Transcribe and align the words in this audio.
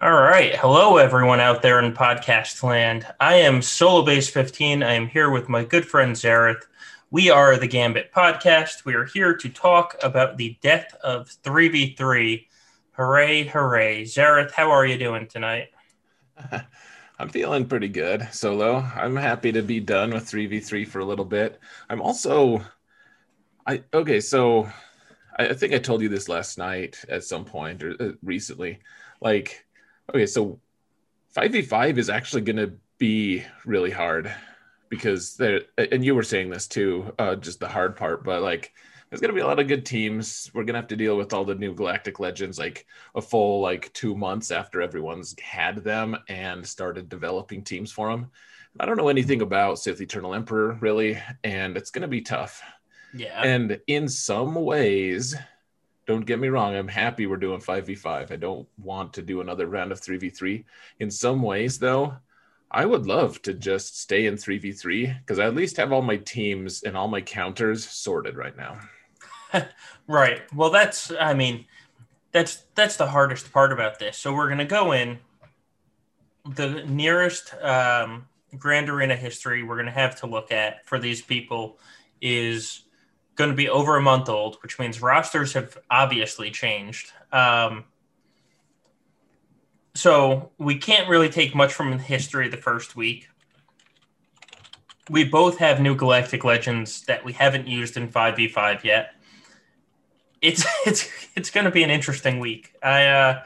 All 0.00 0.12
right. 0.12 0.54
Hello, 0.54 0.98
everyone 0.98 1.40
out 1.40 1.60
there 1.60 1.80
in 1.80 1.92
podcast 1.92 2.62
land. 2.62 3.04
I 3.18 3.34
am 3.34 3.58
Solobass15. 3.58 4.86
I 4.86 4.92
am 4.92 5.08
here 5.08 5.28
with 5.28 5.48
my 5.48 5.64
good 5.64 5.84
friend 5.84 6.14
Xaereth. 6.14 6.62
We 7.10 7.30
are 7.30 7.56
the 7.56 7.66
Gambit 7.66 8.12
Podcast. 8.12 8.84
We 8.84 8.94
are 8.94 9.06
here 9.06 9.36
to 9.36 9.48
talk 9.48 9.96
about 10.00 10.36
the 10.36 10.56
death 10.60 10.94
of 11.02 11.28
3v3. 11.42 12.46
Hooray, 12.92 13.48
hooray. 13.48 14.04
Xaereth, 14.04 14.52
how 14.52 14.70
are 14.70 14.86
you 14.86 14.98
doing 14.98 15.26
tonight? 15.26 15.70
I'm 17.18 17.28
feeling 17.28 17.66
pretty 17.66 17.88
good, 17.88 18.28
Solo. 18.30 18.76
I'm 18.76 19.16
happy 19.16 19.50
to 19.50 19.62
be 19.62 19.80
done 19.80 20.12
with 20.12 20.30
3v3 20.30 20.86
for 20.86 21.00
a 21.00 21.04
little 21.04 21.24
bit. 21.24 21.58
I'm 21.90 22.00
also 22.00 22.64
I 23.66 23.82
okay, 23.92 24.20
so 24.20 24.68
I, 25.36 25.48
I 25.48 25.54
think 25.54 25.74
I 25.74 25.78
told 25.78 26.02
you 26.02 26.08
this 26.08 26.28
last 26.28 26.56
night 26.56 27.04
at 27.08 27.24
some 27.24 27.44
point 27.44 27.82
or 27.82 27.96
uh, 28.00 28.12
recently. 28.22 28.78
Like 29.20 29.66
Okay, 30.10 30.26
so 30.26 30.60
5v5 31.36 31.98
is 31.98 32.10
actually 32.10 32.42
going 32.42 32.56
to 32.56 32.72
be 32.98 33.44
really 33.64 33.90
hard 33.90 34.32
because 34.88 35.36
there, 35.36 35.62
and 35.76 36.04
you 36.04 36.14
were 36.14 36.22
saying 36.22 36.50
this 36.50 36.66
too, 36.66 37.12
uh, 37.18 37.36
just 37.36 37.60
the 37.60 37.68
hard 37.68 37.96
part, 37.96 38.24
but 38.24 38.42
like 38.42 38.72
there's 39.08 39.20
going 39.20 39.30
to 39.30 39.34
be 39.34 39.40
a 39.40 39.46
lot 39.46 39.58
of 39.58 39.68
good 39.68 39.86
teams. 39.86 40.50
We're 40.52 40.64
going 40.64 40.74
to 40.74 40.80
have 40.80 40.88
to 40.88 40.96
deal 40.96 41.16
with 41.16 41.32
all 41.32 41.44
the 41.44 41.54
new 41.54 41.74
Galactic 41.74 42.20
Legends 42.20 42.58
like 42.58 42.86
a 43.14 43.22
full 43.22 43.60
like 43.60 43.92
two 43.92 44.14
months 44.14 44.50
after 44.50 44.82
everyone's 44.82 45.34
had 45.40 45.78
them 45.78 46.16
and 46.28 46.66
started 46.66 47.08
developing 47.08 47.62
teams 47.62 47.92
for 47.92 48.10
them. 48.10 48.30
I 48.80 48.86
don't 48.86 48.96
know 48.96 49.08
anything 49.08 49.42
about 49.42 49.78
Sith 49.78 50.00
Eternal 50.00 50.34
Emperor 50.34 50.78
really, 50.80 51.18
and 51.42 51.76
it's 51.76 51.90
going 51.90 52.02
to 52.02 52.08
be 52.08 52.20
tough. 52.20 52.62
Yeah. 53.14 53.42
And 53.42 53.80
in 53.86 54.08
some 54.08 54.54
ways, 54.54 55.34
don't 56.08 56.24
get 56.24 56.40
me 56.40 56.48
wrong, 56.48 56.74
I'm 56.74 56.88
happy 56.88 57.26
we're 57.26 57.36
doing 57.36 57.60
5v5. 57.60 58.32
I 58.32 58.36
don't 58.36 58.66
want 58.82 59.12
to 59.12 59.22
do 59.22 59.42
another 59.42 59.66
round 59.66 59.92
of 59.92 60.00
3v3. 60.00 60.64
In 61.00 61.10
some 61.10 61.42
ways, 61.42 61.78
though, 61.78 62.16
I 62.70 62.86
would 62.86 63.06
love 63.06 63.42
to 63.42 63.52
just 63.52 64.00
stay 64.00 64.24
in 64.24 64.36
3v3 64.36 65.20
because 65.20 65.38
I 65.38 65.44
at 65.44 65.54
least 65.54 65.76
have 65.76 65.92
all 65.92 66.00
my 66.00 66.16
teams 66.16 66.82
and 66.82 66.96
all 66.96 67.08
my 67.08 67.20
counters 67.20 67.86
sorted 67.86 68.38
right 68.38 68.56
now. 68.56 68.80
right. 70.06 70.40
Well, 70.54 70.70
that's, 70.70 71.12
I 71.20 71.34
mean, 71.34 71.66
that's 72.32 72.64
that's 72.74 72.96
the 72.96 73.06
hardest 73.06 73.52
part 73.52 73.72
about 73.72 73.98
this. 73.98 74.16
So 74.16 74.34
we're 74.34 74.48
gonna 74.48 74.64
go 74.64 74.92
in 74.92 75.18
the 76.54 76.84
nearest 76.84 77.54
um, 77.62 78.26
Grand 78.56 78.88
Arena 78.88 79.16
history 79.16 79.62
we're 79.62 79.76
gonna 79.76 79.90
have 79.90 80.20
to 80.20 80.26
look 80.26 80.52
at 80.52 80.86
for 80.86 80.98
these 80.98 81.20
people 81.20 81.78
is 82.20 82.84
going 83.38 83.50
to 83.50 83.56
be 83.56 83.68
over 83.68 83.96
a 83.96 84.02
month 84.02 84.28
old, 84.28 84.56
which 84.62 84.78
means 84.80 85.00
rosters 85.00 85.52
have 85.52 85.78
obviously 85.90 86.50
changed. 86.50 87.12
Um, 87.32 87.84
so 89.94 90.50
we 90.58 90.76
can't 90.76 91.08
really 91.08 91.28
take 91.30 91.54
much 91.54 91.72
from 91.72 91.92
the 91.92 91.98
history 91.98 92.46
of 92.46 92.50
the 92.50 92.58
first 92.58 92.96
week. 92.96 93.28
We 95.08 95.22
both 95.24 95.58
have 95.58 95.80
new 95.80 95.94
Galactic 95.94 96.44
Legends 96.44 97.02
that 97.02 97.24
we 97.24 97.32
haven't 97.32 97.68
used 97.68 97.96
in 97.96 98.08
5v5 98.08 98.82
yet. 98.82 99.14
It's 100.42 100.66
it's 100.86 101.08
it's 101.36 101.50
going 101.50 101.64
to 101.64 101.70
be 101.70 101.84
an 101.84 101.90
interesting 101.90 102.40
week. 102.40 102.74
I, 102.82 103.06
uh, 103.06 103.42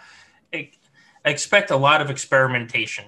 I 0.54 0.70
expect 1.24 1.70
a 1.70 1.76
lot 1.76 2.00
of 2.00 2.10
experimentation 2.10 3.04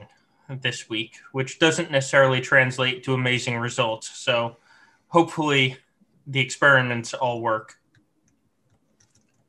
this 0.49 0.91
week, 0.91 1.17
which 1.33 1.59
doesn't 1.59 1.91
necessarily 1.91 2.43
translate 2.43 3.03
to 3.05 3.15
amazing 3.15 3.57
results. 3.57 4.11
So 4.19 4.59
hopefully 5.09 5.79
the 6.27 6.41
experiments 6.41 7.15
all 7.15 7.41
work. 7.41 7.75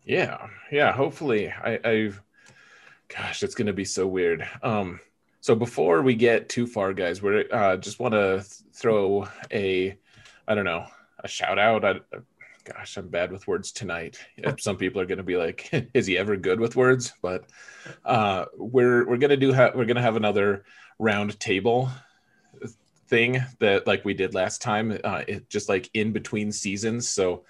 Yeah, 0.04 0.48
yeah. 0.72 0.92
Hopefully, 0.92 1.52
I, 1.52 1.80
I've. 1.84 2.22
Gosh, 3.08 3.44
it's 3.44 3.56
going 3.56 3.68
to 3.68 3.74
be 3.74 3.86
so 3.86 4.08
weird. 4.08 4.48
Um, 4.64 5.00
so 5.40 5.54
before 5.54 6.02
we 6.02 6.16
get 6.16 6.50
too 6.50 6.66
far, 6.66 6.92
guys, 6.92 7.22
we 7.22 7.48
uh, 7.50 7.78
just 7.78 8.00
want 8.00 8.16
to 8.16 8.44
throw 8.74 9.28
a, 9.52 9.96
I 10.48 10.56
don't 10.56 10.66
know, 10.66 10.88
a 11.24 11.28
shout 11.28 11.60
out. 11.60 11.86
I, 11.86 12.00
gosh, 12.64 12.98
I'm 12.98 13.10
bad 13.10 13.32
with 13.32 13.48
words 13.48 13.72
tonight. 13.72 14.18
Some 14.60 14.78
people 14.78 15.02
are 15.02 15.06
going 15.06 15.20
to 15.20 15.24
be 15.24 15.38
like, 15.38 15.70
"Is 15.94 16.08
he 16.08 16.18
ever 16.18 16.36
good 16.36 16.60
with 16.60 16.76
words?" 16.76 17.14
But 17.22 17.46
uh, 18.04 18.46
we're 18.58 19.08
we're 19.08 19.18
going 19.18 19.30
to 19.30 19.38
do 19.38 19.54
ha- 19.54 19.72
we're 19.74 19.86
going 19.86 19.96
to 19.96 20.02
have 20.02 20.16
another 20.16 20.66
round 21.00 21.40
table 21.40 21.90
thing 23.08 23.44
that 23.60 23.88
like 23.88 24.06
we 24.06 24.14
did 24.14 24.34
last 24.34 24.62
time, 24.62 24.98
uh, 25.04 25.24
it, 25.28 25.50
just 25.50 25.70
like 25.70 25.90
in 25.94 26.12
between 26.12 26.52
seasons. 26.52 27.10
So 27.10 27.44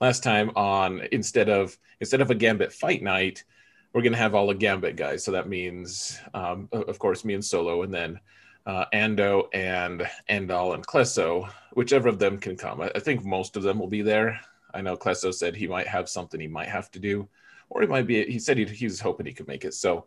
last 0.00 0.22
time 0.22 0.50
on 0.56 1.02
instead 1.12 1.48
of 1.48 1.76
instead 2.00 2.20
of 2.20 2.30
a 2.30 2.34
Gambit 2.34 2.72
fight 2.72 3.02
night, 3.02 3.44
we're 3.92 4.02
gonna 4.02 4.16
have 4.16 4.34
all 4.34 4.46
the 4.46 4.54
Gambit 4.54 4.96
guys. 4.96 5.24
So 5.24 5.32
that 5.32 5.48
means, 5.48 6.18
um, 6.34 6.68
of 6.72 6.98
course, 6.98 7.24
me 7.24 7.34
and 7.34 7.44
Solo, 7.44 7.82
and 7.82 7.92
then 7.92 8.20
uh, 8.66 8.84
Ando 8.92 9.48
and 9.52 10.06
Andal 10.28 10.74
and 10.74 10.86
Klesso, 10.86 11.50
whichever 11.74 12.08
of 12.08 12.18
them 12.18 12.38
can 12.38 12.56
come. 12.56 12.80
I, 12.80 12.90
I 12.94 13.00
think 13.00 13.24
most 13.24 13.56
of 13.56 13.62
them 13.62 13.78
will 13.78 13.88
be 13.88 14.02
there. 14.02 14.40
I 14.72 14.80
know 14.80 14.96
Klesso 14.96 15.34
said 15.34 15.56
he 15.56 15.66
might 15.66 15.88
have 15.88 16.08
something 16.08 16.40
he 16.40 16.46
might 16.46 16.68
have 16.68 16.90
to 16.92 16.98
do, 16.98 17.28
or 17.68 17.80
he 17.82 17.88
might 17.88 18.06
be. 18.06 18.24
He 18.26 18.38
said 18.38 18.58
he, 18.58 18.64
he 18.64 18.86
was 18.86 19.00
hoping 19.00 19.26
he 19.26 19.32
could 19.32 19.48
make 19.48 19.64
it. 19.64 19.74
So 19.74 20.06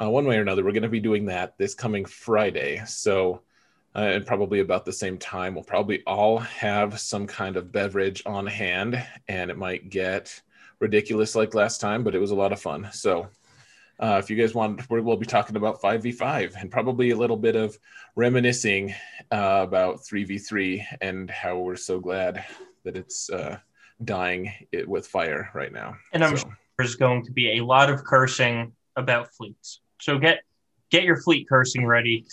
uh, 0.00 0.08
one 0.08 0.24
way 0.24 0.38
or 0.38 0.42
another, 0.42 0.64
we're 0.64 0.72
going 0.72 0.82
to 0.82 0.88
be 0.88 1.00
doing 1.00 1.26
that 1.26 1.58
this 1.58 1.74
coming 1.74 2.04
Friday. 2.04 2.82
So 2.86 3.42
uh, 3.94 3.98
and 3.98 4.26
probably 4.26 4.60
about 4.60 4.84
the 4.84 4.92
same 4.92 5.18
time, 5.18 5.54
we'll 5.54 5.64
probably 5.64 6.02
all 6.06 6.38
have 6.38 7.00
some 7.00 7.26
kind 7.26 7.56
of 7.56 7.72
beverage 7.72 8.22
on 8.26 8.46
hand, 8.46 9.02
and 9.28 9.50
it 9.50 9.58
might 9.58 9.90
get 9.90 10.40
ridiculous 10.78 11.34
like 11.34 11.54
last 11.54 11.80
time, 11.80 12.02
but 12.02 12.14
it 12.14 12.20
was 12.20 12.30
a 12.30 12.34
lot 12.34 12.52
of 12.52 12.60
fun. 12.60 12.88
So, 12.92 13.28
uh, 13.98 14.16
if 14.18 14.30
you 14.30 14.36
guys 14.36 14.54
want, 14.54 14.88
we'll 14.88 15.16
be 15.16 15.26
talking 15.26 15.56
about 15.56 15.82
5v5 15.82 16.54
and 16.58 16.70
probably 16.70 17.10
a 17.10 17.16
little 17.16 17.36
bit 17.36 17.54
of 17.54 17.78
reminiscing 18.16 18.94
uh, 19.30 19.60
about 19.62 20.00
3v3 20.00 20.82
and 21.02 21.30
how 21.30 21.58
we're 21.58 21.76
so 21.76 22.00
glad 22.00 22.42
that 22.84 22.96
it's 22.96 23.28
uh, 23.28 23.58
dying 24.04 24.52
it 24.72 24.88
with 24.88 25.06
fire 25.06 25.50
right 25.52 25.72
now. 25.72 25.96
And 26.14 26.24
I'm 26.24 26.36
so. 26.36 26.44
sure 26.44 26.58
there's 26.78 26.94
going 26.94 27.22
to 27.26 27.32
be 27.32 27.58
a 27.58 27.64
lot 27.64 27.90
of 27.90 28.04
cursing 28.04 28.72
about 28.96 29.34
fleets. 29.34 29.80
So 30.00 30.18
get 30.18 30.40
get 30.90 31.04
your 31.04 31.20
fleet 31.20 31.46
cursing 31.46 31.86
ready. 31.86 32.24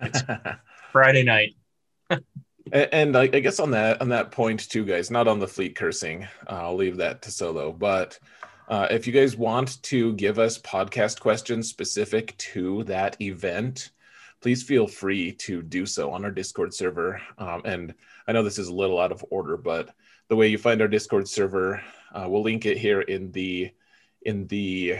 It's 0.00 0.22
Friday 0.92 1.22
night. 1.22 1.54
and, 2.72 3.16
I, 3.16 3.26
guess 3.26 3.60
on 3.60 3.72
that 3.72 4.00
on 4.00 4.08
that 4.10 4.30
point 4.30 4.68
too, 4.68 4.84
guys, 4.84 5.10
not 5.10 5.28
on 5.28 5.38
the 5.38 5.48
fleet 5.48 5.76
cursing. 5.76 6.24
Uh, 6.48 6.62
I'll 6.62 6.76
leave 6.76 6.98
that 6.98 7.22
to 7.22 7.30
Solo. 7.30 7.72
But 7.72 8.18
uh, 8.68 8.86
if 8.90 9.06
you 9.06 9.12
guys 9.12 9.36
want 9.36 9.82
to 9.84 10.12
give 10.14 10.38
us 10.38 10.58
podcast 10.58 11.20
questions 11.20 11.68
specific 11.68 12.36
to 12.38 12.84
that 12.84 13.20
event, 13.20 13.90
please 14.40 14.62
feel 14.62 14.86
free 14.86 15.32
to 15.32 15.62
do 15.62 15.86
so 15.86 16.10
on 16.12 16.24
our 16.24 16.30
Discord 16.30 16.72
server. 16.72 17.20
Um, 17.38 17.62
and 17.64 17.94
I 18.26 18.32
know 18.32 18.42
this 18.42 18.58
is 18.58 18.68
a 18.68 18.74
little 18.74 19.00
out 19.00 19.12
of 19.12 19.24
order, 19.30 19.56
but 19.56 19.90
the 20.28 20.36
way 20.36 20.48
you 20.48 20.58
find 20.58 20.80
our 20.80 20.88
Discord 20.88 21.28
server, 21.28 21.82
uh, 22.14 22.26
we'll 22.28 22.42
link 22.42 22.66
it 22.66 22.78
here 22.78 23.00
in 23.00 23.32
the 23.32 23.72
in 24.22 24.46
the 24.48 24.98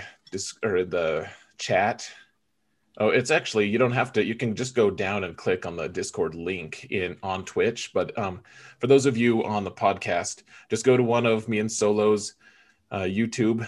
or 0.64 0.84
the 0.84 1.28
chat 1.58 2.10
Oh, 3.00 3.08
it's 3.08 3.30
actually 3.30 3.66
you 3.66 3.78
don't 3.78 3.92
have 3.92 4.12
to. 4.12 4.22
You 4.22 4.34
can 4.34 4.54
just 4.54 4.74
go 4.74 4.90
down 4.90 5.24
and 5.24 5.34
click 5.34 5.64
on 5.64 5.74
the 5.74 5.88
Discord 5.88 6.34
link 6.34 6.86
in 6.90 7.16
on 7.22 7.46
Twitch. 7.46 7.92
But 7.94 8.16
um, 8.18 8.42
for 8.78 8.88
those 8.88 9.06
of 9.06 9.16
you 9.16 9.42
on 9.42 9.64
the 9.64 9.70
podcast, 9.70 10.42
just 10.68 10.84
go 10.84 10.98
to 10.98 11.02
one 11.02 11.24
of 11.24 11.48
me 11.48 11.60
and 11.60 11.72
Solo's 11.72 12.34
uh, 12.90 13.04
YouTube 13.04 13.66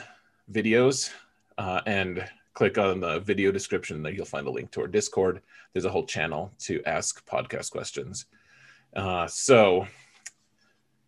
videos 0.52 1.10
uh, 1.56 1.80
and 1.86 2.28
click 2.52 2.76
on 2.76 3.00
the 3.00 3.20
video 3.20 3.50
description. 3.50 4.02
There 4.02 4.12
you'll 4.12 4.26
find 4.26 4.46
a 4.46 4.50
link 4.50 4.70
to 4.72 4.82
our 4.82 4.86
Discord. 4.86 5.40
There's 5.72 5.86
a 5.86 5.90
whole 5.90 6.04
channel 6.04 6.52
to 6.60 6.82
ask 6.84 7.26
podcast 7.26 7.70
questions. 7.70 8.26
Uh, 8.94 9.26
so, 9.28 9.86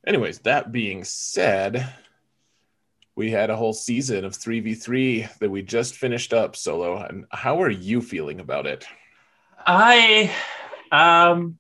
anyways, 0.06 0.38
that 0.40 0.72
being 0.72 1.04
said 1.04 1.86
we 3.16 3.30
had 3.30 3.50
a 3.50 3.56
whole 3.56 3.72
season 3.72 4.24
of 4.24 4.32
3v3 4.32 5.38
that 5.38 5.50
we 5.50 5.62
just 5.62 5.94
finished 5.94 6.32
up 6.32 6.56
solo. 6.56 6.98
And 6.98 7.26
how 7.30 7.62
are 7.62 7.70
you 7.70 8.00
feeling 8.00 8.40
about 8.40 8.66
it? 8.66 8.86
I 9.66 10.30
um 10.92 11.58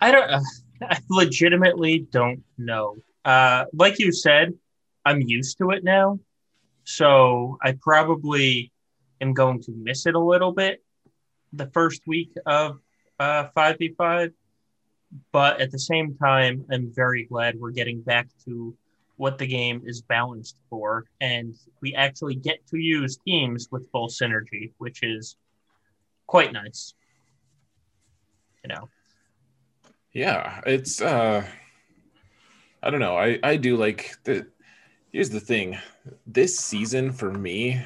i 0.00 0.10
don't 0.10 0.30
i 0.82 0.98
legitimately 1.10 2.06
don't 2.10 2.42
know. 2.56 2.96
Uh 3.24 3.64
like 3.72 3.98
you 3.98 4.12
said 4.12 4.54
i'm 5.04 5.20
used 5.20 5.58
to 5.58 5.70
it 5.70 5.84
now. 5.84 6.18
So 6.84 7.58
i 7.62 7.72
probably 7.80 8.72
am 9.20 9.34
going 9.34 9.62
to 9.62 9.72
miss 9.72 10.06
it 10.06 10.14
a 10.14 10.20
little 10.20 10.52
bit 10.52 10.82
the 11.52 11.66
first 11.66 12.02
week 12.06 12.32
of 12.46 12.78
uh 13.18 13.48
5v5 13.56 14.32
but 15.30 15.60
at 15.60 15.70
the 15.70 15.78
same 15.78 16.16
time 16.16 16.64
i'm 16.72 16.90
very 16.94 17.24
glad 17.24 17.60
we're 17.60 17.70
getting 17.70 18.00
back 18.00 18.26
to 18.46 18.74
what 19.22 19.38
the 19.38 19.46
game 19.46 19.80
is 19.86 20.02
balanced 20.02 20.56
for, 20.68 21.04
and 21.20 21.54
we 21.80 21.94
actually 21.94 22.34
get 22.34 22.58
to 22.66 22.76
use 22.76 23.16
teams 23.18 23.68
with 23.70 23.88
full 23.92 24.08
synergy, 24.08 24.72
which 24.78 25.04
is 25.04 25.36
quite 26.26 26.52
nice. 26.52 26.94
You 28.64 28.74
know. 28.74 28.88
Yeah, 30.12 30.60
it's 30.66 31.00
uh 31.00 31.46
I 32.82 32.90
don't 32.90 32.98
know. 32.98 33.16
I 33.16 33.38
I 33.44 33.54
do 33.54 33.76
like 33.76 34.16
the 34.24 34.44
here's 35.12 35.30
the 35.30 35.38
thing. 35.38 35.78
This 36.26 36.58
season 36.58 37.12
for 37.12 37.30
me 37.30 37.80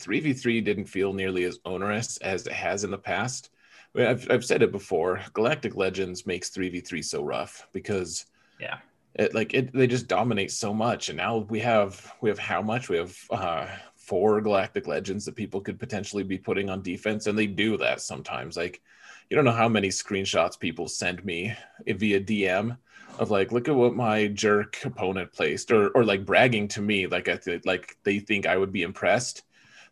three 0.00 0.18
v 0.18 0.32
three 0.32 0.60
didn't 0.60 0.86
feel 0.86 1.12
nearly 1.12 1.44
as 1.44 1.60
onerous 1.64 2.16
as 2.16 2.44
it 2.48 2.52
has 2.52 2.82
in 2.82 2.90
the 2.90 2.98
past. 2.98 3.50
I've 3.96 4.28
I've 4.28 4.44
said 4.44 4.62
it 4.62 4.72
before. 4.72 5.20
Galactic 5.32 5.76
Legends 5.76 6.26
makes 6.26 6.48
three 6.48 6.70
v 6.70 6.80
three 6.80 7.02
so 7.02 7.22
rough 7.22 7.68
because 7.72 8.26
yeah, 8.58 8.78
it 9.14 9.34
like 9.34 9.54
it 9.54 9.72
they 9.72 9.86
just 9.86 10.08
dominate 10.08 10.52
so 10.52 10.72
much, 10.72 11.08
and 11.08 11.16
now 11.16 11.38
we 11.38 11.60
have 11.60 12.12
we 12.20 12.28
have 12.28 12.38
how 12.38 12.62
much 12.62 12.88
we 12.88 12.96
have 12.96 13.16
uh, 13.30 13.66
four 13.96 14.40
Galactic 14.40 14.86
Legends 14.86 15.24
that 15.24 15.36
people 15.36 15.60
could 15.60 15.78
potentially 15.78 16.22
be 16.22 16.38
putting 16.38 16.70
on 16.70 16.82
defense, 16.82 17.26
and 17.26 17.38
they 17.38 17.46
do 17.46 17.76
that 17.78 18.00
sometimes. 18.00 18.56
Like 18.56 18.80
you 19.28 19.36
don't 19.36 19.44
know 19.44 19.52
how 19.52 19.68
many 19.68 19.88
screenshots 19.88 20.58
people 20.58 20.88
send 20.88 21.24
me 21.24 21.54
via 21.86 22.20
DM 22.20 22.76
of 23.18 23.30
like, 23.30 23.52
look 23.52 23.68
at 23.68 23.74
what 23.74 23.94
my 23.94 24.28
jerk 24.28 24.78
opponent 24.84 25.32
placed, 25.32 25.70
or 25.70 25.88
or 25.90 26.04
like 26.04 26.24
bragging 26.24 26.68
to 26.68 26.80
me, 26.82 27.06
like 27.06 27.28
I 27.28 27.36
th- 27.36 27.64
like 27.64 27.96
they 28.04 28.20
think 28.20 28.46
I 28.46 28.56
would 28.56 28.72
be 28.72 28.82
impressed. 28.82 29.42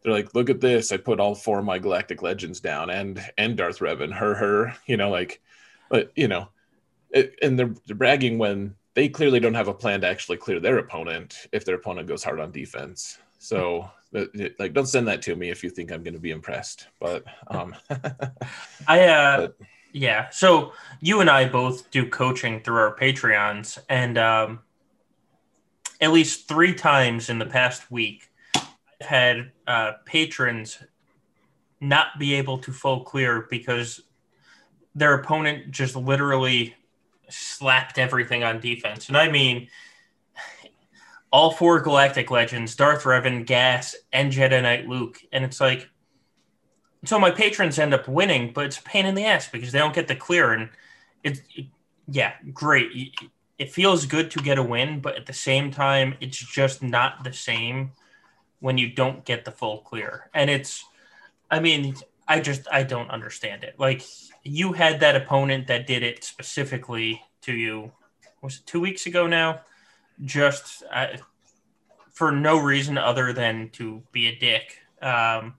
They're 0.02 0.12
like, 0.12 0.32
look 0.34 0.48
at 0.48 0.60
this, 0.60 0.92
I 0.92 0.96
put 0.96 1.18
all 1.18 1.34
four 1.34 1.58
of 1.58 1.64
my 1.64 1.80
Galactic 1.80 2.22
Legends 2.22 2.60
down, 2.60 2.88
and 2.90 3.20
and 3.36 3.56
Darth 3.56 3.80
Revan, 3.80 4.12
her 4.12 4.34
her, 4.34 4.76
you 4.86 4.96
know, 4.96 5.10
like, 5.10 5.40
but 5.90 6.12
you 6.14 6.28
know, 6.28 6.48
it, 7.10 7.34
and 7.42 7.58
they're, 7.58 7.74
they're 7.86 7.96
bragging 7.96 8.38
when 8.38 8.74
they 8.98 9.08
clearly 9.08 9.38
don't 9.38 9.54
have 9.54 9.68
a 9.68 9.72
plan 9.74 10.00
to 10.00 10.08
actually 10.08 10.36
clear 10.36 10.58
their 10.58 10.78
opponent 10.78 11.46
if 11.52 11.64
their 11.64 11.76
opponent 11.76 12.08
goes 12.08 12.24
hard 12.24 12.40
on 12.40 12.50
defense. 12.50 13.18
So 13.38 13.88
like 14.58 14.72
don't 14.72 14.88
send 14.88 15.06
that 15.06 15.22
to 15.22 15.36
me 15.36 15.50
if 15.50 15.62
you 15.62 15.70
think 15.70 15.92
i'm 15.92 16.02
going 16.02 16.14
to 16.14 16.20
be 16.20 16.30
impressed 16.30 16.88
but 16.98 17.24
um 17.48 17.76
i 18.88 19.04
uh 19.04 19.40
but, 19.42 19.56
yeah 19.92 20.30
so 20.30 20.72
you 21.00 21.20
and 21.20 21.28
i 21.28 21.46
both 21.46 21.90
do 21.90 22.08
coaching 22.08 22.58
through 22.60 22.78
our 22.78 22.96
patreons 22.96 23.78
and 23.90 24.16
um 24.16 24.60
at 26.00 26.10
least 26.10 26.48
three 26.48 26.72
times 26.72 27.28
in 27.28 27.38
the 27.38 27.44
past 27.44 27.90
week 27.90 28.30
i've 28.56 29.06
had 29.06 29.52
uh 29.66 29.92
patrons 30.06 30.82
not 31.78 32.18
be 32.18 32.32
able 32.32 32.56
to 32.56 32.72
full 32.72 33.04
clear 33.04 33.46
because 33.50 34.00
their 34.94 35.12
opponent 35.12 35.70
just 35.70 35.94
literally 35.94 36.74
slapped 37.28 37.98
everything 37.98 38.42
on 38.42 38.60
defense 38.60 39.08
and 39.08 39.16
i 39.16 39.30
mean 39.30 39.68
all 41.30 41.50
four 41.50 41.80
Galactic 41.80 42.30
Legends, 42.30 42.74
Darth 42.74 43.04
Revan, 43.04 43.44
Gas, 43.44 43.94
and 44.12 44.32
Jedi 44.32 44.62
Knight 44.62 44.88
Luke. 44.88 45.20
And 45.32 45.44
it's 45.44 45.60
like, 45.60 45.88
so 47.04 47.18
my 47.18 47.30
patrons 47.30 47.78
end 47.78 47.94
up 47.94 48.08
winning, 48.08 48.52
but 48.52 48.64
it's 48.64 48.78
a 48.78 48.82
pain 48.82 49.06
in 49.06 49.14
the 49.14 49.24
ass 49.24 49.48
because 49.48 49.72
they 49.72 49.78
don't 49.78 49.94
get 49.94 50.08
the 50.08 50.16
clear. 50.16 50.52
And 50.52 50.70
it's, 51.22 51.40
it, 51.54 51.66
yeah, 52.08 52.32
great. 52.52 53.18
It 53.58 53.72
feels 53.72 54.06
good 54.06 54.30
to 54.32 54.42
get 54.42 54.58
a 54.58 54.62
win, 54.62 55.00
but 55.00 55.16
at 55.16 55.26
the 55.26 55.32
same 55.32 55.70
time, 55.70 56.14
it's 56.20 56.38
just 56.38 56.82
not 56.82 57.24
the 57.24 57.32
same 57.32 57.92
when 58.60 58.78
you 58.78 58.90
don't 58.90 59.24
get 59.24 59.44
the 59.44 59.52
full 59.52 59.78
clear. 59.78 60.30
And 60.34 60.48
it's, 60.48 60.84
I 61.50 61.60
mean, 61.60 61.94
I 62.26 62.40
just, 62.40 62.66
I 62.72 62.82
don't 62.82 63.10
understand 63.10 63.64
it. 63.64 63.74
Like, 63.78 64.04
you 64.44 64.72
had 64.72 65.00
that 65.00 65.16
opponent 65.16 65.66
that 65.66 65.86
did 65.86 66.02
it 66.02 66.24
specifically 66.24 67.22
to 67.42 67.52
you, 67.52 67.92
was 68.42 68.56
it 68.56 68.66
two 68.66 68.80
weeks 68.80 69.06
ago 69.06 69.26
now? 69.26 69.60
just 70.24 70.82
uh, 70.92 71.08
for 72.12 72.32
no 72.32 72.58
reason 72.58 72.98
other 72.98 73.32
than 73.32 73.70
to 73.70 74.02
be 74.12 74.28
a 74.28 74.36
dick. 74.36 74.78
Um, 75.00 75.54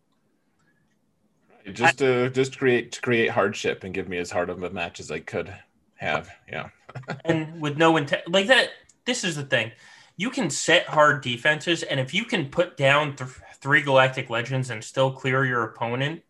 just 1.71 1.99
to 1.99 2.29
just 2.29 2.57
create 2.57 2.91
to 2.93 3.01
create 3.01 3.29
hardship 3.29 3.83
and 3.83 3.93
give 3.93 4.09
me 4.09 4.17
as 4.17 4.31
hard 4.31 4.49
of 4.49 4.61
a 4.63 4.69
match 4.69 4.99
as 4.99 5.11
I 5.11 5.19
could 5.19 5.53
have. 5.95 6.29
Yeah. 6.51 6.69
and 7.25 7.61
with 7.61 7.77
no 7.77 7.97
intent, 7.97 8.27
like 8.27 8.47
that. 8.47 8.69
This 9.05 9.23
is 9.23 9.35
the 9.35 9.43
thing. 9.43 9.71
You 10.17 10.29
can 10.29 10.49
set 10.49 10.85
hard 10.85 11.23
defenses, 11.23 11.81
and 11.83 11.99
if 11.99 12.13
you 12.13 12.25
can 12.25 12.49
put 12.49 12.77
down 12.77 13.15
th- 13.15 13.29
three 13.55 13.81
Galactic 13.81 14.29
Legends 14.29 14.69
and 14.69 14.83
still 14.83 15.11
clear 15.11 15.45
your 15.45 15.63
opponent, 15.63 16.21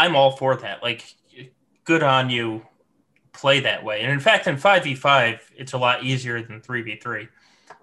I'm 0.00 0.16
all 0.16 0.30
for 0.30 0.56
that. 0.56 0.82
Like, 0.82 1.14
good 1.84 2.02
on 2.02 2.30
you 2.30 2.62
play 3.34 3.60
that 3.60 3.84
way. 3.84 4.00
And 4.00 4.10
in 4.10 4.18
fact, 4.18 4.46
in 4.46 4.56
5v5, 4.56 5.38
it's 5.58 5.74
a 5.74 5.78
lot 5.78 6.02
easier 6.02 6.40
than 6.40 6.62
3v3. 6.62 7.28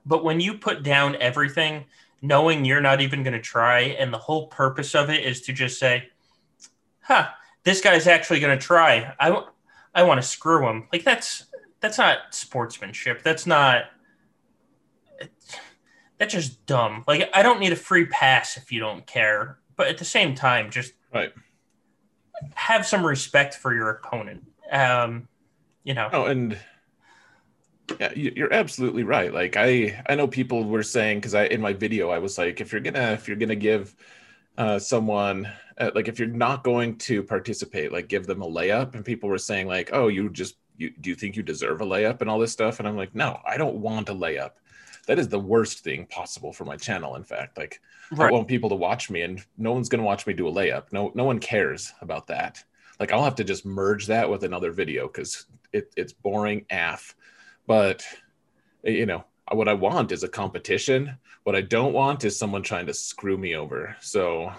But 0.04 0.24
when 0.24 0.40
you 0.40 0.56
put 0.56 0.82
down 0.82 1.16
everything, 1.18 1.86
knowing 2.24 2.66
you're 2.66 2.82
not 2.82 3.02
even 3.02 3.22
going 3.22 3.36
to 3.36 3.40
try, 3.40 3.82
and 3.82 4.12
the 4.12 4.18
whole 4.18 4.48
purpose 4.48 4.96
of 4.96 5.12
it 5.12 5.24
is 5.24 5.42
to 5.42 5.54
just 5.54 5.78
say, 5.78 6.10
huh, 7.02 7.28
this 7.64 7.82
guy's 7.82 8.08
actually 8.08 8.40
going 8.40 8.58
to 8.58 8.66
try. 8.66 9.14
I, 9.20 9.44
I 9.94 10.02
want 10.02 10.20
to 10.20 10.28
screw 10.28 10.68
him. 10.68 10.88
Like, 10.92 11.04
that's 11.04 11.46
that's 11.82 12.00
not 12.00 12.18
sportsmanship. 12.32 13.22
That's 13.22 13.46
not. 13.46 13.84
That's 16.18 16.34
just 16.34 16.66
dumb. 16.66 17.04
Like, 17.08 17.30
I 17.36 17.44
don't 17.44 17.60
need 17.60 17.74
a 17.74 17.76
free 17.76 18.08
pass 18.08 18.58
if 18.58 18.72
you 18.72 18.80
don't 18.80 19.06
care. 19.06 19.60
But 19.76 19.90
at 19.90 20.00
the 20.00 20.06
same 20.06 20.34
time, 20.34 20.72
just 20.72 20.94
right. 21.14 21.32
Have 22.56 22.86
some 22.86 23.06
respect 23.06 23.56
for 23.56 23.74
your 23.74 23.90
opponent. 23.90 24.46
Um, 24.72 25.28
you 25.84 25.94
know. 25.94 26.10
Oh, 26.12 26.26
and 26.26 26.58
yeah, 28.00 28.12
you're 28.16 28.54
absolutely 28.54 29.04
right. 29.04 29.34
Like 29.34 29.56
I, 29.58 30.04
I 30.08 30.16
know 30.16 30.28
people 30.28 30.64
were 30.66 30.84
saying 30.84 31.20
because 31.20 31.36
I 31.36 31.46
in 31.46 31.62
my 31.62 31.74
video 31.74 32.10
I 32.10 32.20
was 32.20 32.38
like, 32.38 32.60
if 32.62 32.72
you're 32.72 32.82
gonna 32.82 33.12
if 33.14 33.28
you're 33.28 33.38
gonna 33.38 33.56
give 33.56 33.96
uh, 34.58 34.80
someone 34.80 35.48
uh, 35.78 35.92
like 35.94 36.08
if 36.08 36.20
you're 36.20 36.28
not 36.28 36.64
going 36.64 36.98
to 36.98 37.24
participate, 37.24 37.92
like 37.92 38.08
give 38.08 38.26
them 38.26 38.42
a 38.42 38.48
layup, 38.48 38.96
and 38.96 39.06
people 39.06 39.30
were 39.30 39.38
saying 39.38 39.68
like, 39.68 39.92
oh, 39.94 40.08
you 40.08 40.30
just 40.30 40.56
you 40.76 40.92
do 41.00 41.10
you 41.10 41.16
think 41.16 41.36
you 41.36 41.44
deserve 41.44 41.82
a 41.82 41.86
layup 41.86 42.22
and 42.22 42.30
all 42.30 42.40
this 42.40 42.52
stuff, 42.52 42.80
and 42.80 42.88
I'm 42.88 42.98
like, 42.98 43.14
no, 43.16 43.40
I 43.46 43.58
don't 43.58 43.78
want 43.78 44.10
a 44.10 44.14
layup. 44.14 44.52
That 45.08 45.20
is 45.20 45.28
the 45.28 45.40
worst 45.40 45.80
thing 45.80 46.06
possible 46.06 46.54
for 46.54 46.66
my 46.66 46.78
channel. 46.78 47.16
In 47.16 47.24
fact, 47.24 47.58
like 47.58 47.82
right. 48.12 48.30
I 48.30 48.32
want 48.32 48.48
people 48.48 48.70
to 48.70 48.76
watch 48.76 49.10
me, 49.10 49.22
and 49.22 49.44
no 49.58 49.72
one's 49.74 49.90
gonna 49.90 50.04
watch 50.04 50.28
me 50.28 50.34
do 50.34 50.48
a 50.48 50.52
layup. 50.52 50.92
No, 50.92 51.12
no 51.16 51.24
one 51.24 51.40
cares 51.40 51.94
about 52.02 52.28
that. 52.28 52.64
Like 53.00 53.12
I'll 53.12 53.24
have 53.24 53.36
to 53.36 53.44
just 53.44 53.66
merge 53.66 54.08
that 54.08 54.30
with 54.30 54.44
another 54.44 54.72
video 54.72 55.08
because 55.08 55.46
it, 55.74 55.94
it's 55.98 56.14
boring 56.14 56.66
af. 56.70 57.16
But 57.66 58.04
you 58.84 59.06
know, 59.06 59.24
what 59.52 59.68
I 59.68 59.74
want 59.74 60.12
is 60.12 60.24
a 60.24 60.28
competition. 60.28 61.18
What 61.44 61.56
I 61.56 61.62
don't 61.62 61.94
want 61.94 62.26
is 62.26 62.38
someone 62.38 62.64
trying 62.64 62.88
to 62.88 62.94
screw 62.94 63.38
me 63.38 63.56
over. 63.56 63.96
So 64.02 64.52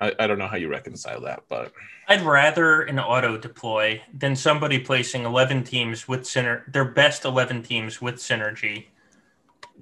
I, 0.00 0.12
I 0.18 0.26
don't 0.26 0.38
know 0.38 0.46
how 0.46 0.56
you 0.56 0.68
reconcile 0.68 1.20
that, 1.22 1.44
but 1.48 1.72
I'd 2.08 2.22
rather 2.22 2.82
an 2.82 2.98
auto 2.98 3.38
deploy 3.38 4.02
than 4.12 4.36
somebody 4.36 4.78
placing 4.78 5.24
11 5.24 5.64
teams 5.64 6.06
with 6.06 6.22
synergy, 6.22 6.70
their 6.72 6.84
best 6.84 7.24
11 7.24 7.62
teams 7.62 8.02
with 8.02 8.16
synergy, 8.16 8.86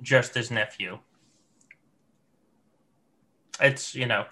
just 0.00 0.36
as 0.36 0.50
nephew. 0.50 0.98
It's, 3.60 3.94
you 3.94 4.06
know, 4.06 4.26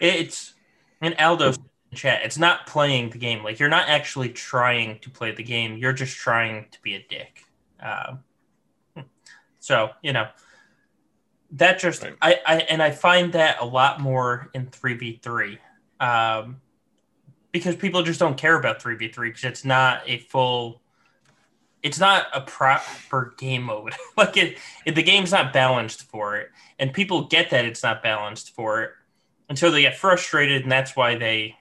it's, 0.00 0.54
an 1.00 1.14
Aldo 1.18 1.54
chat. 1.94 2.22
It's 2.24 2.38
not 2.38 2.66
playing 2.66 3.10
the 3.10 3.18
game. 3.18 3.42
Like 3.42 3.58
you're 3.58 3.68
not 3.68 3.88
actually 3.88 4.30
trying 4.30 4.98
to 5.00 5.10
play 5.10 5.32
the 5.32 5.42
game. 5.42 5.76
You're 5.76 5.92
just 5.92 6.16
trying 6.16 6.66
to 6.70 6.82
be 6.82 6.94
a 6.94 7.06
dick. 7.08 7.44
Um, 7.80 8.20
so 9.60 9.90
you 10.02 10.12
know 10.12 10.28
that 11.52 11.78
just 11.78 12.02
right. 12.02 12.16
I, 12.22 12.40
I 12.46 12.56
and 12.60 12.82
I 12.82 12.90
find 12.90 13.32
that 13.32 13.60
a 13.60 13.64
lot 13.64 14.00
more 14.00 14.50
in 14.54 14.66
three 14.66 14.94
v 14.94 15.20
three, 15.22 15.58
um, 16.00 16.60
because 17.52 17.76
people 17.76 18.02
just 18.02 18.20
don't 18.20 18.36
care 18.36 18.58
about 18.58 18.80
three 18.80 18.96
v 18.96 19.08
three 19.08 19.30
because 19.30 19.44
it's 19.44 19.64
not 19.64 20.02
a 20.06 20.18
full. 20.18 20.80
It's 21.86 22.00
not 22.00 22.26
a 22.34 22.40
proper 22.40 23.34
game 23.38 23.62
mode. 23.62 23.94
like 24.16 24.36
it, 24.36 24.58
it, 24.84 24.94
the 24.96 25.02
game's 25.02 25.30
not 25.30 25.52
balanced 25.52 26.02
for 26.02 26.36
it, 26.36 26.50
and 26.78 26.92
people 26.92 27.26
get 27.26 27.50
that 27.50 27.64
it's 27.64 27.82
not 27.82 28.02
balanced 28.02 28.50
for 28.54 28.82
it, 28.82 28.90
so 29.54 29.70
they 29.70 29.82
get 29.82 29.96
frustrated, 29.96 30.62
and 30.62 30.72
that's 30.72 30.96
why 30.96 31.16
they 31.16 31.56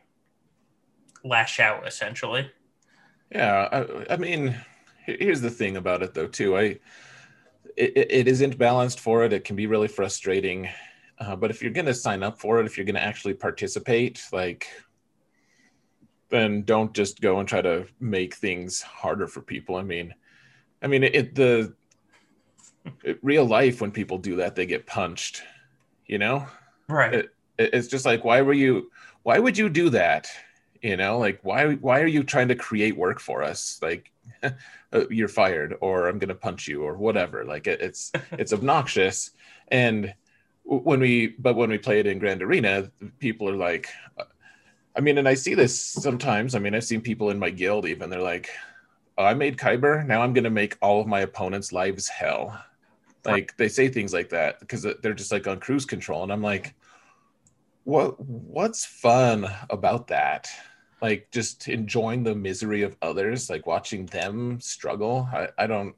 lash 1.24 1.60
out 1.60 1.88
essentially. 1.88 2.50
Yeah, 3.32 3.70
I, 3.72 4.14
I 4.14 4.18
mean, 4.18 4.56
here's 5.06 5.42
the 5.42 5.50
thing 5.50 5.78
about 5.78 6.02
it 6.02 6.14
though 6.16 6.28
too. 6.28 6.58
I 6.58 6.80
it, 7.78 8.08
it 8.10 8.28
isn't 8.28 8.58
balanced 8.58 9.00
for 9.00 9.26
it. 9.26 9.34
It 9.34 9.44
can 9.44 9.56
be 9.56 9.68
really 9.68 9.88
frustrating. 9.88 10.70
Uh, 11.20 11.36
but 11.36 11.52
if 11.52 11.62
you're 11.62 11.72
going 11.72 11.86
to 11.86 11.94
sign 11.94 12.24
up 12.24 12.40
for 12.40 12.60
it, 12.60 12.66
if 12.66 12.78
you're 12.78 12.86
going 12.86 12.96
to 12.96 13.04
actually 13.04 13.34
participate, 13.34 14.22
like, 14.34 14.68
then 16.30 16.64
don't 16.64 16.94
just 16.94 17.22
go 17.22 17.40
and 17.40 17.48
try 17.48 17.62
to 17.62 17.88
make 18.00 18.36
things 18.36 18.82
harder 18.82 19.28
for 19.28 19.42
people. 19.42 19.76
I 19.76 19.84
mean, 19.84 20.14
I 20.82 20.88
mean, 20.88 21.04
it, 21.04 21.16
it 21.16 21.36
the 21.36 21.74
it, 23.04 23.20
real 23.22 23.46
life 23.46 23.82
when 23.82 23.92
people 23.92 24.18
do 24.18 24.38
that, 24.38 24.56
they 24.56 24.66
get 24.66 24.86
punched. 24.86 25.44
You 26.06 26.20
know, 26.20 26.46
right? 26.88 27.28
it's 27.58 27.88
just 27.88 28.06
like, 28.06 28.24
why 28.24 28.42
were 28.42 28.54
you? 28.54 28.92
Why 29.24 29.40
would 29.40 29.58
you 29.58 29.70
do 29.70 29.90
that? 29.92 30.30
you 30.86 30.96
know 30.96 31.18
like 31.18 31.40
why 31.42 31.74
why 31.76 32.00
are 32.00 32.08
you 32.08 32.24
trying 32.24 32.48
to 32.48 32.56
create 32.56 32.96
work 32.96 33.20
for 33.20 33.42
us 33.42 33.80
like 33.82 34.12
uh, 34.44 34.52
you're 35.10 35.28
fired 35.28 35.76
or 35.82 36.08
i'm 36.08 36.20
going 36.20 36.30
to 36.30 36.36
punch 36.36 36.68
you 36.68 36.84
or 36.84 36.96
whatever 36.96 37.44
like 37.44 37.66
it, 37.66 37.82
it's 37.82 38.12
it's 38.34 38.54
obnoxious 38.54 39.32
and 39.70 40.14
when 40.64 41.00
we 41.00 41.28
but 41.40 41.56
when 41.56 41.72
we 41.72 41.80
play 41.80 42.00
it 42.00 42.08
in 42.08 42.20
grand 42.20 42.44
arena 42.44 42.92
people 43.18 43.50
are 43.50 43.56
like 43.56 43.88
i 44.96 45.02
mean 45.02 45.18
and 45.18 45.28
i 45.28 45.34
see 45.34 45.54
this 45.54 45.80
sometimes 45.80 46.56
i 46.56 46.60
mean 46.60 46.76
i've 46.76 46.84
seen 46.84 47.02
people 47.02 47.30
in 47.30 47.40
my 47.40 47.50
guild 47.50 47.86
even 47.86 48.10
they're 48.10 48.22
like 48.22 48.50
oh, 49.18 49.26
i 49.26 49.34
made 49.34 49.58
kyber 49.58 50.06
now 50.06 50.22
i'm 50.22 50.34
going 50.34 50.44
to 50.44 50.50
make 50.50 50.78
all 50.82 51.02
of 51.02 51.08
my 51.08 51.22
opponents 51.22 51.72
lives 51.72 52.08
hell 52.08 52.58
Like 53.26 53.58
they 53.58 53.70
say 53.70 53.88
things 53.88 54.14
like 54.14 54.30
that 54.30 54.60
because 54.60 54.86
they're 55.02 55.14
just 55.14 55.32
like 55.32 55.48
on 55.48 55.60
cruise 55.60 55.86
control, 55.86 56.24
and 56.24 56.32
I'm 56.32 56.44
like, 56.44 56.76
what 57.84 58.20
what's 58.20 58.86
fun 58.86 59.48
about 59.70 60.08
that? 60.08 60.50
Like 61.02 61.30
just 61.32 61.68
enjoying 61.68 62.24
the 62.24 62.36
misery 62.36 62.84
of 62.84 62.96
others, 63.02 63.50
like 63.50 63.66
watching 63.66 64.06
them 64.08 64.60
struggle. 64.62 65.28
I, 65.34 65.50
I 65.58 65.68
don't. 65.68 65.96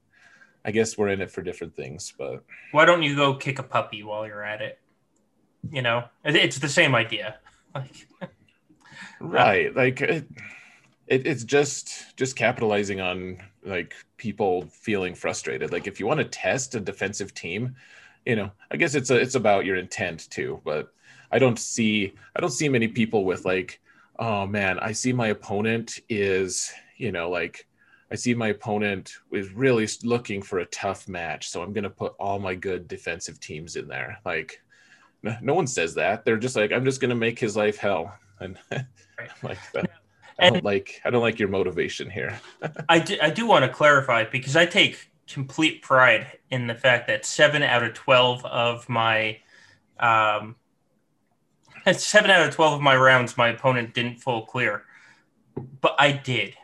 I 0.64 0.72
guess 0.72 0.98
we're 0.98 1.10
in 1.10 1.22
it 1.22 1.32
for 1.32 1.42
different 1.42 1.76
things, 1.76 2.14
but 2.18 2.44
why 2.72 2.86
don't 2.86 3.04
you 3.04 3.16
go 3.16 3.36
kick 3.36 3.60
a 3.60 3.64
puppy 3.64 4.04
while 4.04 4.26
you're 4.26 4.44
at 4.44 4.62
it? 4.62 4.80
You 5.70 5.82
know, 5.82 6.06
it's 6.24 6.60
the 6.60 6.70
same 6.70 6.96
idea. 6.96 7.40
Like, 7.76 8.08
right? 9.20 9.76
Like. 9.76 10.02
It, 10.02 10.28
it, 11.08 11.26
it's 11.26 11.44
just 11.44 12.16
just 12.18 12.36
capitalizing 12.36 13.02
on 13.02 13.38
like 13.64 13.96
people 14.18 14.64
feeling 14.72 15.16
frustrated 15.16 15.72
like 15.72 15.88
if 15.88 16.00
you 16.00 16.06
want 16.06 16.20
to 16.20 16.26
test 16.26 16.76
a 16.76 16.80
defensive 16.80 17.34
team 17.34 17.76
you 18.26 18.36
know 18.36 18.52
i 18.72 18.78
guess 18.78 18.96
it's 18.96 19.10
a, 19.10 19.16
it's 19.16 19.36
about 19.36 19.66
your 19.66 19.78
intent 19.78 20.30
too 20.30 20.62
but 20.64 20.94
i 21.32 21.40
don't 21.40 21.60
see 21.60 22.14
i 22.36 22.40
don't 22.40 22.52
see 22.52 22.70
many 22.70 22.88
people 22.88 23.26
with 23.26 23.46
like 23.46 23.80
oh 24.20 24.46
man 24.46 24.80
i 24.80 24.92
see 24.92 25.14
my 25.14 25.28
opponent 25.28 26.00
is 26.10 26.72
you 26.98 27.12
know 27.12 27.30
like 27.30 27.68
i 28.12 28.16
see 28.16 28.34
my 28.34 28.50
opponent 28.50 29.14
is 29.32 29.52
really 29.52 29.88
looking 30.04 30.42
for 30.42 30.60
a 30.60 30.66
tough 30.68 31.08
match 31.08 31.50
so 31.50 31.62
i'm 31.62 31.74
going 31.74 31.84
to 31.84 31.90
put 31.90 32.14
all 32.20 32.40
my 32.40 32.56
good 32.56 32.88
defensive 32.88 33.40
teams 33.40 33.76
in 33.76 33.88
there 33.88 34.20
like 34.26 34.62
no, 35.24 35.36
no 35.42 35.54
one 35.54 35.68
says 35.68 35.96
that 35.96 36.26
they're 36.26 36.38
just 36.38 36.56
like 36.56 36.72
i'm 36.72 36.86
just 36.86 37.00
going 37.00 37.10
to 37.10 37.16
make 37.16 37.40
his 37.40 37.56
life 37.56 37.78
hell 37.78 38.18
and 38.40 38.58
like 39.44 39.60
that 39.74 39.90
I 40.40 40.50
don't 40.50 40.64
like 40.64 41.02
I 41.04 41.10
don't 41.10 41.22
like 41.22 41.40
your 41.40 41.50
motivation 41.50 42.10
here. 42.10 42.40
I 42.90 43.00
do, 43.00 43.18
I 43.22 43.30
do 43.30 43.48
want 43.48 43.66
to 43.66 43.70
clarify 43.70 44.26
because 44.26 44.56
I 44.56 44.66
take 44.66 45.10
complete 45.28 45.82
pride 45.82 46.38
in 46.52 46.68
the 46.68 46.76
fact 46.76 47.08
that 47.08 47.26
seven 47.26 47.64
out 47.64 47.84
of 47.84 47.94
twelve 47.94 48.46
of 48.46 48.88
my 48.88 49.40
um, 50.00 50.56
seven 51.94 52.30
out 52.30 52.48
of 52.48 52.54
twelve 52.54 52.74
of 52.74 52.82
my 52.82 52.96
rounds, 52.96 53.38
my 53.38 53.50
opponent 53.50 53.94
didn't 53.94 54.18
full 54.18 54.46
clear, 54.46 54.84
but 55.82 55.96
I 55.98 56.12
did. 56.12 56.56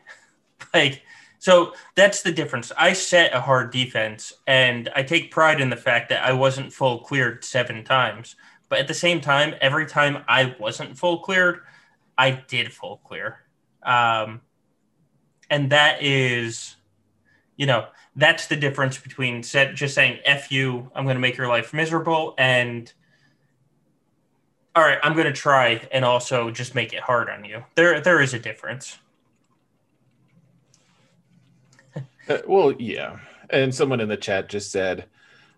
Like 0.73 1.01
so, 1.39 1.73
that's 1.95 2.21
the 2.21 2.31
difference. 2.31 2.71
I 2.77 2.93
set 2.93 3.33
a 3.33 3.41
hard 3.41 3.71
defense, 3.71 4.33
and 4.47 4.89
I 4.95 5.03
take 5.03 5.31
pride 5.31 5.59
in 5.59 5.69
the 5.69 5.75
fact 5.75 6.09
that 6.09 6.23
I 6.23 6.31
wasn't 6.31 6.71
full 6.71 6.99
cleared 6.99 7.43
seven 7.43 7.83
times. 7.83 8.35
But 8.73 8.79
at 8.79 8.87
the 8.87 8.95
same 8.95 9.21
time, 9.21 9.53
every 9.61 9.85
time 9.85 10.23
I 10.27 10.55
wasn't 10.59 10.97
full 10.97 11.19
cleared, 11.19 11.59
I 12.17 12.31
did 12.31 12.73
full 12.73 12.97
clear. 13.05 13.37
Um, 13.83 14.41
and 15.47 15.69
that 15.69 16.01
is, 16.01 16.75
you 17.55 17.67
know, 17.67 17.85
that's 18.15 18.47
the 18.47 18.55
difference 18.55 18.97
between 18.97 19.43
just 19.43 19.93
saying 19.93 20.21
"f 20.25 20.51
you," 20.51 20.89
I'm 20.95 21.03
going 21.03 21.17
to 21.17 21.21
make 21.21 21.37
your 21.37 21.47
life 21.47 21.71
miserable, 21.71 22.33
and 22.39 22.91
all 24.75 24.81
right, 24.81 24.97
I'm 25.03 25.13
going 25.13 25.27
to 25.27 25.31
try 25.31 25.87
and 25.91 26.03
also 26.03 26.49
just 26.49 26.73
make 26.73 26.93
it 26.93 27.01
hard 27.01 27.29
on 27.29 27.45
you. 27.45 27.63
There, 27.75 28.01
there 28.01 28.21
is 28.21 28.33
a 28.33 28.39
difference. 28.39 28.97
uh, 32.27 32.39
well, 32.47 32.71
yeah, 32.79 33.19
and 33.51 33.75
someone 33.75 33.99
in 33.99 34.09
the 34.09 34.17
chat 34.17 34.49
just 34.49 34.71
said 34.71 35.05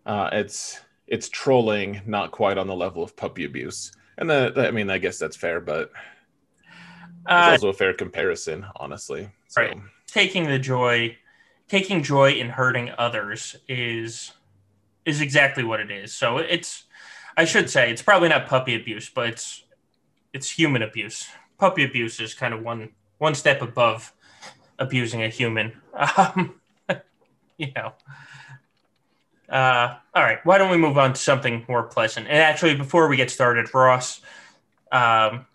uh, 0.05 0.31
it's 0.33 0.81
it's 1.07 1.29
trolling, 1.29 2.01
not 2.05 2.31
quite 2.31 2.57
on 2.57 2.67
the 2.67 2.75
level 2.75 3.03
of 3.03 3.15
puppy 3.15 3.45
abuse, 3.45 3.91
and 4.17 4.29
that 4.29 4.57
I 4.57 4.71
mean, 4.71 4.89
I 4.89 4.97
guess 4.97 5.17
that's 5.17 5.35
fair, 5.35 5.59
but 5.61 5.91
it's 7.25 7.31
uh, 7.31 7.51
also 7.51 7.69
a 7.69 7.73
fair 7.73 7.93
comparison, 7.93 8.65
honestly. 8.75 9.29
So. 9.47 9.61
Right. 9.61 9.77
Taking 10.07 10.45
the 10.45 10.59
joy, 10.59 11.17
taking 11.67 12.03
joy 12.03 12.33
in 12.33 12.49
hurting 12.49 12.91
others 12.97 13.55
is 13.67 14.31
is 15.05 15.21
exactly 15.21 15.63
what 15.63 15.79
it 15.79 15.91
is. 15.91 16.13
So 16.13 16.37
it's, 16.37 16.83
I 17.37 17.45
should 17.45 17.69
say, 17.69 17.91
it's 17.91 18.01
probably 18.01 18.29
not 18.29 18.47
puppy 18.47 18.75
abuse, 18.75 19.09
but 19.09 19.27
it's 19.27 19.63
it's 20.33 20.49
human 20.49 20.81
abuse. 20.81 21.27
Puppy 21.57 21.83
abuse 21.83 22.19
is 22.19 22.33
kind 22.33 22.53
of 22.53 22.61
one 22.61 22.89
one 23.17 23.35
step 23.35 23.61
above 23.61 24.13
abusing 24.79 25.23
a 25.23 25.29
human. 25.29 25.73
Um, 26.17 26.59
you 27.57 27.71
know. 27.73 27.93
Uh, 29.49 29.95
all 30.13 30.23
right, 30.23 30.39
why 30.43 30.57
don't 30.57 30.71
we 30.71 30.77
move 30.77 30.97
on 30.97 31.13
to 31.13 31.19
something 31.19 31.65
more 31.67 31.83
pleasant? 31.83 32.27
And 32.27 32.37
actually, 32.37 32.75
before 32.75 33.07
we 33.07 33.15
get 33.15 33.29
started, 33.29 33.71
Ross, 33.73 34.21
um, 34.91 35.45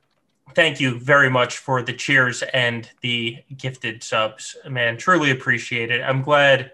thank 0.55 0.81
you 0.81 0.99
very 0.99 1.29
much 1.31 1.59
for 1.59 1.83
the 1.83 1.93
cheers 1.93 2.43
and 2.43 2.89
the 3.01 3.39
gifted 3.57 4.03
subs, 4.03 4.57
man. 4.69 4.97
Truly 4.97 5.31
appreciate 5.31 5.91
it. 5.91 6.03
I'm 6.03 6.23
glad. 6.23 6.73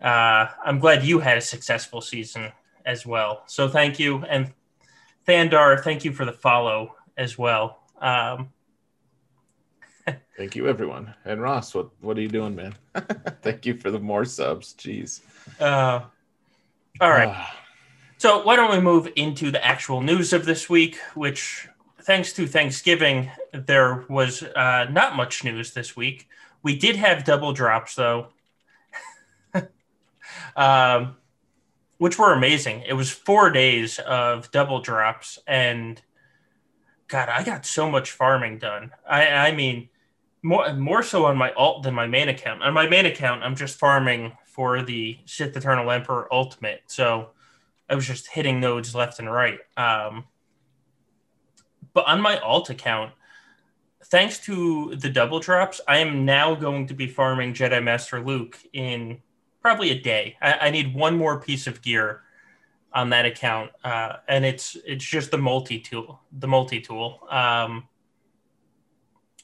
Uh, 0.00 0.46
I'm 0.64 0.78
glad 0.78 1.04
you 1.04 1.18
had 1.18 1.38
a 1.38 1.40
successful 1.40 2.00
season 2.00 2.52
as 2.86 3.04
well. 3.04 3.42
So 3.46 3.68
thank 3.68 3.98
you, 3.98 4.24
and 4.24 4.52
Thandar, 5.26 5.82
thank 5.82 6.04
you 6.04 6.12
for 6.12 6.24
the 6.24 6.32
follow 6.32 6.94
as 7.16 7.36
well. 7.36 7.80
Um, 8.00 8.50
thank 10.36 10.56
you, 10.56 10.68
everyone. 10.68 11.14
And 11.24 11.40
Ross, 11.40 11.74
what 11.74 11.90
what 12.00 12.16
are 12.18 12.20
you 12.20 12.28
doing, 12.28 12.54
man? 12.54 12.74
thank 13.42 13.66
you 13.66 13.76
for 13.76 13.90
the 13.90 13.98
more 13.98 14.24
subs. 14.24 14.74
Jeez. 14.74 15.20
Uh, 15.60 16.00
all 17.00 17.10
right. 17.10 17.46
So 18.20 18.42
why 18.42 18.56
don't 18.56 18.72
we 18.72 18.80
move 18.80 19.08
into 19.14 19.52
the 19.52 19.64
actual 19.64 20.00
news 20.00 20.32
of 20.32 20.44
this 20.44 20.68
week, 20.68 20.98
which 21.14 21.68
thanks 22.02 22.32
to 22.32 22.48
Thanksgiving, 22.48 23.30
there 23.52 24.04
was 24.08 24.42
uh, 24.42 24.86
not 24.90 25.14
much 25.14 25.44
news 25.44 25.72
this 25.72 25.94
week. 25.94 26.26
We 26.64 26.76
did 26.76 26.96
have 26.96 27.22
double 27.22 27.52
drops 27.52 27.94
though, 27.94 28.28
um, 30.56 31.16
which 31.98 32.18
were 32.18 32.32
amazing. 32.32 32.82
It 32.88 32.94
was 32.94 33.08
four 33.08 33.50
days 33.50 34.00
of 34.00 34.50
double 34.50 34.80
drops, 34.80 35.38
and 35.46 36.02
God, 37.08 37.28
I 37.28 37.44
got 37.44 37.64
so 37.64 37.90
much 37.90 38.10
farming 38.10 38.58
done. 38.58 38.90
I, 39.08 39.28
I 39.28 39.52
mean, 39.52 39.88
more 40.42 40.72
more 40.74 41.02
so 41.02 41.26
on 41.26 41.36
my 41.36 41.52
alt 41.52 41.82
than 41.82 41.94
my 41.94 42.06
main 42.06 42.28
account. 42.28 42.62
On 42.62 42.72
my 42.72 42.88
main 42.88 43.06
account, 43.06 43.42
I'm 43.42 43.56
just 43.56 43.78
farming 43.78 44.32
for 44.46 44.82
the 44.82 45.18
Sith 45.24 45.56
Eternal 45.56 45.90
Emperor 45.90 46.32
Ultimate, 46.32 46.82
so 46.86 47.30
I 47.88 47.94
was 47.94 48.06
just 48.06 48.28
hitting 48.28 48.60
nodes 48.60 48.94
left 48.94 49.18
and 49.18 49.30
right. 49.30 49.58
Um, 49.76 50.24
but 51.92 52.06
on 52.06 52.20
my 52.20 52.38
alt 52.38 52.70
account, 52.70 53.12
thanks 54.04 54.38
to 54.40 54.94
the 54.96 55.10
double 55.10 55.40
drops, 55.40 55.80
I 55.88 55.98
am 55.98 56.24
now 56.24 56.54
going 56.54 56.86
to 56.88 56.94
be 56.94 57.06
farming 57.06 57.54
Jedi 57.54 57.82
Master 57.82 58.20
Luke 58.20 58.58
in 58.72 59.20
probably 59.62 59.90
a 59.90 60.00
day. 60.00 60.36
I, 60.40 60.52
I 60.52 60.70
need 60.70 60.94
one 60.94 61.16
more 61.16 61.40
piece 61.40 61.66
of 61.66 61.82
gear 61.82 62.22
on 62.92 63.10
that 63.10 63.26
account, 63.26 63.70
uh, 63.84 64.16
and 64.28 64.44
it's 64.44 64.76
it's 64.86 65.04
just 65.04 65.30
the 65.30 65.38
multi 65.38 65.78
tool, 65.78 66.20
the 66.32 66.48
multi 66.48 66.80
tool. 66.80 67.20
Um, 67.30 67.88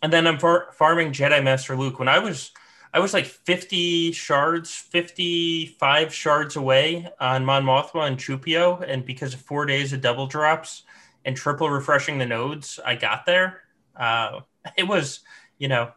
and 0.04 0.12
then 0.12 0.26
I'm 0.26 0.38
far- 0.38 0.70
farming 0.74 1.12
Jedi 1.12 1.42
Master 1.42 1.74
Luke. 1.74 1.98
When 1.98 2.08
I 2.08 2.18
was 2.18 2.50
I 2.92 2.98
was 2.98 3.14
like 3.14 3.24
50 3.24 4.12
shards, 4.12 4.70
55 4.70 6.12
shards 6.12 6.56
away 6.56 7.08
on 7.18 7.46
Mon 7.46 7.64
Mothma 7.64 8.06
and 8.06 8.18
Chewpio, 8.18 8.80
and 8.86 9.06
because 9.06 9.32
of 9.32 9.40
four 9.40 9.64
days 9.64 9.94
of 9.94 10.02
double 10.02 10.26
drops, 10.26 10.82
and 11.24 11.34
triple 11.34 11.70
refreshing 11.70 12.18
the 12.18 12.26
nodes, 12.26 12.78
I 12.84 12.96
got 12.96 13.24
there. 13.24 13.62
Uh, 13.96 14.40
it 14.76 14.86
was, 14.86 15.20
you 15.56 15.68
know, 15.68 15.90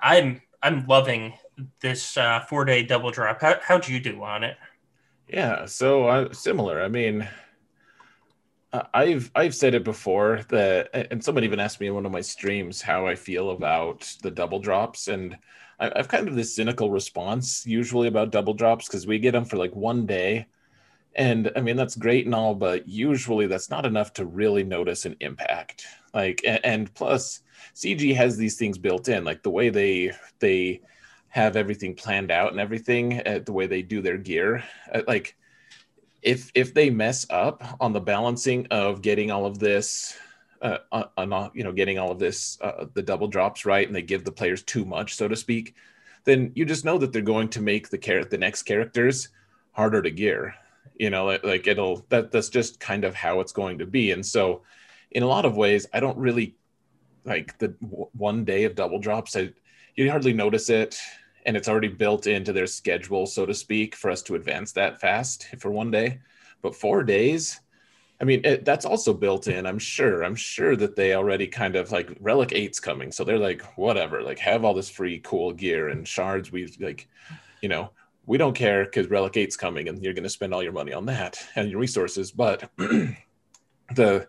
I'm 0.00 0.40
I'm 0.62 0.86
loving 0.86 1.34
this 1.80 2.16
uh, 2.16 2.44
four 2.48 2.64
day 2.64 2.84
double 2.84 3.10
drop. 3.10 3.42
How 3.42 3.56
how'd 3.60 3.88
you 3.88 3.98
do 3.98 4.22
on 4.22 4.44
it? 4.44 4.56
Yeah, 5.26 5.66
so 5.66 6.06
uh, 6.06 6.32
similar. 6.32 6.80
I 6.80 6.86
mean, 6.86 7.26
I've 8.72 9.30
I've 9.34 9.54
said 9.54 9.74
it 9.74 9.84
before 9.84 10.42
that, 10.50 10.90
and 11.10 11.24
someone 11.24 11.44
even 11.44 11.60
asked 11.60 11.80
me 11.80 11.86
in 11.86 11.94
one 11.94 12.04
of 12.06 12.12
my 12.12 12.20
streams 12.20 12.82
how 12.82 13.06
I 13.06 13.14
feel 13.14 13.50
about 13.50 14.14
the 14.22 14.30
double 14.30 14.58
drops, 14.60 15.08
and 15.08 15.38
I've 15.80 16.08
kind 16.08 16.28
of 16.28 16.34
this 16.34 16.54
cynical 16.54 16.90
response 16.90 17.64
usually 17.66 18.08
about 18.08 18.30
double 18.30 18.52
drops 18.54 18.86
because 18.86 19.06
we 19.06 19.18
get 19.18 19.32
them 19.32 19.44
for 19.44 19.56
like 19.56 19.74
one 19.74 20.06
day 20.06 20.46
and 21.14 21.50
I 21.56 21.60
mean, 21.60 21.76
that's 21.76 21.96
great 21.96 22.26
and 22.26 22.34
all, 22.34 22.54
but 22.54 22.88
usually 22.88 23.46
that's 23.48 23.70
not 23.70 23.86
enough 23.86 24.12
to 24.14 24.26
really 24.26 24.62
notice 24.64 25.04
an 25.04 25.16
impact. 25.20 25.84
Like, 26.14 26.42
and, 26.46 26.64
and 26.64 26.94
plus, 26.94 27.42
CG 27.74 28.14
has 28.14 28.36
these 28.36 28.56
things 28.56 28.78
built 28.78 29.08
in, 29.08 29.24
like 29.24 29.42
the 29.42 29.50
way 29.50 29.68
they 29.70 30.12
they 30.38 30.82
have 31.30 31.56
everything 31.56 31.94
planned 31.94 32.30
out 32.30 32.52
and 32.52 32.60
everything, 32.60 33.20
uh, 33.26 33.40
the 33.44 33.52
way 33.52 33.66
they 33.66 33.82
do 33.82 34.00
their 34.00 34.18
gear. 34.18 34.64
Uh, 34.92 35.02
like, 35.08 35.36
if 36.22 36.50
if 36.54 36.74
they 36.74 36.90
mess 36.90 37.26
up 37.30 37.62
on 37.80 37.92
the 37.92 38.00
balancing 38.00 38.66
of 38.70 39.02
getting 39.02 39.30
all 39.30 39.46
of 39.46 39.58
this, 39.58 40.16
uh, 40.62 40.78
on, 40.92 41.32
uh, 41.32 41.48
you 41.54 41.64
know, 41.64 41.72
getting 41.72 41.98
all 41.98 42.10
of 42.10 42.18
this, 42.18 42.58
uh, 42.60 42.86
the 42.94 43.02
double 43.02 43.28
drops 43.28 43.64
right, 43.64 43.86
and 43.86 43.94
they 43.94 44.02
give 44.02 44.24
the 44.24 44.32
players 44.32 44.62
too 44.62 44.84
much, 44.84 45.14
so 45.14 45.28
to 45.28 45.36
speak, 45.36 45.74
then 46.24 46.52
you 46.54 46.64
just 46.64 46.84
know 46.84 46.98
that 46.98 47.12
they're 47.12 47.22
going 47.22 47.48
to 47.48 47.60
make 47.60 47.88
the 47.88 47.98
char- 47.98 48.24
the 48.24 48.38
next 48.38 48.64
characters 48.64 49.28
harder 49.72 50.02
to 50.02 50.10
gear. 50.10 50.54
You 50.98 51.10
know 51.10 51.26
like, 51.26 51.44
like 51.44 51.66
it'll 51.66 52.04
that 52.08 52.32
that's 52.32 52.48
just 52.48 52.80
kind 52.80 53.04
of 53.04 53.14
how 53.14 53.40
it's 53.40 53.52
going 53.52 53.78
to 53.78 53.86
be. 53.86 54.10
And 54.10 54.24
so 54.24 54.62
in 55.10 55.22
a 55.22 55.26
lot 55.26 55.44
of 55.44 55.56
ways 55.56 55.86
i 55.92 56.00
don't 56.00 56.18
really 56.18 56.54
like 57.24 57.56
the 57.58 57.68
one 57.80 58.44
day 58.44 58.64
of 58.64 58.74
double 58.74 58.98
drops 58.98 59.36
i 59.36 59.50
you 59.96 60.10
hardly 60.10 60.32
notice 60.32 60.70
it 60.70 60.98
and 61.48 61.56
it's 61.56 61.66
already 61.66 61.88
built 61.88 62.26
into 62.26 62.52
their 62.52 62.66
schedule, 62.66 63.24
so 63.24 63.46
to 63.46 63.54
speak, 63.54 63.96
for 63.96 64.10
us 64.10 64.20
to 64.20 64.34
advance 64.34 64.70
that 64.72 65.00
fast 65.00 65.46
for 65.58 65.70
one 65.70 65.90
day. 65.90 66.20
But 66.60 66.76
four 66.76 67.02
days, 67.02 67.58
I 68.20 68.24
mean, 68.24 68.42
it, 68.44 68.66
that's 68.66 68.84
also 68.84 69.14
built 69.14 69.48
in. 69.48 69.64
I'm 69.64 69.78
sure. 69.78 70.24
I'm 70.24 70.34
sure 70.34 70.76
that 70.76 70.94
they 70.94 71.14
already 71.14 71.46
kind 71.46 71.74
of 71.74 71.90
like 71.90 72.14
Relic 72.20 72.52
Eight's 72.52 72.78
coming. 72.78 73.10
So 73.10 73.24
they're 73.24 73.38
like, 73.38 73.62
whatever, 73.78 74.20
like 74.20 74.38
have 74.40 74.62
all 74.62 74.74
this 74.74 74.90
free 74.90 75.20
cool 75.20 75.54
gear 75.54 75.88
and 75.88 76.06
shards. 76.06 76.52
We 76.52 76.70
like, 76.80 77.08
you 77.62 77.70
know, 77.70 77.92
we 78.26 78.36
don't 78.36 78.54
care 78.54 78.84
because 78.84 79.08
Relic 79.08 79.38
Eight's 79.38 79.56
coming 79.56 79.88
and 79.88 80.02
you're 80.02 80.12
going 80.12 80.24
to 80.24 80.28
spend 80.28 80.52
all 80.52 80.62
your 80.62 80.72
money 80.72 80.92
on 80.92 81.06
that 81.06 81.42
and 81.56 81.70
your 81.70 81.80
resources. 81.80 82.30
But 82.30 82.70
the, 82.76 84.28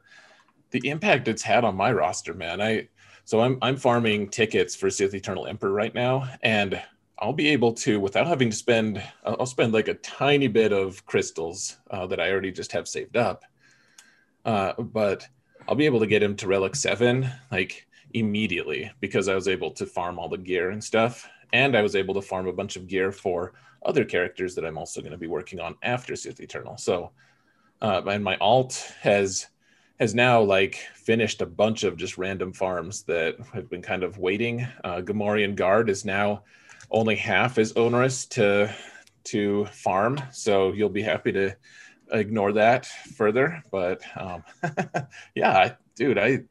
the 0.71 0.87
impact 0.87 1.27
it's 1.27 1.43
had 1.43 1.65
on 1.65 1.75
my 1.75 1.91
roster, 1.91 2.33
man, 2.33 2.61
I, 2.61 2.87
so 3.25 3.41
I'm, 3.41 3.57
I'm 3.61 3.75
farming 3.75 4.29
tickets 4.29 4.73
for 4.73 4.89
Sith 4.89 5.13
Eternal 5.13 5.47
Emperor 5.47 5.73
right 5.73 5.93
now. 5.93 6.29
And 6.43 6.81
I'll 7.19 7.33
be 7.33 7.49
able 7.49 7.73
to, 7.73 7.99
without 7.99 8.27
having 8.27 8.49
to 8.49 8.55
spend, 8.55 9.03
I'll 9.25 9.45
spend 9.45 9.73
like 9.73 9.89
a 9.89 9.95
tiny 9.95 10.47
bit 10.47 10.71
of 10.71 11.05
crystals 11.05 11.77
uh, 11.91 12.07
that 12.07 12.19
I 12.19 12.31
already 12.31 12.51
just 12.51 12.71
have 12.71 12.87
saved 12.87 13.17
up 13.17 13.43
uh, 14.45 14.73
but 14.81 15.27
I'll 15.67 15.75
be 15.75 15.85
able 15.85 15.99
to 15.99 16.07
get 16.07 16.23
him 16.23 16.35
to 16.37 16.47
Relic 16.47 16.75
7 16.75 17.29
like 17.51 17.87
immediately 18.13 18.91
because 18.99 19.27
I 19.27 19.35
was 19.35 19.47
able 19.47 19.71
to 19.71 19.85
farm 19.85 20.17
all 20.17 20.29
the 20.29 20.37
gear 20.37 20.71
and 20.71 20.83
stuff. 20.83 21.29
And 21.53 21.75
I 21.75 21.81
was 21.81 21.95
able 21.95 22.13
to 22.15 22.21
farm 22.21 22.47
a 22.47 22.53
bunch 22.53 22.75
of 22.75 22.87
gear 22.87 23.11
for 23.11 23.53
other 23.85 24.05
characters 24.05 24.55
that 24.55 24.65
I'm 24.65 24.77
also 24.77 25.01
going 25.01 25.11
to 25.11 25.17
be 25.17 25.27
working 25.27 25.59
on 25.59 25.75
after 25.83 26.15
Sith 26.15 26.39
Eternal. 26.39 26.77
So, 26.77 27.11
uh, 27.81 28.01
and 28.07 28.23
my 28.23 28.37
alt 28.37 28.91
has 29.01 29.47
has 29.99 30.15
now 30.15 30.41
like 30.41 30.75
finished 30.95 31.41
a 31.41 31.45
bunch 31.45 31.83
of 31.83 31.97
just 31.97 32.17
random 32.17 32.53
farms 32.53 33.03
that 33.03 33.35
have 33.53 33.69
been 33.69 33.81
kind 33.81 34.01
of 34.01 34.17
waiting. 34.17 34.65
Uh, 34.83 35.01
Gamorrean 35.01 35.55
Guard 35.55 35.89
is 35.89 36.05
now 36.05 36.43
only 36.91 37.15
half 37.15 37.57
as 37.57 37.73
onerous 37.73 38.25
to 38.27 38.73
to 39.25 39.65
farm, 39.65 40.19
so 40.31 40.71
you'll 40.73 40.89
be 40.89 41.03
happy 41.03 41.31
to 41.31 41.55
ignore 42.11 42.53
that 42.53 42.85
further. 42.85 43.63
But 43.71 44.01
um, 44.15 44.43
yeah, 45.35 45.75
dude, 45.95 46.17
I 46.17 46.43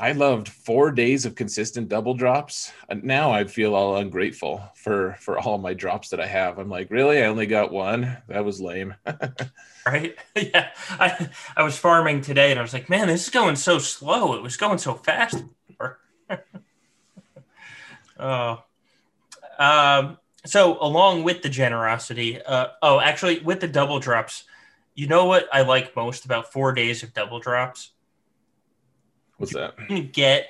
I 0.00 0.12
loved 0.12 0.48
four 0.48 0.92
days 0.92 1.26
of 1.26 1.34
consistent 1.34 1.88
double 1.88 2.14
drops. 2.14 2.72
And 2.88 3.02
now 3.02 3.32
I 3.32 3.44
feel 3.44 3.74
all 3.74 3.96
ungrateful 3.96 4.62
for 4.76 5.16
for 5.20 5.38
all 5.38 5.58
my 5.58 5.74
drops 5.74 6.10
that 6.10 6.20
I 6.20 6.26
have. 6.26 6.58
I'm 6.58 6.70
like, 6.70 6.90
really? 6.90 7.20
I 7.20 7.26
only 7.26 7.46
got 7.46 7.72
one. 7.72 8.16
That 8.28 8.44
was 8.44 8.60
lame. 8.60 8.94
right? 9.86 10.16
Yeah. 10.36 10.70
I 10.90 11.28
I 11.56 11.62
was 11.64 11.76
farming 11.76 12.20
today 12.20 12.50
and 12.52 12.60
I 12.60 12.62
was 12.62 12.72
like, 12.72 12.88
man, 12.88 13.08
this 13.08 13.24
is 13.24 13.30
going 13.30 13.56
so 13.56 13.78
slow. 13.78 14.34
It 14.34 14.42
was 14.42 14.56
going 14.56 14.78
so 14.78 14.94
fast. 14.94 15.42
oh. 18.20 18.62
Um, 19.58 20.18
so 20.46 20.78
along 20.80 21.24
with 21.24 21.42
the 21.42 21.48
generosity, 21.48 22.40
uh, 22.40 22.68
oh, 22.82 23.00
actually, 23.00 23.40
with 23.40 23.60
the 23.60 23.68
double 23.68 23.98
drops, 23.98 24.44
you 24.94 25.06
know 25.06 25.24
what 25.26 25.48
I 25.52 25.62
like 25.62 25.94
most 25.94 26.24
about 26.24 26.52
four 26.52 26.72
days 26.72 27.02
of 27.02 27.12
double 27.14 27.40
drops? 27.40 27.90
What's 29.36 29.54
that? 29.54 29.74
You 29.88 30.02
get 30.02 30.48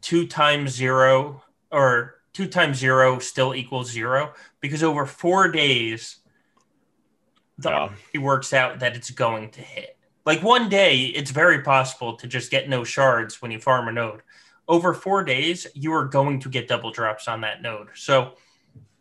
two 0.00 0.26
times 0.26 0.70
zero 0.70 1.42
or 1.70 2.16
two 2.32 2.46
times 2.46 2.78
zero 2.78 3.18
still 3.18 3.54
equals 3.54 3.90
zero 3.90 4.32
because 4.60 4.82
over 4.82 5.06
four 5.06 5.48
days, 5.48 6.16
the 7.58 7.70
yeah. 7.70 7.90
it 8.14 8.18
works 8.18 8.52
out 8.52 8.78
that 8.78 8.94
it's 8.94 9.10
going 9.10 9.50
to 9.50 9.60
hit. 9.60 9.96
Like 10.24 10.42
one 10.42 10.68
day, 10.68 11.06
it's 11.06 11.30
very 11.30 11.62
possible 11.62 12.14
to 12.16 12.26
just 12.26 12.50
get 12.50 12.68
no 12.68 12.84
shards 12.84 13.42
when 13.42 13.50
you 13.50 13.58
farm 13.58 13.88
a 13.88 13.92
node. 13.92 14.22
Over 14.68 14.92
four 14.92 15.24
days, 15.24 15.66
you 15.74 15.92
are 15.94 16.04
going 16.04 16.40
to 16.40 16.48
get 16.48 16.68
double 16.68 16.90
drops 16.90 17.26
on 17.26 17.40
that 17.40 17.62
node. 17.62 17.88
So 17.94 18.34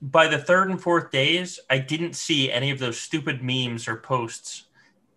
by 0.01 0.27
the 0.27 0.37
third 0.37 0.69
and 0.69 0.81
fourth 0.81 1.11
days, 1.11 1.59
I 1.69 1.79
didn't 1.79 2.13
see 2.15 2.51
any 2.51 2.71
of 2.71 2.79
those 2.79 2.99
stupid 2.99 3.43
memes 3.43 3.87
or 3.87 3.97
posts 3.97 4.63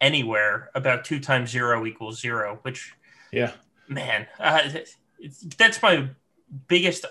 anywhere 0.01 0.71
about 0.75 1.05
two 1.05 1.21
times 1.21 1.51
zero 1.51 1.87
equals 1.87 2.21
zero, 2.21 2.59
which, 2.63 2.95
yeah, 3.33 3.53
man, 3.89 4.27
uh, 4.39 4.69
that's 5.59 5.83
my 5.83 6.09
biggest 6.67 7.05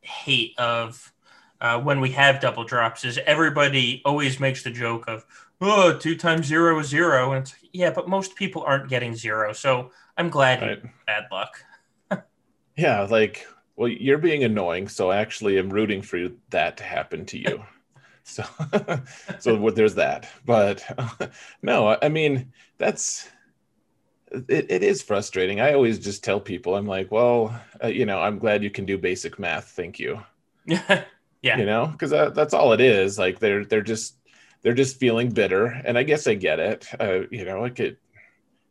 hate 0.00 0.54
of 0.58 1.12
uh, 1.60 1.80
when 1.80 2.00
we 2.00 2.10
have 2.10 2.40
double 2.40 2.64
drops 2.64 3.04
is 3.04 3.18
everybody 3.26 4.02
always 4.04 4.38
makes 4.38 4.62
the 4.62 4.70
joke 4.70 5.04
of, 5.08 5.24
oh, 5.60 5.96
two 5.98 6.16
times 6.16 6.46
zero 6.46 6.78
is 6.78 6.86
zero. 6.88 7.32
And 7.32 7.42
it's, 7.42 7.54
yeah, 7.72 7.90
but 7.90 8.08
most 8.08 8.36
people 8.36 8.62
aren't 8.62 8.88
getting 8.88 9.14
zero. 9.14 9.52
So 9.52 9.90
I'm 10.16 10.30
glad 10.30 10.62
right. 10.62 10.82
bad 11.06 11.24
luck. 11.32 11.58
Yeah, 12.76 13.02
like 13.02 13.46
well, 13.76 13.88
you're 13.88 14.18
being 14.18 14.44
annoying, 14.44 14.88
so 14.88 15.10
actually, 15.10 15.58
I'm 15.58 15.70
rooting 15.70 16.02
for 16.02 16.28
that 16.50 16.76
to 16.78 16.84
happen 16.84 17.24
to 17.26 17.38
you. 17.38 17.64
so, 18.24 18.44
so 19.38 19.70
there's 19.70 19.96
that. 19.96 20.28
But 20.44 20.84
uh, 20.96 21.26
no, 21.62 21.96
I 22.00 22.08
mean 22.08 22.52
that's 22.78 23.28
it, 24.48 24.70
it 24.70 24.82
is 24.82 25.02
frustrating. 25.02 25.60
I 25.60 25.74
always 25.74 25.98
just 25.98 26.24
tell 26.24 26.40
people, 26.40 26.76
I'm 26.76 26.86
like, 26.86 27.10
well, 27.10 27.58
uh, 27.82 27.88
you 27.88 28.06
know, 28.06 28.20
I'm 28.20 28.38
glad 28.38 28.62
you 28.62 28.70
can 28.70 28.84
do 28.84 28.98
basic 28.98 29.38
math. 29.38 29.70
Thank 29.70 29.98
you. 29.98 30.20
yeah. 30.66 31.04
You 31.42 31.66
know, 31.66 31.86
because 31.86 32.10
that, 32.10 32.34
that's 32.34 32.54
all 32.54 32.72
it 32.72 32.80
is. 32.80 33.18
Like 33.18 33.38
they're 33.38 33.64
they're 33.64 33.82
just 33.82 34.16
they're 34.62 34.74
just 34.74 34.98
feeling 34.98 35.30
bitter, 35.30 35.66
and 35.66 35.98
I 35.98 36.04
guess 36.04 36.26
I 36.26 36.34
get 36.34 36.58
it. 36.58 36.86
Uh, 36.98 37.20
you 37.30 37.44
know, 37.44 37.60
like 37.60 37.80
it 37.80 37.98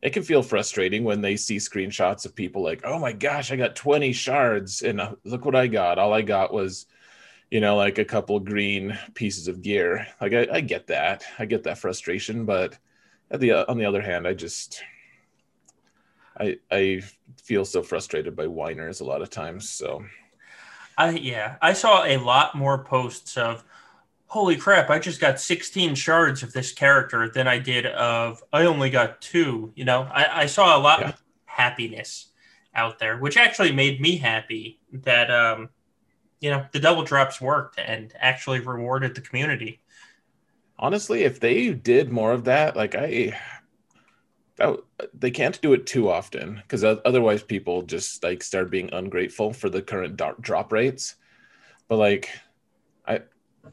it 0.04 0.12
can 0.12 0.22
feel 0.22 0.42
frustrating 0.42 1.02
when 1.02 1.22
they 1.22 1.34
see 1.34 1.56
screenshots 1.56 2.26
of 2.26 2.34
people 2.34 2.62
like, 2.62 2.82
oh 2.84 2.98
my 2.98 3.12
gosh, 3.12 3.50
I 3.50 3.56
got 3.56 3.74
20 3.74 4.12
shards 4.12 4.82
and 4.82 5.00
uh, 5.00 5.14
look 5.24 5.46
what 5.46 5.56
I 5.56 5.66
got. 5.66 5.98
All 5.98 6.12
I 6.12 6.20
got 6.20 6.52
was, 6.52 6.84
you 7.50 7.58
know, 7.62 7.76
like 7.76 7.96
a 7.96 8.04
couple 8.04 8.38
green 8.38 8.98
pieces 9.14 9.48
of 9.48 9.62
gear. 9.62 10.06
Like 10.20 10.34
I, 10.34 10.46
I 10.52 10.60
get 10.60 10.88
that. 10.88 11.24
I 11.38 11.46
get 11.46 11.64
that 11.64 11.78
frustration, 11.78 12.44
but 12.44 12.76
at 13.30 13.40
the 13.40 13.66
on 13.66 13.78
the 13.78 13.86
other 13.86 14.02
hand, 14.02 14.28
I 14.28 14.34
just 14.34 14.82
I 16.38 16.58
I 16.70 17.00
feel 17.42 17.64
so 17.64 17.82
frustrated 17.82 18.36
by 18.36 18.46
whiners 18.46 19.00
a 19.00 19.06
lot 19.06 19.22
of 19.22 19.30
times. 19.30 19.70
So 19.70 20.04
I 20.98 21.12
yeah, 21.12 21.56
I 21.62 21.72
saw 21.72 22.04
a 22.04 22.18
lot 22.18 22.54
more 22.54 22.84
posts 22.84 23.38
of 23.38 23.64
holy 24.34 24.56
crap, 24.56 24.90
I 24.90 24.98
just 24.98 25.20
got 25.20 25.38
16 25.38 25.94
shards 25.94 26.42
of 26.42 26.52
this 26.52 26.72
character 26.72 27.30
than 27.30 27.46
I 27.46 27.60
did 27.60 27.86
of 27.86 28.42
I 28.52 28.64
only 28.64 28.90
got 28.90 29.20
two. 29.20 29.72
You 29.76 29.84
know, 29.84 30.08
I, 30.10 30.40
I 30.42 30.46
saw 30.46 30.76
a 30.76 30.82
lot 30.82 30.98
yeah. 30.98 31.10
of 31.10 31.22
happiness 31.44 32.32
out 32.74 32.98
there, 32.98 33.16
which 33.16 33.36
actually 33.36 33.70
made 33.70 34.00
me 34.00 34.16
happy 34.16 34.80
that 34.90 35.30
um, 35.30 35.68
you 36.40 36.50
know, 36.50 36.66
the 36.72 36.80
double 36.80 37.04
drops 37.04 37.40
worked 37.40 37.78
and 37.78 38.12
actually 38.18 38.58
rewarded 38.58 39.14
the 39.14 39.20
community. 39.20 39.80
Honestly, 40.80 41.22
if 41.22 41.38
they 41.38 41.72
did 41.72 42.10
more 42.10 42.32
of 42.32 42.42
that, 42.42 42.74
like 42.74 42.96
I 42.96 43.38
that, 44.56 44.80
they 45.16 45.30
can't 45.30 45.60
do 45.62 45.74
it 45.74 45.86
too 45.86 46.10
often 46.10 46.56
because 46.56 46.82
otherwise 46.82 47.44
people 47.44 47.82
just 47.82 48.24
like 48.24 48.42
start 48.42 48.68
being 48.68 48.92
ungrateful 48.92 49.52
for 49.52 49.70
the 49.70 49.80
current 49.80 50.20
drop 50.40 50.72
rates. 50.72 51.14
But 51.86 51.98
like 51.98 52.30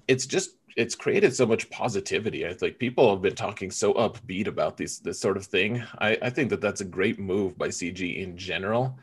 it's 0.08 0.26
just 0.26 0.52
it's 0.78 0.96
created 0.96 1.36
so 1.36 1.46
much 1.46 1.70
positivity. 1.70 2.48
I 2.48 2.54
think 2.54 2.78
people 2.78 3.10
have 3.12 3.22
been 3.22 3.36
talking 3.36 3.72
so 3.72 3.94
upbeat 3.94 4.48
about 4.48 4.78
this 4.78 5.00
this 5.00 5.20
sort 5.20 5.38
of 5.38 5.46
thing. 5.46 5.84
I, 6.00 6.18
I 6.22 6.30
think 6.30 6.50
that 6.50 6.62
that's 6.62 6.82
a 6.82 6.86
great 6.86 7.20
move 7.20 7.58
by 7.58 7.68
CG 7.70 8.18
in 8.18 8.38
general, 8.38 8.98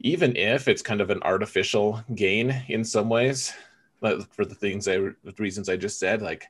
even 0.00 0.36
if 0.36 0.68
it's 0.68 0.82
kind 0.82 1.00
of 1.00 1.10
an 1.10 1.22
artificial 1.22 2.02
gain 2.14 2.64
in 2.68 2.84
some 2.84 3.08
ways, 3.08 3.52
like 4.00 4.32
for 4.32 4.44
the 4.44 4.54
things 4.54 4.88
I 4.88 4.96
the 4.98 5.34
reasons 5.38 5.68
I 5.68 5.76
just 5.76 5.98
said. 5.98 6.22
Like 6.22 6.46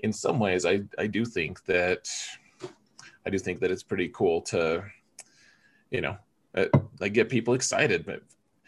in 0.00 0.12
some 0.12 0.38
ways, 0.38 0.64
I 0.64 0.82
I 0.98 1.06
do 1.06 1.24
think 1.24 1.64
that 1.64 2.08
I 3.26 3.30
do 3.30 3.38
think 3.38 3.60
that 3.60 3.70
it's 3.70 3.82
pretty 3.82 4.08
cool 4.08 4.42
to, 4.42 4.84
you 5.90 6.00
know, 6.02 6.16
uh, 6.54 6.66
like 7.00 7.14
get 7.14 7.28
people 7.28 7.54
excited. 7.54 8.06
But 8.06 8.22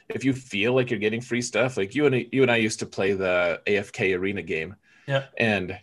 if 0.09 0.25
you 0.25 0.33
feel 0.33 0.75
like 0.75 0.91
you're 0.91 1.01
getting 1.01 1.21
free 1.21 1.43
stuff, 1.43 1.77
like 1.77 1.95
you 1.95 2.07
and 2.07 2.27
you 2.33 2.43
and 2.43 2.51
I 2.51 2.57
used 2.57 2.81
to 2.81 2.87
play 2.87 3.13
the 3.13 3.61
AFK 3.67 4.19
arena 4.19 4.43
game. 4.43 4.77
Yeah. 5.07 5.25
And 5.37 5.79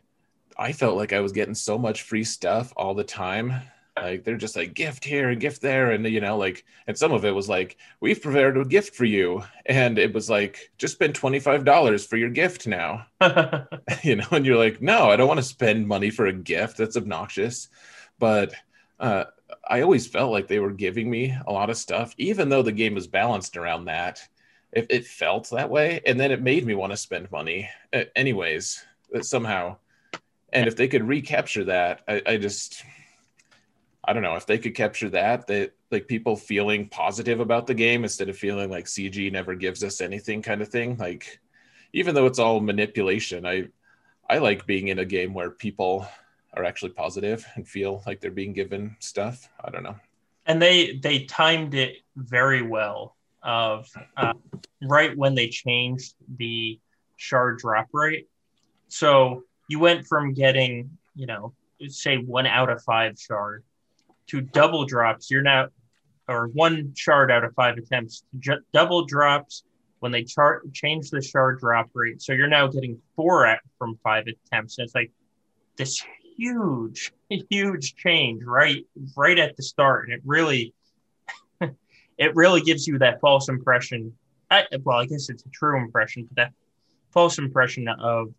I 0.58 0.72
felt 0.72 0.98
like 0.98 1.14
I 1.14 1.20
was 1.20 1.32
getting 1.32 1.56
so 1.56 1.78
much 1.78 2.04
free 2.04 2.24
stuff 2.24 2.74
all 2.76 2.94
the 2.94 3.04
time. 3.04 3.54
Like 3.96 4.24
they're 4.24 4.38
just 4.38 4.56
like 4.56 4.74
gift 4.74 5.06
here 5.06 5.30
and 5.30 5.40
gift 5.40 5.62
there, 5.62 5.92
and 5.92 6.06
you 6.08 6.20
know, 6.20 6.36
like, 6.36 6.66
and 6.88 6.98
some 6.98 7.12
of 7.12 7.26
it 7.26 7.36
was 7.36 7.48
like, 7.48 7.78
we've 8.00 8.22
prepared 8.22 8.58
a 8.58 8.66
gift 8.66 8.96
for 8.96 9.06
you, 9.06 9.44
and 9.68 10.00
it 10.00 10.14
was 10.14 10.32
like, 10.32 10.72
just 10.80 10.96
spend 10.96 11.14
twenty 11.14 11.40
five 11.40 11.64
dollars 11.64 12.04
for 12.04 12.18
your 12.18 12.32
gift 12.32 12.66
now, 12.66 13.06
you 14.04 14.16
know, 14.16 14.26
and 14.32 14.48
you're 14.48 14.58
like, 14.58 14.82
no, 14.82 15.12
I 15.12 15.16
don't 15.16 15.28
want 15.28 15.40
to 15.40 15.46
spend 15.46 15.88
money 15.88 16.10
for 16.10 16.26
a 16.26 16.34
gift. 16.34 16.78
That's 16.78 16.98
obnoxious, 16.98 17.70
but 18.18 18.56
uh, 19.00 19.26
I 19.68 19.82
always 19.82 20.08
felt 20.08 20.32
like 20.32 20.48
they 20.48 20.60
were 20.60 20.72
giving 20.72 21.10
me 21.10 21.36
a 21.48 21.52
lot 21.52 21.70
of 21.70 21.78
stuff, 21.78 22.14
even 22.18 22.50
though 22.50 22.62
the 22.62 22.72
game 22.72 22.96
was 22.96 23.08
balanced 23.08 23.58
around 23.58 23.86
that. 23.86 24.22
It, 24.72 24.88
it 24.90 25.06
felt 25.06 25.50
that 25.52 25.70
way, 25.70 26.02
and 26.06 26.20
then 26.20 26.32
it 26.32 26.42
made 26.42 26.66
me 26.66 26.74
want 26.74 26.92
to 26.92 26.98
spend 26.98 27.32
money, 27.32 27.70
uh, 27.94 28.06
anyways, 28.16 28.84
somehow. 29.22 29.78
And 30.52 30.68
if 30.68 30.76
they 30.76 30.88
could 30.88 31.08
recapture 31.08 31.66
that, 31.66 32.02
I, 32.08 32.22
I 32.26 32.38
just, 32.38 32.84
I 34.04 34.14
don't 34.14 34.24
know, 34.24 34.36
if 34.36 34.48
they 34.48 34.58
could 34.58 34.74
capture 34.74 35.10
that, 35.10 35.48
that 35.48 35.74
like 35.92 36.08
people 36.08 36.36
feeling 36.36 36.90
positive 36.90 37.40
about 37.40 37.68
the 37.68 37.76
game 37.76 38.04
instead 38.04 38.30
of 38.30 38.38
feeling 38.38 38.70
like 38.72 38.86
CG 38.86 39.32
never 39.32 39.54
gives 39.56 39.84
us 39.84 40.02
anything 40.02 40.42
kind 40.42 40.62
of 40.62 40.70
thing, 40.70 40.98
like 40.98 41.40
even 41.94 42.16
though 42.16 42.26
it's 42.26 42.40
all 42.40 42.60
manipulation, 42.60 43.46
I 43.46 43.68
I 44.30 44.40
like 44.40 44.66
being 44.66 44.88
in 44.88 45.00
a 45.00 45.06
game 45.06 45.34
where 45.34 45.52
people 45.52 46.08
are 46.56 46.64
actually 46.64 46.92
positive 46.92 47.46
and 47.56 47.68
feel 47.68 48.04
like 48.06 48.20
they're 48.20 48.32
being 48.32 48.54
given 48.54 48.96
stuff. 49.00 49.50
I 49.64 49.70
don't 49.70 49.84
know. 49.84 49.96
And 50.46 50.62
they 50.62 51.00
they 51.02 51.26
timed 51.26 51.74
it 51.74 51.98
very 52.16 52.62
well. 52.62 53.16
Of 53.42 53.90
uh, 54.16 54.34
right 54.82 55.18
when 55.18 55.36
they 55.36 55.50
changed 55.50 56.16
the 56.38 56.80
shard 57.18 57.60
drop 57.60 57.88
rate, 57.92 58.30
so 58.88 59.44
you 59.68 59.80
went 59.80 60.08
from 60.08 60.34
getting 60.34 60.98
you 61.14 61.26
know 61.26 61.54
say 61.88 62.18
one 62.18 62.48
out 62.48 62.70
of 62.70 62.82
five 62.84 63.20
shard 63.20 63.64
to 64.28 64.40
double 64.40 64.86
drops. 64.86 65.30
You're 65.30 65.42
now 65.42 65.68
or 66.28 66.48
one 66.48 66.94
shard 66.96 67.32
out 67.32 67.44
of 67.44 67.54
five 67.54 67.78
attempts, 67.78 68.24
ju- 68.40 68.62
double 68.72 69.06
drops 69.06 69.64
when 70.00 70.12
they 70.12 70.24
chart 70.24 70.72
change 70.74 71.10
the 71.10 71.22
shard 71.22 71.60
drop 71.60 71.90
rate. 71.94 72.22
So 72.22 72.34
you're 72.34 72.48
now 72.48 72.68
getting 72.68 73.00
four 73.16 73.46
at, 73.46 73.60
from 73.78 73.98
five 74.04 74.26
attempts. 74.28 74.78
And 74.78 74.86
it's 74.86 74.96
like 74.96 75.12
this 75.78 76.04
huge, 76.38 77.14
huge 77.50 77.96
change 77.96 78.44
right 78.44 78.86
right 79.16 79.40
at 79.40 79.56
the 79.56 79.64
start, 79.64 80.06
and 80.06 80.14
it 80.14 80.22
really 80.26 80.74
it 82.18 82.36
really 82.36 82.62
gives 82.62 82.88
you 82.88 83.00
that 83.00 83.20
false 83.22 83.50
impression. 83.50 84.14
I, 84.52 84.66
well, 84.84 85.00
I 85.00 85.06
guess 85.06 85.30
it's 85.30 85.46
a 85.46 85.50
true 85.50 85.78
impression, 85.78 86.26
but 86.26 86.36
that 86.36 86.54
false 87.12 87.38
impression 87.38 87.88
of 87.88 88.34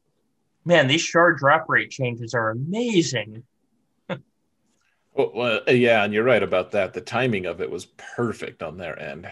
man, 0.65 0.87
these 0.87 1.03
shard 1.03 1.39
drop 1.39 1.67
rate 1.69 1.91
changes 1.91 2.35
are 2.35 2.51
amazing. 2.51 3.43
well, 5.15 5.61
yeah, 5.69 6.05
and 6.05 6.13
you're 6.13 6.25
right 6.25 6.43
about 6.43 6.73
that. 6.73 6.93
The 6.93 7.01
timing 7.01 7.47
of 7.47 7.61
it 7.61 7.71
was 7.71 7.87
perfect 7.87 8.63
on 8.63 8.79
their 8.79 8.99
end, 8.99 9.31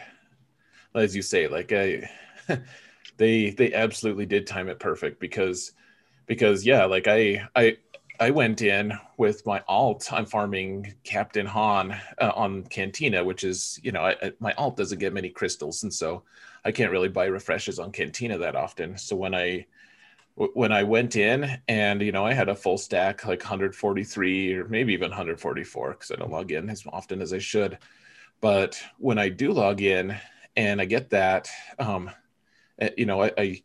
as 0.95 1.17
you 1.17 1.23
say. 1.23 1.49
Like 1.49 1.73
I, 1.73 2.11
they 3.17 3.51
they 3.51 3.73
absolutely 3.73 4.27
did 4.27 4.47
time 4.47 4.69
it 4.69 4.79
perfect 4.79 5.21
because 5.21 5.73
because 6.27 6.65
yeah, 6.65 6.85
like 6.85 7.09
I 7.09 7.49
I 7.57 7.77
I 8.23 8.31
went 8.31 8.63
in 8.63 8.93
with 9.17 9.45
my 9.47 9.65
alt. 9.67 10.13
I'm 10.13 10.27
farming 10.27 10.95
Captain 11.03 11.45
Han 11.45 11.91
uh, 12.19 12.31
on 12.37 12.63
Cantina, 12.63 13.25
which 13.25 13.43
is 13.43 13.81
you 13.83 13.91
know 13.91 14.03
I, 14.03 14.17
I, 14.23 14.33
my 14.39 14.53
alt 14.53 14.77
doesn't 14.77 15.01
get 15.01 15.13
many 15.13 15.29
crystals, 15.29 15.83
and 15.83 15.93
so 15.93 16.23
I 16.65 16.71
can't 16.71 16.93
really 16.93 17.09
buy 17.09 17.25
refreshes 17.25 17.81
on 17.81 17.91
Cantina 17.91 18.39
that 18.39 18.55
often. 18.55 18.97
So 18.97 19.17
when 19.17 19.35
I 19.35 19.67
when 20.37 20.71
I 20.71 20.85
went 20.85 21.17
in 21.17 21.61
and 21.67 22.01
you 22.01 22.13
know 22.13 22.25
I 22.25 22.33
had 22.33 22.49
a 22.49 22.55
full 22.55 22.79
stack 22.79 23.27
like 23.27 23.41
143 23.41 24.55
or 24.55 24.69
maybe 24.69 24.93
even 24.93 25.11
144 25.11 25.91
because 25.91 26.13
I 26.13 26.15
don't 26.15 26.31
log 26.31 26.53
in 26.53 26.71
as 26.71 26.85
often 26.93 27.23
as 27.23 27.33
I 27.33 27.39
should. 27.39 27.77
But 28.41 28.81
when 28.99 29.19
I 29.19 29.31
do 29.31 29.53
log 29.53 29.83
in 29.83 30.17
and 30.57 30.81
I 30.81 30.85
get 30.85 31.11
that, 31.11 31.49
um, 31.81 32.09
Eh, 32.83 32.91
you 32.97 33.07
know, 33.07 33.23
I, 33.23 33.33
I, 33.39 33.63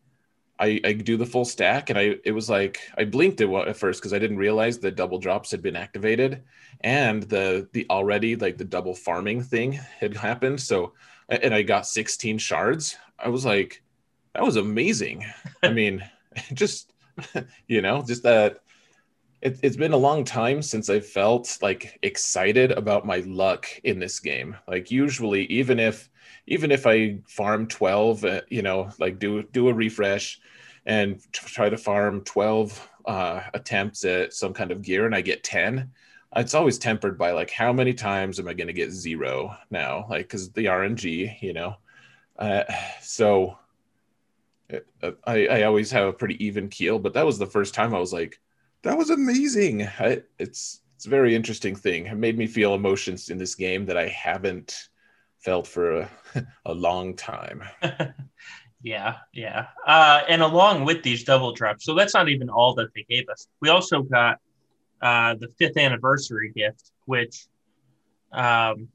I, 0.59 0.93
do 0.93 1.17
the 1.17 1.25
full 1.25 1.45
stack 1.45 1.89
and 1.89 1.99
I, 1.99 2.15
it 2.23 2.31
was 2.31 2.49
like, 2.49 2.79
I 2.97 3.05
blinked 3.05 3.41
it 3.41 3.49
at 3.49 3.77
first 3.77 4.01
cause 4.01 4.13
I 4.13 4.19
didn't 4.19 4.37
realize 4.37 4.79
the 4.79 4.91
double 4.91 5.19
drops 5.19 5.51
had 5.51 5.61
been 5.61 5.75
activated 5.75 6.43
and 6.81 7.23
the, 7.23 7.67
the 7.73 7.85
already 7.89 8.35
like 8.35 8.57
the 8.57 8.65
double 8.65 8.95
farming 8.95 9.43
thing 9.43 9.73
had 9.73 10.15
happened. 10.15 10.59
So, 10.61 10.93
and 11.29 11.53
I 11.53 11.61
got 11.61 11.85
16 11.85 12.37
shards. 12.37 12.97
I 13.19 13.29
was 13.29 13.45
like, 13.45 13.83
that 14.33 14.43
was 14.43 14.55
amazing. 14.55 15.25
I 15.63 15.69
mean, 15.71 16.03
just, 16.53 16.93
you 17.67 17.81
know, 17.81 18.03
just 18.05 18.23
that 18.23 18.59
it, 19.41 19.59
it's 19.61 19.75
been 19.75 19.93
a 19.93 19.97
long 19.97 20.23
time 20.23 20.61
since 20.61 20.89
I 20.89 20.99
felt 20.99 21.57
like 21.61 21.99
excited 22.01 22.71
about 22.71 23.05
my 23.05 23.19
luck 23.25 23.67
in 23.83 23.99
this 23.99 24.19
game. 24.19 24.55
Like 24.67 24.91
usually, 24.91 25.45
even 25.45 25.79
if 25.79 26.09
even 26.47 26.71
if 26.71 26.87
I 26.87 27.19
farm 27.27 27.67
12, 27.67 28.25
uh, 28.25 28.41
you 28.49 28.61
know, 28.61 28.89
like 28.99 29.19
do 29.19 29.43
do 29.43 29.69
a 29.69 29.73
refresh 29.73 30.39
and 30.87 31.21
try 31.33 31.69
to 31.69 31.77
farm 31.77 32.21
12 32.21 32.89
uh, 33.05 33.41
attempts 33.53 34.05
at 34.05 34.33
some 34.33 34.53
kind 34.53 34.71
of 34.71 34.81
gear 34.81 35.05
and 35.05 35.13
I 35.13 35.21
get 35.21 35.43
10, 35.43 35.91
it's 36.35 36.53
always 36.53 36.79
tempered 36.79 37.17
by 37.17 37.31
like 37.31 37.51
how 37.51 37.73
many 37.73 37.93
times 37.93 38.39
am 38.39 38.47
I 38.47 38.53
going 38.53 38.67
to 38.67 38.73
get 38.73 38.91
zero 38.91 39.55
now? 39.69 40.07
Like 40.09 40.27
because 40.27 40.51
the 40.51 40.65
RNG, 40.65 41.41
you 41.41 41.53
know. 41.53 41.75
Uh, 42.39 42.63
so 43.01 43.57
I, 45.25 45.47
I 45.47 45.63
always 45.63 45.91
have 45.91 46.07
a 46.07 46.13
pretty 46.13 46.43
even 46.43 46.69
keel, 46.69 46.99
but 46.99 47.13
that 47.13 47.25
was 47.25 47.37
the 47.37 47.45
first 47.45 47.73
time 47.73 47.93
I 47.93 47.99
was 47.99 48.13
like, 48.13 48.39
that 48.83 48.97
was 48.97 49.09
amazing. 49.09 49.83
I, 49.99 50.21
it's 50.39 50.81
it's 50.95 51.05
a 51.05 51.09
very 51.09 51.35
interesting 51.35 51.75
thing. 51.75 52.07
It 52.07 52.15
made 52.15 52.37
me 52.37 52.47
feel 52.47 52.73
emotions 52.73 53.29
in 53.29 53.37
this 53.37 53.55
game 53.55 53.85
that 53.85 53.97
I 53.97 54.07
haven't 54.07 54.89
felt 55.39 55.67
for 55.67 56.01
a, 56.01 56.09
a 56.65 56.73
long 56.73 57.15
time. 57.15 57.63
yeah, 58.81 59.17
yeah. 59.33 59.67
Uh, 59.85 60.21
and 60.29 60.41
along 60.41 60.85
with 60.85 61.03
these 61.03 61.23
double 61.23 61.51
drops, 61.51 61.85
so 61.85 61.95
that's 61.95 62.13
not 62.13 62.29
even 62.29 62.49
all 62.49 62.75
that 62.75 62.93
they 62.93 63.05
gave 63.09 63.27
us. 63.29 63.47
We 63.59 63.69
also 63.69 64.01
got 64.03 64.39
uh, 65.01 65.35
the 65.35 65.47
fifth 65.57 65.77
anniversary 65.77 66.51
gift, 66.55 66.91
which, 67.05 67.47
um, 68.31 68.89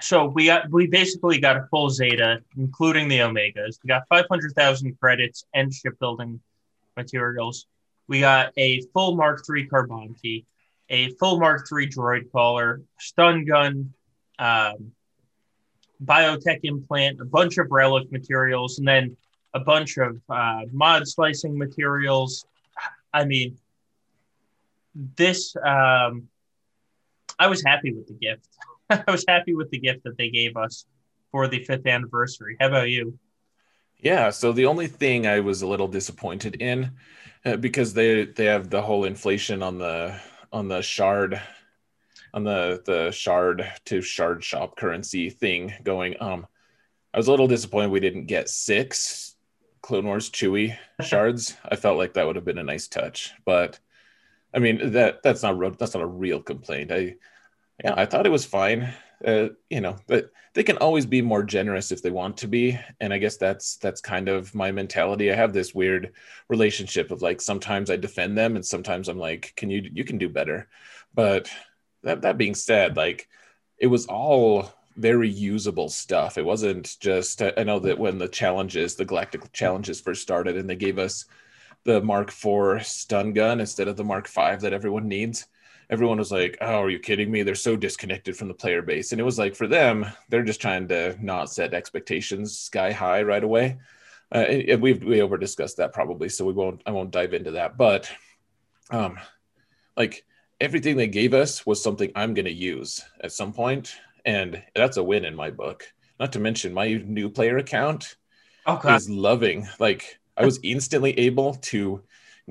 so 0.00 0.26
we 0.26 0.46
got 0.46 0.70
we 0.70 0.86
basically 0.86 1.38
got 1.38 1.56
a 1.56 1.66
full 1.70 1.90
Zeta, 1.90 2.40
including 2.56 3.08
the 3.08 3.18
Omegas. 3.18 3.78
We 3.82 3.88
got 3.88 4.02
five 4.08 4.26
hundred 4.30 4.52
thousand 4.52 4.98
credits 5.00 5.44
and 5.54 5.72
shipbuilding 5.72 6.40
materials. 6.96 7.66
We 8.08 8.20
got 8.20 8.52
a 8.56 8.82
full 8.92 9.16
Mark 9.16 9.42
III 9.48 9.68
Carbonite, 9.68 10.44
a 10.90 11.10
full 11.14 11.40
Mark 11.40 11.66
III 11.72 11.88
droid 11.88 12.30
caller, 12.30 12.82
stun 13.00 13.44
gun, 13.44 13.92
um, 14.38 14.92
biotech 16.04 16.60
implant, 16.62 17.20
a 17.20 17.24
bunch 17.24 17.58
of 17.58 17.70
relic 17.70 18.10
materials, 18.12 18.78
and 18.78 18.86
then 18.86 19.16
a 19.54 19.60
bunch 19.60 19.96
of 19.96 20.20
uh, 20.28 20.62
mod 20.72 21.08
slicing 21.08 21.56
materials. 21.56 22.44
I 23.12 23.24
mean, 23.24 23.56
this, 24.94 25.54
um, 25.56 26.28
I 27.38 27.46
was 27.48 27.62
happy 27.64 27.92
with 27.92 28.06
the 28.06 28.14
gift. 28.14 28.48
I 28.90 29.10
was 29.10 29.24
happy 29.26 29.54
with 29.54 29.70
the 29.70 29.78
gift 29.78 30.04
that 30.04 30.16
they 30.16 30.30
gave 30.30 30.56
us 30.56 30.86
for 31.30 31.48
the 31.48 31.64
fifth 31.64 31.86
anniversary. 31.86 32.56
How 32.60 32.68
about 32.68 32.88
you? 32.88 33.18
Yeah, 33.98 34.30
so 34.30 34.52
the 34.52 34.66
only 34.66 34.86
thing 34.88 35.26
I 35.26 35.40
was 35.40 35.62
a 35.62 35.66
little 35.66 35.88
disappointed 35.88 36.56
in, 36.56 36.92
uh, 37.44 37.56
because 37.56 37.94
they 37.94 38.26
they 38.26 38.44
have 38.44 38.68
the 38.68 38.82
whole 38.82 39.04
inflation 39.04 39.62
on 39.62 39.78
the 39.78 40.20
on 40.52 40.68
the 40.68 40.82
shard 40.82 41.40
on 42.34 42.44
the 42.44 42.82
the 42.84 43.10
shard 43.10 43.70
to 43.86 44.00
shard 44.00 44.44
shop 44.44 44.76
currency 44.76 45.30
thing 45.30 45.72
going. 45.82 46.16
Um, 46.20 46.46
I 47.14 47.18
was 47.18 47.28
a 47.28 47.30
little 47.30 47.48
disappointed 47.48 47.90
we 47.90 48.00
didn't 48.00 48.26
get 48.26 48.48
six 48.48 49.36
Clone 49.82 50.06
Wars 50.06 50.30
Chewy 50.30 50.76
shards. 51.02 51.56
I 51.64 51.76
felt 51.76 51.98
like 51.98 52.14
that 52.14 52.26
would 52.26 52.36
have 52.36 52.44
been 52.44 52.58
a 52.58 52.64
nice 52.64 52.88
touch, 52.88 53.32
but 53.44 53.78
I 54.54 54.58
mean 54.58 54.92
that 54.92 55.22
that's 55.22 55.42
not 55.42 55.78
that's 55.78 55.94
not 55.94 56.02
a 56.02 56.06
real 56.06 56.42
complaint. 56.42 56.92
I 56.92 57.16
yeah, 57.82 57.94
I 57.96 58.06
thought 58.06 58.26
it 58.26 58.32
was 58.32 58.44
fine. 58.44 58.92
Uh, 59.24 59.48
you 59.70 59.80
know, 59.80 59.96
but 60.06 60.30
they 60.54 60.62
can 60.62 60.78
always 60.78 61.06
be 61.06 61.22
more 61.22 61.42
generous 61.42 61.92
if 61.92 62.02
they 62.02 62.10
want 62.10 62.38
to 62.38 62.48
be, 62.48 62.78
and 63.00 63.12
I 63.12 63.18
guess 63.18 63.36
that's 63.36 63.76
that's 63.76 64.00
kind 64.00 64.28
of 64.28 64.54
my 64.54 64.72
mentality. 64.72 65.30
I 65.30 65.36
have 65.36 65.52
this 65.52 65.74
weird 65.74 66.12
relationship 66.48 67.10
of 67.10 67.22
like 67.22 67.40
sometimes 67.40 67.90
I 67.90 67.96
defend 67.96 68.36
them, 68.36 68.56
and 68.56 68.64
sometimes 68.64 69.08
I'm 69.08 69.18
like, 69.18 69.52
can 69.56 69.70
you 69.70 69.88
you 69.92 70.04
can 70.04 70.18
do 70.18 70.28
better, 70.28 70.68
but 71.14 71.50
that 72.06 72.22
that 72.22 72.38
being 72.38 72.54
said, 72.54 72.96
like 72.96 73.28
it 73.78 73.88
was 73.88 74.06
all 74.06 74.72
very 74.96 75.28
usable 75.28 75.88
stuff. 75.88 76.38
It 76.38 76.44
wasn't 76.44 76.96
just 77.00 77.42
I 77.42 77.62
know 77.64 77.78
that 77.80 77.98
when 77.98 78.18
the 78.18 78.28
challenges, 78.28 78.94
the 78.94 79.04
galactic 79.04 79.52
challenges 79.52 80.00
first 80.00 80.22
started 80.22 80.56
and 80.56 80.70
they 80.70 80.76
gave 80.76 80.98
us 80.98 81.26
the 81.84 82.00
Mark 82.00 82.30
IV 82.30 82.86
stun 82.86 83.32
gun 83.32 83.60
instead 83.60 83.88
of 83.88 83.96
the 83.96 84.04
Mark 84.04 84.28
V 84.28 84.56
that 84.60 84.72
everyone 84.72 85.08
needs. 85.08 85.46
Everyone 85.90 86.18
was 86.18 86.32
like, 86.32 86.58
"Oh, 86.60 86.82
are 86.82 86.90
you 86.90 86.98
kidding 86.98 87.30
me? 87.30 87.42
They're 87.42 87.54
so 87.54 87.76
disconnected 87.76 88.36
from 88.36 88.48
the 88.48 88.54
player 88.54 88.82
base." 88.82 89.12
And 89.12 89.20
it 89.20 89.24
was 89.24 89.38
like 89.38 89.54
for 89.54 89.68
them, 89.68 90.06
they're 90.28 90.42
just 90.42 90.60
trying 90.60 90.88
to 90.88 91.16
not 91.24 91.52
set 91.52 91.74
expectations 91.74 92.58
sky 92.58 92.90
high 92.92 93.22
right 93.22 93.44
away. 93.44 93.78
Uh, 94.34 94.38
and 94.38 94.82
we've 94.82 95.02
we 95.02 95.20
over 95.22 95.38
discussed 95.38 95.76
that 95.76 95.92
probably, 95.92 96.28
so 96.28 96.44
we 96.44 96.52
won't. 96.52 96.82
I 96.86 96.90
won't 96.92 97.12
dive 97.12 97.34
into 97.34 97.52
that. 97.52 97.76
But, 97.76 98.10
um, 98.90 99.18
like 99.96 100.24
everything 100.60 100.96
they 100.96 101.06
gave 101.06 101.34
us 101.34 101.66
was 101.66 101.82
something 101.82 102.10
I'm 102.14 102.34
going 102.34 102.46
to 102.46 102.52
use 102.52 103.04
at 103.22 103.32
some 103.32 103.52
point, 103.52 103.96
and 104.24 104.62
that's 104.74 104.96
a 104.96 105.02
win 105.02 105.24
in 105.24 105.34
my 105.34 105.50
book. 105.50 105.92
Not 106.18 106.32
to 106.32 106.40
mention 106.40 106.72
my 106.72 106.94
new 107.04 107.28
player 107.28 107.58
account 107.58 108.16
okay. 108.66 108.94
is 108.94 109.08
loving. 109.10 109.68
Like 109.78 110.18
I 110.36 110.44
was 110.44 110.58
instantly 110.62 111.18
able 111.18 111.54
to 111.54 112.02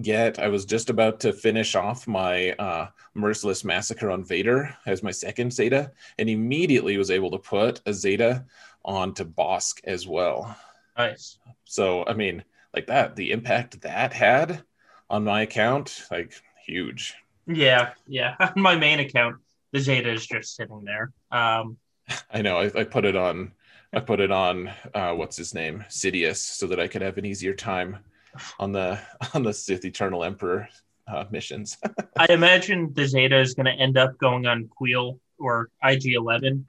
get. 0.01 0.39
I 0.39 0.47
was 0.47 0.65
just 0.65 0.89
about 0.89 1.19
to 1.21 1.33
finish 1.33 1.75
off 1.75 2.07
my 2.07 2.51
uh, 2.53 2.87
merciless 3.13 3.63
massacre 3.63 4.11
on 4.11 4.23
Vader 4.23 4.75
as 4.85 5.03
my 5.03 5.11
second 5.11 5.51
Zeta, 5.51 5.91
and 6.19 6.29
immediately 6.29 6.97
was 6.97 7.11
able 7.11 7.31
to 7.31 7.37
put 7.39 7.81
a 7.85 7.93
Zeta 7.93 8.45
onto 8.83 9.23
Bossk 9.23 9.83
as 9.85 10.07
well. 10.07 10.55
Nice. 10.97 11.39
So 11.65 12.05
I 12.05 12.13
mean, 12.13 12.43
like 12.73 12.87
that, 12.87 13.15
the 13.15 13.31
impact 13.31 13.81
that 13.81 14.13
had 14.13 14.63
on 15.09 15.23
my 15.23 15.41
account, 15.41 16.05
like 16.11 16.33
huge. 16.65 17.15
Yeah, 17.47 17.91
yeah. 18.07 18.35
My 18.55 18.75
main 18.75 18.99
account, 18.99 19.37
the 19.71 19.79
Zeta 19.79 20.11
is 20.11 20.25
just 20.25 20.55
sitting 20.55 20.83
there. 20.83 21.11
Um, 21.31 21.77
I 22.31 22.41
know. 22.41 22.57
I, 22.57 22.71
I 22.79 22.83
put 22.83 23.05
it 23.05 23.15
on 23.15 23.51
I 23.93 24.01
put 24.01 24.19
it 24.19 24.31
on 24.31 24.69
uh, 24.93 25.13
what's 25.13 25.37
his 25.37 25.53
name, 25.53 25.85
Sidious, 25.89 26.37
so 26.37 26.67
that 26.67 26.81
I 26.81 26.87
could 26.87 27.01
have 27.01 27.17
an 27.17 27.25
easier 27.25 27.53
time 27.53 27.99
on 28.59 28.71
the 28.71 28.99
on 29.33 29.43
the 29.43 29.53
Sith 29.53 29.85
Eternal 29.85 30.23
Emperor 30.23 30.67
uh, 31.07 31.25
missions. 31.31 31.77
I 32.17 32.25
imagine 32.29 32.91
the 32.93 33.07
Zeta 33.07 33.39
is 33.39 33.53
going 33.53 33.67
to 33.67 33.71
end 33.71 33.97
up 33.97 34.17
going 34.17 34.45
on 34.47 34.69
Kuiil 34.79 35.19
or 35.39 35.69
IG 35.83 36.13
Eleven. 36.13 36.65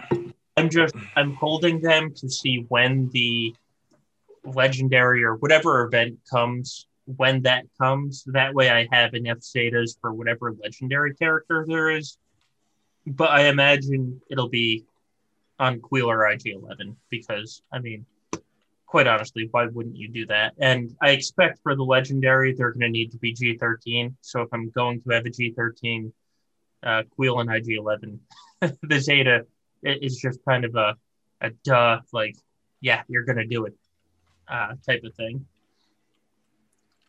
I'm 0.56 0.70
just 0.70 0.94
I'm 1.16 1.34
holding 1.34 1.80
them 1.80 2.14
to 2.14 2.30
see 2.30 2.64
when 2.68 3.10
the 3.10 3.54
legendary 4.44 5.24
or 5.24 5.34
whatever 5.34 5.84
event 5.84 6.18
comes 6.30 6.86
when 7.06 7.42
that 7.42 7.64
comes. 7.80 8.24
That 8.26 8.54
way, 8.54 8.70
I 8.70 8.88
have 8.92 9.14
enough 9.14 9.38
Zetas 9.38 9.98
for 10.00 10.12
whatever 10.12 10.54
legendary 10.62 11.14
character 11.14 11.64
there 11.66 11.90
is. 11.90 12.18
But 13.06 13.30
I 13.30 13.48
imagine 13.48 14.20
it'll 14.30 14.48
be 14.48 14.84
on 15.58 15.80
Kuiil 15.80 16.06
or 16.06 16.26
IG 16.26 16.48
Eleven 16.48 16.96
because 17.08 17.62
I 17.72 17.78
mean 17.78 18.04
quite 18.86 19.06
honestly, 19.06 19.48
why 19.50 19.66
wouldn't 19.66 19.96
you 19.96 20.08
do 20.08 20.24
that? 20.26 20.54
And 20.58 20.96
I 21.02 21.10
expect 21.10 21.58
for 21.62 21.74
the 21.74 21.82
legendary, 21.82 22.54
they're 22.54 22.70
going 22.70 22.80
to 22.80 22.88
need 22.88 23.10
to 23.12 23.18
be 23.18 23.34
G13. 23.34 24.14
So 24.20 24.42
if 24.42 24.48
I'm 24.52 24.70
going 24.70 25.02
to 25.02 25.10
have 25.10 25.26
a 25.26 25.30
G13, 25.30 26.12
uh, 26.82 27.02
Kuiil 27.18 27.40
and 27.40 27.50
IG11, 27.50 28.18
the 28.82 28.98
Zeta 29.00 29.44
is 29.82 30.16
just 30.16 30.38
kind 30.48 30.64
of 30.64 30.76
a, 30.76 30.94
a 31.40 31.50
duh, 31.64 32.00
like, 32.12 32.36
yeah, 32.80 33.02
you're 33.08 33.24
going 33.24 33.38
to 33.38 33.46
do 33.46 33.66
it 33.66 33.74
uh, 34.48 34.74
type 34.86 35.02
of 35.04 35.14
thing. 35.14 35.44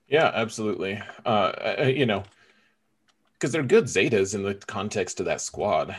Yeah, 0.08 0.32
absolutely. 0.34 1.02
Uh, 1.26 1.86
you 1.88 2.06
know, 2.06 2.24
because 3.34 3.52
they're 3.52 3.64
good 3.64 3.86
Zetas 3.86 4.36
in 4.36 4.44
the 4.44 4.56
context 4.56 5.20
of 5.20 5.26
that 5.26 5.42
squad. 5.42 5.96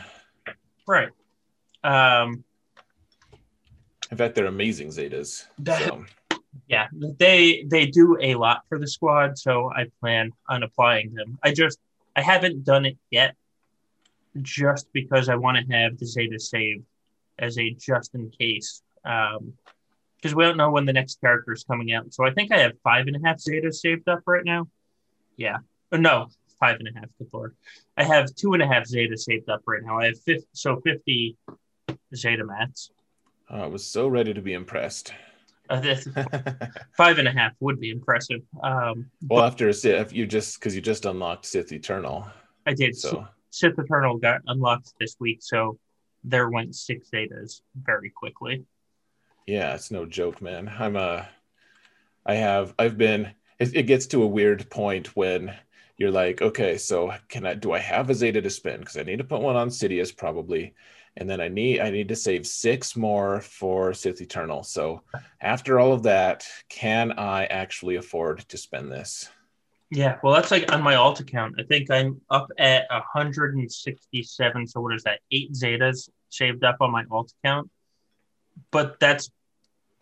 Right. 0.87 1.09
Um, 1.83 2.43
in 4.11 4.17
fact, 4.17 4.35
they're 4.35 4.47
amazing 4.47 4.89
Zetas. 4.89 5.45
That, 5.59 5.83
so. 5.83 6.05
Yeah, 6.67 6.87
they 6.91 7.63
they 7.67 7.85
do 7.85 8.17
a 8.19 8.35
lot 8.35 8.63
for 8.67 8.79
the 8.79 8.87
squad, 8.87 9.37
so 9.37 9.71
I 9.71 9.85
plan 9.99 10.31
on 10.47 10.63
applying 10.63 11.13
them. 11.13 11.37
I 11.43 11.53
just 11.53 11.79
I 12.15 12.21
haven't 12.21 12.63
done 12.63 12.85
it 12.85 12.97
yet, 13.11 13.35
just 14.41 14.91
because 14.91 15.29
I 15.29 15.35
want 15.35 15.57
to 15.57 15.73
have 15.73 15.97
the 15.97 16.07
Zeta 16.07 16.39
saved 16.39 16.85
as 17.37 17.57
a 17.59 17.71
just 17.71 18.15
in 18.15 18.31
case. 18.31 18.81
Um, 19.05 19.53
because 20.21 20.35
we 20.35 20.43
don't 20.43 20.57
know 20.57 20.71
when 20.71 20.85
the 20.85 20.93
next 20.93 21.21
character 21.21 21.53
is 21.53 21.63
coming 21.63 21.93
out. 21.93 22.13
So 22.13 22.25
I 22.25 22.31
think 22.31 22.51
I 22.51 22.59
have 22.59 22.73
five 22.83 23.07
and 23.07 23.15
a 23.15 23.27
half 23.27 23.37
Zetas 23.37 23.75
saved 23.75 24.07
up 24.07 24.21
right 24.25 24.43
now. 24.43 24.67
Yeah, 25.37 25.57
uh, 25.91 25.97
no, 25.97 26.27
five 26.59 26.77
and 26.79 26.87
a 26.87 26.99
half. 26.99 27.09
Good 27.17 27.29
lord, 27.31 27.55
I 27.97 28.03
have 28.03 28.33
two 28.35 28.53
and 28.53 28.61
a 28.61 28.67
half 28.67 28.85
Zeta 28.85 29.17
saved 29.17 29.49
up 29.49 29.61
right 29.65 29.81
now. 29.83 29.99
I 29.99 30.07
have 30.07 30.19
50, 30.21 30.47
so 30.53 30.81
fifty 30.81 31.37
Zeta 32.15 32.45
mats. 32.45 32.91
I 33.49 33.65
was 33.65 33.85
so 33.85 34.07
ready 34.07 34.33
to 34.33 34.41
be 34.41 34.53
impressed. 34.53 35.13
Uh, 35.69 35.81
five 36.97 37.17
and 37.19 37.27
a 37.27 37.31
half 37.31 37.53
would 37.59 37.79
be 37.79 37.91
impressive. 37.91 38.41
Um, 38.61 39.09
well, 39.27 39.43
after 39.43 39.71
Sith, 39.71 40.13
you 40.13 40.25
just 40.25 40.59
because 40.59 40.75
you 40.75 40.81
just 40.81 41.05
unlocked 41.05 41.45
Sith 41.45 41.71
Eternal. 41.71 42.27
I 42.65 42.73
did. 42.73 42.95
So 42.95 43.27
Sith 43.51 43.79
Eternal 43.79 44.17
got 44.17 44.41
unlocked 44.47 44.93
this 44.99 45.15
week, 45.19 45.39
so 45.41 45.79
there 46.23 46.49
went 46.49 46.75
six 46.75 47.09
Zetas 47.09 47.61
very 47.75 48.09
quickly. 48.09 48.65
Yeah, 49.49 49.73
it's 49.73 49.91
no 49.91 50.05
joke, 50.05 50.41
man. 50.41 50.69
I'm 50.69 50.95
a. 50.95 51.27
Uh, 52.25 52.33
have. 52.33 52.73
I've 52.77 52.97
been. 52.97 53.31
It, 53.59 53.75
it 53.75 53.83
gets 53.83 54.05
to 54.07 54.23
a 54.23 54.27
weird 54.27 54.69
point 54.69 55.15
when 55.15 55.55
you're 55.97 56.11
like, 56.11 56.41
okay, 56.41 56.77
so 56.77 57.13
can 57.27 57.45
I? 57.45 57.55
Do 57.55 57.73
I 57.73 57.79
have 57.79 58.09
a 58.09 58.13
Zeta 58.13 58.41
to 58.41 58.49
spend? 58.49 58.81
Because 58.81 58.97
I 58.97 59.03
need 59.03 59.17
to 59.17 59.23
put 59.23 59.41
one 59.41 59.55
on 59.55 59.69
Sidious 59.69 60.15
probably 60.15 60.73
and 61.17 61.29
then 61.29 61.41
I 61.41 61.49
need 61.49 61.81
I 61.81 61.89
need 61.89 62.07
to 62.09 62.15
save 62.15 62.47
six 62.47 62.95
more 62.95 63.41
for 63.41 63.93
Sith 63.93 64.21
Eternal. 64.21 64.63
So 64.63 65.01
after 65.41 65.79
all 65.79 65.93
of 65.93 66.03
that, 66.03 66.45
can 66.69 67.11
I 67.11 67.45
actually 67.45 67.97
afford 67.97 68.39
to 68.49 68.57
spend 68.57 68.91
this? 68.91 69.29
Yeah, 69.91 70.17
well, 70.23 70.33
that's 70.33 70.51
like 70.51 70.71
on 70.71 70.83
my 70.83 70.95
alt 70.95 71.19
account. 71.19 71.55
I 71.59 71.63
think 71.63 71.89
I'm 71.89 72.21
up 72.29 72.49
at 72.59 72.85
167. 72.89 74.67
So 74.67 74.81
what 74.81 74.93
is 74.93 75.03
that? 75.03 75.19
Eight 75.31 75.51
Zetas 75.53 76.09
saved 76.29 76.63
up 76.63 76.77
on 76.79 76.91
my 76.91 77.05
alt 77.09 77.33
account. 77.43 77.69
But 78.71 78.99
that's 78.99 79.31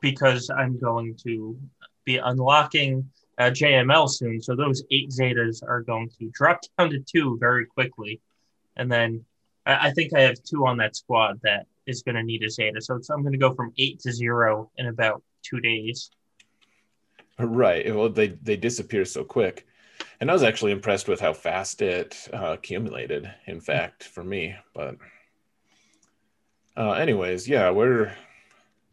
because 0.02 0.50
I'm 0.50 0.80
going 0.80 1.16
to 1.24 1.58
be 2.06 2.18
unlocking 2.18 3.10
uh, 3.38 3.52
JML 3.52 4.10
soon. 4.10 4.42
So 4.42 4.56
those 4.56 4.84
eight 4.92 5.10
Zetas 5.10 5.62
are 5.68 5.82
going 5.82 6.10
to 6.20 6.30
drop 6.34 6.62
down 6.78 6.90
to 6.92 7.00
two 7.00 7.38
very 7.40 7.66
quickly, 7.66 8.22
and 8.76 8.92
then 8.92 9.26
I, 9.66 9.88
I 9.88 9.92
think 9.92 10.14
I 10.14 10.22
have 10.22 10.42
two 10.44 10.66
on 10.66 10.78
that 10.78 10.96
squad 10.96 11.40
that 11.44 11.68
is 11.86 12.04
going 12.04 12.16
to 12.16 12.24
need 12.24 12.44
a 12.44 12.50
Zeta. 12.50 12.82
So 12.82 13.00
I'm 13.12 13.22
going 13.22 13.34
to 13.34 13.38
go 13.38 13.54
from 13.54 13.74
eight 13.78 14.00
to 14.02 14.12
zero 14.12 14.72
in 14.78 14.88
about 14.88 15.24
two 15.44 15.60
days. 15.60 16.10
Right. 17.40 17.94
Well, 17.96 18.10
they 18.10 18.30
they 18.30 18.58
disappear 18.58 19.06
so 19.06 19.24
quick, 19.24 19.68
and 20.20 20.30
I 20.30 20.34
was 20.34 20.44
actually 20.44 20.72
impressed 20.72 21.08
with 21.08 21.20
how 21.20 21.34
fast 21.34 21.82
it 21.82 22.28
uh, 22.34 22.54
accumulated. 22.54 23.32
In 23.46 23.62
fact, 23.62 24.04
for 24.04 24.24
me, 24.24 24.56
but 24.74 24.96
uh, 26.76 26.92
anyways, 26.92 27.48
yeah, 27.48 27.70
we're. 27.70 28.16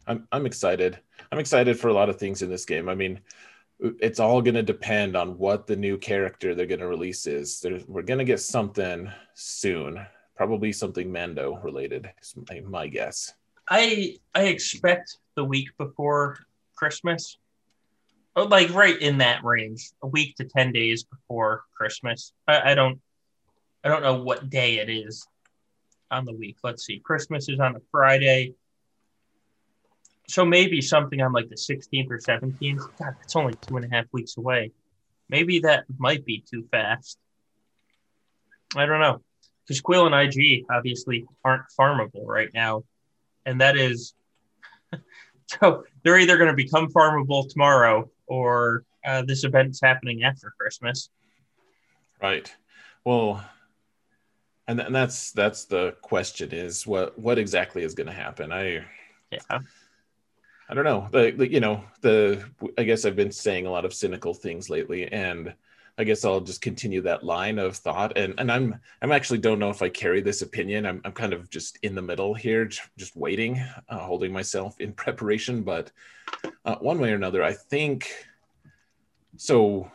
I'm 0.07 0.27
I'm 0.31 0.45
excited. 0.45 0.99
I'm 1.31 1.39
excited 1.39 1.79
for 1.79 1.87
a 1.89 1.93
lot 1.93 2.09
of 2.09 2.17
things 2.17 2.41
in 2.41 2.49
this 2.49 2.65
game. 2.65 2.89
I 2.89 2.95
mean, 2.95 3.19
it's 3.79 4.19
all 4.19 4.41
going 4.41 4.55
to 4.55 4.63
depend 4.63 5.17
on 5.17 5.37
what 5.37 5.67
the 5.67 5.75
new 5.75 5.97
character 5.97 6.55
they're 6.55 6.65
going 6.65 6.79
to 6.79 6.87
release 6.87 7.27
is. 7.27 7.59
They're, 7.59 7.81
we're 7.87 8.03
going 8.03 8.19
to 8.19 8.25
get 8.25 8.39
something 8.39 9.11
soon 9.33 10.05
probably 10.35 10.71
something 10.71 11.11
Mando 11.11 11.57
related. 11.63 12.11
Is 12.21 12.35
my, 12.65 12.87
guess. 12.87 13.33
I 13.69 14.17
I 14.35 14.43
expect 14.43 15.17
the 15.35 15.43
week 15.43 15.69
before 15.77 16.37
Christmas, 16.75 17.37
oh, 18.35 18.43
like 18.43 18.73
right 18.73 18.99
in 19.01 19.17
that 19.19 19.43
range, 19.43 19.91
a 20.03 20.07
week 20.07 20.35
to 20.35 20.45
ten 20.45 20.71
days 20.71 21.03
before 21.03 21.63
Christmas. 21.75 22.33
I, 22.47 22.71
I 22.71 22.75
don't 22.75 22.99
I 23.83 23.89
don't 23.89 24.03
know 24.03 24.21
what 24.21 24.49
day 24.49 24.77
it 24.79 24.89
is 24.89 25.27
on 26.11 26.25
the 26.25 26.33
week. 26.33 26.57
Let's 26.63 26.85
see. 26.85 26.99
Christmas 26.99 27.49
is 27.49 27.59
on 27.59 27.75
a 27.75 27.81
Friday. 27.91 28.53
So 30.27 30.43
maybe 30.45 30.81
something 30.81 31.21
on 31.21 31.33
like 31.33 31.49
the 31.49 31.55
16th 31.55 32.09
or 32.09 32.17
17th. 32.17 32.97
God, 32.97 33.15
it's 33.23 33.35
only 33.35 33.53
two 33.61 33.77
and 33.77 33.85
a 33.85 33.95
half 33.95 34.05
weeks 34.11 34.37
away. 34.37 34.71
Maybe 35.29 35.59
that 35.59 35.85
might 35.97 36.25
be 36.25 36.43
too 36.49 36.67
fast. 36.71 37.17
I 38.75 38.85
don't 38.85 38.99
know 38.99 39.21
because 39.65 39.81
Kuiil 39.81 40.05
and 40.05 40.15
IG 40.15 40.65
obviously 40.69 41.25
aren't 41.43 41.63
farmable 41.77 42.25
right 42.25 42.49
now, 42.53 42.83
and 43.45 43.61
that 43.61 43.77
is 43.77 44.13
so 45.47 45.83
they're 46.03 46.19
either 46.19 46.37
going 46.37 46.49
to 46.49 46.55
become 46.55 46.89
farmable 46.89 47.49
tomorrow 47.49 48.09
or 48.27 48.83
uh, 49.05 49.21
this 49.23 49.43
event's 49.43 49.81
happening 49.81 50.23
after 50.23 50.53
Christmas. 50.59 51.09
Right. 52.21 52.53
Well, 53.03 53.43
and, 54.67 54.79
and 54.79 54.95
that's 54.95 55.31
that's 55.31 55.65
the 55.65 55.95
question 56.01 56.51
is 56.51 56.87
what 56.87 57.17
what 57.17 57.37
exactly 57.37 57.83
is 57.83 57.93
going 57.93 58.07
to 58.07 58.13
happen? 58.13 58.51
I 58.51 58.85
yeah. 59.31 59.59
I 60.67 60.73
don't 60.73 60.83
know. 60.83 61.07
The, 61.11 61.31
the, 61.31 61.51
you 61.51 61.59
know 61.59 61.83
the 62.01 62.43
I 62.77 62.83
guess 62.83 63.05
I've 63.05 63.15
been 63.15 63.31
saying 63.31 63.65
a 63.65 63.71
lot 63.71 63.85
of 63.85 63.93
cynical 63.93 64.33
things 64.33 64.69
lately, 64.69 65.11
and 65.11 65.53
I 65.97 66.03
guess 66.03 66.25
I'll 66.25 66.41
just 66.41 66.61
continue 66.61 67.01
that 67.01 67.23
line 67.23 67.59
of 67.59 67.77
thought. 67.77 68.17
And 68.17 68.33
and 68.39 68.51
I'm 68.51 68.79
I'm 69.01 69.11
actually 69.11 69.39
don't 69.39 69.59
know 69.59 69.69
if 69.69 69.81
I 69.81 69.89
carry 69.89 70.21
this 70.21 70.41
opinion. 70.41 70.85
I'm 70.85 71.01
I'm 71.05 71.11
kind 71.11 71.33
of 71.33 71.49
just 71.49 71.77
in 71.83 71.93
the 71.93 72.01
middle 72.01 72.33
here, 72.33 72.65
just 72.97 73.15
waiting, 73.15 73.63
uh, 73.89 73.99
holding 73.99 74.33
myself 74.33 74.79
in 74.79 74.93
preparation. 75.05 75.61
But 75.61 75.91
uh, 76.65 76.75
one 76.75 76.99
way 76.99 77.11
or 77.11 77.15
another, 77.15 77.43
I 77.43 77.53
think 77.53 78.11
so. 79.37 79.91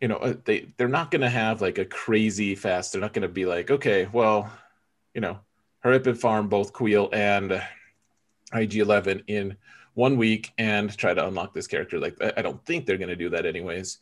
You 0.00 0.08
know, 0.08 0.16
uh, 0.16 0.34
they 0.44 0.72
they're 0.76 0.88
not 0.88 1.10
going 1.10 1.22
to 1.22 1.30
have 1.30 1.62
like 1.62 1.78
a 1.78 1.84
crazy 1.84 2.54
fast. 2.54 2.92
They're 2.92 3.00
not 3.00 3.12
going 3.12 3.22
to 3.22 3.28
be 3.28 3.46
like, 3.46 3.70
okay, 3.70 4.08
well, 4.12 4.52
you 5.14 5.20
know, 5.20 5.38
up 5.84 6.06
and 6.06 6.20
farm 6.20 6.48
both 6.48 6.72
Kuiil 6.72 7.08
and 7.12 7.62
IG11 8.54 9.24
in 9.26 9.56
one 9.94 10.16
week 10.16 10.52
and 10.58 10.96
try 10.96 11.14
to 11.14 11.26
unlock 11.26 11.54
this 11.54 11.66
character. 11.66 11.98
Like, 11.98 12.16
I 12.36 12.42
don't 12.42 12.64
think 12.64 12.86
they're 12.86 12.98
going 12.98 13.08
to 13.08 13.16
do 13.16 13.30
that 13.30 13.46
anyways. 13.46 13.98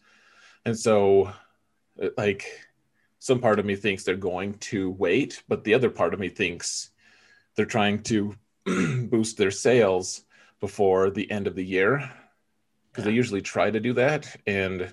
And 0.64 0.78
so, 0.78 1.32
uh, 2.02 2.08
like, 2.16 2.46
some 3.18 3.40
part 3.40 3.58
of 3.58 3.66
me 3.66 3.76
thinks 3.76 4.04
they're 4.04 4.16
going 4.16 4.54
to 4.54 4.90
wait, 4.90 5.42
but 5.48 5.64
the 5.64 5.74
other 5.74 5.90
part 5.90 6.14
of 6.14 6.20
me 6.20 6.28
thinks 6.28 6.90
they're 7.54 7.66
trying 7.66 8.02
to 8.04 8.34
boost 8.64 9.36
their 9.36 9.50
sales 9.50 10.24
before 10.60 11.10
the 11.10 11.30
end 11.30 11.46
of 11.46 11.54
the 11.54 11.64
year 11.64 12.10
because 12.90 13.04
yeah. 13.04 13.10
they 13.10 13.16
usually 13.16 13.42
try 13.42 13.70
to 13.70 13.80
do 13.80 13.92
that. 13.94 14.34
And 14.46 14.92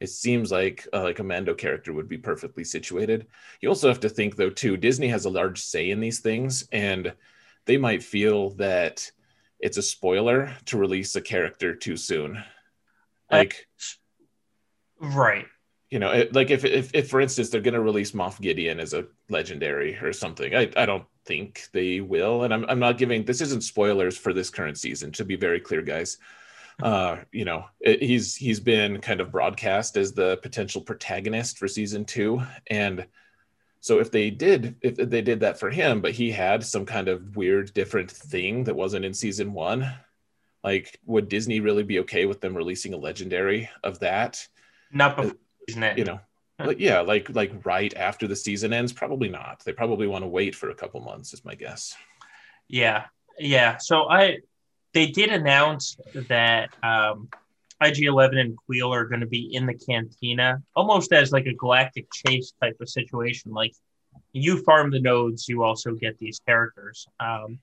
it 0.00 0.08
seems 0.08 0.50
like 0.50 0.88
uh, 0.92 1.02
like 1.02 1.20
a 1.20 1.24
Mando 1.24 1.54
character 1.54 1.92
would 1.92 2.08
be 2.08 2.18
perfectly 2.18 2.64
situated. 2.64 3.26
You 3.60 3.68
also 3.68 3.88
have 3.88 4.00
to 4.00 4.08
think 4.08 4.34
though 4.34 4.50
too. 4.50 4.76
Disney 4.76 5.08
has 5.08 5.24
a 5.24 5.30
large 5.30 5.60
say 5.60 5.90
in 5.90 6.00
these 6.00 6.18
things, 6.18 6.68
and 6.72 7.12
they 7.66 7.76
might 7.76 8.02
feel 8.02 8.50
that 8.50 9.10
it's 9.58 9.76
a 9.76 9.82
spoiler 9.82 10.52
to 10.66 10.78
release 10.78 11.14
a 11.14 11.20
character 11.20 11.74
too 11.74 11.96
soon. 11.96 12.42
Like 13.30 13.66
Right. 15.00 15.46
you 15.90 15.98
know, 15.98 16.10
it, 16.10 16.34
like 16.34 16.50
if, 16.50 16.64
if, 16.64 16.94
if 16.94 17.08
for 17.08 17.20
instance 17.20 17.48
they're 17.48 17.60
going 17.60 17.74
to 17.74 17.80
release 17.80 18.12
Moff 18.12 18.40
Gideon 18.40 18.80
as 18.80 18.94
a 18.94 19.06
legendary 19.28 19.96
or 19.96 20.12
something, 20.12 20.54
I, 20.54 20.70
I 20.76 20.86
don't 20.86 21.04
think 21.24 21.64
they 21.72 22.00
will. 22.00 22.44
And 22.44 22.52
I'm, 22.52 22.64
I'm 22.68 22.78
not 22.78 22.98
giving 22.98 23.24
this 23.24 23.40
isn't 23.40 23.62
spoilers 23.62 24.16
for 24.16 24.32
this 24.32 24.50
current 24.50 24.78
season. 24.78 25.12
To 25.12 25.24
be 25.24 25.36
very 25.36 25.60
clear, 25.60 25.82
guys, 25.82 26.18
uh, 26.82 27.18
you 27.32 27.44
know, 27.44 27.64
it, 27.80 28.02
he's 28.02 28.34
he's 28.34 28.60
been 28.60 29.00
kind 29.00 29.20
of 29.20 29.30
broadcast 29.30 29.96
as 29.96 30.12
the 30.12 30.38
potential 30.38 30.80
protagonist 30.80 31.58
for 31.58 31.68
season 31.68 32.04
two, 32.04 32.42
and 32.68 33.06
so 33.82 33.98
if 33.98 34.12
they 34.12 34.30
did 34.30 34.76
if 34.80 34.94
they 34.94 35.22
did 35.22 35.40
that 35.40 35.58
for 35.58 35.68
him, 35.68 36.00
but 36.00 36.12
he 36.12 36.30
had 36.30 36.64
some 36.64 36.86
kind 36.86 37.08
of 37.08 37.34
weird 37.34 37.74
different 37.74 38.12
thing 38.12 38.62
that 38.64 38.76
wasn't 38.76 39.04
in 39.04 39.12
season 39.12 39.52
one, 39.52 39.92
like 40.62 41.00
would 41.04 41.28
Disney 41.28 41.58
really 41.58 41.82
be 41.82 41.98
okay 41.98 42.24
with 42.24 42.40
them 42.40 42.56
releasing 42.56 42.94
a 42.94 42.96
legendary 42.96 43.68
of 43.82 43.98
that? 43.98 44.46
Not 44.92 45.16
before 45.16 45.36
season 45.68 45.98
you 45.98 46.04
know 46.04 46.20
like, 46.60 46.78
yeah 46.78 47.00
like 47.00 47.28
like 47.30 47.66
right 47.66 47.92
after 47.96 48.28
the 48.28 48.36
season 48.36 48.72
ends? 48.72 48.92
Probably 48.92 49.28
not. 49.28 49.64
They 49.64 49.72
probably 49.72 50.06
want 50.06 50.22
to 50.22 50.28
wait 50.28 50.54
for 50.54 50.70
a 50.70 50.76
couple 50.76 51.00
months 51.00 51.34
is 51.34 51.44
my 51.44 51.56
guess. 51.56 51.96
Yeah 52.68 53.06
yeah. 53.36 53.78
So 53.78 54.08
i 54.08 54.38
they 54.94 55.06
did 55.06 55.30
announce 55.30 55.96
that 56.28 56.70
um 56.84 57.30
ig11 57.82 58.38
and 58.38 58.56
Kuiil 58.68 58.90
are 58.90 59.06
going 59.06 59.20
to 59.20 59.26
be 59.26 59.54
in 59.54 59.66
the 59.66 59.74
cantina 59.74 60.62
almost 60.74 61.12
as 61.12 61.32
like 61.32 61.46
a 61.46 61.54
galactic 61.54 62.06
chase 62.12 62.52
type 62.62 62.76
of 62.80 62.88
situation 62.88 63.52
like 63.52 63.72
you 64.32 64.62
farm 64.62 64.90
the 64.90 65.00
nodes 65.00 65.48
you 65.48 65.62
also 65.62 65.92
get 65.94 66.18
these 66.18 66.40
characters 66.46 67.06
um 67.20 67.58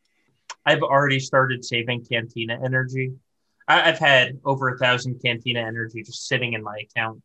i've 0.65 0.83
already 0.83 1.19
started 1.19 1.63
saving 1.63 2.03
cantina 2.05 2.59
energy 2.63 3.11
I, 3.69 3.81
have 3.81 3.99
had 3.99 4.39
over 4.43 4.69
a 4.69 4.77
thousand 4.77 5.21
cantina 5.21 5.59
energy 5.59 6.01
just 6.01 6.27
sitting 6.27 6.53
in 6.53 6.63
my 6.63 6.79
account 6.79 7.21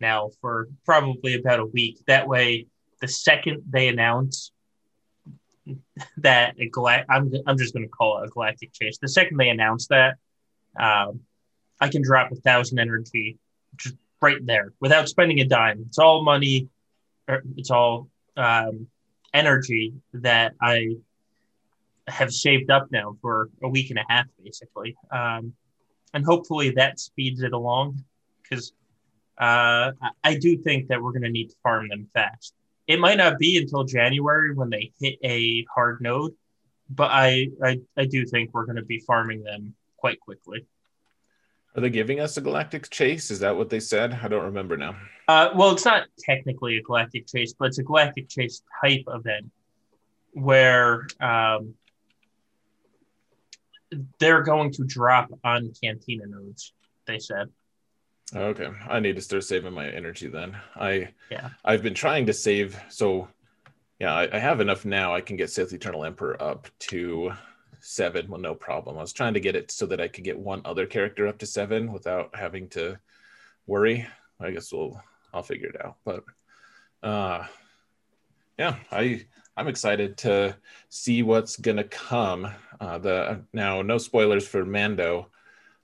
now 0.00 0.30
for 0.40 0.68
probably 0.84 1.34
about 1.34 1.60
a 1.60 1.66
week. 1.66 2.00
That 2.06 2.26
way, 2.26 2.66
the 3.00 3.08
second 3.08 3.62
they 3.70 3.88
announce 3.88 4.50
that 6.18 6.56
a 6.58 6.68
gala- 6.68 7.04
I'm 7.08 7.32
I'm 7.46 7.56
just 7.56 7.72
going 7.72 7.86
to 7.86 7.90
call 7.90 8.18
it 8.18 8.26
a 8.26 8.30
galactic 8.30 8.72
chase. 8.72 8.98
The 9.00 9.08
second 9.08 9.36
they 9.36 9.50
announce 9.50 9.86
that, 9.88 10.16
um, 10.78 11.20
I 11.80 11.88
can 11.88 12.02
drop 12.02 12.30
a 12.32 12.36
thousand 12.36 12.78
energy 12.78 13.38
just 13.76 13.96
right 14.20 14.44
there 14.44 14.72
without 14.80 15.08
spending 15.08 15.40
a 15.40 15.44
dime. 15.44 15.84
It's 15.86 15.98
all 15.98 16.22
money. 16.22 16.68
It's 17.56 17.70
all 17.70 18.08
um, 18.36 18.88
energy 19.32 19.94
that 20.14 20.54
I 20.60 20.96
have 22.08 22.32
saved 22.32 22.70
up 22.70 22.88
now 22.90 23.16
for 23.22 23.48
a 23.62 23.68
week 23.68 23.90
and 23.90 23.98
a 23.98 24.04
half, 24.08 24.26
basically. 24.42 24.96
Um, 25.10 25.54
and 26.12 26.24
hopefully 26.24 26.70
that 26.72 26.98
speeds 26.98 27.42
it 27.42 27.52
along 27.52 28.04
because 28.42 28.72
uh, 29.38 29.92
I 30.24 30.34
do 30.34 30.58
think 30.58 30.88
that 30.88 31.00
we're 31.00 31.12
going 31.12 31.22
to 31.22 31.30
need 31.30 31.50
to 31.50 31.56
farm 31.62 31.88
them 31.88 32.08
fast. 32.12 32.52
It 32.86 32.98
might 32.98 33.16
not 33.16 33.38
be 33.38 33.56
until 33.56 33.84
January 33.84 34.52
when 34.54 34.68
they 34.68 34.92
hit 35.00 35.18
a 35.24 35.64
hard 35.72 36.00
node, 36.00 36.32
but 36.90 37.10
I 37.12 37.48
I, 37.62 37.80
I 37.96 38.04
do 38.06 38.26
think 38.26 38.50
we're 38.52 38.66
going 38.66 38.76
to 38.76 38.84
be 38.84 38.98
farming 38.98 39.44
them 39.44 39.74
quite 39.96 40.18
quickly. 40.20 40.66
Are 41.76 41.80
they 41.80 41.90
giving 41.90 42.18
us 42.18 42.36
a 42.36 42.40
galactic 42.40 42.90
chase? 42.90 43.30
Is 43.30 43.40
that 43.40 43.56
what 43.56 43.70
they 43.70 43.80
said? 43.80 44.18
I 44.22 44.28
don't 44.28 44.44
remember 44.44 44.76
now. 44.76 44.96
Uh, 45.28 45.50
well, 45.54 45.70
it's 45.70 45.84
not 45.84 46.08
technically 46.18 46.76
a 46.78 46.82
galactic 46.82 47.28
chase, 47.28 47.54
but 47.56 47.66
it's 47.66 47.78
a 47.78 47.84
galactic 47.84 48.28
chase 48.28 48.62
type 48.82 49.04
event 49.06 49.50
where 50.32 51.06
um, 51.20 51.74
they're 54.18 54.42
going 54.42 54.72
to 54.72 54.84
drop 54.84 55.30
on 55.44 55.72
Cantina 55.80 56.26
nodes. 56.26 56.72
They 57.06 57.18
said. 57.18 57.48
Okay, 58.34 58.68
I 58.88 59.00
need 59.00 59.16
to 59.16 59.22
start 59.22 59.44
saving 59.44 59.72
my 59.72 59.88
energy 59.88 60.28
then. 60.28 60.56
I 60.76 61.08
yeah, 61.30 61.50
I've 61.64 61.82
been 61.82 61.94
trying 61.94 62.26
to 62.26 62.32
save. 62.32 62.80
So 62.88 63.28
yeah, 63.98 64.14
I, 64.14 64.36
I 64.36 64.38
have 64.38 64.60
enough 64.60 64.84
now. 64.84 65.14
I 65.14 65.20
can 65.20 65.36
get 65.36 65.50
Sith 65.50 65.72
Eternal 65.72 66.04
Emperor 66.04 66.40
up 66.40 66.68
to 66.80 67.32
seven 67.80 68.28
well 68.28 68.40
no 68.40 68.54
problem. 68.54 68.98
I 68.98 69.02
was 69.02 69.12
trying 69.12 69.34
to 69.34 69.40
get 69.40 69.56
it 69.56 69.70
so 69.70 69.86
that 69.86 70.00
I 70.00 70.08
could 70.08 70.24
get 70.24 70.38
one 70.38 70.62
other 70.64 70.86
character 70.86 71.26
up 71.26 71.38
to 71.38 71.46
seven 71.46 71.92
without 71.92 72.34
having 72.34 72.68
to 72.70 72.98
worry. 73.66 74.06
I 74.38 74.50
guess 74.50 74.72
we'll 74.72 75.02
I'll 75.32 75.42
figure 75.42 75.68
it 75.68 75.84
out. 75.84 75.96
But 76.04 76.24
uh 77.02 77.46
yeah, 78.58 78.76
I 78.90 79.26
I'm 79.56 79.68
excited 79.68 80.18
to 80.18 80.56
see 80.88 81.22
what's 81.22 81.56
gonna 81.56 81.84
come. 81.84 82.48
Uh 82.80 82.98
the 82.98 83.44
now 83.52 83.82
no 83.82 83.98
spoilers 83.98 84.46
for 84.46 84.64
Mando 84.64 85.28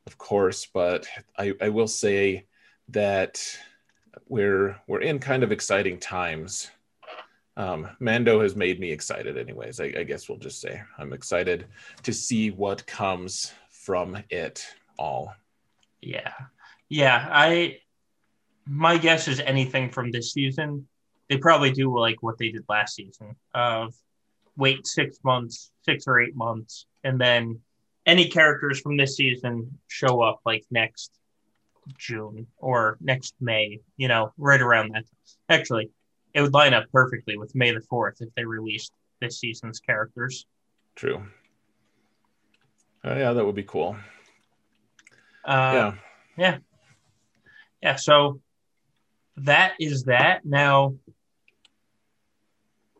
of 0.07 0.19
course, 0.19 0.67
but 0.67 1.07
I, 1.37 1.53
I 1.61 1.69
will 1.69 1.89
say 1.89 2.47
that 2.89 3.41
we're 4.29 4.81
we're 4.87 5.01
in 5.01 5.19
kind 5.19 5.43
of 5.43 5.53
exciting 5.53 5.99
times. 5.99 6.71
Um, 7.57 7.89
Mando 8.01 8.43
has 8.43 8.55
made 8.55 8.81
me 8.81 8.91
excited, 8.91 9.39
anyways. 9.39 9.81
I, 9.81 9.85
I 9.99 10.03
guess 10.03 10.29
we'll 10.29 10.39
just 10.39 10.61
say 10.61 10.83
I'm 10.99 11.13
excited 11.13 11.67
to 12.03 12.13
see 12.13 12.51
what 12.51 12.87
comes 12.87 13.53
from 13.71 14.19
it 14.29 14.67
all. 14.99 15.35
Yeah, 16.03 16.33
yeah. 16.89 17.27
I 17.31 17.79
my 18.67 18.99
guess 18.99 19.29
is 19.29 19.41
anything 19.41 19.91
from 19.91 20.11
this 20.11 20.33
season. 20.33 20.87
They 21.29 21.39
probably 21.39 21.73
do 21.73 21.97
like 21.99 22.23
what 22.23 22.39
they 22.39 22.51
did 22.51 22.65
last 22.69 22.97
season 22.97 23.37
of 23.55 23.95
wait 24.57 24.87
six 24.87 25.19
months, 25.25 25.71
six 25.85 26.05
or 26.07 26.21
eight 26.21 26.37
months, 26.37 26.87
and 27.05 27.21
then 27.21 27.61
any 28.05 28.29
characters 28.29 28.81
from 28.81 28.97
this 28.97 29.17
season 29.17 29.79
show 29.89 30.21
up 30.21 30.41
like 30.45 30.65
next 30.71 31.11
June 31.99 32.47
or 32.59 32.99
next 33.01 33.35
May, 33.41 33.81
you 33.97 34.09
know, 34.09 34.33
right 34.37 34.61
around 34.61 34.93
that. 34.95 35.05
Actually, 35.49 35.91
it 36.37 36.43
would 36.43 36.53
line 36.53 36.75
up 36.75 36.85
perfectly 36.93 37.39
with 37.39 37.55
May 37.55 37.73
the 37.73 37.81
4th 37.81 38.21
if 38.21 38.29
they 38.35 38.45
released 38.45 38.93
this 39.23 39.41
season's 39.41 39.81
characters. 39.81 40.45
True. 40.95 41.23
Uh, 43.03 43.15
yeah, 43.15 43.33
that 43.33 43.43
would 43.43 43.55
be 43.55 43.63
cool. 43.63 43.97
Uh, 45.47 45.73
yeah. 45.73 45.95
Yeah. 46.37 46.59
Yeah. 47.83 47.97
So 47.97 48.43
that 49.39 49.77
is 49.81 50.05
that. 50.05 50.45
Now, 50.45 50.97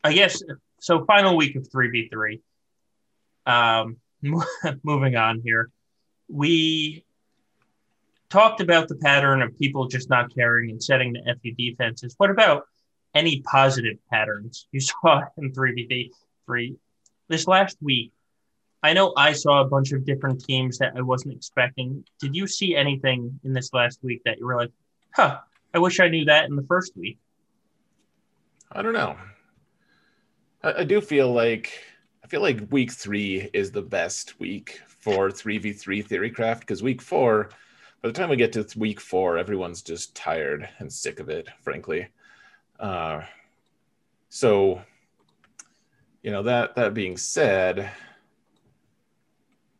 I 0.03 0.15
guess, 0.15 0.43
so 0.81 1.05
final 1.05 1.37
week 1.37 1.57
of 1.57 1.69
3v3. 1.69 2.41
Um, 3.45 3.99
moving 4.83 5.17
on 5.17 5.43
here, 5.45 5.71
we 6.27 7.05
talked 8.31 8.63
about 8.63 8.89
the 8.89 8.97
pattern 8.97 9.43
of 9.43 9.59
people 9.59 9.89
just 9.89 10.09
not 10.09 10.35
caring 10.35 10.71
and 10.71 10.83
setting 10.83 11.13
the 11.13 11.37
FU 11.43 11.53
defenses. 11.53 12.15
What 12.17 12.31
about 12.31 12.67
any 13.17 13.41
positive 13.41 13.97
patterns 14.11 14.69
you 14.71 14.81
saw 14.91 15.23
in 15.39 15.53
3v3 15.53 16.77
this 17.29 17.49
last 17.49 17.79
week? 17.81 18.13
I 18.83 18.93
know 18.93 19.13
I 19.17 19.33
saw 19.33 19.63
a 19.63 19.65
bunch 19.65 19.93
of 19.93 20.05
different 20.05 20.45
teams 20.45 20.79
that 20.79 20.93
I 20.97 21.01
wasn't 21.01 21.35
expecting. 21.35 22.05
Did 22.21 22.37
you 22.37 22.47
see 22.47 22.77
anything 22.77 23.41
in 23.43 23.53
this 23.53 23.73
last 23.73 23.99
week 24.03 24.23
that 24.25 24.39
you 24.39 24.47
were 24.47 24.57
like, 24.57 24.71
huh, 25.13 25.39
I 25.75 25.79
wish 25.79 25.99
I 25.99 26.09
knew 26.09 26.27
that 26.27 26.45
in 26.45 26.55
the 26.55 26.63
first 26.63 26.97
week? 26.97 27.19
I 28.71 28.83
don't 28.83 28.93
know. 28.93 29.17
I, 30.63 30.81
I 30.81 30.85
do 30.85 31.01
feel 31.01 31.33
like 31.33 31.73
I 32.23 32.29
feel 32.29 32.43
like 32.43 32.71
week 32.71 32.93
three 32.93 33.49
is 33.53 33.71
the 33.71 33.83
best 33.83 34.39
week 34.39 34.81
for 34.87 35.31
3v3 35.31 36.07
Theorycraft 36.07 36.61
because 36.61 36.83
week 36.83 37.01
four, 37.01 37.51
by 38.03 38.09
the 38.09 38.13
time 38.13 38.29
we 38.29 38.37
get 38.37 38.53
to 38.53 38.67
week 38.77 39.01
four, 39.01 39.39
everyone's 39.39 39.83
just 39.83 40.15
tired 40.15 40.69
and 40.79 40.93
sick 40.93 41.19
of 41.21 41.29
it, 41.29 41.49
frankly. 41.63 42.09
Uh, 42.79 43.23
so, 44.29 44.83
you 46.23 46.31
know, 46.31 46.43
that 46.43 46.75
that 46.77 46.95
being 46.95 47.17
said, 47.17 47.91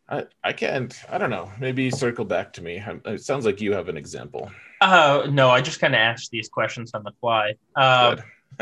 I, 0.09 0.23
I 0.43 0.53
can't, 0.53 0.97
I 1.09 1.17
don't 1.17 1.29
know, 1.29 1.51
maybe 1.59 1.91
circle 1.91 2.25
back 2.25 2.53
to 2.53 2.63
me. 2.63 2.83
It 3.05 3.21
sounds 3.21 3.45
like 3.45 3.59
you 3.59 3.73
have 3.73 3.89
an 3.89 3.97
example. 3.97 4.51
Uh, 4.79 5.27
no, 5.29 5.49
I 5.49 5.61
just 5.61 5.79
kind 5.79 5.93
of 5.93 5.99
asked 5.99 6.31
these 6.31 6.49
questions 6.49 6.91
on 6.93 7.03
the 7.03 7.11
fly. 7.19 7.55
Uh, 7.75 8.17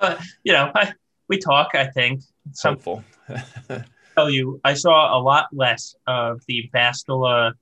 uh, 0.00 0.16
you 0.44 0.52
know, 0.52 0.70
I, 0.74 0.92
we 1.28 1.38
talk, 1.38 1.70
I 1.74 1.86
think. 1.86 2.22
Some, 2.52 2.74
helpful. 2.74 3.04
tell 4.14 4.30
you, 4.30 4.60
I 4.64 4.74
saw 4.74 5.18
a 5.18 5.20
lot 5.20 5.46
less 5.52 5.94
of 6.06 6.40
the 6.46 6.70
Bastila 6.74 7.52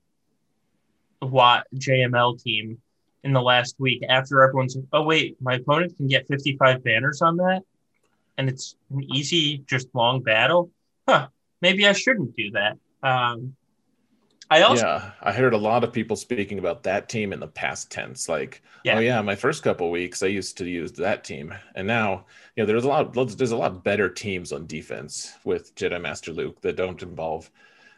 Wat 1.21 1.67
JML 1.75 2.41
team 2.41 2.81
in 3.23 3.33
the 3.33 3.41
last 3.41 3.75
week 3.79 4.03
after 4.07 4.41
everyone's, 4.43 4.75
like, 4.75 4.85
oh, 4.93 5.03
wait, 5.03 5.37
my 5.41 5.55
opponent 5.55 5.95
can 5.97 6.07
get 6.07 6.27
55 6.27 6.83
banners 6.83 7.21
on 7.21 7.37
that. 7.37 7.61
And 8.37 8.49
it's 8.49 8.75
an 8.89 9.03
easy, 9.13 9.59
just 9.67 9.87
long 9.93 10.21
battle. 10.21 10.71
Huh, 11.07 11.27
maybe 11.61 11.87
I 11.87 11.93
shouldn't 11.93 12.35
do 12.35 12.51
that. 12.51 12.77
Um, 13.03 13.55
I 14.51 14.63
also 14.63 14.85
yeah, 14.85 15.11
I 15.21 15.31
heard 15.31 15.53
a 15.53 15.57
lot 15.57 15.85
of 15.85 15.93
people 15.93 16.17
speaking 16.17 16.59
about 16.59 16.83
that 16.83 17.07
team 17.07 17.31
in 17.31 17.39
the 17.39 17.47
past 17.47 17.89
tense. 17.89 18.27
Like, 18.27 18.61
yeah. 18.83 18.97
oh 18.97 18.99
yeah, 18.99 19.21
my 19.21 19.35
first 19.35 19.63
couple 19.63 19.89
weeks 19.89 20.21
I 20.21 20.27
used 20.27 20.57
to 20.57 20.67
use 20.67 20.91
that 20.93 21.23
team, 21.23 21.53
and 21.73 21.87
now 21.87 22.25
you 22.55 22.61
know 22.61 22.67
there's 22.67 22.83
a 22.83 22.89
lot 22.89 23.13
there's 23.13 23.51
a 23.51 23.57
lot 23.57 23.81
better 23.81 24.09
teams 24.09 24.51
on 24.51 24.67
defense 24.67 25.33
with 25.45 25.73
Jedi 25.75 26.01
Master 26.01 26.33
Luke 26.33 26.59
that 26.61 26.75
don't 26.75 27.01
involve 27.01 27.49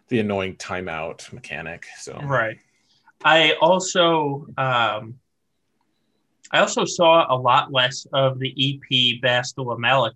the 0.09 0.19
annoying 0.19 0.55
timeout 0.57 1.34
mechanic. 1.34 1.88
So 1.97 2.19
right. 2.24 2.59
I 3.24 3.53
also 3.61 4.47
um, 4.57 5.15
I 6.51 6.59
also 6.59 6.86
saw 6.86 7.26
a 7.34 7.38
lot 7.38 7.71
less 7.71 8.05
of 8.13 8.39
the 8.39 8.49
EP 8.51 9.21
Bastila 9.21 9.80
Malak 9.80 10.13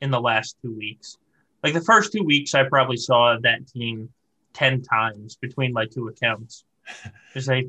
in 0.00 0.10
the 0.10 0.20
last 0.20 0.56
two 0.62 0.74
weeks. 0.76 1.18
Like 1.64 1.74
the 1.74 1.80
first 1.80 2.12
two 2.12 2.22
weeks, 2.22 2.54
I 2.54 2.62
probably 2.62 2.96
saw 2.96 3.36
that 3.42 3.66
team 3.66 4.08
10 4.52 4.82
times 4.82 5.36
between 5.36 5.72
my 5.72 5.86
two 5.86 6.08
accounts. 6.08 6.64
Like, 7.46 7.68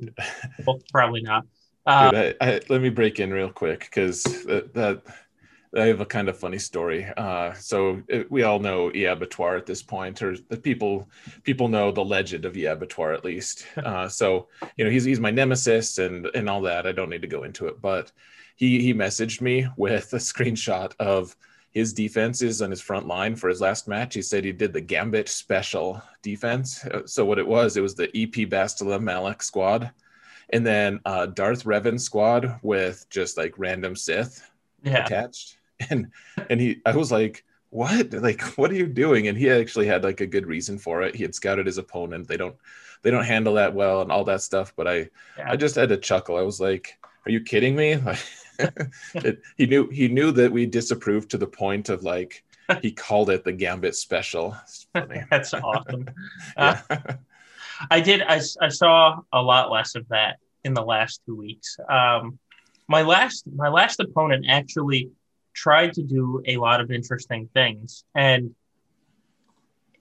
well, 0.66 0.80
probably 0.92 1.22
not. 1.22 1.46
Uh, 1.86 2.10
Dude, 2.10 2.38
I, 2.42 2.48
I, 2.48 2.62
let 2.70 2.82
me 2.82 2.90
break 2.90 3.20
in 3.20 3.32
real 3.32 3.50
quick 3.50 3.82
because 3.82 4.24
that, 4.24 4.74
that 4.74 5.04
I 5.76 5.86
have 5.86 6.02
a 6.02 6.06
kind 6.06 6.30
of 6.30 6.38
funny 6.38 6.58
story. 6.58 7.06
Uh, 7.16 7.54
so 7.54 8.02
it, 8.08 8.32
we 8.32 8.44
all 8.44 8.60
know 8.60 8.90
Iabatoire 8.90 9.58
at 9.58 9.68
this 9.68 9.84
point, 9.84 10.22
or 10.22 10.36
the 10.50 10.58
people 10.58 11.08
people 11.44 11.68
know 11.68 11.92
the 11.92 12.04
legend 12.04 12.46
of 12.46 12.54
Iabatoire 12.54 13.14
at 13.14 13.26
least. 13.26 13.66
Uh, 13.90 14.08
so 14.08 14.48
you 14.78 14.84
know 14.84 14.92
he's 14.92 15.04
he's 15.04 15.20
my 15.20 15.32
nemesis 15.32 15.98
and 15.98 16.28
and 16.36 16.50
all 16.50 16.62
that. 16.62 16.86
I 16.86 16.92
don't 16.92 17.10
need 17.10 17.22
to 17.22 17.28
go 17.28 17.44
into 17.44 17.68
it, 17.68 17.82
but 17.82 18.12
he 18.56 18.82
he 18.82 18.94
messaged 18.94 19.42
me 19.42 19.68
with 19.78 20.14
a 20.14 20.18
screenshot 20.32 20.94
of 21.00 21.36
his 21.72 21.94
defenses 21.94 22.62
on 22.62 22.70
his 22.70 22.82
front 22.82 23.08
line 23.08 23.36
for 23.36 23.48
his 23.48 23.62
last 23.62 23.88
match. 23.88 24.14
He 24.14 24.22
said 24.22 24.44
he 24.44 24.52
did 24.52 24.74
the 24.74 24.82
Gambit 24.82 25.30
special 25.30 26.02
defense. 26.22 26.84
Uh, 26.86 27.06
so 27.06 27.26
what 27.26 27.40
it 27.40 27.48
was, 27.48 27.78
it 27.78 27.82
was 27.82 27.96
the 27.96 28.10
EP 28.16 28.50
Bastila 28.50 29.02
Malak 29.02 29.42
squad, 29.42 29.92
and 30.52 30.66
then 30.66 31.00
uh, 31.06 31.28
Darth 31.28 31.64
Revan 31.64 32.00
squad 32.00 32.60
with 32.62 33.06
just 33.10 33.38
like 33.38 33.54
random 33.58 33.96
Sith 33.96 34.50
yeah. 34.84 35.06
attached 35.06 35.59
and 35.90 36.08
and 36.50 36.60
he 36.60 36.82
i 36.86 36.96
was 36.96 37.12
like 37.12 37.44
what? 37.70 38.14
Like 38.14 38.42
what 38.58 38.72
are 38.72 38.76
you 38.76 38.88
doing? 38.88 39.28
And 39.28 39.38
he 39.38 39.50
actually 39.50 39.88
had 39.88 40.04
like 40.04 40.22
a 40.22 40.28
good 40.28 40.48
reason 40.48 40.78
for 40.78 41.04
it. 41.04 41.16
He 41.16 41.24
had 41.24 41.36
scouted 41.36 41.66
his 41.66 41.78
opponent. 41.78 42.28
They 42.28 42.38
don't 42.38 42.56
they 43.02 43.12
don't 43.12 43.26
handle 43.26 43.54
that 43.56 43.74
well 43.74 44.02
and 44.02 44.12
all 44.12 44.24
that 44.26 44.42
stuff. 44.42 44.74
But 44.76 44.88
i 44.88 44.96
yeah. 45.38 45.52
i 45.52 45.56
just 45.56 45.76
had 45.76 45.90
to 45.90 45.98
chuckle. 45.98 46.38
I 46.38 46.42
was 46.42 46.60
like 46.60 46.98
are 47.26 47.32
you 47.32 47.42
kidding 47.42 47.76
me? 47.76 47.98
It, 49.16 49.42
he 49.56 49.66
knew 49.68 49.88
he 49.88 50.10
knew 50.10 50.32
that 50.34 50.52
we 50.52 50.66
disapproved 50.66 51.32
to 51.32 51.38
the 51.38 51.48
point 51.48 51.88
of 51.88 52.04
like 52.04 52.44
he 52.82 52.92
called 52.92 53.30
it 53.30 53.46
the 53.46 53.54
gambit 53.54 53.96
special. 53.96 54.54
That's 54.94 55.54
awesome. 55.54 56.10
Yeah. 56.58 56.82
uh, 56.90 56.98
i 57.90 58.02
did 58.02 58.22
I, 58.22 58.42
I 58.60 58.68
saw 58.68 59.22
a 59.32 59.42
lot 59.42 59.72
less 59.72 59.96
of 59.96 60.06
that 60.10 60.40
in 60.66 60.74
the 60.74 60.84
last 60.84 61.22
two 61.26 61.38
weeks. 61.38 61.78
Um 61.90 62.38
my 62.90 63.02
last 63.04 63.46
my 63.56 63.70
last 63.70 64.02
opponent 64.02 64.46
actually 64.50 65.10
tried 65.60 65.92
to 65.94 66.04
do 66.04 66.42
a 66.48 66.56
lot 66.58 66.80
of 66.80 66.90
interesting 66.90 67.50
things. 67.54 68.06
And 68.16 68.56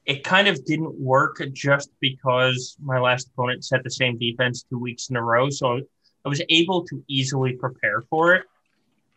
it 0.06 0.22
kind 0.22 0.46
of 0.46 0.64
didn't 0.64 0.94
work 0.94 1.42
just 1.52 1.90
because 2.00 2.76
my 2.80 2.98
last 2.98 3.28
opponent 3.28 3.64
set 3.64 3.82
the 3.82 3.90
same 3.90 4.16
defense 4.18 4.62
two 4.62 4.78
weeks 4.78 5.11
in 5.11 5.16
a 5.16 5.22
row. 5.22 5.50
So 5.50 5.80
I 6.24 6.28
was 6.28 6.40
able 6.48 6.84
to 6.86 7.04
easily 7.09 7.52
prepare 7.54 8.02
for 8.09 8.34
it. 8.34 8.44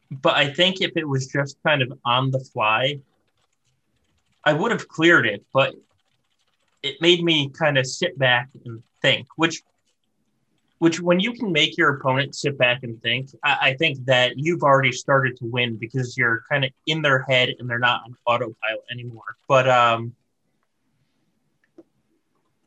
But 0.10 0.36
I 0.36 0.52
think 0.52 0.82
if 0.82 0.92
it 0.96 1.08
was 1.08 1.28
just 1.28 1.58
kind 1.66 1.82
of 1.82 1.94
on 2.04 2.32
the 2.32 2.40
fly, 2.40 3.00
I 4.44 4.54
would 4.54 4.72
have 4.72 4.88
cleared 4.88 5.28
it. 5.28 5.46
But 5.54 5.76
it 6.82 6.96
made 7.02 7.24
me 7.24 7.50
kind 7.50 7.78
of 7.78 7.86
sit 7.86 8.18
back 8.18 8.50
and 8.66 8.82
think, 9.02 9.28
which 9.36 9.62
which 10.82 11.00
when 11.00 11.20
you 11.20 11.32
can 11.32 11.52
make 11.52 11.78
your 11.78 11.98
opponent 11.98 12.34
sit 12.34 12.58
back 12.58 12.82
and 12.82 13.00
think, 13.04 13.30
I, 13.44 13.58
I 13.62 13.74
think 13.76 14.04
that 14.06 14.40
you've 14.40 14.64
already 14.64 14.92
started 14.92 15.38
to 15.38 15.46
win 15.46 15.76
because 15.76 16.18
you're 16.18 16.44
kind 16.50 16.66
of 16.66 16.72
in 16.88 17.04
their 17.04 17.22
head 17.30 17.54
and 17.60 17.70
they're 17.70 17.78
not 17.78 18.02
on 18.04 18.18
autopilot 18.26 18.84
anymore. 18.92 19.36
But 19.48 19.70
um, 19.70 20.16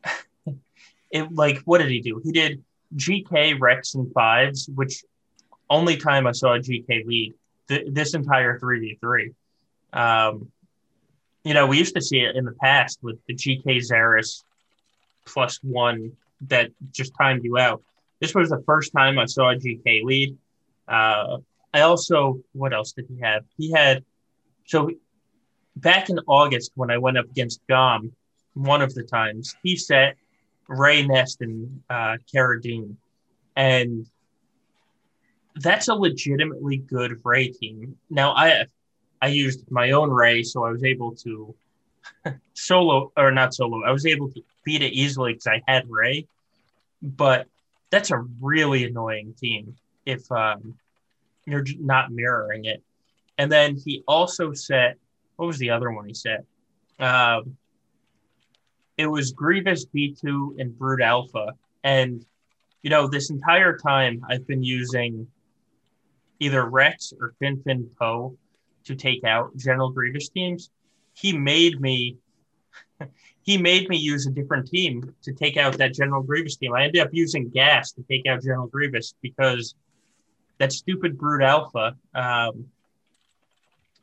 it 1.11 1.29
like 1.33 1.59
what 1.65 1.79
did 1.79 1.89
he 1.91 1.99
do? 1.99 2.21
He 2.23 2.31
did 2.31 2.63
GK 2.95 3.59
Rex 3.59 3.95
and 3.95 4.09
fives, 4.13 4.69
which 4.73 5.03
only 5.69 5.97
time 5.97 6.25
I 6.25 6.31
saw 6.31 6.53
a 6.53 6.59
GK 6.59 7.05
lead 7.05 7.33
th- 7.67 7.87
this 7.91 8.13
entire 8.13 8.57
three 8.59 8.79
v 8.79 8.97
three. 9.01 9.33
Um, 9.91 10.49
you 11.43 11.53
know, 11.53 11.67
we 11.67 11.77
used 11.77 11.95
to 11.95 12.01
see 12.01 12.19
it 12.19 12.37
in 12.37 12.45
the 12.45 12.55
past 12.63 12.97
with 13.01 13.17
the 13.27 13.35
GK 13.35 13.85
Barriss 13.91 14.41
plus 15.25 15.59
one 15.61 16.13
that 16.47 16.71
just 16.93 17.11
timed 17.19 17.43
you 17.43 17.57
out 17.57 17.83
this 18.21 18.33
was 18.33 18.49
the 18.49 18.63
first 18.65 18.91
time 18.93 19.19
I 19.19 19.25
saw 19.25 19.53
GK 19.53 20.03
lead. 20.03 20.37
Uh, 20.87 21.37
I 21.73 21.81
also, 21.81 22.39
what 22.53 22.73
else 22.73 22.93
did 22.93 23.07
he 23.09 23.19
have? 23.21 23.43
He 23.57 23.71
had, 23.71 24.03
so 24.65 24.89
back 25.75 26.09
in 26.09 26.19
August 26.27 26.71
when 26.75 26.89
I 26.89 26.97
went 26.97 27.17
up 27.17 27.25
against 27.25 27.61
Gom, 27.67 28.13
one 28.53 28.81
of 28.81 28.93
the 28.93 29.03
times, 29.03 29.55
he 29.61 29.75
set 29.75 30.15
Rey 30.67 31.05
Nest 31.05 31.41
and 31.41 31.81
uh, 31.89 32.17
Cara. 32.31 32.59
And 33.55 34.05
that's 35.55 35.87
a 35.87 35.93
legitimately 35.93 36.77
good 36.77 37.19
Rey 37.23 37.49
team. 37.49 37.97
Now, 38.09 38.33
I 38.33 38.65
I 39.21 39.27
used 39.27 39.69
my 39.71 39.91
own 39.91 40.09
Rey, 40.09 40.43
so 40.43 40.65
I 40.65 40.71
was 40.71 40.83
able 40.83 41.15
to 41.15 41.55
solo, 42.53 43.11
or 43.17 43.31
not 43.31 43.53
solo, 43.53 43.83
I 43.83 43.91
was 43.91 44.05
able 44.05 44.29
to 44.31 44.41
beat 44.63 44.81
it 44.81 44.93
easily 44.93 45.33
because 45.33 45.47
I 45.47 45.61
had 45.67 45.89
Rey. 45.89 46.27
But 47.01 47.47
that's 47.95 48.11
a 48.11 48.25
really 48.41 48.83
annoying 48.83 49.33
team 49.39 49.73
if 50.05 50.29
um, 50.29 50.75
you're 51.45 51.63
not 51.79 52.11
mirroring 52.11 52.65
it. 52.65 52.83
And 53.37 53.49
then 53.49 53.77
he 53.77 54.03
also 54.05 54.51
said, 54.51 54.95
what 55.37 55.45
was 55.45 55.59
the 55.59 55.69
other 55.69 55.89
one 55.89 56.05
he 56.05 56.13
said? 56.13 56.45
Um, 56.99 57.55
it 58.97 59.07
was 59.07 59.31
Grievous 59.31 59.85
B2 59.85 60.59
and 60.59 60.77
Brood 60.77 61.01
Alpha. 61.01 61.53
And, 61.85 62.25
you 62.81 62.89
know, 62.89 63.07
this 63.07 63.29
entire 63.29 63.77
time 63.77 64.21
I've 64.29 64.45
been 64.45 64.63
using 64.63 65.25
either 66.41 66.65
Rex 66.65 67.13
or 67.17 67.33
Finn 67.39 67.61
Finn 67.63 67.89
Poe 67.97 68.37
to 68.83 68.95
take 68.95 69.23
out 69.23 69.55
General 69.55 69.89
Grievous 69.89 70.27
teams. 70.27 70.69
He 71.13 71.37
made 71.37 71.79
me 71.79 72.17
he 73.43 73.57
made 73.57 73.89
me 73.89 73.97
use 73.97 74.25
a 74.25 74.31
different 74.31 74.67
team 74.67 75.13
to 75.23 75.33
take 75.33 75.57
out 75.57 75.77
that 75.77 75.93
General 75.93 76.23
Grievous 76.23 76.55
team. 76.57 76.73
I 76.73 76.83
ended 76.83 77.01
up 77.01 77.09
using 77.11 77.49
gas 77.49 77.91
to 77.93 78.03
take 78.03 78.25
out 78.25 78.41
General 78.41 78.67
Grievous 78.67 79.13
because 79.21 79.75
that 80.57 80.71
stupid 80.71 81.17
Brood 81.17 81.43
Alpha 81.43 81.95
um, 82.13 82.65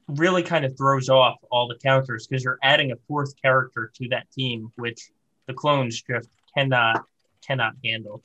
really 0.09 0.43
kind 0.43 0.65
of 0.65 0.77
throws 0.77 1.09
off 1.09 1.37
all 1.51 1.67
the 1.67 1.79
counters 1.79 2.27
because 2.27 2.45
you're 2.45 2.59
adding 2.63 2.93
a 2.93 2.97
fourth 3.09 3.35
character 3.41 3.91
to 3.97 4.09
that 4.09 4.31
team, 4.31 4.73
which 4.77 5.11
the 5.47 5.55
clones 5.55 6.03
just 6.03 6.29
cannot 6.57 7.05
cannot 7.47 7.75
handle. 7.85 8.23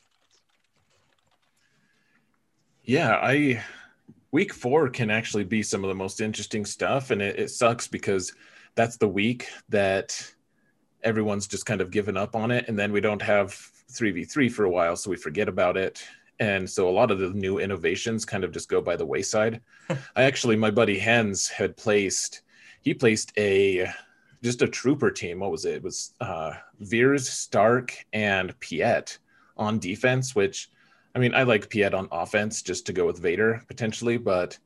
Yeah, 2.84 3.20
I 3.22 3.64
week 4.32 4.54
four 4.54 4.90
can 4.90 5.10
actually 5.10 5.44
be 5.44 5.64
some 5.64 5.84
of 5.84 5.88
the 5.88 5.96
most 5.96 6.22
interesting 6.22 6.66
stuff, 6.66 7.12
and 7.12 7.22
it, 7.22 7.40
it 7.40 7.50
sucks 7.50 7.88
because 7.88 8.34
that's 8.76 8.98
the 8.98 9.08
week 9.08 9.48
that 9.70 10.34
everyone's 11.08 11.48
just 11.48 11.66
kind 11.66 11.82
of 11.82 11.90
given 11.90 12.18
up 12.18 12.36
on 12.36 12.52
it 12.52 12.66
and 12.68 12.78
then 12.78 12.92
we 12.92 13.02
don't 13.02 13.22
have 13.22 13.50
3v3 13.92 14.52
for 14.52 14.66
a 14.66 14.70
while 14.70 14.96
so 14.96 15.10
we 15.10 15.16
forget 15.16 15.48
about 15.48 15.78
it. 15.78 16.04
And 16.40 16.70
so 16.70 16.88
a 16.88 16.92
lot 16.92 17.10
of 17.10 17.18
the 17.18 17.30
new 17.30 17.58
innovations 17.58 18.26
kind 18.26 18.44
of 18.44 18.52
just 18.52 18.70
go 18.70 18.80
by 18.80 18.96
the 18.96 19.06
wayside. 19.06 19.62
I 20.16 20.24
actually 20.24 20.56
my 20.56 20.70
buddy 20.70 21.00
hens 21.00 21.48
had 21.48 21.78
placed 21.78 22.42
he 22.82 22.94
placed 22.94 23.34
a 23.38 23.90
just 24.44 24.62
a 24.62 24.68
trooper 24.68 25.12
team 25.12 25.40
what 25.40 25.52
was 25.52 25.66
it, 25.66 25.76
it 25.76 25.84
was 25.84 26.14
uh 26.22 26.54
veers 26.80 27.28
Starck 27.30 28.06
and 28.14 28.58
Piett 28.60 29.18
on 29.58 29.80
defense 29.80 30.36
which 30.36 30.70
i 31.16 31.20
mean 31.20 31.34
i 31.34 31.44
like 31.44 31.70
Piett 31.70 31.94
on 31.94 32.08
offense 32.12 32.62
just 32.62 32.86
to 32.86 32.94
go 32.94 33.06
with 33.06 33.20
vader 33.20 33.62
potentially 33.68 34.18
but 34.18 34.58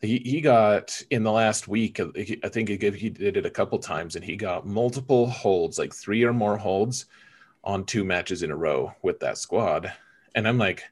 he, 0.00 0.18
he 0.18 0.40
got 0.40 1.00
in 1.10 1.22
the 1.22 1.32
last 1.32 1.66
week 1.68 2.00
i 2.00 2.48
think 2.48 2.68
he, 2.68 2.76
he 2.90 3.10
did 3.10 3.36
it 3.36 3.46
a 3.46 3.50
couple 3.50 3.78
times 3.78 4.16
and 4.16 4.24
he 4.24 4.36
got 4.36 4.66
multiple 4.66 5.28
holds 5.28 5.78
like 5.78 5.94
three 5.94 6.22
or 6.24 6.32
more 6.32 6.56
holds 6.56 7.06
on 7.64 7.84
two 7.84 8.04
matches 8.04 8.42
in 8.42 8.50
a 8.50 8.56
row 8.56 8.92
with 9.02 9.20
that 9.20 9.38
squad. 9.38 9.92
And 10.34 10.48
i'm 10.48 10.58
like 10.58 10.82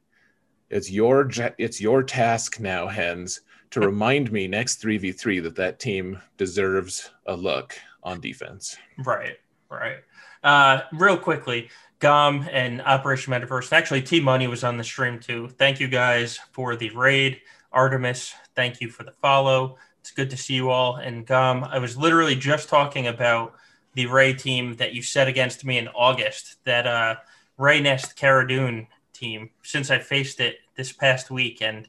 it's 0.69 0.91
your 0.91 1.31
it's 1.59 1.81
your 1.81 2.03
task 2.03 2.61
now 2.61 2.87
hens 2.89 3.41
to 3.71 3.81
remind 3.81 4.31
me 4.31 4.47
next 4.47 4.83
3v3 4.83 5.43
that 5.43 5.57
that 5.57 5.81
team 5.81 6.21
deserves 6.37 7.11
a 7.27 7.37
look 7.37 7.75
on 8.03 8.21
defense. 8.21 8.77
Right 9.05 9.37
right. 9.71 9.99
Uh 10.43 10.83
real 10.93 11.17
quickly 11.17 11.71
gom 11.99 12.47
and 12.53 12.83
operation 12.83 13.33
metaverse 13.33 13.73
actually 13.73 14.03
t 14.03 14.21
money 14.21 14.49
was 14.49 14.65
on 14.65 14.77
the 14.77 14.85
stream 14.85 15.19
too. 15.19 15.49
Thank 15.49 15.81
you 15.81 15.89
guys 15.89 16.39
for 16.53 16.77
the 16.77 16.91
raid 16.91 17.41
Artemis, 17.73 18.35
thank 18.55 18.81
you 18.81 18.89
for 18.89 19.05
the 19.05 19.13
follow. 19.13 19.77
It's 20.01 20.11
good 20.11 20.31
to 20.31 20.37
see 20.37 20.55
you 20.55 20.71
all. 20.71 20.97
And 20.97 21.27
Gum, 21.27 21.65
I 21.65 21.79
was 21.79 21.97
literally 21.97 22.37
just 22.37 22.69
talking 22.69 23.07
about 23.07 23.55
the 23.95 24.07
Rey 24.07 24.35
team 24.35 24.75
that 24.77 24.95
you 24.95 25.03
set 25.03 25.27
against 25.27 25.65
me 25.65 25.79
in 25.79 25.89
August, 25.89 26.57
that 26.65 26.87
uh, 26.87 27.17
Rey 27.57 27.81
Nest 27.81 28.15
Cara 28.17 28.47
Dune 28.47 28.87
team, 29.13 29.51
since 29.63 29.91
I 29.91 29.99
faced 29.99 30.41
it 30.41 30.59
this 30.77 30.93
past 30.93 31.31
week. 31.31 31.63
And 31.63 31.89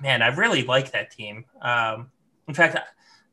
man, 0.00 0.22
I 0.22 0.28
really 0.28 0.62
like 0.62 0.92
that 0.92 1.10
team. 1.10 1.44
Um, 1.62 2.10
in 2.46 2.54
fact, 2.54 2.78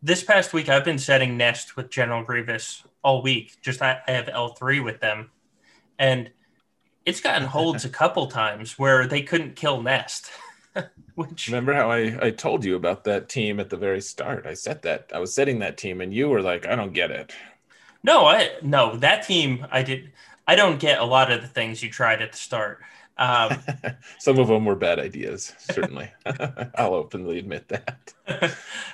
this 0.01 0.23
past 0.23 0.53
week, 0.53 0.69
I've 0.69 0.85
been 0.85 0.99
setting 0.99 1.37
Nest 1.37 1.75
with 1.75 1.89
General 1.89 2.23
Grievous 2.23 2.83
all 3.03 3.21
week. 3.21 3.57
Just 3.61 3.81
I, 3.81 3.99
I 4.07 4.11
have 4.11 4.27
L3 4.27 4.83
with 4.83 4.99
them. 4.99 5.31
And 5.99 6.31
it's 7.05 7.21
gotten 7.21 7.47
holds 7.47 7.85
a 7.85 7.89
couple 7.89 8.27
times 8.27 8.79
where 8.79 9.07
they 9.07 9.21
couldn't 9.21 9.55
kill 9.55 9.81
Nest. 9.81 10.31
Which 11.15 11.47
Remember 11.47 11.73
how 11.73 11.91
I, 11.91 12.17
I 12.21 12.31
told 12.31 12.65
you 12.65 12.75
about 12.75 13.05
that 13.05 13.29
team 13.29 13.59
at 13.59 13.69
the 13.69 13.77
very 13.77 14.01
start? 14.01 14.45
I 14.45 14.53
set 14.53 14.81
that 14.83 15.11
I 15.13 15.19
was 15.19 15.33
setting 15.33 15.59
that 15.59 15.77
team, 15.77 16.01
and 16.01 16.13
you 16.13 16.27
were 16.29 16.41
like, 16.41 16.65
"I 16.67 16.75
don't 16.75 16.93
get 16.93 17.11
it." 17.11 17.33
no, 18.05 18.25
I 18.25 18.51
no 18.61 18.95
that 18.97 19.25
team 19.25 19.65
I 19.71 19.83
did. 19.83 20.11
I 20.47 20.55
don't 20.55 20.79
get 20.79 20.99
a 20.99 21.05
lot 21.05 21.31
of 21.31 21.41
the 21.41 21.47
things 21.47 21.81
you 21.81 21.89
tried 21.89 22.21
at 22.21 22.31
the 22.31 22.37
start. 22.37 22.79
Um, 23.17 23.57
Some 24.19 24.37
of 24.37 24.47
them 24.47 24.65
were 24.65 24.75
bad 24.75 24.99
ideas, 24.99 25.53
certainly. 25.57 26.11
I'll 26.75 26.93
openly 26.93 27.39
admit 27.39 27.67
that. 27.69 28.13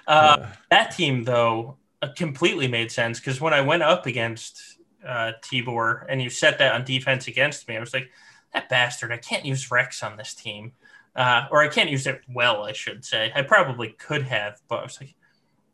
uh, 0.08 0.48
that 0.70 0.96
team 0.96 1.24
though 1.26 1.78
uh, 2.02 2.10
completely 2.16 2.68
made 2.68 2.92
sense 2.92 3.20
because 3.20 3.42
when 3.42 3.54
I 3.54 3.62
went 3.62 3.84
up 3.84 4.06
against 4.06 4.78
uh, 5.06 5.34
Tibor 5.42 6.06
and 6.08 6.22
you 6.22 6.30
set 6.30 6.58
that 6.60 6.74
on 6.74 6.86
defense 6.86 7.28
against 7.28 7.68
me, 7.68 7.76
I 7.76 7.80
was 7.80 7.94
like, 7.94 8.10
that 8.54 8.70
bastard! 8.70 9.12
I 9.12 9.18
can't 9.18 9.46
use 9.46 9.72
Rex 9.72 10.04
on 10.04 10.18
this 10.18 10.34
team, 10.34 10.74
uh, 11.16 11.48
or 11.52 11.62
I 11.62 11.68
can't 11.68 11.90
use 11.90 12.08
it 12.08 12.22
well. 12.34 12.64
I 12.64 12.74
should 12.74 13.04
say. 13.06 13.32
I 13.36 13.42
probably 13.42 13.90
could 13.90 14.24
have, 14.24 14.60
but 14.68 14.80
I 14.80 14.84
was 14.84 15.00
like, 15.00 15.16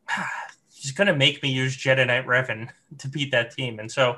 ah, 0.09 0.29
he's 0.73 0.91
gonna 0.91 1.15
make 1.15 1.41
me 1.43 1.51
use 1.51 1.77
Jedi 1.77 2.05
Knight 2.05 2.25
Revan 2.25 2.69
to 2.97 3.07
beat 3.07 3.31
that 3.31 3.51
team, 3.51 3.79
and 3.79 3.91
so 3.91 4.17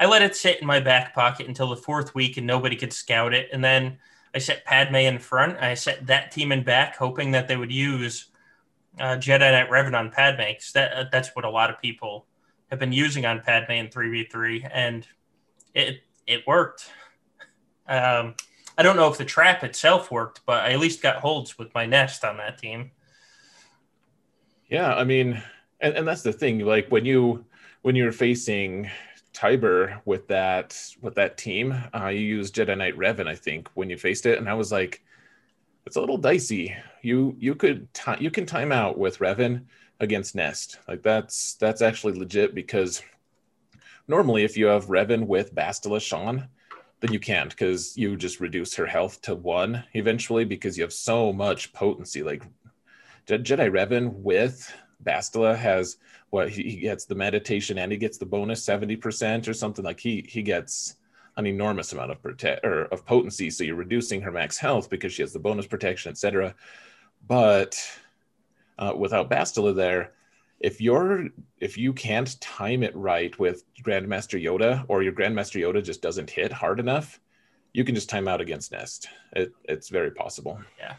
I 0.00 0.06
let 0.06 0.22
it 0.22 0.36
sit 0.36 0.60
in 0.60 0.66
my 0.66 0.80
back 0.80 1.14
pocket 1.14 1.48
until 1.48 1.68
the 1.68 1.76
fourth 1.76 2.14
week, 2.14 2.36
and 2.36 2.46
nobody 2.46 2.76
could 2.76 2.92
scout 2.92 3.34
it, 3.34 3.48
and 3.52 3.64
then. 3.64 3.98
I 4.34 4.40
set 4.40 4.66
Padme 4.66 4.96
in 4.96 5.18
front. 5.18 5.56
I 5.58 5.72
set 5.72 6.06
that 6.06 6.30
team 6.30 6.52
in 6.52 6.62
back, 6.62 6.96
hoping 6.96 7.30
that 7.30 7.48
they 7.48 7.56
would 7.56 7.72
use 7.72 8.28
uh, 9.00 9.16
Jedi 9.16 9.40
Knight 9.40 9.70
Revan 9.70 9.98
on 9.98 10.10
Padme 10.10 10.42
because 10.48 10.72
that 10.72 10.92
uh, 10.92 11.04
that's 11.10 11.34
what 11.34 11.44
a 11.44 11.50
lot 11.50 11.70
of 11.70 11.80
people 11.80 12.26
have 12.70 12.78
been 12.78 12.92
using 12.92 13.26
on 13.26 13.40
Padme 13.40 13.72
in 13.72 13.90
three 13.90 14.10
v 14.10 14.24
three, 14.24 14.66
and 14.70 15.06
it 15.74 16.02
it 16.26 16.46
worked. 16.46 16.90
Um, 17.86 18.34
I 18.78 18.84
don't 18.84 18.94
know 18.94 19.10
if 19.10 19.18
the 19.18 19.24
trap 19.24 19.64
itself 19.64 20.12
worked, 20.12 20.42
but 20.46 20.64
I 20.64 20.70
at 20.70 20.78
least 20.78 21.02
got 21.02 21.16
holds 21.16 21.58
with 21.58 21.74
my 21.74 21.84
nest 21.84 22.24
on 22.24 22.36
that 22.36 22.58
team. 22.58 22.92
Yeah, 24.70 24.94
I 24.94 25.02
mean, 25.02 25.42
and, 25.80 25.96
and 25.96 26.06
that's 26.06 26.22
the 26.22 26.32
thing. 26.32 26.60
Like 26.60 26.88
when 26.88 27.04
you 27.04 27.44
when 27.82 27.96
you're 27.96 28.12
facing 28.12 28.88
Tiber 29.32 30.00
with 30.04 30.28
that 30.28 30.80
with 31.00 31.16
that 31.16 31.36
team, 31.36 31.74
uh, 31.92 32.06
you 32.06 32.20
used 32.20 32.54
Jedi 32.54 32.78
Knight 32.78 32.96
Revan, 32.96 33.26
I 33.26 33.34
think, 33.34 33.68
when 33.74 33.90
you 33.90 33.98
faced 33.98 34.26
it, 34.26 34.38
and 34.38 34.48
I 34.48 34.54
was 34.54 34.70
like, 34.70 35.02
it's 35.84 35.96
a 35.96 36.00
little 36.00 36.16
dicey. 36.16 36.76
You 37.02 37.34
you 37.36 37.56
could 37.56 37.92
ti 37.92 38.12
you 38.20 38.30
can 38.30 38.46
time 38.46 38.70
out 38.70 38.96
with 38.96 39.18
Revan 39.18 39.64
against 39.98 40.36
Nest. 40.36 40.78
Like 40.86 41.02
that's 41.02 41.54
that's 41.54 41.82
actually 41.82 42.16
legit 42.16 42.54
because 42.54 43.02
normally 44.06 44.44
if 44.44 44.56
you 44.56 44.66
have 44.66 44.86
Revan 44.86 45.26
with 45.26 45.52
Bastila 45.52 46.00
Shan, 46.00 46.48
then 47.00 47.12
you 47.12 47.20
can't 47.20 47.50
because 47.50 47.96
you 47.96 48.16
just 48.16 48.40
reduce 48.40 48.74
her 48.74 48.86
health 48.86 49.20
to 49.22 49.34
one 49.34 49.84
eventually 49.94 50.44
because 50.44 50.76
you 50.76 50.82
have 50.82 50.92
so 50.92 51.32
much 51.32 51.72
potency. 51.72 52.22
Like 52.22 52.42
Je- 53.26 53.38
Jedi 53.38 53.70
Revan 53.70 54.12
with 54.14 54.72
Bastila 55.04 55.56
has 55.56 55.96
what 56.30 56.50
he, 56.50 56.62
he 56.64 56.76
gets 56.76 57.04
the 57.04 57.14
meditation 57.14 57.78
and 57.78 57.92
he 57.92 57.98
gets 57.98 58.18
the 58.18 58.26
bonus 58.26 58.66
70% 58.66 59.48
or 59.48 59.54
something. 59.54 59.84
Like 59.84 60.00
he 60.00 60.26
he 60.28 60.42
gets 60.42 60.96
an 61.36 61.46
enormous 61.46 61.92
amount 61.92 62.10
of 62.10 62.20
protect 62.20 62.66
or 62.66 62.86
of 62.86 63.06
potency. 63.06 63.48
So 63.50 63.62
you're 63.62 63.76
reducing 63.76 64.20
her 64.22 64.32
max 64.32 64.58
health 64.58 64.90
because 64.90 65.12
she 65.12 65.22
has 65.22 65.32
the 65.32 65.38
bonus 65.38 65.66
protection 65.66 66.10
etc 66.10 66.54
but 67.26 67.76
uh, 68.78 68.92
without 68.96 69.30
bastila 69.30 69.74
there 69.74 70.12
if 70.60 70.80
you're 70.80 71.26
if 71.60 71.78
you 71.78 71.92
can't 71.92 72.40
time 72.40 72.82
it 72.82 72.94
right 72.96 73.38
with 73.38 73.64
grandmaster 73.82 74.42
yoda 74.42 74.84
or 74.88 75.02
your 75.02 75.12
grandmaster 75.12 75.60
yoda 75.60 75.82
just 75.82 76.02
doesn't 76.02 76.30
hit 76.30 76.52
hard 76.52 76.80
enough 76.80 77.20
you 77.72 77.84
can 77.84 77.94
just 77.94 78.08
time 78.08 78.26
out 78.26 78.40
against 78.40 78.72
nest 78.72 79.08
it, 79.32 79.52
it's 79.64 79.88
very 79.88 80.10
possible 80.10 80.60
Yeah, 80.78 80.94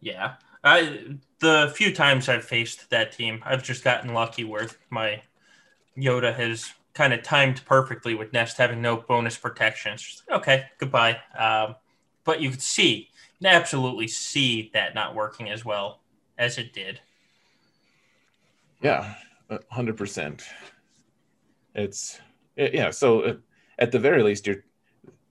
yeah. 0.00 0.34
I 0.66 1.16
the 1.38 1.72
few 1.76 1.94
times 1.94 2.28
I've 2.28 2.44
faced 2.44 2.90
that 2.90 3.12
team, 3.12 3.42
I've 3.44 3.62
just 3.62 3.84
gotten 3.84 4.12
lucky 4.12 4.42
where 4.44 4.68
my 4.90 5.22
Yoda 5.96 6.34
has 6.34 6.72
kind 6.92 7.12
of 7.12 7.22
timed 7.22 7.64
perfectly 7.64 8.14
with 8.14 8.32
Nest 8.32 8.58
having 8.58 8.82
no 8.82 8.96
bonus 8.96 9.38
protection. 9.38 9.92
It's 9.92 10.02
just 10.02 10.22
okay, 10.30 10.66
goodbye. 10.78 11.18
Um, 11.38 11.76
but 12.24 12.40
you 12.40 12.50
could 12.50 12.62
see, 12.62 13.10
you 13.38 13.46
can 13.46 13.54
absolutely 13.54 14.08
see 14.08 14.70
that 14.74 14.94
not 14.94 15.14
working 15.14 15.48
as 15.48 15.64
well 15.64 16.00
as 16.36 16.58
it 16.58 16.72
did. 16.72 17.00
Yeah, 18.82 19.14
hundred 19.70 19.96
percent. 19.96 20.44
It's 21.74 22.20
yeah. 22.56 22.90
So 22.90 23.20
uh, 23.20 23.34
at 23.78 23.92
the 23.92 23.98
very 23.98 24.22
least, 24.22 24.46
you're. 24.46 24.64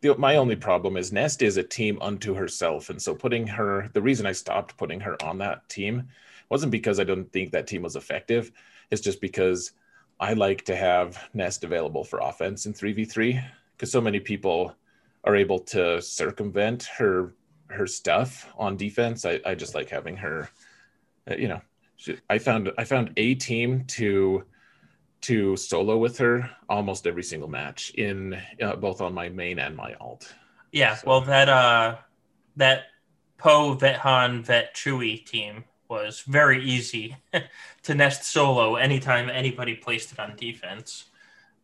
The, 0.02 0.16
my 0.18 0.36
only 0.36 0.56
problem 0.56 0.98
is 0.98 1.12
Nest 1.12 1.42
is 1.42 1.58
a 1.58 1.64
team 1.64 1.98
unto 2.02 2.36
herself, 2.36 2.90
and 2.90 3.02
so 3.02 3.16
putting 3.16 3.48
her. 3.48 3.90
The 3.94 4.02
reason 4.02 4.26
I 4.26 4.34
stopped 4.34 4.78
putting 4.78 5.00
her 5.02 5.22
on 5.24 5.38
that 5.40 5.68
team 5.70 6.10
wasn't 6.50 6.72
because 6.72 7.00
I 7.00 7.04
don't 7.04 7.32
think 7.32 7.52
that 7.52 7.68
team 7.68 7.82
was 7.82 7.96
effective. 7.96 8.52
It's 8.92 9.02
just 9.02 9.22
because 9.22 9.72
I 10.20 10.34
like 10.34 10.64
to 10.66 10.76
have 10.76 11.30
Nest 11.34 11.64
available 11.64 12.04
for 12.04 12.20
offense 12.20 12.66
in 12.66 12.74
three 12.74 12.94
v 12.94 13.06
three 13.06 13.40
because 13.76 13.92
so 13.92 14.02
many 14.02 14.20
people 14.20 14.76
are 15.24 15.36
able 15.36 15.60
to 15.60 16.02
circumvent 16.02 16.84
her 16.98 17.34
her 17.70 17.88
stuff 17.88 18.48
on 18.58 18.78
defense. 18.78 19.26
I, 19.26 19.40
I 19.46 19.56
just 19.56 19.74
like 19.76 19.90
having 19.90 20.18
her. 20.18 20.50
uh, 21.30 21.36
You 21.36 21.48
know, 21.48 21.62
I 22.30 22.38
found 22.38 22.72
I 22.78 22.84
found 22.84 23.12
a 23.18 23.36
team 23.36 23.86
to 23.88 24.44
to 25.22 25.56
solo 25.58 25.98
with 25.98 26.18
her 26.20 26.50
almost 26.70 27.08
every 27.08 27.24
single 27.24 27.50
match 27.50 27.92
in 27.92 28.40
uh, 28.62 28.76
both 28.76 29.02
on 29.02 29.14
my 29.14 29.30
main 29.30 29.60
and 29.60 29.76
my 29.76 29.94
alt. 30.00 30.34
Yeah, 30.72 30.96
So- 30.96 31.08
well, 31.08 31.22
that 31.22 31.50
uh, 31.50 31.96
that 32.58 32.84
Poe 33.38 33.74
Vet 33.74 33.98
Han 33.98 34.44
Vet 34.44 34.76
Chewie 34.76 35.26
team 35.26 35.64
was 35.90 36.22
very 36.22 36.64
easy 36.64 37.16
to 37.84 37.96
nest 37.96 38.24
solo 38.24 38.76
anytime 38.76 39.30
anybody 39.30 39.76
placed 39.76 40.12
it 40.12 40.20
on 40.20 40.36
defense. 40.36 41.06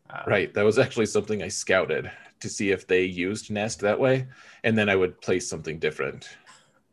Uh, 0.10 0.24
Right, 0.28 0.54
that 0.54 0.64
was 0.66 0.78
actually 0.78 1.06
something 1.08 1.42
I 1.42 1.48
scouted 1.48 2.12
to 2.42 2.50
see 2.50 2.72
if 2.72 2.86
they 2.88 3.04
used 3.04 3.50
Nest 3.52 3.80
that 3.82 4.00
way, 4.00 4.28
and 4.64 4.78
then 4.78 4.90
I 4.90 4.96
would 4.96 5.22
place 5.22 5.48
something 5.48 5.80
different 5.80 6.28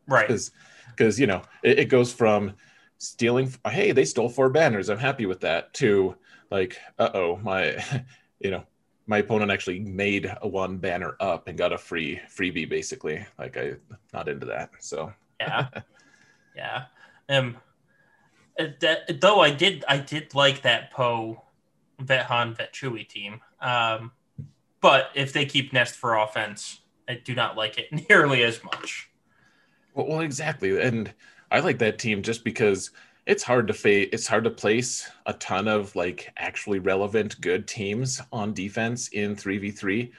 right. 0.07 0.27
because 0.27 0.53
because 0.97 1.19
you 1.19 1.27
know 1.27 1.43
it, 1.63 1.79
it 1.81 1.85
goes 1.87 2.13
from 2.13 2.55
stealing. 2.99 3.53
Hey, 3.67 3.93
they 3.93 4.05
stole 4.05 4.29
four 4.29 4.51
banners. 4.51 4.89
I'm 4.89 4.99
happy 4.99 5.27
with 5.27 5.41
that. 5.41 5.73
To 5.75 6.17
like, 6.51 6.79
uh 6.99 7.11
oh, 7.15 7.37
my 7.43 7.83
you 8.41 8.51
know 8.51 8.65
my 9.07 9.19
opponent 9.19 9.51
actually 9.51 9.81
made 9.81 10.31
a 10.43 10.47
one 10.47 10.77
banner 10.77 11.17
up 11.19 11.49
and 11.49 11.57
got 11.57 11.73
a 11.73 11.79
free 11.79 12.21
freebie 12.29 12.69
basically. 12.69 13.25
Like 13.39 13.57
I 13.57 13.75
not 14.13 14.29
into 14.29 14.47
that. 14.47 14.71
So 14.81 15.13
yeah 15.41 15.69
yeah 16.57 16.85
um 17.29 17.57
uh, 18.59 18.67
that, 18.81 19.21
though 19.21 19.41
i 19.41 19.51
did 19.51 19.85
i 19.89 19.97
did 19.99 20.35
like 20.35 20.63
that 20.63 20.91
poe 20.93 21.43
vet 22.01 22.27
han 22.27 22.55
vet 22.55 22.73
chewie 22.73 23.09
team 23.09 23.41
um 23.61 24.13
but 24.81 25.11
if 25.15 25.33
they 25.33 25.45
keep 25.45 25.73
nest 25.73 25.95
for 25.95 26.17
offense 26.17 26.81
i 27.09 27.15
do 27.15 27.35
not 27.35 27.57
like 27.57 27.79
it 27.79 27.87
nearly 28.09 28.43
as 28.43 28.63
much 28.65 29.11
Well, 29.95 30.07
well, 30.07 30.21
exactly, 30.21 30.81
and 30.81 31.13
I 31.51 31.61
like 31.61 31.79
that 31.79 31.99
team 31.99 32.23
just 32.23 32.45
because 32.45 32.91
it's 33.27 33.43
hard 33.43 33.67
to 33.69 33.75
fa- 33.75 34.13
It's 34.15 34.27
hard 34.27 34.45
to 34.45 34.51
place 34.51 35.11
a 35.27 35.33
ton 35.35 35.69
of 35.69 35.95
like 35.97 36.33
actually 36.37 36.79
relevant 36.79 37.41
good 37.41 37.67
teams 37.67 38.21
on 38.33 38.55
defense 38.55 39.09
in 39.09 39.37
three 39.37 39.59
v 39.59 39.71
three, 39.71 40.13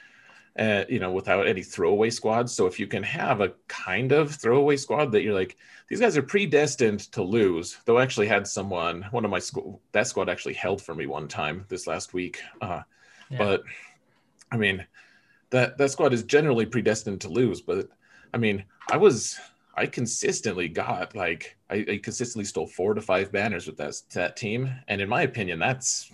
uh, 0.58 0.84
you 0.88 0.98
know, 1.00 1.12
without 1.12 1.46
any 1.46 1.62
throwaway 1.62 2.10
squads. 2.10 2.52
So 2.52 2.66
if 2.66 2.78
you 2.78 2.86
can 2.86 3.02
have 3.02 3.40
a 3.40 3.52
kind 3.68 4.12
of 4.12 4.34
throwaway 4.34 4.76
squad 4.76 5.12
that 5.12 5.22
you're 5.22 5.34
like, 5.34 5.56
these 5.88 6.00
guys 6.00 6.16
are 6.16 6.22
predestined 6.22 7.00
to 7.12 7.22
lose. 7.22 7.78
Though 7.84 7.98
I 7.98 8.02
actually 8.02 8.28
had 8.28 8.46
someone, 8.46 9.02
one 9.10 9.24
of 9.24 9.30
my 9.30 9.40
squ- 9.40 9.78
that 9.92 10.06
squad 10.06 10.28
actually 10.28 10.54
held 10.54 10.80
for 10.82 10.94
me 10.94 11.06
one 11.06 11.28
time 11.28 11.64
this 11.68 11.86
last 11.86 12.12
week. 12.14 12.40
Uh, 12.60 12.82
Yeah. 13.30 13.38
But 13.38 13.62
I 14.52 14.56
mean, 14.56 14.84
that 15.50 15.78
that 15.78 15.90
squad 15.90 16.12
is 16.12 16.24
generally 16.24 16.66
predestined 16.66 17.20
to 17.22 17.28
lose. 17.28 17.60
But 17.60 17.88
I 18.34 18.38
mean, 18.38 18.64
I 18.90 18.96
was 18.96 19.38
I 19.80 19.86
consistently 19.86 20.68
got 20.68 21.16
like 21.16 21.56
I, 21.70 21.86
I 21.88 22.00
consistently 22.02 22.44
stole 22.44 22.66
four 22.66 22.92
to 22.92 23.00
five 23.00 23.32
banners 23.32 23.66
with 23.66 23.78
that 23.78 23.94
that 24.12 24.36
team, 24.36 24.70
and 24.88 25.00
in 25.00 25.08
my 25.08 25.22
opinion, 25.22 25.58
that's 25.58 26.12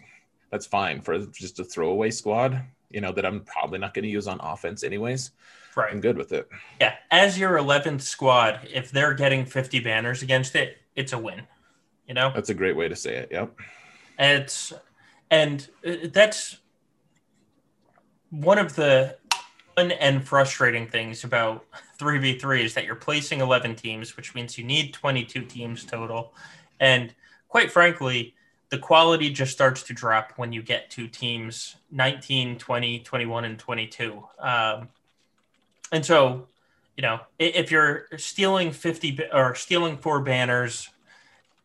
that's 0.50 0.66
fine 0.66 1.00
for 1.00 1.18
just 1.26 1.58
a 1.58 1.64
throwaway 1.64 2.10
squad. 2.12 2.62
You 2.90 3.00
know 3.00 3.10
that 3.10 3.26
I'm 3.26 3.40
probably 3.40 3.80
not 3.80 3.92
going 3.92 4.04
to 4.04 4.08
use 4.08 4.28
on 4.28 4.38
offense 4.40 4.84
anyways. 4.84 5.32
Right, 5.74 5.92
I'm 5.92 6.00
good 6.00 6.16
with 6.16 6.32
it. 6.32 6.48
yeah 6.80 6.94
as 7.10 7.38
your 7.38 7.58
11th 7.58 8.00
squad 8.00 8.60
if 8.72 8.90
they're 8.90 9.12
getting 9.12 9.44
50 9.44 9.80
banners 9.80 10.22
against 10.22 10.56
it 10.56 10.78
it's 10.94 11.12
a 11.12 11.18
win 11.18 11.42
you 12.08 12.14
know 12.14 12.32
That's 12.34 12.48
a 12.48 12.54
great 12.54 12.76
way 12.76 12.88
to 12.88 12.96
say 12.96 13.16
it. 13.16 13.28
Yep. 13.30 13.58
It's 14.18 14.72
and 15.30 15.68
uh, 15.86 16.08
that's 16.12 16.58
one 18.30 18.58
of 18.58 18.74
the 18.76 19.18
and 19.76 20.26
frustrating 20.26 20.86
things 20.86 21.24
about 21.24 21.66
3v3 21.98 22.64
is 22.64 22.74
that 22.74 22.84
you're 22.84 22.94
placing 22.94 23.40
11 23.40 23.76
teams, 23.76 24.16
which 24.16 24.34
means 24.34 24.56
you 24.56 24.64
need 24.64 24.94
22 24.94 25.42
teams 25.42 25.84
total. 25.84 26.32
And 26.80 27.14
quite 27.48 27.70
frankly, 27.70 28.34
the 28.70 28.78
quality 28.78 29.30
just 29.30 29.52
starts 29.52 29.82
to 29.84 29.92
drop 29.92 30.32
when 30.36 30.52
you 30.52 30.62
get 30.62 30.90
to 30.90 31.06
teams 31.06 31.76
19, 31.90 32.58
20, 32.58 33.00
21, 33.00 33.44
and 33.44 33.58
22. 33.58 34.24
Um, 34.38 34.88
and 35.92 36.04
so 36.04 36.48
you 36.96 37.02
know, 37.02 37.20
if 37.38 37.70
you're 37.70 38.06
stealing 38.16 38.72
50 38.72 39.20
or 39.32 39.54
stealing 39.54 39.98
four 39.98 40.20
banners, 40.20 40.88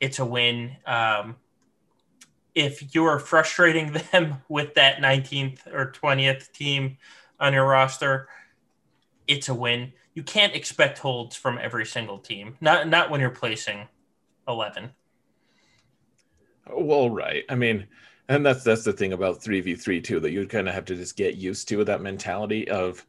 it's 0.02 0.20
a 0.20 0.26
win. 0.26 0.76
Um, 0.86 1.38
if 2.54 2.94
you 2.94 3.06
are 3.06 3.18
frustrating 3.18 3.94
them 4.12 4.42
with 4.50 4.74
that 4.74 4.98
19th 4.98 5.74
or 5.74 5.92
20th 5.92 6.52
team 6.52 6.98
on 7.42 7.54
your 7.54 7.66
roster, 7.66 8.30
it's 9.28 9.50
a 9.50 9.54
win. 9.54 9.92
You 10.14 10.24
can't 10.24 10.56
expect 10.56 11.00
holds 11.00 11.36
from 11.36 11.58
every 11.58 11.86
single 11.86 12.20
team. 12.20 12.56
Not 12.62 12.88
not 12.88 13.10
when 13.10 13.20
you're 13.20 13.30
placing 13.32 13.88
11. 14.48 14.92
Well, 16.74 17.10
right. 17.10 17.44
I 17.50 17.56
mean, 17.56 17.88
and 18.30 18.46
that's 18.46 18.64
that's 18.64 18.84
the 18.84 18.94
thing 18.94 19.14
about 19.14 19.42
3v3 19.42 20.04
too 20.04 20.20
that 20.22 20.32
you 20.32 20.48
kind 20.48 20.70
of 20.70 20.74
have 20.74 20.86
to 20.86 20.96
just 20.96 21.18
get 21.18 21.36
used 21.36 21.68
to 21.70 21.84
that 21.84 22.02
mentality 22.02 22.68
of 22.70 23.06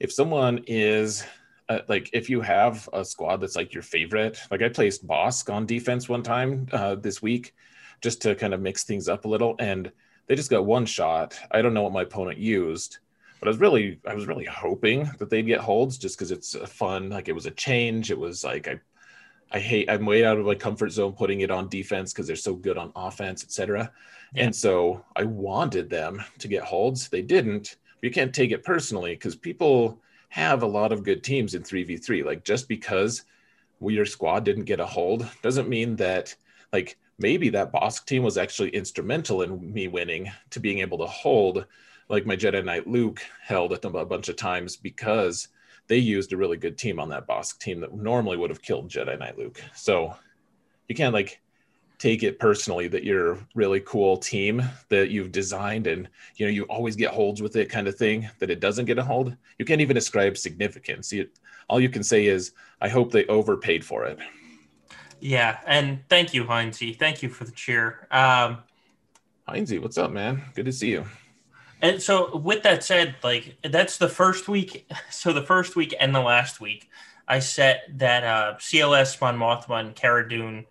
if 0.00 0.12
someone 0.12 0.64
is 0.66 1.24
uh, 1.68 1.78
like 1.88 2.10
if 2.12 2.28
you 2.28 2.40
have 2.40 2.88
a 2.92 3.04
squad 3.04 3.36
that's 3.36 3.56
like 3.56 3.72
your 3.72 3.82
favorite 3.82 4.38
like 4.50 4.62
i 4.62 4.68
placed 4.68 5.06
Bossk 5.06 5.52
on 5.52 5.64
defense 5.64 6.08
one 6.08 6.22
time 6.22 6.66
uh, 6.72 6.96
this 6.96 7.22
week 7.22 7.54
just 8.00 8.20
to 8.22 8.34
kind 8.34 8.52
of 8.52 8.60
mix 8.60 8.84
things 8.84 9.08
up 9.08 9.24
a 9.24 9.28
little 9.28 9.54
and 9.60 9.92
they 10.26 10.34
just 10.34 10.50
got 10.50 10.66
one 10.66 10.84
shot 10.84 11.38
i 11.52 11.62
don't 11.62 11.72
know 11.72 11.82
what 11.82 11.92
my 11.92 12.02
opponent 12.02 12.38
used 12.38 12.98
but 13.44 13.50
i 13.50 13.52
was 13.52 13.60
really 13.60 14.00
i 14.08 14.14
was 14.14 14.26
really 14.26 14.46
hoping 14.46 15.04
that 15.18 15.28
they'd 15.28 15.42
get 15.42 15.60
holds 15.60 15.98
just 15.98 16.16
because 16.16 16.30
it's 16.30 16.54
uh, 16.54 16.64
fun 16.64 17.10
like 17.10 17.28
it 17.28 17.34
was 17.34 17.44
a 17.44 17.50
change 17.50 18.10
it 18.10 18.18
was 18.18 18.42
like 18.42 18.66
i 18.66 18.80
i 19.52 19.58
hate 19.58 19.90
i'm 19.90 20.06
way 20.06 20.24
out 20.24 20.38
of 20.38 20.46
my 20.46 20.54
comfort 20.54 20.90
zone 20.90 21.12
putting 21.12 21.42
it 21.42 21.50
on 21.50 21.68
defense 21.68 22.10
because 22.10 22.26
they're 22.26 22.36
so 22.36 22.54
good 22.54 22.78
on 22.78 22.90
offense 22.96 23.44
etc 23.44 23.92
yeah. 24.34 24.44
and 24.44 24.56
so 24.56 25.04
i 25.14 25.24
wanted 25.24 25.90
them 25.90 26.24
to 26.38 26.48
get 26.48 26.62
holds. 26.62 27.08
They 27.08 27.22
didn't. 27.22 27.76
You 28.00 28.10
can't 28.10 28.34
take 28.34 28.50
it 28.50 28.64
personally 28.64 29.14
because 29.14 29.36
people 29.36 30.00
have 30.30 30.62
a 30.62 30.66
lot 30.66 30.92
of 30.92 31.04
good 31.04 31.22
teams 31.22 31.54
in 31.54 31.62
3v3 31.62 32.24
like 32.24 32.44
just 32.44 32.66
because 32.66 33.24
we, 33.80 33.94
your 33.94 34.06
squad 34.06 34.44
didn't 34.44 34.64
get 34.64 34.80
a 34.80 34.86
hold 34.86 35.28
doesn't 35.42 35.68
mean 35.68 35.96
that 35.96 36.34
like 36.72 36.96
maybe 37.18 37.50
that 37.50 37.72
Bossk 37.72 38.06
team 38.06 38.22
was 38.22 38.38
actually 38.38 38.70
instrumental 38.70 39.42
in 39.42 39.72
me 39.72 39.86
winning 39.88 40.30
to 40.50 40.60
being 40.60 40.78
able 40.80 40.98
to 40.98 41.06
hold 41.06 41.66
like 42.08 42.26
my 42.26 42.36
Jedi 42.36 42.64
Knight 42.64 42.86
Luke 42.86 43.22
held 43.42 43.72
it 43.72 43.84
a 43.84 44.04
bunch 44.04 44.28
of 44.28 44.36
times 44.36 44.76
because 44.76 45.48
they 45.86 45.98
used 45.98 46.32
a 46.32 46.36
really 46.36 46.56
good 46.56 46.78
team 46.78 46.98
on 46.98 47.08
that 47.10 47.26
Bossk 47.26 47.58
team 47.58 47.80
that 47.80 47.94
normally 47.94 48.36
would 48.36 48.50
have 48.50 48.62
killed 48.62 48.90
Jedi 48.90 49.18
Knight 49.18 49.38
Luke. 49.38 49.62
So 49.74 50.14
you 50.88 50.94
can't 50.94 51.14
like 51.14 51.40
take 51.98 52.22
it 52.22 52.38
personally 52.38 52.88
that 52.88 53.04
you're 53.04 53.32
a 53.32 53.48
really 53.54 53.80
cool 53.80 54.16
team 54.16 54.62
that 54.88 55.10
you've 55.10 55.32
designed 55.32 55.86
and 55.86 56.08
you 56.36 56.44
know 56.44 56.52
you 56.52 56.64
always 56.64 56.96
get 56.96 57.10
holds 57.10 57.40
with 57.40 57.56
it 57.56 57.70
kind 57.70 57.86
of 57.86 57.94
thing 57.94 58.28
that 58.40 58.50
it 58.50 58.60
doesn't 58.60 58.84
get 58.86 58.98
a 58.98 59.02
hold. 59.02 59.36
You 59.58 59.64
can't 59.64 59.80
even 59.80 59.96
ascribe 59.96 60.36
significance. 60.36 61.12
You, 61.12 61.28
all 61.68 61.80
you 61.80 61.88
can 61.88 62.02
say 62.02 62.26
is 62.26 62.52
i 62.80 62.88
hope 62.88 63.10
they 63.10 63.24
overpaid 63.26 63.84
for 63.84 64.04
it. 64.04 64.18
Yeah 65.20 65.58
and 65.66 66.00
thank 66.08 66.34
you 66.34 66.44
heinzie 66.44 66.98
thank 66.98 67.22
you 67.22 67.28
for 67.28 67.44
the 67.44 67.52
cheer. 67.52 68.06
Um 68.10 68.58
heinzie 69.48 69.80
what's 69.80 69.98
up 69.98 70.10
man? 70.10 70.42
Good 70.54 70.66
to 70.66 70.72
see 70.72 70.90
you 70.90 71.06
and 71.84 72.02
so 72.02 72.36
with 72.36 72.62
that 72.64 72.82
said 72.82 73.14
like 73.22 73.56
that's 73.62 73.98
the 73.98 74.08
first 74.08 74.48
week 74.48 74.90
so 75.10 75.32
the 75.32 75.42
first 75.42 75.76
week 75.76 75.94
and 76.00 76.14
the 76.14 76.20
last 76.20 76.60
week 76.60 76.88
i 77.28 77.38
set 77.38 77.82
that 77.96 78.24
uh 78.24 78.54
cls 78.58 79.20
Mon 79.20 79.38
Mothma 79.38 79.80
and 79.80 79.94
Cara 79.94 80.28
Dune 80.28 80.66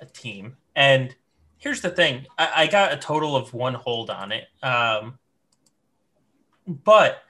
a 0.00 0.06
team. 0.06 0.56
And 0.74 1.14
here's 1.58 1.80
the 1.80 1.90
thing 1.90 2.26
I, 2.38 2.50
I 2.56 2.66
got 2.66 2.92
a 2.92 2.96
total 2.96 3.36
of 3.36 3.52
one 3.52 3.74
hold 3.74 4.10
on 4.10 4.32
it. 4.32 4.46
Um, 4.62 5.18
but 6.66 7.22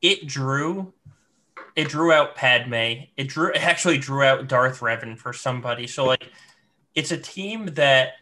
it 0.00 0.26
drew 0.26 0.92
it 1.76 1.88
drew 1.88 2.12
out 2.12 2.36
Padme. 2.36 3.06
It 3.16 3.28
drew 3.28 3.50
it 3.50 3.62
actually 3.62 3.98
drew 3.98 4.22
out 4.22 4.46
Darth 4.48 4.80
Revan 4.80 5.18
for 5.18 5.32
somebody. 5.32 5.86
So 5.86 6.04
like 6.04 6.30
it's 6.94 7.10
a 7.10 7.18
team 7.18 7.66
that 7.74 8.12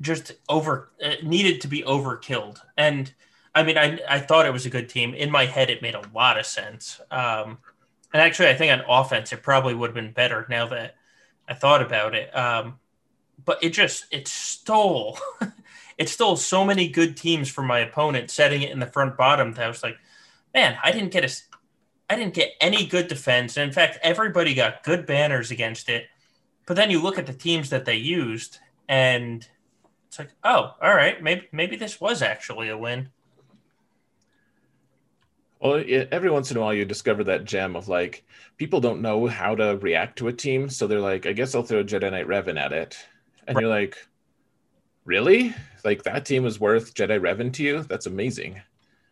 just 0.00 0.32
over 0.48 0.90
uh, 1.04 1.14
needed 1.22 1.60
to 1.62 1.68
be 1.68 1.82
overkilled. 1.82 2.60
And 2.76 3.12
I 3.54 3.62
mean 3.62 3.78
I 3.78 3.98
I 4.08 4.18
thought 4.20 4.46
it 4.46 4.52
was 4.52 4.66
a 4.66 4.70
good 4.70 4.88
team. 4.88 5.14
In 5.14 5.30
my 5.30 5.46
head 5.46 5.70
it 5.70 5.82
made 5.82 5.94
a 5.94 6.02
lot 6.14 6.38
of 6.38 6.46
sense. 6.46 7.00
Um 7.10 7.58
and 8.12 8.22
actually 8.22 8.48
I 8.48 8.54
think 8.54 8.72
on 8.72 8.84
offense 8.88 9.32
it 9.32 9.42
probably 9.42 9.74
would 9.74 9.90
have 9.90 9.94
been 9.94 10.12
better 10.12 10.46
now 10.48 10.68
that 10.68 10.94
I 11.48 11.54
thought 11.54 11.82
about 11.82 12.14
it. 12.14 12.36
Um, 12.36 12.78
but 13.44 13.62
it 13.62 13.70
just 13.70 14.06
it 14.10 14.28
stole 14.28 15.18
it 15.98 16.08
stole 16.08 16.36
so 16.36 16.64
many 16.64 16.88
good 16.88 17.16
teams 17.16 17.48
from 17.48 17.66
my 17.66 17.80
opponent, 17.80 18.30
setting 18.30 18.62
it 18.62 18.70
in 18.70 18.78
the 18.78 18.86
front 18.86 19.16
bottom. 19.16 19.54
That 19.54 19.64
I 19.64 19.68
was 19.68 19.82
like, 19.82 19.96
man, 20.54 20.76
I 20.82 20.92
didn't 20.92 21.10
get 21.10 21.24
a 21.24 21.34
I 22.10 22.16
didn't 22.16 22.34
get 22.34 22.52
any 22.60 22.86
good 22.86 23.08
defense. 23.08 23.56
And 23.56 23.68
in 23.68 23.72
fact, 23.72 23.98
everybody 24.02 24.54
got 24.54 24.84
good 24.84 25.06
banners 25.06 25.50
against 25.50 25.88
it. 25.88 26.06
But 26.66 26.76
then 26.76 26.90
you 26.90 27.02
look 27.02 27.18
at 27.18 27.26
the 27.26 27.32
teams 27.32 27.70
that 27.70 27.86
they 27.86 27.96
used, 27.96 28.58
and 28.88 29.46
it's 30.08 30.18
like, 30.18 30.30
oh, 30.42 30.74
all 30.80 30.94
right, 30.94 31.22
maybe 31.22 31.48
maybe 31.52 31.76
this 31.76 32.00
was 32.00 32.22
actually 32.22 32.70
a 32.70 32.78
win. 32.78 33.10
Well, 35.60 35.82
every 36.12 36.30
once 36.30 36.50
in 36.50 36.56
a 36.56 36.60
while, 36.60 36.72
you 36.72 36.84
discover 36.84 37.24
that 37.24 37.44
gem 37.44 37.76
of 37.76 37.88
like 37.88 38.24
people 38.56 38.80
don't 38.80 39.02
know 39.02 39.26
how 39.26 39.54
to 39.54 39.76
react 39.78 40.18
to 40.18 40.28
a 40.28 40.32
team, 40.32 40.70
so 40.70 40.86
they're 40.86 41.00
like, 41.00 41.26
"I 41.26 41.32
guess 41.32 41.54
I'll 41.54 41.62
throw 41.62 41.84
Jedi 41.84 42.10
Knight 42.10 42.26
Revan 42.26 42.58
at 42.58 42.72
it," 42.72 42.96
and 43.46 43.56
right. 43.56 43.62
you're 43.62 43.70
like, 43.70 43.98
"Really? 45.04 45.54
Like 45.84 46.04
that 46.04 46.24
team 46.24 46.46
is 46.46 46.58
worth 46.58 46.94
Jedi 46.94 47.20
Revan 47.20 47.52
to 47.54 47.62
you? 47.62 47.82
That's 47.82 48.06
amazing." 48.06 48.62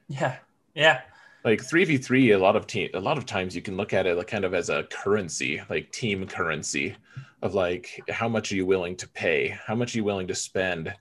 Yeah, 0.08 0.36
yeah. 0.74 1.02
Like 1.44 1.62
three 1.62 1.84
v 1.84 1.98
three, 1.98 2.30
a 2.30 2.38
lot 2.38 2.56
of 2.56 2.66
team, 2.66 2.90
a 2.94 3.00
lot 3.00 3.18
of 3.18 3.26
times 3.26 3.54
you 3.54 3.62
can 3.62 3.76
look 3.76 3.92
at 3.92 4.06
it 4.06 4.16
like 4.16 4.28
kind 4.28 4.44
of 4.44 4.54
as 4.54 4.70
a 4.70 4.84
currency, 4.84 5.60
like 5.68 5.92
team 5.92 6.26
currency, 6.26 6.96
of 7.42 7.54
like 7.54 8.00
how 8.10 8.28
much 8.28 8.52
are 8.52 8.56
you 8.56 8.66
willing 8.66 8.96
to 8.96 9.08
pay, 9.08 9.48
how 9.66 9.74
much 9.74 9.94
are 9.94 9.98
you 9.98 10.04
willing 10.04 10.28
to 10.28 10.34
spend 10.34 10.94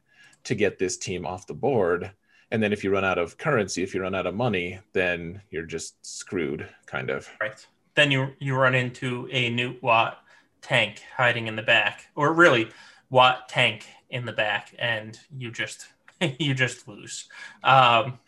to 0.44 0.56
get 0.56 0.78
this 0.78 0.98
team 0.98 1.26
off 1.26 1.48
the 1.48 1.54
board? 1.54 2.12
And 2.52 2.62
then 2.62 2.72
if 2.72 2.84
you 2.84 2.92
run 2.92 3.04
out 3.06 3.18
of 3.18 3.38
currency 3.38 3.84
if 3.84 3.94
you 3.96 4.02
run 4.02 4.16
out 4.16 4.28
of 4.28 4.36
money 4.36 4.80
then 4.94 5.42
you're 5.50 5.64
just 5.64 6.06
screwed 6.06 6.68
kind 6.86 7.10
of. 7.10 7.30
Right. 7.42 7.66
Then 7.96 8.12
you 8.12 8.34
you 8.40 8.56
run 8.56 8.76
into 8.76 9.28
a 9.32 9.50
Nute 9.50 9.82
Wat 9.82 10.20
tank 10.62 11.02
hiding 11.16 11.48
in 11.48 11.56
the 11.56 11.64
back 11.64 12.08
or 12.16 12.34
really 12.34 12.70
Wat 13.10 13.50
tank 13.50 13.88
in 14.10 14.26
the 14.26 14.34
back 14.34 14.74
and 14.78 15.20
you 15.36 15.52
just 15.52 15.88
you 16.40 16.54
just 16.54 16.88
lose. 16.88 17.28
Um, 17.64 18.20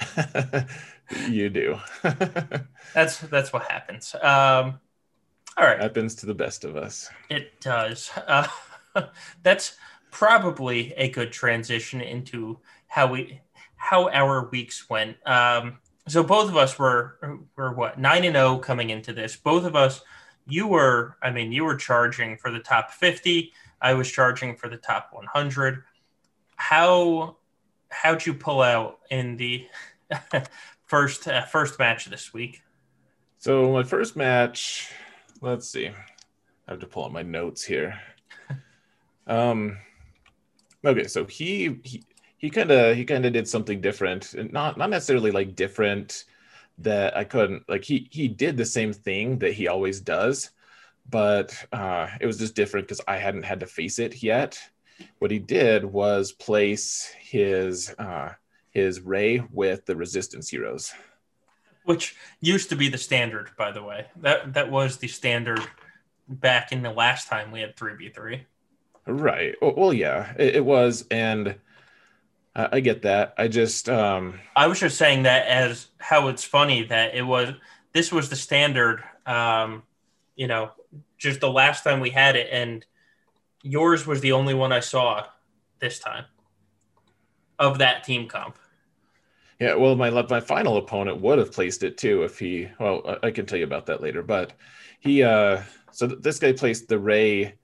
you 1.29 1.49
do. 1.49 1.79
That's 2.93 3.19
that's 3.19 3.53
what 3.53 3.63
happens. 3.63 4.15
Um, 4.21 4.79
all 5.57 5.65
right 5.65 5.81
happens 5.81 6.15
to 6.15 6.25
the 6.25 6.33
best 6.33 6.63
of 6.63 6.75
us 6.75 7.09
it 7.29 7.59
does 7.61 8.11
uh, 8.27 8.47
that's 9.43 9.75
probably 10.11 10.93
a 10.93 11.09
good 11.09 11.31
transition 11.31 12.01
into 12.01 12.59
how 12.87 13.11
we 13.11 13.41
how 13.75 14.09
our 14.09 14.49
weeks 14.49 14.89
went. 14.89 15.15
Um, 15.25 15.77
so 16.07 16.23
both 16.23 16.49
of 16.49 16.57
us 16.57 16.77
were 16.77 17.19
were 17.55 17.73
what 17.73 17.99
nine 17.99 18.23
and 18.25 18.35
zero 18.35 18.55
oh 18.55 18.57
coming 18.57 18.89
into 18.89 19.13
this. 19.13 19.35
Both 19.35 19.65
of 19.65 19.75
us, 19.75 20.01
you 20.47 20.67
were, 20.67 21.17
I 21.21 21.31
mean, 21.31 21.51
you 21.51 21.63
were 21.63 21.75
charging 21.75 22.37
for 22.37 22.51
the 22.51 22.59
top 22.59 22.91
fifty. 22.91 23.53
I 23.81 23.93
was 23.93 24.11
charging 24.11 24.55
for 24.55 24.69
the 24.69 24.77
top 24.77 25.09
one 25.11 25.25
hundred. 25.25 25.83
How 26.55 27.37
how'd 27.89 28.25
you 28.25 28.33
pull 28.33 28.61
out 28.61 28.99
in 29.11 29.37
the 29.37 29.67
first 30.85 31.27
uh, 31.27 31.45
first 31.45 31.77
match 31.77 32.05
this 32.05 32.33
week? 32.33 32.61
So 33.39 33.71
my 33.71 33.83
first 33.83 34.15
match, 34.15 34.91
let's 35.41 35.69
see. 35.69 35.87
I 35.87 36.71
have 36.71 36.79
to 36.79 36.87
pull 36.87 37.05
up 37.05 37.11
my 37.11 37.23
notes 37.23 37.63
here. 37.63 37.99
um, 39.27 39.77
okay, 40.85 41.07
so 41.07 41.25
he, 41.25 42.03
he 42.37 42.49
kind 42.49 42.71
of 42.71 42.95
he 42.95 43.03
kind 43.03 43.25
of 43.25 43.33
did 43.33 43.47
something 43.47 43.81
different 43.81 44.33
not 44.53 44.77
not 44.77 44.89
necessarily 44.89 45.31
like 45.31 45.55
different 45.55 46.25
that 46.77 47.17
i 47.17 47.23
couldn't 47.23 47.63
like 47.67 47.83
he 47.83 48.07
he 48.11 48.27
did 48.27 48.55
the 48.55 48.65
same 48.65 48.93
thing 48.93 49.37
that 49.39 49.53
he 49.53 49.67
always 49.67 49.99
does 49.99 50.51
but 51.09 51.53
uh 51.73 52.07
it 52.21 52.25
was 52.25 52.37
just 52.37 52.55
different 52.55 52.87
because 52.87 53.01
i 53.07 53.17
hadn't 53.17 53.43
had 53.43 53.59
to 53.59 53.65
face 53.65 53.99
it 53.99 54.23
yet 54.23 54.59
what 55.19 55.31
he 55.31 55.39
did 55.39 55.83
was 55.83 56.31
place 56.31 57.11
his 57.19 57.93
uh 57.97 58.29
his 58.71 59.01
rey 59.01 59.41
with 59.51 59.85
the 59.85 59.95
resistance 59.95 60.49
heroes 60.49 60.93
which 61.87 62.15
used 62.41 62.69
to 62.69 62.75
be 62.75 62.89
the 62.89 62.97
standard 62.97 63.49
by 63.57 63.71
the 63.71 63.81
way 63.81 64.05
that 64.17 64.53
that 64.53 64.69
was 64.69 64.97
the 64.97 65.07
standard 65.07 65.61
back 66.27 66.71
in 66.71 66.81
the 66.83 66.91
last 66.91 67.27
time 67.27 67.51
we 67.51 67.61
had 67.61 67.75
3v3 67.75 68.41
right 69.07 69.55
well 69.61 69.93
yeah 69.93 70.33
it, 70.37 70.57
it 70.57 70.65
was 70.65 71.05
and 71.09 71.55
I, 72.57 72.69
I 72.73 72.79
get 72.81 73.03
that. 73.03 73.35
I 73.37 73.47
just 73.47 73.87
um 73.87 74.39
I 74.55 74.67
was 74.67 74.79
just 74.79 74.97
saying 74.97 75.23
that 75.23 75.47
as 75.47 75.87
how 75.99 76.27
it's 76.27 76.43
funny 76.43 76.83
that 76.83 77.15
it 77.15 77.21
was 77.21 77.53
this 77.93 78.11
was 78.11 78.29
the 78.29 78.35
standard 78.35 79.03
um 79.25 79.83
you 80.35 80.47
know 80.47 80.71
just 81.17 81.39
the 81.39 81.49
last 81.49 81.83
time 81.83 81.99
we 81.99 82.09
had 82.09 82.35
it 82.35 82.49
and 82.51 82.85
yours 83.63 84.05
was 84.05 84.21
the 84.21 84.33
only 84.33 84.53
one 84.53 84.73
I 84.73 84.81
saw 84.81 85.25
this 85.79 85.99
time 85.99 86.25
of 87.59 87.77
that 87.77 88.03
team 88.03 88.27
comp. 88.27 88.57
Yeah, 89.59 89.73
well, 89.73 89.95
my 89.95 90.09
my 90.09 90.39
final 90.39 90.77
opponent 90.77 91.19
would 91.21 91.39
have 91.39 91.51
placed 91.51 91.83
it 91.83 91.97
too 91.97 92.23
if 92.23 92.37
he. 92.37 92.69
Well, 92.79 93.17
I 93.23 93.31
can 93.31 93.45
tell 93.45 93.57
you 93.57 93.63
about 93.63 93.87
that 93.87 94.01
later. 94.01 94.21
But 94.21 94.53
he, 94.99 95.23
uh 95.23 95.63
so 95.91 96.05
this 96.05 96.37
guy 96.39 96.51
placed 96.51 96.87
the 96.87 96.99
Rey, 96.99 97.55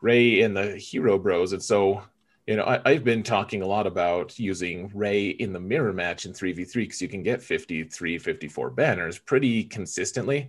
Rey 0.00 0.40
in 0.40 0.54
the 0.54 0.76
Hero 0.76 1.18
Bros, 1.18 1.52
and 1.52 1.62
so 1.62 2.02
you 2.46 2.56
know 2.56 2.64
I, 2.64 2.94
have 2.94 3.04
been 3.04 3.22
talking 3.22 3.60
a 3.60 3.66
lot 3.66 3.86
about 3.86 4.38
using 4.38 4.90
Rey 4.94 5.28
in 5.28 5.52
the 5.52 5.60
mirror 5.60 5.92
match 5.92 6.24
in 6.24 6.32
three 6.32 6.52
v 6.52 6.64
three 6.64 6.84
because 6.84 7.02
you 7.02 7.08
can 7.08 7.22
get 7.22 7.42
53, 7.42 8.18
54 8.18 8.70
banners 8.70 9.18
pretty 9.18 9.64
consistently, 9.64 10.48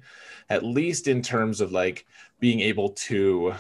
at 0.50 0.64
least 0.64 1.08
in 1.10 1.22
terms 1.22 1.60
of 1.60 1.74
like 1.74 2.06
being 2.40 2.62
able 2.62 2.90
to 2.92 3.54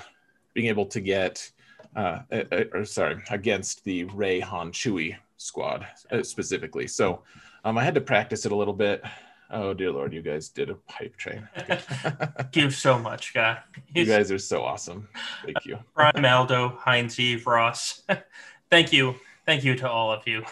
being 0.54 0.68
able 0.68 0.86
to 0.88 1.02
get. 1.02 1.52
Uh, 1.96 2.22
uh, 2.32 2.64
or 2.74 2.86
sorry, 2.86 3.22
against 3.30 3.84
the 3.84 4.06
Rey 4.06 4.40
Han 4.40 4.72
Chewie 4.72 5.16
squad 5.44 5.86
uh, 6.12 6.24
specifically. 6.24 6.88
So 6.88 7.24
um, 7.64 7.78
I 7.78 7.84
had 7.84 7.96
to 7.96 8.02
practice 8.02 8.46
it 8.46 8.52
a 8.52 8.56
little 8.56 8.74
bit. 8.74 9.04
Oh 9.50 9.74
dear 9.74 9.92
lord, 9.92 10.14
you 10.14 10.22
guys 10.22 10.50
did 10.50 10.70
a 10.70 10.78
hype 10.88 11.16
train. 11.16 11.48
Thank 11.56 12.56
you 12.56 12.72
so 12.72 12.98
much, 12.98 13.34
guy. 13.34 13.60
You 13.94 14.06
guys 14.06 14.32
are 14.32 14.40
so 14.40 14.64
awesome. 14.64 15.08
Thank 15.44 15.66
you. 15.66 15.78
Prime 15.94 16.26
Aldo, 16.26 16.78
Heinz 16.80 17.20
Eve, 17.20 17.46
Ross. 17.46 18.02
Thank 18.72 18.92
you. 18.92 19.16
Thank 19.46 19.64
you 19.64 19.76
to 19.76 19.90
all 19.90 20.12
of 20.12 20.28
you. 20.28 20.44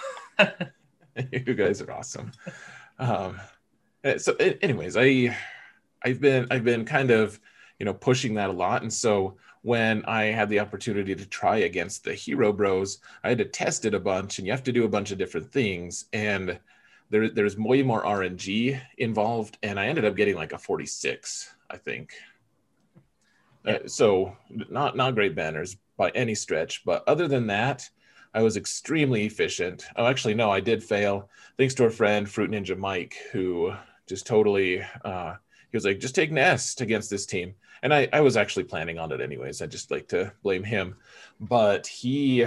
you 1.31 1.55
guys 1.55 1.81
are 1.81 1.91
awesome. 1.91 2.31
Um, 2.99 3.39
eh, 4.03 4.17
so 4.17 4.35
anyways, 4.35 4.95
I 4.97 5.35
I've 6.03 6.21
been 6.21 6.47
I've 6.51 6.63
been 6.63 6.85
kind 6.85 7.09
of 7.09 7.39
you 7.79 7.85
know 7.85 7.93
pushing 7.93 8.35
that 8.35 8.49
a 8.49 8.53
lot. 8.53 8.83
And 8.83 8.93
so 8.93 9.37
when 9.63 10.03
I 10.05 10.25
had 10.25 10.49
the 10.49 10.59
opportunity 10.59 11.15
to 11.15 11.25
try 11.25 11.57
against 11.57 12.03
the 12.03 12.13
Hero 12.13 12.51
Bros, 12.51 12.99
I 13.23 13.29
had 13.29 13.37
to 13.37 13.45
test 13.45 13.85
it 13.85 13.93
a 13.93 13.99
bunch, 13.99 14.37
and 14.37 14.47
you 14.47 14.53
have 14.53 14.63
to 14.63 14.71
do 14.71 14.85
a 14.85 14.89
bunch 14.89 15.11
of 15.11 15.17
different 15.17 15.51
things. 15.51 16.05
And 16.13 16.59
there, 17.09 17.29
there's 17.29 17.57
way 17.57 17.83
more 17.83 18.03
RNG 18.03 18.79
involved, 18.97 19.57
and 19.61 19.79
I 19.79 19.87
ended 19.87 20.05
up 20.05 20.15
getting 20.15 20.35
like 20.35 20.53
a 20.53 20.57
46, 20.57 21.53
I 21.69 21.77
think. 21.77 22.13
Uh, 23.63 23.85
so 23.85 24.35
not 24.49 24.97
not 24.97 25.13
great 25.13 25.35
banners 25.35 25.77
by 25.95 26.09
any 26.11 26.33
stretch, 26.33 26.83
but 26.83 27.03
other 27.07 27.27
than 27.27 27.45
that, 27.47 27.87
I 28.33 28.41
was 28.41 28.57
extremely 28.57 29.25
efficient. 29.25 29.85
Oh, 29.95 30.07
actually, 30.07 30.33
no, 30.33 30.49
I 30.49 30.61
did 30.61 30.83
fail. 30.83 31.29
Thanks 31.57 31.75
to 31.75 31.83
our 31.83 31.91
friend 31.91 32.27
Fruit 32.27 32.49
Ninja 32.49 32.75
Mike, 32.75 33.17
who 33.31 33.73
just 34.07 34.25
totally 34.25 34.83
uh, 35.05 35.35
he 35.71 35.77
was 35.77 35.85
like, 35.85 35.99
just 35.99 36.15
take 36.15 36.31
Nest 36.31 36.81
against 36.81 37.09
this 37.09 37.25
team 37.25 37.55
and 37.83 37.93
I, 37.93 38.07
I 38.13 38.21
was 38.21 38.37
actually 38.37 38.65
planning 38.65 38.99
on 38.99 39.11
it 39.11 39.21
anyways. 39.21 39.61
I 39.61 39.67
just 39.67 39.91
like 39.91 40.07
to 40.09 40.31
blame 40.43 40.63
him, 40.63 40.95
but 41.39 41.87
he, 41.87 42.45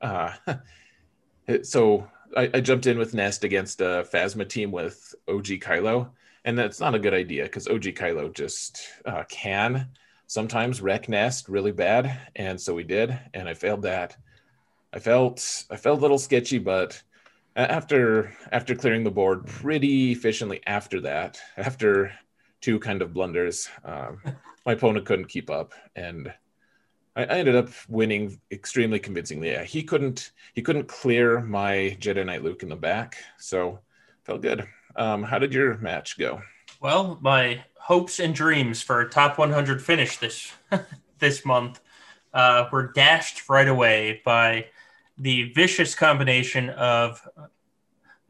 uh, 0.00 0.32
so 1.62 2.08
I, 2.36 2.50
I, 2.54 2.60
jumped 2.60 2.86
in 2.86 2.98
with 2.98 3.14
Nest 3.14 3.44
against 3.44 3.80
a 3.80 4.06
Phasma 4.12 4.48
team 4.48 4.70
with 4.70 5.14
OG 5.28 5.46
Kylo, 5.60 6.10
and 6.44 6.58
that's 6.58 6.80
not 6.80 6.94
a 6.94 6.98
good 6.98 7.14
idea 7.14 7.44
because 7.44 7.68
OG 7.68 7.82
Kylo 7.82 8.32
just 8.32 8.80
uh, 9.04 9.24
can 9.28 9.88
sometimes 10.26 10.80
wreck 10.80 11.08
Nest 11.08 11.48
really 11.48 11.72
bad, 11.72 12.18
and 12.36 12.60
so 12.60 12.74
we 12.74 12.84
did, 12.84 13.18
and 13.34 13.48
I 13.48 13.54
failed 13.54 13.82
that. 13.82 14.16
I 14.92 14.98
felt 14.98 15.64
I 15.70 15.76
felt 15.76 15.98
a 15.98 16.02
little 16.02 16.18
sketchy, 16.18 16.58
but 16.58 17.02
after 17.56 18.34
after 18.52 18.74
clearing 18.74 19.04
the 19.04 19.10
board 19.10 19.46
pretty 19.46 20.12
efficiently 20.12 20.60
after 20.66 21.00
that, 21.02 21.40
after 21.56 22.12
two 22.60 22.78
kind 22.78 23.02
of 23.02 23.12
blunders. 23.12 23.68
Um, 23.84 24.20
my 24.66 24.72
opponent 24.72 25.06
couldn't 25.06 25.28
keep 25.28 25.50
up, 25.50 25.74
and 25.94 26.32
I, 27.14 27.24
I, 27.24 27.38
ended 27.38 27.56
up 27.56 27.68
winning 27.88 28.40
extremely 28.50 28.98
convincingly. 28.98 29.50
Yeah, 29.50 29.64
he 29.64 29.82
couldn't 29.82 30.32
he 30.54 30.62
couldn't 30.62 30.88
clear 30.88 31.40
my 31.40 31.96
Jedi 32.00 32.24
Knight 32.24 32.42
Luke 32.42 32.62
in 32.62 32.68
the 32.68 32.76
back, 32.76 33.16
so 33.38 33.80
felt 34.24 34.42
good. 34.42 34.66
Um, 34.96 35.22
how 35.22 35.38
did 35.38 35.52
your 35.52 35.76
match 35.78 36.18
go? 36.18 36.42
Well, 36.80 37.18
my 37.22 37.64
hopes 37.78 38.18
and 38.20 38.34
dreams 38.34 38.82
for 38.82 39.00
a 39.00 39.08
top 39.08 39.38
100 39.38 39.82
finish 39.82 40.18
this 40.18 40.52
this 41.18 41.44
month 41.44 41.80
uh, 42.34 42.68
were 42.72 42.92
dashed 42.92 43.48
right 43.48 43.68
away 43.68 44.20
by 44.24 44.66
the 45.18 45.52
vicious 45.52 45.94
combination 45.94 46.70
of 46.70 47.26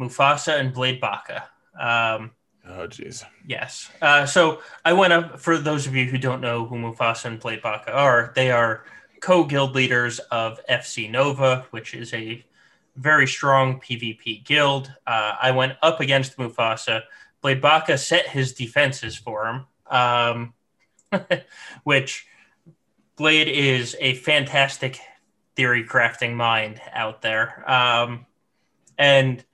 Mufasa 0.00 0.60
and 0.60 0.72
Blade 0.72 1.00
Baka. 1.00 1.48
Um, 1.78 2.32
Oh, 2.68 2.86
jeez. 2.88 3.24
Yes. 3.46 3.90
Uh, 4.02 4.26
so 4.26 4.60
I 4.84 4.92
went 4.92 5.12
up, 5.12 5.38
for 5.38 5.56
those 5.56 5.86
of 5.86 5.94
you 5.94 6.06
who 6.06 6.18
don't 6.18 6.40
know 6.40 6.66
who 6.66 6.76
Mufasa 6.76 7.26
and 7.26 7.38
Blade 7.40 7.62
Baka 7.62 7.92
are, 7.92 8.32
they 8.34 8.50
are 8.50 8.84
co 9.20 9.44
guild 9.44 9.74
leaders 9.74 10.18
of 10.30 10.60
FC 10.68 11.10
Nova, 11.10 11.66
which 11.70 11.94
is 11.94 12.12
a 12.12 12.44
very 12.96 13.26
strong 13.26 13.80
PvP 13.80 14.44
guild. 14.44 14.92
Uh, 15.06 15.34
I 15.40 15.52
went 15.52 15.74
up 15.82 16.00
against 16.00 16.36
Mufasa. 16.38 17.02
Blade 17.40 17.60
Baka 17.60 17.98
set 17.98 18.28
his 18.28 18.52
defenses 18.52 19.16
for 19.16 19.46
him, 19.46 19.66
um, 19.88 20.54
which 21.84 22.26
Blade 23.16 23.48
is 23.48 23.96
a 24.00 24.14
fantastic 24.14 24.98
theory 25.54 25.84
crafting 25.84 26.34
mind 26.34 26.80
out 26.92 27.22
there. 27.22 27.68
Um, 27.70 28.26
and 28.98 29.44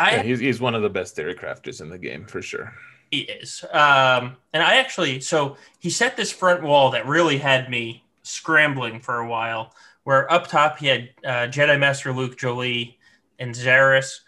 I, 0.00 0.16
yeah, 0.16 0.22
he's, 0.22 0.40
he's 0.40 0.60
one 0.60 0.74
of 0.74 0.80
the 0.80 0.88
best 0.88 1.14
theory 1.14 1.34
crafters 1.34 1.82
in 1.82 1.90
the 1.90 1.98
game 1.98 2.24
for 2.24 2.40
sure. 2.40 2.72
He 3.10 3.20
is. 3.20 3.62
Um, 3.70 4.36
and 4.54 4.62
I 4.62 4.76
actually, 4.76 5.20
so 5.20 5.56
he 5.78 5.90
set 5.90 6.16
this 6.16 6.32
front 6.32 6.62
wall 6.62 6.92
that 6.92 7.06
really 7.06 7.36
had 7.36 7.68
me 7.68 8.04
scrambling 8.22 9.00
for 9.00 9.18
a 9.18 9.28
while. 9.28 9.74
Where 10.04 10.30
up 10.32 10.46
top 10.46 10.78
he 10.78 10.86
had 10.86 11.10
uh, 11.22 11.46
Jedi 11.48 11.78
Master 11.78 12.12
Luke 12.12 12.38
Jolee 12.38 12.96
and 13.38 13.54
Barriss. 13.54 14.20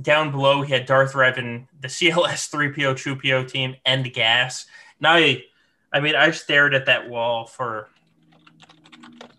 Down 0.00 0.30
below 0.30 0.62
he 0.62 0.72
had 0.72 0.86
Darth 0.86 1.14
Revan, 1.14 1.66
the 1.80 1.88
CLS 1.88 2.48
3PO 2.50 2.94
2PO 2.94 3.50
team, 3.50 3.74
and 3.84 4.12
Gas. 4.12 4.66
Now 5.00 5.14
I, 5.14 5.42
I 5.92 5.98
mean, 5.98 6.14
I 6.14 6.30
stared 6.30 6.74
at 6.74 6.86
that 6.86 7.08
wall 7.08 7.46
for 7.46 7.88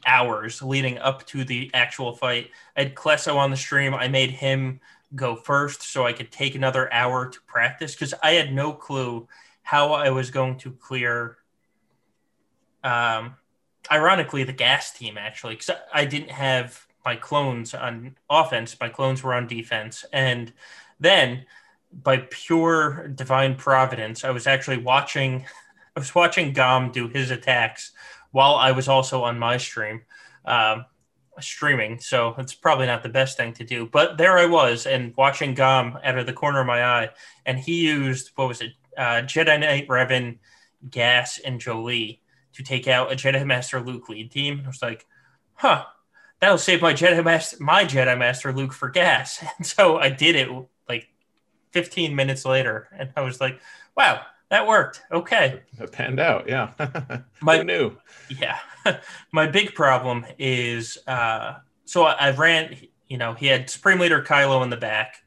hours 0.06 0.62
leading 0.62 0.98
up 0.98 1.26
to 1.28 1.46
the 1.46 1.72
actual 1.74 2.14
fight. 2.14 2.50
I 2.76 2.84
had 2.84 2.96
Klesso 2.96 3.38
on 3.38 3.52
the 3.52 3.58
stream. 3.58 3.94
I 3.94 4.10
made 4.10 4.32
him 4.32 4.82
go 5.16 5.36
first 5.36 5.82
so 5.82 6.06
I 6.06 6.14
could 6.14 6.32
take 6.32 6.56
another 6.56 6.92
hour 6.94 7.28
to 7.28 7.40
practice 7.48 7.94
because 7.94 8.14
I 8.22 8.32
had 8.32 8.54
no 8.54 8.74
clue 8.74 9.28
how 9.64 9.94
I 9.94 10.10
was 10.10 10.32
going 10.32 10.58
to 10.60 10.72
clear. 10.72 11.38
Um, 12.84 13.36
ironically, 13.92 14.44
the 14.44 14.54
gas 14.54 14.92
team 14.92 15.18
actually, 15.18 15.56
because 15.56 15.76
I 15.94 16.06
didn't 16.06 16.32
have 16.32 16.86
my 17.06 17.16
clones 17.16 17.74
on 17.74 18.16
offense, 18.30 18.76
my 18.80 18.90
clones 18.90 19.24
were 19.24 19.34
on 19.34 19.48
defense, 19.48 20.06
and 20.14 20.54
then 21.00 21.46
by 21.92 22.18
pure 22.30 23.08
divine 23.08 23.56
providence, 23.56 24.24
I 24.24 24.32
was 24.32 24.48
actually 24.48 24.78
watching. 24.78 25.46
I 25.96 26.00
was 26.00 26.14
watching 26.16 26.54
Gom 26.54 26.92
do 26.92 27.08
his 27.08 27.32
attacks 27.32 27.92
while 28.32 28.56
I 28.56 28.72
was 28.72 28.88
also 28.88 29.24
on 29.24 29.40
my 29.40 29.58
stream. 29.58 30.04
Um, 30.46 30.86
streaming, 31.44 32.00
so 32.00 32.36
it's 32.38 32.54
probably 32.54 32.86
not 32.86 33.04
the 33.04 33.10
best 33.10 33.38
thing 33.38 33.54
to 33.54 33.64
do. 33.64 33.86
But 33.86 34.18
there 34.18 34.38
I 34.38 34.46
was 34.46 34.86
and 34.86 35.14
watching 35.18 35.54
Gom 35.54 35.98
out 36.04 36.18
of 36.18 36.26
the 36.26 36.34
corner 36.34 36.62
of 36.62 36.68
my 36.68 36.84
eye, 36.84 37.10
and 37.46 37.58
he 37.58 37.86
used 37.86 38.32
what 38.36 38.48
was 38.48 38.62
it, 38.62 38.74
uh, 38.98 39.22
Jedi 39.22 39.60
Knight 39.60 39.88
Revan, 39.88 40.40
Gas, 40.90 41.40
and 41.40 41.60
Jolee 41.60 42.20
to 42.54 42.64
take 42.64 42.88
out 42.88 43.12
a 43.12 43.16
Jedi 43.16 43.46
Master 43.46 43.80
Luke 43.80 44.10
lead 44.10 44.32
team. 44.32 44.62
I 44.64 44.68
was 44.68 44.82
like, 44.82 45.06
huh, 45.54 45.86
that'll 46.40 46.58
save 46.58 46.82
my 46.82 46.94
Jedi 46.94 47.24
Master, 47.24 47.58
my 47.60 47.86
Jedi 47.86 48.18
Master 48.18 48.54
Luke 48.54 48.74
for 48.74 48.90
Gas. 48.90 49.44
And 49.58 49.66
so 49.66 49.98
I 49.98 50.10
did 50.10 50.36
it 50.36 50.50
like 50.88 51.08
15 51.72 52.16
minutes 52.16 52.46
later, 52.46 52.88
and 52.98 53.12
I 53.16 53.22
was 53.22 53.40
like, 53.40 53.60
wow, 53.96 54.22
that 54.50 54.68
worked. 54.68 55.02
Okay. 55.12 55.62
It 55.80 55.92
panned 55.92 56.20
out. 56.20 56.50
Yeah. 56.50 56.72
my 57.42 57.62
new. 57.62 57.96
Yeah. 58.30 58.58
my 59.32 59.48
big 59.48 59.74
problem 59.74 60.26
is 60.38 60.98
uh, 61.08 61.56
so 61.90 62.04
I, 62.04 62.28
I 62.28 62.32
ran, 62.32 62.78
you 63.08 63.18
know, 63.18 63.34
he 63.34 63.48
had 63.48 63.68
Supreme 63.68 63.98
Leader 63.98 64.22
Kylo 64.22 64.62
in 64.62 64.70
the 64.70 64.78
back. 64.78 65.24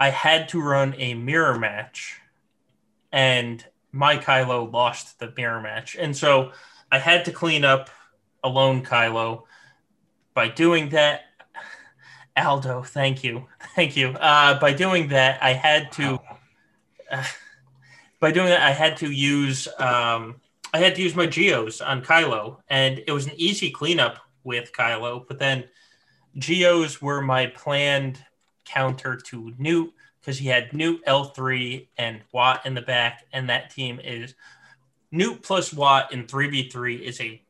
I 0.00 0.10
had 0.10 0.48
to 0.48 0.60
run 0.60 0.96
a 0.98 1.14
mirror 1.14 1.56
match, 1.56 2.20
and 3.12 3.64
my 3.92 4.16
Kylo 4.16 4.70
lost 4.72 5.20
the 5.20 5.32
mirror 5.36 5.60
match. 5.60 5.94
And 5.94 6.16
so 6.16 6.50
I 6.90 6.98
had 6.98 7.24
to 7.26 7.32
clean 7.32 7.64
up 7.64 7.88
alone 8.42 8.84
Kylo. 8.84 9.44
By 10.34 10.48
doing 10.48 10.88
that, 10.88 11.22
Aldo, 12.36 12.82
thank 12.82 13.22
you. 13.22 13.46
Thank 13.76 13.94
you. 13.94 14.08
Uh, 14.08 14.58
by 14.58 14.72
doing 14.72 15.08
that, 15.08 15.42
I 15.42 15.52
had 15.52 15.92
to. 15.92 16.18
Uh, 17.10 17.24
by 18.20 18.32
doing 18.32 18.48
that, 18.48 18.62
I 18.62 18.72
had 18.72 18.96
to 18.98 19.10
use 19.10 19.68
um, 19.78 20.40
I 20.76 20.80
had 20.80 20.94
to 20.96 21.02
use 21.02 21.16
my 21.16 21.26
geos 21.26 21.80
on 21.80 22.02
Kylo, 22.02 22.58
and 22.68 23.02
it 23.06 23.10
was 23.10 23.24
an 23.24 23.32
easy 23.36 23.70
cleanup 23.70 24.18
with 24.44 24.72
Kylo. 24.72 25.26
But 25.26 25.38
then 25.38 25.64
geos 26.36 27.00
were 27.00 27.22
my 27.22 27.46
planned 27.46 28.22
counter 28.66 29.16
to 29.16 29.54
Nute 29.56 29.94
because 30.20 30.36
he 30.36 30.48
had 30.48 30.74
Nute 30.74 31.02
L3 31.06 31.88
and 31.96 32.20
Wat 32.30 32.66
in 32.66 32.74
the 32.74 32.82
back, 32.82 33.24
and 33.32 33.48
that 33.48 33.70
team 33.70 33.98
is 34.04 34.34
Nute 35.10 35.42
plus 35.42 35.72
Wat 35.72 36.12
in 36.12 36.24
3v3 36.24 37.00
is 37.00 37.22
a 37.22 37.40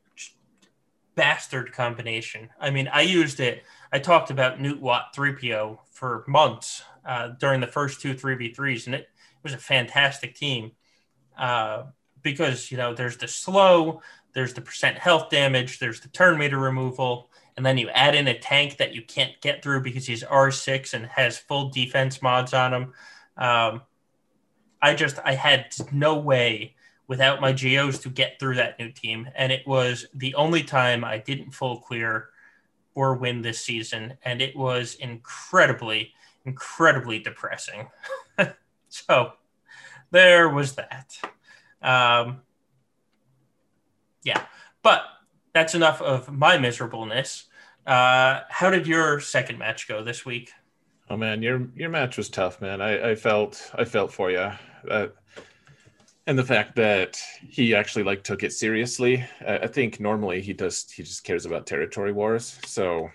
bastard 1.16 1.72
combination. 1.72 2.48
I 2.60 2.70
mean, 2.70 2.86
I 2.86 3.00
used 3.00 3.40
it. 3.40 3.64
I 3.92 3.98
talked 3.98 4.30
about 4.30 4.60
Nute 4.60 4.80
Wat 4.80 5.12
3PO 5.16 5.78
for 5.90 6.22
months 6.28 6.84
uh, 7.04 7.30
during 7.40 7.60
the 7.60 7.66
first 7.66 8.00
two 8.00 8.14
3v3s, 8.14 8.86
and 8.86 8.94
it, 8.94 9.08
was 9.42 9.52
a 9.52 9.58
fantastic 9.58 10.34
team 10.34 10.72
uh, 11.38 11.84
because, 12.26 12.72
you 12.72 12.76
know, 12.76 12.92
there's 12.92 13.16
the 13.16 13.28
slow, 13.28 14.02
there's 14.32 14.52
the 14.52 14.60
percent 14.60 14.98
health 14.98 15.30
damage, 15.30 15.78
there's 15.78 16.00
the 16.00 16.08
turn 16.08 16.36
meter 16.36 16.58
removal, 16.58 17.30
and 17.56 17.64
then 17.64 17.78
you 17.78 17.88
add 17.90 18.16
in 18.16 18.26
a 18.26 18.36
tank 18.36 18.78
that 18.78 18.92
you 18.92 19.00
can't 19.02 19.40
get 19.40 19.62
through 19.62 19.82
because 19.82 20.06
he's 20.06 20.24
R6 20.24 20.92
and 20.92 21.06
has 21.06 21.38
full 21.38 21.70
defense 21.70 22.20
mods 22.20 22.52
on 22.52 22.74
him. 22.74 22.92
Um, 23.36 23.82
I 24.82 24.94
just, 24.94 25.20
I 25.24 25.34
had 25.34 25.72
no 25.92 26.16
way 26.18 26.74
without 27.06 27.40
my 27.40 27.52
geos 27.52 28.00
to 28.00 28.08
get 28.08 28.40
through 28.40 28.56
that 28.56 28.76
new 28.80 28.90
team. 28.90 29.28
And 29.36 29.52
it 29.52 29.64
was 29.68 30.06
the 30.12 30.34
only 30.34 30.64
time 30.64 31.04
I 31.04 31.18
didn't 31.18 31.52
full 31.52 31.78
clear 31.78 32.30
or 32.96 33.14
win 33.14 33.40
this 33.40 33.60
season. 33.60 34.18
And 34.24 34.42
it 34.42 34.56
was 34.56 34.96
incredibly, 34.96 36.12
incredibly 36.44 37.20
depressing. 37.20 37.86
so 38.88 39.34
there 40.10 40.48
was 40.48 40.72
that. 40.72 41.16
Um, 41.82 42.40
yeah. 44.22 44.42
But 44.82 45.02
that's 45.52 45.74
enough 45.74 46.02
of 46.02 46.32
my 46.32 46.58
miserableness. 46.58 47.46
Uh, 47.86 48.40
how 48.48 48.70
did 48.70 48.86
your 48.86 49.20
second 49.20 49.58
match 49.58 49.88
go 49.88 50.02
this 50.02 50.24
week? 50.24 50.50
Oh 51.08 51.16
man, 51.16 51.40
your 51.40 51.68
your 51.76 51.88
match 51.88 52.16
was 52.16 52.28
tough, 52.28 52.60
man. 52.60 52.80
I, 52.80 53.10
I 53.10 53.14
felt 53.14 53.70
I 53.74 53.84
felt 53.84 54.12
for 54.12 54.30
you. 54.30 54.50
Uh, 54.90 55.08
and 56.26 56.38
the 56.38 56.44
fact 56.44 56.74
that 56.76 57.18
he 57.48 57.74
actually 57.74 58.02
like 58.02 58.22
took 58.22 58.42
it 58.42 58.52
seriously 58.52 59.24
i 59.46 59.66
think 59.66 60.00
normally 60.00 60.40
he 60.40 60.52
does 60.52 60.90
he 60.90 61.02
just 61.02 61.24
cares 61.24 61.46
about 61.46 61.66
territory 61.66 62.12
wars 62.12 62.58
so 62.64 63.08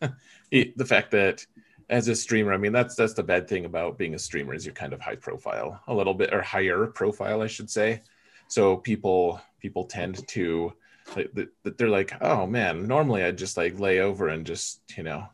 he, 0.50 0.72
the 0.76 0.84
fact 0.84 1.10
that 1.10 1.44
as 1.90 2.08
a 2.08 2.14
streamer 2.14 2.52
i 2.52 2.56
mean 2.56 2.72
that's 2.72 2.94
that's 2.94 3.14
the 3.14 3.22
bad 3.22 3.48
thing 3.48 3.64
about 3.64 3.98
being 3.98 4.14
a 4.14 4.18
streamer 4.18 4.54
is 4.54 4.64
you're 4.64 4.74
kind 4.74 4.92
of 4.92 5.00
high 5.00 5.16
profile 5.16 5.80
a 5.88 5.94
little 5.94 6.14
bit 6.14 6.32
or 6.32 6.40
higher 6.42 6.86
profile 6.86 7.42
i 7.42 7.46
should 7.46 7.70
say. 7.70 8.02
So 8.48 8.76
people 8.76 9.40
people 9.60 9.84
tend 9.84 10.26
to 10.28 10.72
that 11.14 11.78
they're 11.78 11.88
like 11.88 12.12
oh 12.20 12.46
man 12.46 12.86
normally 12.86 13.24
i 13.24 13.30
just 13.30 13.56
like 13.56 13.78
lay 13.78 14.00
over 14.00 14.28
and 14.28 14.46
just 14.46 14.80
you 14.96 15.02
know 15.02 15.26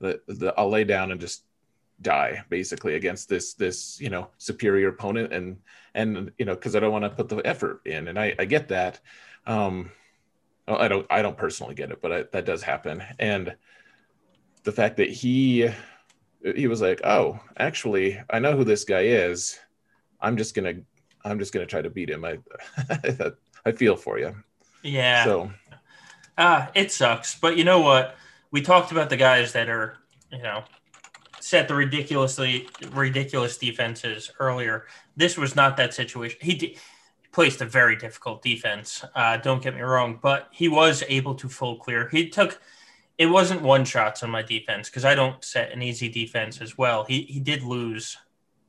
the, 0.00 0.20
the, 0.26 0.54
i'll 0.56 0.70
lay 0.70 0.84
down 0.84 1.12
and 1.12 1.20
just 1.20 1.44
die 2.02 2.42
basically 2.48 2.96
against 2.96 3.28
this 3.28 3.54
this 3.54 4.00
you 4.00 4.10
know 4.10 4.28
superior 4.38 4.88
opponent. 4.88 5.32
And 5.32 5.58
and 5.94 6.32
you 6.38 6.44
know 6.44 6.54
because 6.54 6.74
i 6.76 6.80
don't 6.80 6.92
want 6.92 7.04
to 7.04 7.10
put 7.10 7.28
the 7.28 7.38
effort 7.46 7.80
in 7.86 8.08
and 8.08 8.18
i 8.18 8.34
i 8.38 8.44
get 8.44 8.68
that. 8.68 9.00
Um 9.46 9.90
i 10.68 10.88
don't 10.88 11.06
i 11.10 11.22
don't 11.22 11.36
personally 11.36 11.74
get 11.74 11.90
it 11.90 12.00
but 12.00 12.12
I, 12.12 12.22
that 12.32 12.44
does 12.44 12.62
happen. 12.62 13.02
And 13.18 13.56
the 14.64 14.72
fact 14.72 14.96
that 14.96 15.10
he 15.10 15.68
he 16.56 16.66
was 16.66 16.80
like 16.80 17.00
oh 17.04 17.38
actually 17.58 18.20
i 18.30 18.38
know 18.38 18.56
who 18.56 18.64
this 18.64 18.84
guy 18.84 19.02
is 19.02 19.58
i'm 20.20 20.36
just 20.36 20.54
gonna 20.54 20.74
i'm 21.24 21.38
just 21.38 21.52
gonna 21.52 21.66
try 21.66 21.82
to 21.82 21.90
beat 21.90 22.10
him 22.10 22.24
i 22.24 22.38
i 23.66 23.72
feel 23.72 23.96
for 23.96 24.18
you 24.18 24.34
yeah 24.82 25.24
so 25.24 25.50
ah 26.38 26.66
uh, 26.66 26.70
it 26.74 26.90
sucks 26.90 27.38
but 27.38 27.56
you 27.56 27.64
know 27.64 27.80
what 27.80 28.16
we 28.50 28.60
talked 28.60 28.92
about 28.92 29.08
the 29.08 29.16
guys 29.16 29.52
that 29.52 29.68
are 29.68 29.98
you 30.32 30.42
know 30.42 30.64
set 31.42 31.66
the 31.66 31.74
ridiculously 31.74 32.68
ridiculous 32.92 33.58
defenses 33.58 34.30
earlier. 34.38 34.86
This 35.16 35.36
was 35.36 35.56
not 35.56 35.76
that 35.76 35.92
situation. 35.92 36.38
He 36.40 36.76
placed 37.32 37.60
a 37.60 37.66
very 37.66 37.96
difficult 37.96 38.42
defense. 38.42 39.04
Uh, 39.14 39.38
don't 39.38 39.60
get 39.60 39.74
me 39.74 39.80
wrong, 39.80 40.20
but 40.22 40.48
he 40.52 40.68
was 40.68 41.02
able 41.08 41.34
to 41.34 41.48
full 41.48 41.76
clear. 41.76 42.08
He 42.08 42.28
took 42.28 42.60
it 43.18 43.26
wasn't 43.26 43.62
one 43.62 43.84
shots 43.84 44.22
on 44.22 44.30
my 44.30 44.42
defense 44.42 44.88
because 44.88 45.04
I 45.04 45.14
don't 45.14 45.42
set 45.44 45.72
an 45.72 45.82
easy 45.82 46.08
defense 46.08 46.60
as 46.60 46.76
well. 46.78 47.04
He 47.04 47.22
he 47.22 47.40
did 47.40 47.62
lose 47.62 48.16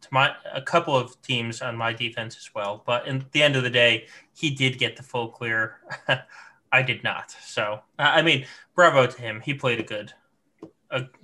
to 0.02 0.08
my 0.12 0.34
a 0.54 0.62
couple 0.62 0.96
of 0.96 1.22
teams 1.22 1.62
on 1.62 1.78
my 1.78 1.94
defense 1.94 2.38
as 2.38 2.50
well, 2.54 2.84
but 2.86 3.08
in 3.08 3.26
the 3.32 3.42
end 3.42 3.56
of 3.56 3.64
the 3.64 3.70
day, 3.70 4.08
he 4.36 4.50
did 4.50 4.78
get 4.78 4.96
the 4.96 5.04
full 5.04 5.30
clear. 5.30 5.78
I 6.72 6.82
did 6.82 7.04
not. 7.04 7.32
So 7.44 7.82
I 8.00 8.22
mean, 8.22 8.46
bravo 8.76 9.06
to 9.08 9.22
him. 9.22 9.42
He 9.42 9.54
played 9.54 9.80
a 9.80 9.84
good. 9.84 10.14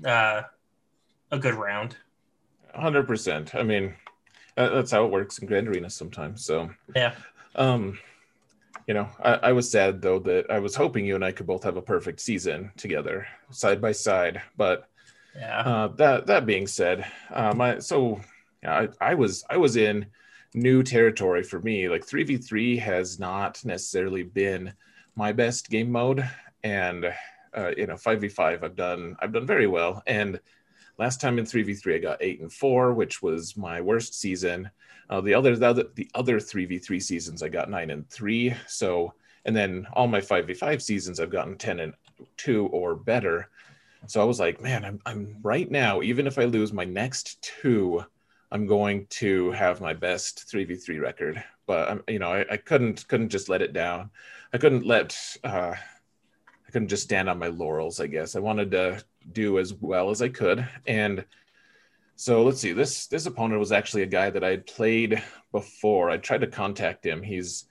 uh, 0.05 0.43
a 1.31 1.37
good 1.37 1.55
round. 1.55 1.95
Hundred 2.73 3.07
percent. 3.07 3.55
I 3.55 3.63
mean, 3.63 3.93
that's 4.55 4.91
how 4.91 5.05
it 5.05 5.11
works 5.11 5.39
in 5.39 5.47
Grand 5.47 5.67
Arena 5.67 5.89
sometimes. 5.89 6.45
So 6.45 6.69
yeah. 6.95 7.15
Um, 7.55 7.97
you 8.89 8.95
know, 8.95 9.07
I, 9.23 9.33
I, 9.33 9.51
was 9.51 9.69
sad 9.69 10.01
though 10.01 10.17
that 10.17 10.49
I 10.49 10.57
was 10.57 10.73
hoping 10.73 11.05
you 11.05 11.13
and 11.13 11.23
I 11.23 11.31
could 11.31 11.45
both 11.45 11.63
have 11.63 11.77
a 11.77 11.81
perfect 11.81 12.19
season 12.19 12.71
together, 12.75 13.27
side 13.51 13.79
by 13.79 13.91
side. 13.91 14.41
But 14.57 14.89
yeah. 15.35 15.59
Uh, 15.59 15.87
that 15.89 16.25
that 16.25 16.47
being 16.47 16.65
said, 16.65 17.05
uh, 17.29 17.53
my 17.53 17.77
so 17.77 18.19
yeah, 18.63 18.87
I, 18.99 19.11
I 19.11 19.13
was 19.13 19.45
I 19.47 19.57
was 19.57 19.77
in 19.77 20.07
new 20.55 20.81
territory 20.81 21.43
for 21.43 21.59
me. 21.59 21.87
Like 21.87 22.03
three 22.03 22.23
v 22.23 22.37
three 22.37 22.77
has 22.77 23.19
not 23.19 23.63
necessarily 23.63 24.23
been 24.23 24.73
my 25.15 25.33
best 25.33 25.69
game 25.69 25.91
mode, 25.91 26.27
and 26.63 27.13
uh, 27.55 27.71
you 27.77 27.85
know 27.85 27.95
five 27.95 28.21
v 28.21 28.27
five 28.27 28.63
I've 28.63 28.75
done 28.75 29.15
I've 29.19 29.33
done 29.33 29.45
very 29.45 29.67
well 29.67 30.01
and 30.07 30.39
Last 30.99 31.21
time 31.21 31.39
in 31.39 31.45
3v3, 31.45 31.95
I 31.95 31.97
got 31.99 32.17
eight 32.21 32.41
and 32.41 32.51
four, 32.51 32.93
which 32.93 33.21
was 33.21 33.55
my 33.55 33.79
worst 33.79 34.19
season. 34.19 34.69
Uh, 35.09 35.21
the 35.21 35.33
other 35.33 35.55
the 35.55 35.67
other 35.67 35.85
the 35.95 36.09
other 36.13 36.39
3v3 36.39 37.01
seasons, 37.01 37.41
I 37.41 37.49
got 37.49 37.69
nine 37.69 37.89
and 37.89 38.09
three. 38.09 38.53
So 38.67 39.13
and 39.45 39.55
then 39.55 39.87
all 39.93 40.07
my 40.07 40.19
5v5 40.19 40.81
seasons, 40.81 41.19
I've 41.19 41.31
gotten 41.31 41.57
10 41.57 41.79
and 41.79 41.93
two 42.37 42.67
or 42.67 42.95
better. 42.95 43.49
So 44.07 44.21
I 44.21 44.25
was 44.25 44.39
like, 44.39 44.61
man, 44.61 44.85
I'm 44.85 44.99
I'm 45.05 45.37
right 45.41 45.69
now, 45.69 46.01
even 46.01 46.27
if 46.27 46.37
I 46.37 46.45
lose 46.45 46.71
my 46.71 46.85
next 46.85 47.41
two, 47.41 48.03
I'm 48.51 48.65
going 48.65 49.07
to 49.11 49.51
have 49.51 49.81
my 49.81 49.93
best 49.93 50.49
3v3 50.51 51.01
record. 51.01 51.43
But 51.65 51.89
I'm, 51.89 52.03
you 52.07 52.19
know, 52.19 52.31
I, 52.31 52.45
I 52.51 52.57
couldn't 52.57 53.07
couldn't 53.07 53.29
just 53.29 53.49
let 53.49 53.61
it 53.61 53.73
down. 53.73 54.11
I 54.53 54.57
couldn't 54.57 54.85
let 54.85 55.17
uh, 55.43 55.73
I 55.75 56.71
couldn't 56.71 56.87
just 56.87 57.03
stand 57.03 57.29
on 57.29 57.39
my 57.39 57.47
laurels. 57.47 57.99
I 57.99 58.07
guess 58.07 58.35
I 58.35 58.39
wanted 58.39 58.71
to 58.71 59.03
do 59.31 59.59
as 59.59 59.73
well 59.73 60.11
as 60.11 60.21
I 60.21 60.29
could. 60.29 60.67
And 60.87 61.25
so 62.19 62.43
let's 62.43 62.59
see. 62.59 62.73
This 62.73 63.07
this 63.07 63.27
opponent 63.27 63.61
was 63.61 63.71
actually 63.71 64.01
a 64.01 64.05
guy 64.07 64.29
that 64.29 64.43
I 64.43 64.49
had 64.49 64.67
played 64.67 65.23
before. 65.53 66.09
I 66.09 66.17
tried 66.17 66.41
to 66.41 66.47
contact 66.47 67.05
him. 67.05 67.23
He's 67.23 67.63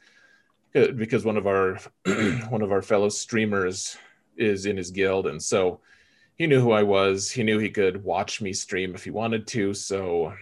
good 0.73 0.97
because 0.97 1.23
one 1.23 1.37
of 1.37 1.47
our 1.47 1.79
one 2.49 2.63
of 2.63 2.73
our 2.73 2.81
fellow 2.81 3.11
streamers 3.11 3.99
is 4.39 4.65
in 4.65 4.79
his 4.79 4.91
guild, 4.91 5.27
and 5.27 5.43
so 5.43 5.81
he 6.37 6.47
knew 6.47 6.63
who 6.63 6.73
I 6.73 6.83
was. 6.83 7.31
He 7.31 7.43
knew 7.43 7.59
he 7.59 7.69
could 7.69 8.03
watch 8.03 8.41
me 8.41 8.55
stream 8.55 8.95
if 8.95 9.05
he 9.05 9.11
wanted 9.11 9.47
to. 9.49 9.75
So, 9.75 10.33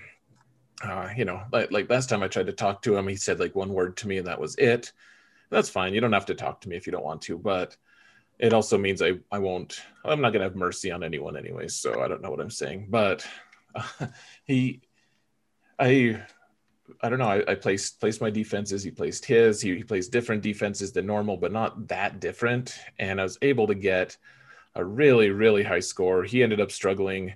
uh, 0.85 1.09
you 1.17 1.25
know, 1.25 1.43
like, 1.53 1.73
like 1.73 1.91
last 1.91 2.09
time 2.09 2.23
I 2.23 2.29
tried 2.29 2.47
to 2.47 2.53
talk 2.53 2.83
to 2.83 2.97
him, 2.97 3.09
he 3.09 3.17
said 3.17 3.41
like 3.41 3.57
one 3.57 3.73
word 3.73 3.97
to 3.97 4.09
me, 4.09 4.19
and 4.19 4.29
that 4.29 4.41
was 4.41 4.55
it. 4.55 4.93
That's 5.51 5.69
fine. 5.69 5.95
You 5.95 6.01
don't 6.01 6.13
have 6.13 6.27
to 6.27 6.35
talk 6.37 6.61
to 6.61 6.69
me 6.69 6.77
if 6.77 6.87
you 6.87 6.93
don't 6.93 7.05
want 7.05 7.23
to, 7.23 7.39
but 7.39 7.77
it 8.39 8.53
also 8.53 8.77
means 8.77 9.01
I, 9.03 9.15
I 9.33 9.39
won't 9.39 9.81
i'm 10.05 10.21
not 10.21 10.31
going 10.31 10.41
to 10.41 10.49
have 10.49 10.57
mercy 10.57 10.91
on 10.91 11.03
anyone 11.03 11.37
anyway. 11.37 11.69
so 11.69 12.03
i 12.03 12.09
don't 12.09 12.23
know 12.23 12.31
what 12.31 12.41
i'm 12.41 12.51
saying 12.51 12.87
but 12.91 13.27
uh, 13.77 14.07
he 14.45 14.81
i 15.79 16.21
i 17.03 17.09
don't 17.09 17.19
know. 17.19 17.29
I, 17.29 17.53
I 17.53 17.55
placed 17.55 18.01
placed 18.01 18.21
my 18.21 18.31
defenses. 18.31 18.83
He 18.83 18.91
placed 18.91 19.25
his. 19.25 19.61
He, 19.61 19.75
he 19.77 19.85
plays 19.85 20.09
different 20.09 20.43
defenses 20.43 20.93
than 20.93 21.07
normal 21.07 21.37
but 21.37 21.53
not 21.53 21.89
that 21.89 22.21
different. 22.21 22.79
And 22.99 23.21
i 23.21 23.25
was 23.25 23.39
able 23.43 23.67
to 23.67 23.75
get 23.75 24.17
a 24.75 24.85
really 24.85 25.31
really 25.31 25.63
high 25.63 25.81
score. 25.81 26.25
He 26.25 26.43
ended 26.43 26.61
up 26.61 26.71
struggling 26.71 27.35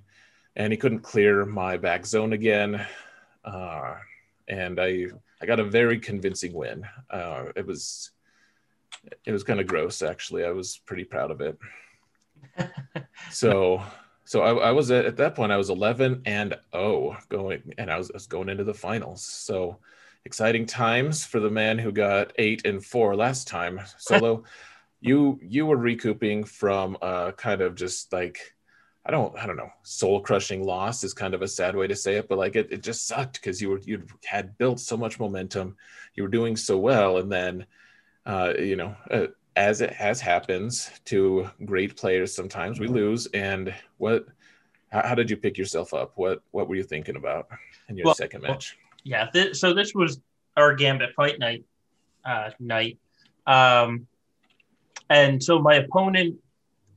and 0.56 0.72
he 0.72 0.76
couldn't 0.76 1.00
clear 1.00 1.44
my 1.44 1.76
back 1.76 2.06
zone 2.06 2.32
again. 2.32 2.86
Uh, 3.44 3.94
and 4.48 4.80
i 4.80 5.06
i 5.40 5.46
got 5.46 5.60
a 5.60 5.64
very 5.64 5.98
convincing 5.98 6.52
win. 6.52 6.84
Uh, 7.10 7.46
it 7.56 7.66
was 7.66 8.10
it 9.24 9.32
was 9.32 9.44
kind 9.44 9.60
of 9.60 9.66
gross 9.66 10.02
actually. 10.02 10.44
I 10.44 10.50
was 10.50 10.78
pretty 10.86 11.04
proud 11.04 11.30
of 11.30 11.40
it. 11.40 11.58
So 13.30 13.82
so 14.30 14.42
I, 14.42 14.68
I, 14.68 14.70
was 14.70 14.92
at, 14.92 15.06
at 15.06 15.16
that 15.16 15.34
point 15.34 15.50
i 15.50 15.56
was 15.56 15.70
11 15.70 16.22
and 16.24 16.54
oh 16.72 17.16
going 17.28 17.74
and 17.78 17.90
I 17.90 17.98
was, 17.98 18.12
I 18.12 18.14
was 18.14 18.28
going 18.28 18.48
into 18.48 18.62
the 18.62 18.72
finals. 18.72 19.24
So 19.24 19.78
exciting 20.24 20.66
times 20.66 21.24
for 21.24 21.40
the 21.40 21.50
man 21.50 21.80
who 21.80 21.90
got 21.90 22.32
eight 22.38 22.64
and 22.64 22.84
four 22.84 23.16
last 23.16 23.48
time. 23.48 23.80
Solo 23.98 24.44
you 25.00 25.40
you 25.42 25.66
were 25.66 25.76
recouping 25.76 26.44
from 26.44 26.96
a 27.02 27.32
kind 27.36 27.60
of 27.60 27.74
just 27.74 28.12
like 28.12 28.54
I 29.04 29.10
don't 29.10 29.36
I 29.36 29.48
don't 29.48 29.56
know 29.56 29.72
soul 29.82 30.20
crushing 30.20 30.62
loss 30.64 31.02
is 31.02 31.12
kind 31.12 31.34
of 31.34 31.42
a 31.42 31.48
sad 31.48 31.74
way 31.74 31.88
to 31.88 31.96
say 31.96 32.14
it 32.14 32.28
but 32.28 32.38
like 32.38 32.54
it, 32.54 32.68
it 32.70 32.84
just 32.84 33.08
sucked 33.08 33.40
because 33.40 33.60
you 33.60 33.70
were 33.70 33.80
you 33.84 34.06
had 34.24 34.56
built 34.58 34.78
so 34.78 34.96
much 34.96 35.18
momentum. 35.18 35.76
You 36.14 36.22
were 36.22 36.28
doing 36.28 36.56
so 36.56 36.78
well. 36.78 37.16
And 37.16 37.32
then 37.32 37.66
uh, 38.24 38.52
you 38.56 38.76
know, 38.76 38.94
uh, 39.10 39.26
as 39.56 39.80
it 39.80 39.92
has 39.92 40.20
happens 40.20 40.90
to 41.06 41.48
great 41.64 41.96
players, 41.96 42.34
sometimes 42.34 42.78
we 42.80 42.86
lose. 42.86 43.26
And 43.28 43.74
what? 43.98 44.26
How, 44.90 45.08
how, 45.08 45.14
did 45.14 45.30
you 45.30 45.36
pick 45.36 45.58
yourself 45.58 45.94
up? 45.94 46.12
What 46.16 46.42
What 46.50 46.68
were 46.68 46.76
you 46.76 46.82
thinking 46.82 47.16
about 47.16 47.48
in 47.88 47.96
your 47.96 48.06
well, 48.06 48.14
second 48.14 48.42
match? 48.42 48.76
Yeah, 49.04 49.26
th- 49.32 49.56
so 49.56 49.72
this 49.72 49.94
was 49.94 50.20
our 50.56 50.74
Gambit 50.74 51.14
fight 51.14 51.38
night. 51.38 51.64
Uh, 52.24 52.50
night. 52.58 52.98
Um, 53.46 54.06
and 55.08 55.42
so 55.42 55.58
my 55.58 55.76
opponent, 55.76 56.36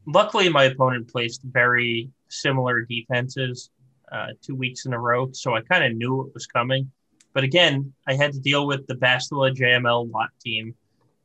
luckily, 0.05 0.49
my 0.49 0.65
opponent 0.65 1.11
placed 1.11 1.41
very 1.43 2.11
similar 2.29 2.81
defenses 2.81 3.69
uh, 4.11 4.27
two 4.41 4.55
weeks 4.55 4.85
in 4.85 4.93
a 4.93 4.99
row, 4.99 5.31
so 5.31 5.55
I 5.55 5.61
kind 5.61 5.83
of 5.83 5.97
knew 5.97 6.21
it 6.27 6.33
was 6.33 6.45
coming. 6.45 6.91
But 7.33 7.43
again, 7.43 7.93
I 8.07 8.13
had 8.13 8.33
to 8.33 8.39
deal 8.39 8.67
with 8.67 8.85
the 8.85 8.95
Bastila 8.95 9.55
JML 9.55 10.07
Wat 10.07 10.29
team. 10.43 10.75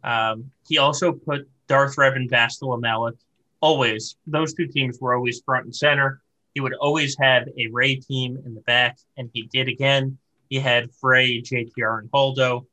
Um, 0.04 0.50
he 0.66 0.78
also 0.78 1.12
put 1.12 1.48
Darth 1.66 1.96
Revan, 1.96 2.30
Bastila 2.30 2.80
Malak. 2.80 3.14
Always, 3.60 4.16
those 4.26 4.54
two 4.54 4.66
teams 4.66 4.98
were 5.00 5.14
always 5.14 5.40
front 5.44 5.64
and 5.64 5.74
center. 5.74 6.20
He 6.54 6.60
would 6.60 6.74
always 6.74 7.16
have 7.20 7.48
a 7.58 7.68
Rey 7.72 7.96
team 7.96 8.38
in 8.44 8.54
the 8.54 8.60
back, 8.62 8.98
and 9.16 9.30
he 9.32 9.42
did 9.52 9.68
again. 9.68 10.18
He 10.48 10.58
had 10.58 10.92
Frey, 10.92 11.42
JTR, 11.42 12.00
and 12.00 12.10
Holdo. 12.10 12.66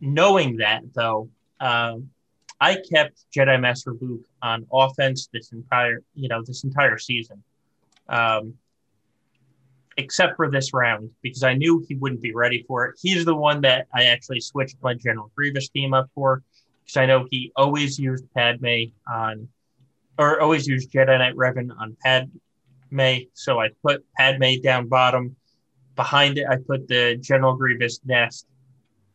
Knowing 0.00 0.56
that, 0.58 0.82
though, 0.94 1.28
um, 1.60 2.10
I 2.60 2.76
kept 2.76 3.24
Jedi 3.34 3.60
Master 3.60 3.94
Luke 4.00 4.26
on 4.42 4.66
offense 4.72 5.28
this 5.32 5.52
entire, 5.52 6.02
you 6.14 6.28
know, 6.28 6.42
this 6.44 6.64
entire 6.64 6.98
season. 6.98 7.42
Um, 8.08 8.54
except 9.96 10.36
for 10.36 10.50
this 10.50 10.72
round 10.72 11.10
because 11.22 11.42
I 11.42 11.54
knew 11.54 11.84
he 11.86 11.94
wouldn't 11.94 12.22
be 12.22 12.32
ready 12.34 12.64
for 12.66 12.86
it. 12.86 12.98
He's 13.00 13.24
the 13.24 13.34
one 13.34 13.60
that 13.62 13.86
I 13.94 14.04
actually 14.04 14.40
switched 14.40 14.76
my 14.82 14.94
General 14.94 15.30
Grievous 15.36 15.68
team 15.68 15.94
up 15.94 16.08
for 16.14 16.42
because 16.90 17.02
I 17.02 17.06
know 17.06 17.26
he 17.30 17.52
always 17.54 17.98
used 17.98 18.24
Padme 18.34 18.90
on, 19.08 19.48
or 20.18 20.40
always 20.40 20.66
used 20.66 20.90
Jedi 20.90 21.18
Knight 21.18 21.36
Revan 21.36 21.70
on 21.78 21.96
Padme. 22.02 23.26
So 23.34 23.60
I 23.60 23.68
put 23.84 24.04
Padme 24.16 24.60
down 24.62 24.88
bottom. 24.88 25.36
Behind 25.94 26.38
it, 26.38 26.46
I 26.50 26.56
put 26.56 26.88
the 26.88 27.16
General 27.20 27.54
Grievous 27.54 28.00
Nest 28.04 28.46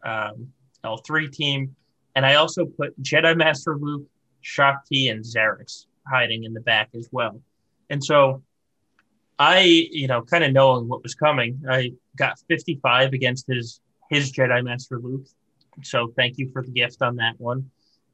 um, 0.05 0.47
L3 0.85 1.31
team. 1.31 1.75
And 2.15 2.25
I 2.25 2.35
also 2.35 2.65
put 2.65 3.01
Jedi 3.01 3.35
Master 3.35 3.77
Luke, 3.77 4.05
Shaak 4.41 4.85
Ti, 4.85 5.09
and 5.09 5.23
Zaris 5.23 5.87
hiding 6.07 6.45
in 6.45 6.53
the 6.53 6.61
back 6.61 6.89
as 6.95 7.09
well. 7.11 7.41
And 7.89 8.01
so 8.01 8.41
I, 9.37 9.61
you 9.91 10.07
know, 10.07 10.21
kind 10.21 10.45
of 10.45 10.53
knowing 10.53 10.87
what 10.87 11.03
was 11.03 11.13
coming, 11.13 11.61
I 11.69 11.91
got 12.15 12.39
55 12.47 13.11
against 13.11 13.47
his 13.47 13.81
his 14.09 14.31
Jedi 14.31 14.63
Master 14.63 14.99
Luke. 14.99 15.25
So 15.83 16.11
thank 16.15 16.37
you 16.37 16.49
for 16.51 16.63
the 16.63 16.71
gift 16.71 17.01
on 17.01 17.17
that 17.17 17.39
one. 17.39 17.69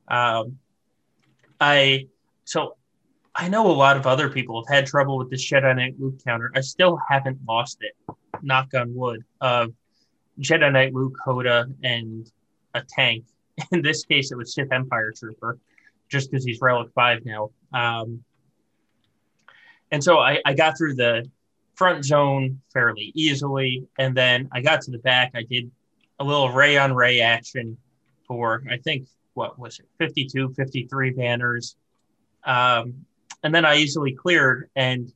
Um, 0.08 0.58
I 1.60 2.08
so 2.44 2.76
I 3.36 3.48
know 3.48 3.70
a 3.70 3.72
lot 3.72 3.98
of 3.98 4.08
other 4.08 4.30
people 4.30 4.64
have 4.64 4.74
had 4.74 4.86
trouble 4.86 5.18
with 5.18 5.30
this 5.30 5.46
Jedi 5.46 5.76
Knight 5.76 5.96
Luke 6.00 6.24
counter. 6.24 6.52
I 6.56 6.62
still 6.62 7.00
haven't 7.08 7.40
lost 7.48 7.78
it. 7.82 7.94
Knock 8.42 8.74
on 8.76 8.94
wood. 8.94 9.24
Of 9.40 9.74
Jedi 10.40 10.72
Knight 10.72 10.94
Luke, 10.94 11.16
Hoda, 11.26 11.72
and 11.84 12.30
a 12.74 12.82
tank. 12.82 13.26
In 13.72 13.82
this 13.82 14.04
case, 14.06 14.32
it 14.32 14.38
was 14.38 14.54
Sith 14.54 14.72
Empire 14.72 15.14
Trooper, 15.16 15.60
just 16.10 16.32
because 16.32 16.44
he's 16.44 16.60
Relic 16.62 16.90
Five 16.94 17.24
now. 17.26 17.52
Um, 17.74 18.24
and 19.92 20.04
so 20.04 20.20
I, 20.20 20.40
I 20.46 20.54
got 20.54 20.78
through 20.78 20.96
the 20.96 21.30
front 21.76 22.06
zone 22.06 22.62
fairly 22.72 23.12
easily. 23.16 23.88
And 23.98 24.16
then 24.16 24.50
I 24.52 24.62
got 24.62 24.82
to 24.82 24.92
the 24.92 25.00
back. 25.00 25.32
I 25.36 25.44
did 25.44 25.72
a 26.22 26.24
little 26.24 26.50
Rey 26.52 26.78
on 26.78 26.94
Rey 26.94 27.20
action 27.20 27.78
for, 28.28 28.64
I 28.70 28.78
think, 28.78 29.08
what 29.34 29.58
was 29.58 29.80
it, 29.80 29.86
52, 29.98 30.54
53 30.54 31.12
banners. 31.12 31.76
Um, 32.44 33.06
and 33.44 33.54
then 33.54 33.66
I 33.66 33.78
easily 33.78 34.14
cleared, 34.14 34.70
and 34.76 35.12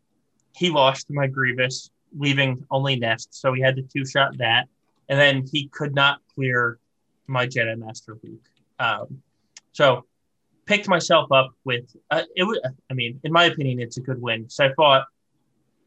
he 0.55 0.71
lost 0.71 1.07
my 1.09 1.27
Grievous, 1.27 1.91
leaving 2.17 2.65
only 2.71 2.95
Nest. 2.95 3.29
So 3.35 3.53
he 3.53 3.61
had 3.61 3.75
to 3.75 3.83
two 3.83 4.05
shot 4.05 4.37
that. 4.39 4.67
And 5.07 5.19
then 5.19 5.45
he 5.51 5.67
could 5.67 5.93
not 5.93 6.21
clear 6.33 6.79
my 7.27 7.45
Jedi 7.45 7.77
Master 7.77 8.17
Luke. 8.23 8.41
Um, 8.79 9.21
so 9.73 10.05
picked 10.65 10.87
myself 10.87 11.31
up 11.31 11.51
with 11.63 11.95
uh, 12.09 12.23
it 12.35 12.43
was 12.43 12.59
i 12.89 12.93
mean 12.93 13.19
in 13.23 13.31
my 13.31 13.45
opinion 13.45 13.79
it's 13.79 13.97
a 13.97 14.01
good 14.01 14.19
win 14.19 14.49
so 14.49 14.65
i 14.65 14.73
fought 14.73 15.05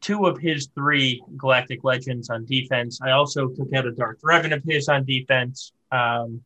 two 0.01 0.25
of 0.25 0.37
his 0.39 0.67
three 0.75 1.21
galactic 1.37 1.83
legends 1.83 2.29
on 2.29 2.45
defense. 2.45 2.99
I 3.01 3.11
also 3.11 3.49
took 3.49 3.73
out 3.73 3.85
a 3.85 3.91
darth 3.91 4.21
revan 4.21 4.53
of 4.53 4.63
his 4.63 4.87
on 4.87 5.05
defense 5.05 5.73
um, 5.91 6.41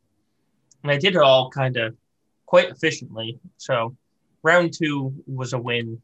and 0.82 0.92
i 0.92 0.98
did 0.98 1.16
it 1.16 1.22
all 1.22 1.50
kind 1.50 1.78
of 1.78 1.96
quite 2.46 2.70
efficiently. 2.70 3.40
So 3.58 3.96
round 4.44 4.74
two 4.74 5.14
was 5.26 5.54
a 5.54 5.60
win 5.60 6.02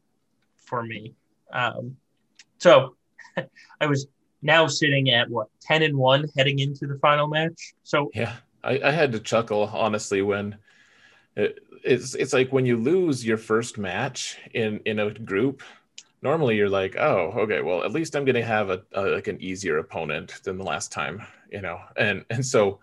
for 0.56 0.82
me. 0.82 1.14
Um, 1.52 1.96
so 2.58 2.96
i 3.80 3.86
was 3.86 4.06
now 4.42 4.66
sitting 4.66 5.10
at 5.10 5.28
what 5.28 5.48
10 5.62 5.82
and 5.82 5.96
1 5.96 6.28
heading 6.36 6.58
into 6.60 6.86
the 6.86 6.98
final 6.98 7.28
match? 7.28 7.74
So 7.82 8.10
yeah 8.14 8.36
i, 8.62 8.80
I 8.82 8.90
had 8.90 9.12
to 9.12 9.20
chuckle 9.20 9.70
honestly 9.72 10.22
when 10.22 10.56
it, 11.36 11.60
it's 11.84 12.14
it's 12.14 12.32
like 12.32 12.52
when 12.52 12.66
you 12.66 12.76
lose 12.76 13.24
your 13.24 13.38
first 13.38 13.78
match 13.78 14.38
in 14.52 14.80
in 14.84 14.98
a 14.98 15.10
group 15.10 15.62
normally 16.22 16.56
you're 16.56 16.68
like 16.68 16.96
oh 16.96 17.32
okay 17.36 17.62
well 17.62 17.82
at 17.82 17.92
least 17.92 18.14
i'm 18.14 18.24
going 18.24 18.34
to 18.34 18.44
have 18.44 18.70
a, 18.70 18.82
a, 18.92 19.02
like 19.02 19.28
an 19.28 19.40
easier 19.40 19.78
opponent 19.78 20.42
than 20.44 20.58
the 20.58 20.64
last 20.64 20.92
time 20.92 21.22
you 21.50 21.60
know 21.60 21.80
and 21.96 22.24
and 22.30 22.44
so 22.44 22.78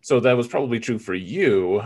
so 0.00 0.20
that 0.20 0.36
was 0.36 0.48
probably 0.48 0.78
true 0.78 0.98
for 0.98 1.14
you 1.14 1.82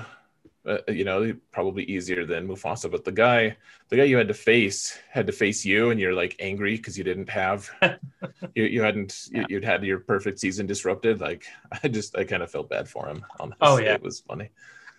uh, 0.66 0.78
you 0.88 1.04
know 1.04 1.34
probably 1.52 1.84
easier 1.84 2.26
than 2.26 2.46
mufasa 2.46 2.90
but 2.90 3.04
the 3.04 3.12
guy 3.12 3.56
the 3.88 3.96
guy 3.96 4.04
you 4.04 4.16
had 4.16 4.28
to 4.28 4.34
face 4.34 4.98
had 5.10 5.26
to 5.26 5.32
face 5.32 5.64
you 5.64 5.90
and 5.90 5.98
you're 5.98 6.12
like 6.12 6.36
angry 6.38 6.76
because 6.76 6.98
you 6.98 7.04
didn't 7.04 7.30
have 7.30 7.70
you, 8.54 8.64
you 8.64 8.82
hadn't 8.82 9.28
yeah. 9.32 9.44
you, 9.48 9.56
would 9.56 9.64
had 9.64 9.82
your 9.82 10.00
perfect 10.00 10.38
season 10.38 10.66
disrupted 10.66 11.20
like 11.20 11.44
i 11.82 11.88
just 11.88 12.16
i 12.18 12.24
kind 12.24 12.42
of 12.42 12.50
felt 12.50 12.68
bad 12.68 12.86
for 12.86 13.08
him 13.08 13.24
honestly. 13.38 13.58
oh 13.62 13.78
yeah 13.78 13.94
it 13.94 14.02
was 14.02 14.20
funny 14.20 14.50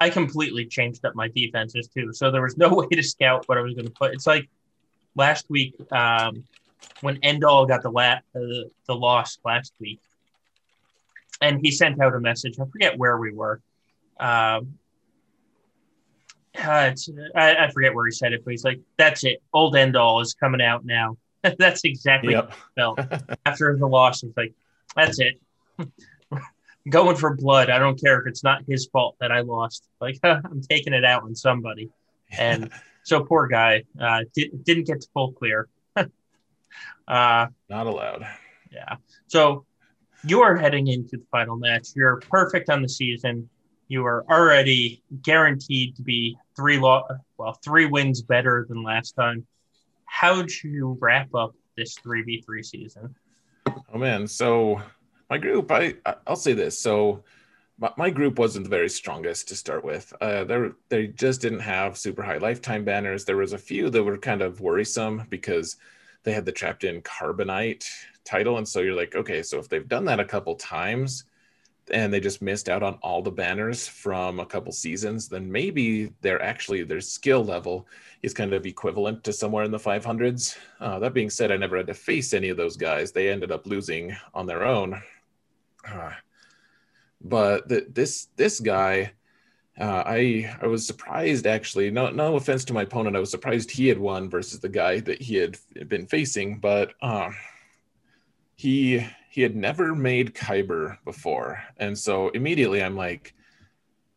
I 0.02 0.10
completely 0.10 0.66
changed 0.66 1.06
up 1.06 1.14
my 1.14 1.28
defenses 1.28 1.88
too. 1.88 2.12
So 2.12 2.32
there 2.32 2.42
was 2.42 2.58
no 2.58 2.70
way 2.74 2.88
to 2.88 3.04
scout 3.04 3.48
what 3.48 3.60
I 3.60 3.62
was 3.62 3.76
going 3.76 3.86
to 3.86 3.92
put. 3.92 4.16
It's 4.16 4.26
like 4.26 4.50
last 5.16 5.50
week 5.50 5.76
um, 5.92 6.44
when 7.02 7.18
Endall 7.18 7.68
got 7.68 7.82
the 7.82 7.90
la- 7.90 8.20
uh, 8.36 8.70
the 8.88 8.96
loss 8.96 9.40
last 9.44 9.74
week, 9.80 10.00
and 11.42 11.60
he 11.62 11.72
sent 11.72 12.02
out 12.02 12.16
a 12.16 12.20
message. 12.20 12.60
I 12.60 12.66
forget 12.66 12.98
where 12.98 13.18
we 13.18 13.32
were. 13.32 13.62
Um, 14.20 14.78
uh, 16.58 16.92
I, 17.36 17.56
I, 17.56 17.72
forget 17.72 17.96
where 17.96 18.06
he 18.06 18.12
said 18.12 18.34
it, 18.34 18.44
but 18.44 18.52
he's 18.52 18.64
like, 18.64 18.80
"That's 18.98 19.24
it. 19.24 19.42
Old 19.54 19.74
Endall 19.74 20.22
is 20.22 20.34
coming 20.34 20.62
out 20.62 20.86
now." 20.86 21.18
That's 21.58 21.84
exactly 21.86 22.34
yep. 22.34 22.52
how 22.78 22.96
I 22.98 23.06
felt 23.06 23.24
after 23.46 23.78
the 23.78 23.88
loss. 23.88 24.24
It's 24.24 24.36
like, 24.36 24.54
"That's 24.96 25.20
it." 25.20 25.40
going 26.90 27.16
for 27.16 27.36
blood. 27.36 27.70
I 27.70 27.80
don't 27.80 28.00
care 28.00 28.20
if 28.20 28.28
it's 28.28 28.44
not 28.44 28.64
his 28.68 28.88
fault 28.88 29.16
that 29.20 29.32
I 29.32 29.42
lost. 29.42 29.88
Like 30.00 30.20
I'm 30.24 30.62
taking 30.68 30.94
it 30.94 31.06
out 31.06 31.24
on 31.24 31.36
somebody. 31.36 31.90
And 32.38 32.70
so 33.04 33.24
poor 33.24 33.48
guy 33.48 33.84
uh, 34.00 34.22
did, 34.34 34.64
didn't 34.64 34.86
get 34.86 35.02
to 35.02 35.08
full 35.14 35.32
clear. 35.34 35.68
uh, 35.96 36.08
not 37.70 37.88
allowed. 37.88 38.26
Yeah. 38.72 38.96
So 39.28 39.66
you 40.24 40.42
are 40.42 40.56
heading 40.56 40.88
into 40.88 41.18
the 41.18 41.26
final 41.32 41.58
match. 41.58 41.90
You're 41.96 42.20
perfect 42.30 42.70
on 42.70 42.82
the 42.82 42.90
season. 42.90 43.50
You 43.88 44.06
are 44.06 44.26
already 44.30 45.04
guaranteed 45.22 45.96
to 45.98 46.02
be 46.02 46.38
three 46.56 46.80
lo- 46.80 47.04
well 47.38 47.54
three 47.64 47.86
wins 47.86 48.22
better 48.22 48.66
than 48.70 48.84
last 48.84 49.14
time. 49.14 49.46
How'd 50.06 50.50
you 50.64 50.98
wrap 51.02 51.34
up 51.36 51.54
this 51.76 51.96
three 51.96 52.22
v 52.22 52.42
three 52.42 52.64
season? 52.64 53.16
Oh 53.94 53.98
man, 53.98 54.28
so 54.28 54.82
my 55.30 55.38
group, 55.38 55.72
I 55.72 55.96
I'll 56.26 56.36
say 56.36 56.54
this. 56.54 56.80
So 56.80 57.24
my, 57.82 57.92
my 57.98 58.10
group 58.10 58.38
wasn't 58.38 58.64
the 58.64 58.70
very 58.70 58.90
strongest 58.90 59.48
to 59.50 59.56
start 59.56 59.84
with. 59.84 60.14
Uh, 60.22 60.46
they 60.90 61.08
just 61.08 61.42
didn't 61.42 61.60
have 61.60 61.98
super 61.98 62.22
high 62.22 62.38
lifetime 62.38 62.86
banners. 62.86 63.26
There 63.26 63.38
was 63.38 63.54
a 63.54 63.58
few 63.58 63.90
that 63.90 64.04
were 64.04 64.18
kind 64.18 64.42
of 64.42 64.62
worrisome 64.62 65.26
because 65.30 65.78
they 66.24 66.32
had 66.32 66.46
the 66.46 66.52
trapped 66.52 66.84
in 66.84 67.02
carbonite 67.02 67.86
title, 68.24 68.58
and 68.58 68.68
so 68.68 68.82
you're 68.82 68.96
like, 68.96 69.16
okay, 69.16 69.42
so 69.42 69.58
if 69.58 69.68
they've 69.68 69.88
done 69.88 70.06
that 70.06 70.20
a 70.20 70.26
couple 70.26 70.56
times 70.56 71.26
and 71.92 72.14
they 72.14 72.20
just 72.20 72.44
missed 72.44 72.70
out 72.70 72.84
on 72.84 72.94
all 73.02 73.24
the 73.24 73.32
banners 73.32 73.88
from 73.88 74.40
a 74.40 74.46
couple 74.46 74.72
seasons, 74.72 75.28
then 75.28 75.52
maybe 75.52 76.14
they're 76.22 76.42
actually 76.42 76.84
their 76.84 77.02
skill 77.02 77.44
level 77.44 77.88
is 78.22 78.36
kind 78.36 78.54
of 78.54 78.68
equivalent 78.68 79.24
to 79.24 79.34
somewhere 79.34 79.64
in 79.64 79.72
the 79.72 79.80
500s. 79.80 80.56
Uh, 80.80 81.00
that 81.00 81.16
being 81.16 81.32
said, 81.32 81.52
I 81.52 81.58
never 81.58 81.78
had 81.78 81.88
to 81.88 81.96
face 81.96 82.36
any 82.36 82.50
of 82.50 82.58
those 82.58 82.78
guys. 82.78 83.12
They 83.12 83.30
ended 83.30 83.52
up 83.52 83.66
losing 83.66 84.16
on 84.36 84.46
their 84.46 84.64
own. 84.64 85.02
Uh, 85.92 86.12
but 87.24 87.68
this 87.68 88.28
this 88.36 88.60
guy, 88.60 89.12
uh, 89.80 90.04
I 90.06 90.56
I 90.62 90.68
was 90.68 90.86
surprised 90.86 91.48
actually. 91.48 91.92
No 91.92 92.10
no 92.10 92.36
offense 92.36 92.66
to 92.66 92.74
my 92.74 92.84
opponent, 92.84 93.16
I 93.16 93.20
was 93.20 93.32
surprised 93.32 93.72
he 93.72 93.88
had 93.88 94.00
won 94.00 94.30
versus 94.30 94.60
the 94.60 94.70
guy 94.70 95.00
that 95.02 95.22
he 95.22 95.36
had 95.36 95.58
been 95.88 96.08
facing. 96.08 96.60
But 96.60 96.94
uh, 97.02 97.32
he 98.56 99.06
he 99.30 99.42
had 99.42 99.56
never 99.56 99.96
made 99.96 100.36
Kyber 100.36 100.98
before, 101.06 101.62
and 101.78 101.98
so 101.98 102.30
immediately 102.30 102.84
I'm 102.84 102.98
like, 102.98 103.34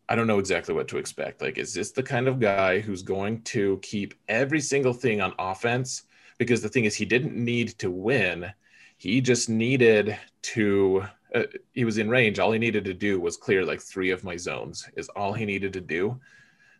I 0.08 0.16
don't 0.16 0.26
know 0.26 0.38
exactly 0.38 0.74
what 0.74 0.88
to 0.88 0.98
expect. 0.98 1.40
Like, 1.40 1.58
is 1.58 1.72
this 1.72 1.92
the 1.92 2.02
kind 2.02 2.28
of 2.28 2.40
guy 2.40 2.80
who's 2.80 3.02
going 3.02 3.42
to 3.42 3.78
keep 3.82 4.14
every 4.28 4.60
single 4.60 4.92
thing 4.92 5.20
on 5.20 5.34
offense? 5.38 6.02
Because 6.38 6.62
the 6.62 6.68
thing 6.68 6.84
is, 6.84 6.94
he 6.94 7.04
didn't 7.04 7.36
need 7.36 7.78
to 7.78 7.90
win. 7.90 8.52
He 8.96 9.20
just 9.20 9.48
needed 9.48 10.18
to 10.42 11.04
uh, 11.34 11.42
he 11.72 11.84
was 11.84 11.98
in 11.98 12.08
range. 12.08 12.38
All 12.38 12.52
he 12.52 12.58
needed 12.58 12.84
to 12.84 12.94
do 12.94 13.20
was 13.20 13.36
clear 13.36 13.64
like 13.64 13.80
three 13.80 14.10
of 14.10 14.24
my 14.24 14.36
zones. 14.36 14.88
Is 14.96 15.08
all 15.10 15.32
he 15.32 15.44
needed 15.44 15.72
to 15.74 15.80
do. 15.80 16.20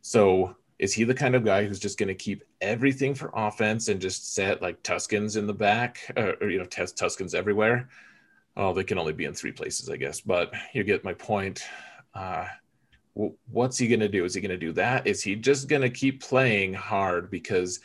So 0.02 0.56
is 0.78 0.92
he 0.92 1.04
the 1.04 1.14
kind 1.14 1.34
of 1.34 1.44
guy 1.44 1.64
who's 1.64 1.78
just 1.78 1.98
going 1.98 2.08
to 2.08 2.14
keep 2.14 2.44
everything 2.60 3.14
for 3.14 3.30
offense 3.34 3.88
and 3.88 4.00
just 4.00 4.34
set 4.34 4.60
like 4.60 4.82
Tuskens 4.82 5.36
in 5.36 5.46
the 5.46 5.54
back 5.54 5.98
or, 6.16 6.50
you 6.50 6.58
know, 6.58 6.64
test 6.64 6.96
Tuskens 6.96 7.34
everywhere? 7.34 7.88
Oh, 8.56 8.72
they 8.72 8.84
can 8.84 8.98
only 8.98 9.12
be 9.12 9.24
in 9.24 9.34
three 9.34 9.52
places, 9.52 9.88
I 9.88 9.96
guess, 9.96 10.20
but 10.20 10.52
you 10.72 10.84
get 10.84 11.04
my 11.04 11.14
point. 11.14 11.62
Uh, 12.14 12.46
what's 13.14 13.78
he 13.78 13.88
going 13.88 14.00
to 14.00 14.08
do? 14.08 14.24
Is 14.24 14.34
he 14.34 14.40
going 14.40 14.50
to 14.50 14.56
do 14.56 14.72
that? 14.72 15.06
Is 15.06 15.22
he 15.22 15.36
just 15.36 15.68
going 15.68 15.82
to 15.82 15.90
keep 15.90 16.22
playing 16.22 16.74
hard 16.74 17.30
because 17.30 17.80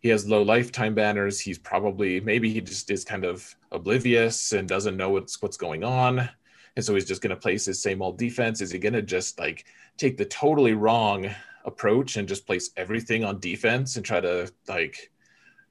he 0.00 0.08
has 0.08 0.28
low 0.28 0.42
lifetime 0.42 0.94
banners? 0.94 1.40
He's 1.40 1.58
probably, 1.58 2.20
maybe 2.20 2.52
he 2.52 2.60
just 2.60 2.90
is 2.90 3.04
kind 3.04 3.24
of 3.24 3.54
oblivious 3.72 4.52
and 4.52 4.68
doesn't 4.68 4.96
know 4.96 5.10
what's, 5.10 5.40
what's 5.42 5.56
going 5.56 5.84
on. 5.84 6.28
And 6.76 6.84
so 6.84 6.94
he's 6.94 7.06
just 7.06 7.22
going 7.22 7.30
to 7.30 7.36
place 7.36 7.64
his 7.64 7.82
same 7.82 8.02
old 8.02 8.18
defense. 8.18 8.60
Is 8.60 8.70
he 8.70 8.78
going 8.78 8.92
to 8.92 9.02
just 9.02 9.38
like 9.38 9.64
take 9.96 10.16
the 10.16 10.24
totally 10.24 10.74
wrong 10.74 11.28
approach 11.64 12.16
and 12.16 12.28
just 12.28 12.46
place 12.46 12.70
everything 12.76 13.24
on 13.24 13.40
defense 13.40 13.96
and 13.96 14.04
try 14.04 14.20
to 14.20 14.50
like 14.66 15.10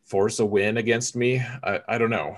force 0.05 0.39
a 0.39 0.45
win 0.45 0.77
against 0.77 1.15
me. 1.15 1.39
I, 1.63 1.81
I 1.87 1.97
don't 1.97 2.09
know. 2.09 2.37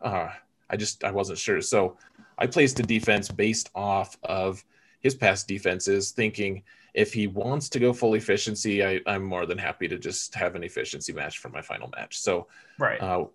Uh, 0.00 0.28
I 0.70 0.76
just 0.76 1.02
I 1.02 1.10
wasn't 1.10 1.38
sure. 1.38 1.60
So 1.60 1.96
I 2.38 2.46
placed 2.46 2.78
a 2.78 2.84
defense 2.84 3.28
based 3.28 3.70
off 3.74 4.16
of 4.22 4.64
his 5.00 5.14
past 5.14 5.48
defenses, 5.48 6.12
thinking 6.12 6.62
if 6.94 7.12
he 7.12 7.26
wants 7.26 7.68
to 7.70 7.78
go 7.78 7.92
full 7.92 8.14
efficiency, 8.14 8.84
I, 8.84 9.00
I'm 9.06 9.24
more 9.24 9.46
than 9.46 9.58
happy 9.58 9.88
to 9.88 9.98
just 9.98 10.34
have 10.34 10.54
an 10.54 10.64
efficiency 10.64 11.12
match 11.12 11.38
for 11.38 11.48
my 11.48 11.62
final 11.62 11.88
match. 11.96 12.18
So 12.18 12.48
right. 12.78 13.00
Uh, 13.00 13.26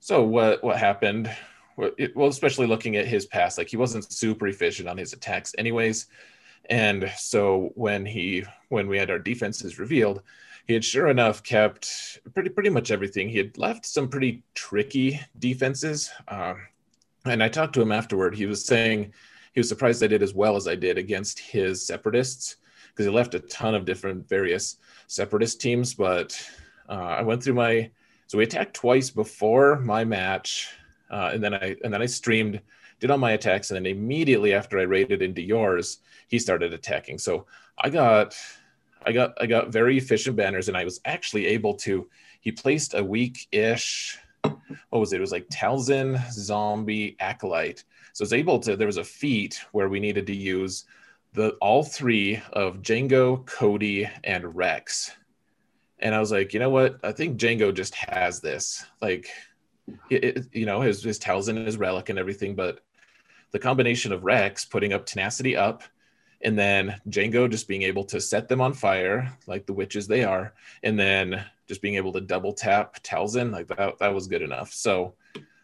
so 0.00 0.22
what 0.22 0.62
what 0.62 0.76
happened? 0.78 1.30
Well, 1.76 2.28
especially 2.28 2.66
looking 2.66 2.96
at 2.96 3.06
his 3.06 3.26
past, 3.26 3.58
like 3.58 3.68
he 3.68 3.76
wasn't 3.76 4.12
super 4.12 4.46
efficient 4.46 4.88
on 4.88 4.96
his 4.96 5.12
attacks, 5.12 5.54
anyways. 5.58 6.06
And 6.70 7.10
so 7.16 7.72
when 7.74 8.06
he 8.06 8.44
when 8.68 8.86
we 8.86 8.98
had 8.98 9.10
our 9.10 9.18
defenses 9.18 9.78
revealed, 9.78 10.22
he 10.66 10.74
had 10.74 10.84
sure 10.84 11.08
enough 11.08 11.42
kept 11.42 12.20
pretty 12.32 12.50
pretty 12.50 12.70
much 12.70 12.90
everything. 12.90 13.28
He 13.28 13.38
had 13.38 13.58
left 13.58 13.86
some 13.86 14.08
pretty 14.08 14.42
tricky 14.54 15.20
defenses. 15.38 16.10
Um, 16.28 16.58
and 17.26 17.42
I 17.42 17.48
talked 17.48 17.74
to 17.74 17.82
him 17.82 17.92
afterward. 17.92 18.34
He 18.34 18.46
was 18.46 18.64
saying 18.64 19.12
he 19.52 19.60
was 19.60 19.68
surprised 19.68 20.02
I 20.02 20.06
did 20.06 20.22
as 20.22 20.34
well 20.34 20.56
as 20.56 20.68
I 20.68 20.74
did 20.74 20.98
against 20.98 21.38
his 21.38 21.86
separatists 21.86 22.56
because 22.94 23.06
he 23.06 23.12
left 23.12 23.34
a 23.34 23.40
ton 23.40 23.74
of 23.74 23.84
different 23.84 24.28
various 24.28 24.76
separatist 25.08 25.60
teams. 25.60 25.94
But 25.94 26.40
uh, 26.88 26.92
I 26.92 27.22
went 27.22 27.42
through 27.42 27.54
my 27.54 27.90
so 28.26 28.38
we 28.38 28.44
attacked 28.44 28.74
twice 28.74 29.10
before 29.10 29.78
my 29.80 30.04
match, 30.04 30.74
uh, 31.10 31.30
and 31.32 31.42
then 31.42 31.54
I 31.54 31.76
and 31.84 31.92
then 31.92 32.02
I 32.02 32.06
streamed 32.06 32.60
did 33.00 33.10
all 33.10 33.18
my 33.18 33.32
attacks, 33.32 33.70
and 33.70 33.76
then 33.76 33.86
immediately 33.86 34.54
after 34.54 34.78
I 34.78 34.84
raided 34.84 35.20
into 35.20 35.42
yours, 35.42 35.98
he 36.28 36.38
started 36.38 36.72
attacking. 36.72 37.18
So 37.18 37.46
I 37.76 37.90
got, 37.90 38.34
I 39.04 39.12
got, 39.12 39.34
I 39.40 39.46
got 39.46 39.68
very 39.68 39.98
efficient 39.98 40.36
banners, 40.36 40.68
and 40.68 40.76
I 40.76 40.84
was 40.84 41.00
actually 41.04 41.46
able 41.48 41.74
to. 41.74 42.08
He 42.40 42.50
placed 42.50 42.94
a 42.94 43.04
weak-ish. 43.04 44.18
What 44.42 44.98
was 44.98 45.12
it? 45.12 45.18
It 45.18 45.20
was 45.20 45.32
like 45.32 45.48
Talzin, 45.48 46.18
Zombie, 46.32 47.16
Acolyte. 47.20 47.84
So 48.12 48.22
I 48.22 48.24
was 48.24 48.32
able 48.32 48.58
to. 48.60 48.76
There 48.76 48.86
was 48.86 48.96
a 48.96 49.04
feat 49.04 49.60
where 49.72 49.88
we 49.88 50.00
needed 50.00 50.26
to 50.28 50.34
use 50.34 50.84
the 51.34 51.50
all 51.60 51.82
three 51.82 52.40
of 52.52 52.82
Django, 52.82 53.44
Cody, 53.46 54.08
and 54.22 54.54
Rex. 54.54 55.10
And 55.98 56.14
I 56.14 56.20
was 56.20 56.32
like, 56.32 56.54
you 56.54 56.60
know 56.60 56.70
what? 56.70 56.98
I 57.02 57.12
think 57.12 57.38
Django 57.38 57.74
just 57.74 57.94
has 57.94 58.40
this. 58.40 58.84
Like, 59.02 59.28
it, 60.10 60.46
you 60.52 60.66
know, 60.66 60.80
his 60.80 61.02
his 61.02 61.18
Talzin 61.18 61.64
his 61.64 61.76
relic 61.76 62.08
and 62.08 62.18
everything, 62.18 62.54
but 62.54 62.80
the 63.50 63.58
combination 63.58 64.12
of 64.12 64.24
Rex 64.24 64.64
putting 64.64 64.92
up 64.92 65.06
tenacity 65.06 65.56
up 65.56 65.82
and 66.44 66.58
then 66.58 67.00
Django 67.08 67.50
just 67.50 67.66
being 67.66 67.82
able 67.82 68.04
to 68.04 68.20
set 68.20 68.48
them 68.48 68.60
on 68.60 68.74
fire 68.74 69.36
like 69.46 69.66
the 69.66 69.72
witches 69.72 70.06
they 70.06 70.24
are, 70.24 70.52
and 70.82 70.98
then 70.98 71.44
just 71.66 71.80
being 71.80 71.94
able 71.96 72.12
to 72.12 72.20
double 72.20 72.52
tap 72.52 73.02
Talzin, 73.02 73.50
like 73.50 73.66
that, 73.68 73.98
that 73.98 74.14
was 74.14 74.26
good 74.26 74.42
enough. 74.42 74.72
So 74.72 75.14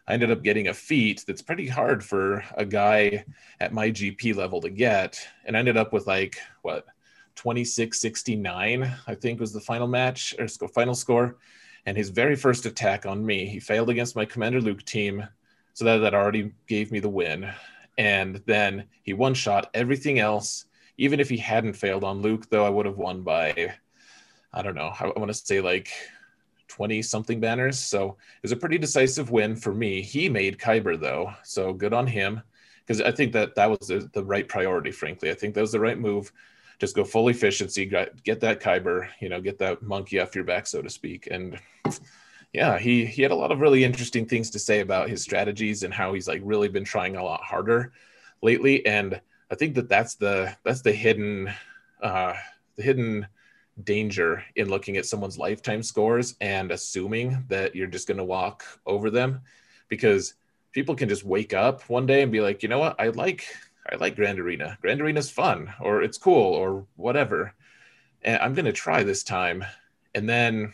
I 0.07 0.13
ended 0.13 0.31
up 0.31 0.43
getting 0.43 0.67
a 0.67 0.73
feat 0.73 1.23
that's 1.25 1.41
pretty 1.41 1.67
hard 1.67 2.03
for 2.03 2.43
a 2.55 2.65
guy 2.65 3.25
at 3.59 3.73
my 3.73 3.89
GP 3.91 4.35
level 4.35 4.61
to 4.61 4.69
get. 4.69 5.19
And 5.45 5.55
ended 5.55 5.77
up 5.77 5.93
with 5.93 6.07
like 6.07 6.37
what 6.61 6.85
2669, 7.35 8.95
I 9.07 9.15
think 9.15 9.39
was 9.39 9.53
the 9.53 9.61
final 9.61 9.87
match 9.87 10.35
or 10.39 10.47
final 10.47 10.95
score. 10.95 11.37
And 11.85 11.97
his 11.97 12.09
very 12.09 12.35
first 12.35 12.65
attack 12.65 13.05
on 13.05 13.25
me, 13.25 13.45
he 13.45 13.59
failed 13.59 13.89
against 13.89 14.15
my 14.15 14.25
Commander 14.25 14.61
Luke 14.61 14.83
team. 14.85 15.27
So 15.73 15.85
that, 15.85 15.97
that 15.97 16.13
already 16.13 16.51
gave 16.67 16.91
me 16.91 16.99
the 16.99 17.09
win 17.09 17.51
and 17.97 18.41
then 18.45 18.85
he 19.03 19.13
one 19.13 19.33
shot 19.33 19.69
everything 19.73 20.19
else. 20.19 20.65
Even 20.97 21.19
if 21.19 21.29
he 21.29 21.37
hadn't 21.37 21.73
failed 21.73 22.03
on 22.03 22.21
Luke, 22.21 22.49
though, 22.49 22.65
I 22.65 22.69
would 22.69 22.85
have 22.85 22.97
won 22.97 23.21
by, 23.21 23.73
I 24.53 24.61
don't 24.61 24.75
know, 24.75 24.91
I 24.99 25.07
want 25.17 25.27
to 25.29 25.33
say 25.33 25.61
like 25.61 25.89
20 26.71 27.01
something 27.01 27.41
banners. 27.41 27.77
So 27.77 28.11
it 28.11 28.43
was 28.43 28.53
a 28.53 28.55
pretty 28.55 28.77
decisive 28.77 29.29
win 29.29 29.57
for 29.57 29.73
me. 29.73 30.01
He 30.01 30.29
made 30.29 30.57
Kyber, 30.57 30.97
though. 30.97 31.33
So 31.43 31.73
good 31.73 31.93
on 31.93 32.07
him. 32.07 32.41
Because 32.79 33.01
I 33.01 33.11
think 33.11 33.33
that 33.33 33.55
that 33.55 33.69
was 33.69 33.89
the, 33.89 34.09
the, 34.13 34.23
right 34.23 34.47
priority, 34.47 34.91
frankly. 34.91 35.29
I 35.29 35.33
think 35.33 35.53
that 35.53 35.61
was 35.61 35.73
the 35.73 35.79
right 35.81 35.99
move. 35.99 36.31
Just 36.79 36.95
go 36.95 37.03
full 37.03 37.27
efficiency, 37.27 37.85
get 37.85 38.39
that 38.39 38.59
Kyber, 38.59 39.07
you 39.19 39.29
know, 39.29 39.39
get 39.39 39.59
that 39.59 39.83
monkey 39.83 40.19
off 40.19 40.33
your 40.33 40.45
back, 40.45 40.65
so 40.65 40.81
to 40.81 40.89
speak. 40.89 41.27
And 41.29 41.59
yeah, 42.53 42.79
he 42.79 43.05
he 43.05 43.21
had 43.21 43.31
a 43.31 43.35
lot 43.35 43.51
of 43.51 43.59
really 43.59 43.83
interesting 43.83 44.25
things 44.25 44.49
to 44.51 44.59
say 44.59 44.79
about 44.79 45.09
his 45.09 45.21
strategies 45.21 45.83
and 45.83 45.93
how 45.93 46.13
he's 46.13 46.27
like 46.27 46.41
really 46.43 46.69
been 46.69 46.83
trying 46.83 47.15
a 47.17 47.23
lot 47.23 47.43
harder 47.43 47.93
lately. 48.41 48.83
And 48.85 49.21
I 49.51 49.55
think 49.55 49.75
that 49.75 49.89
that's 49.89 50.15
the 50.15 50.55
that's 50.63 50.81
the 50.81 50.91
hidden 50.91 51.53
uh, 52.01 52.33
the 52.77 52.83
hidden 52.83 53.27
danger 53.83 54.43
in 54.55 54.69
looking 54.69 54.97
at 54.97 55.05
someone's 55.05 55.37
lifetime 55.37 55.81
scores 55.81 56.35
and 56.41 56.71
assuming 56.71 57.43
that 57.47 57.75
you're 57.75 57.87
just 57.87 58.07
going 58.07 58.17
to 58.17 58.23
walk 58.23 58.63
over 58.85 59.09
them 59.09 59.41
because 59.89 60.35
people 60.71 60.95
can 60.95 61.09
just 61.09 61.23
wake 61.25 61.53
up 61.53 61.81
one 61.89 62.05
day 62.05 62.21
and 62.21 62.31
be 62.31 62.41
like, 62.41 62.63
you 62.63 62.69
know 62.69 62.79
what, 62.79 62.99
I 62.99 63.07
like 63.09 63.45
I 63.91 63.95
like 63.95 64.15
Grand 64.15 64.39
Arena. 64.39 64.77
Grand 64.81 65.01
Arena's 65.01 65.29
fun 65.29 65.73
or 65.79 66.03
it's 66.03 66.17
cool 66.17 66.53
or 66.53 66.85
whatever. 66.95 67.53
And 68.21 68.39
I'm 68.41 68.53
going 68.53 68.65
to 68.65 68.71
try 68.71 69.03
this 69.03 69.23
time. 69.23 69.65
And 70.13 70.29
then 70.29 70.73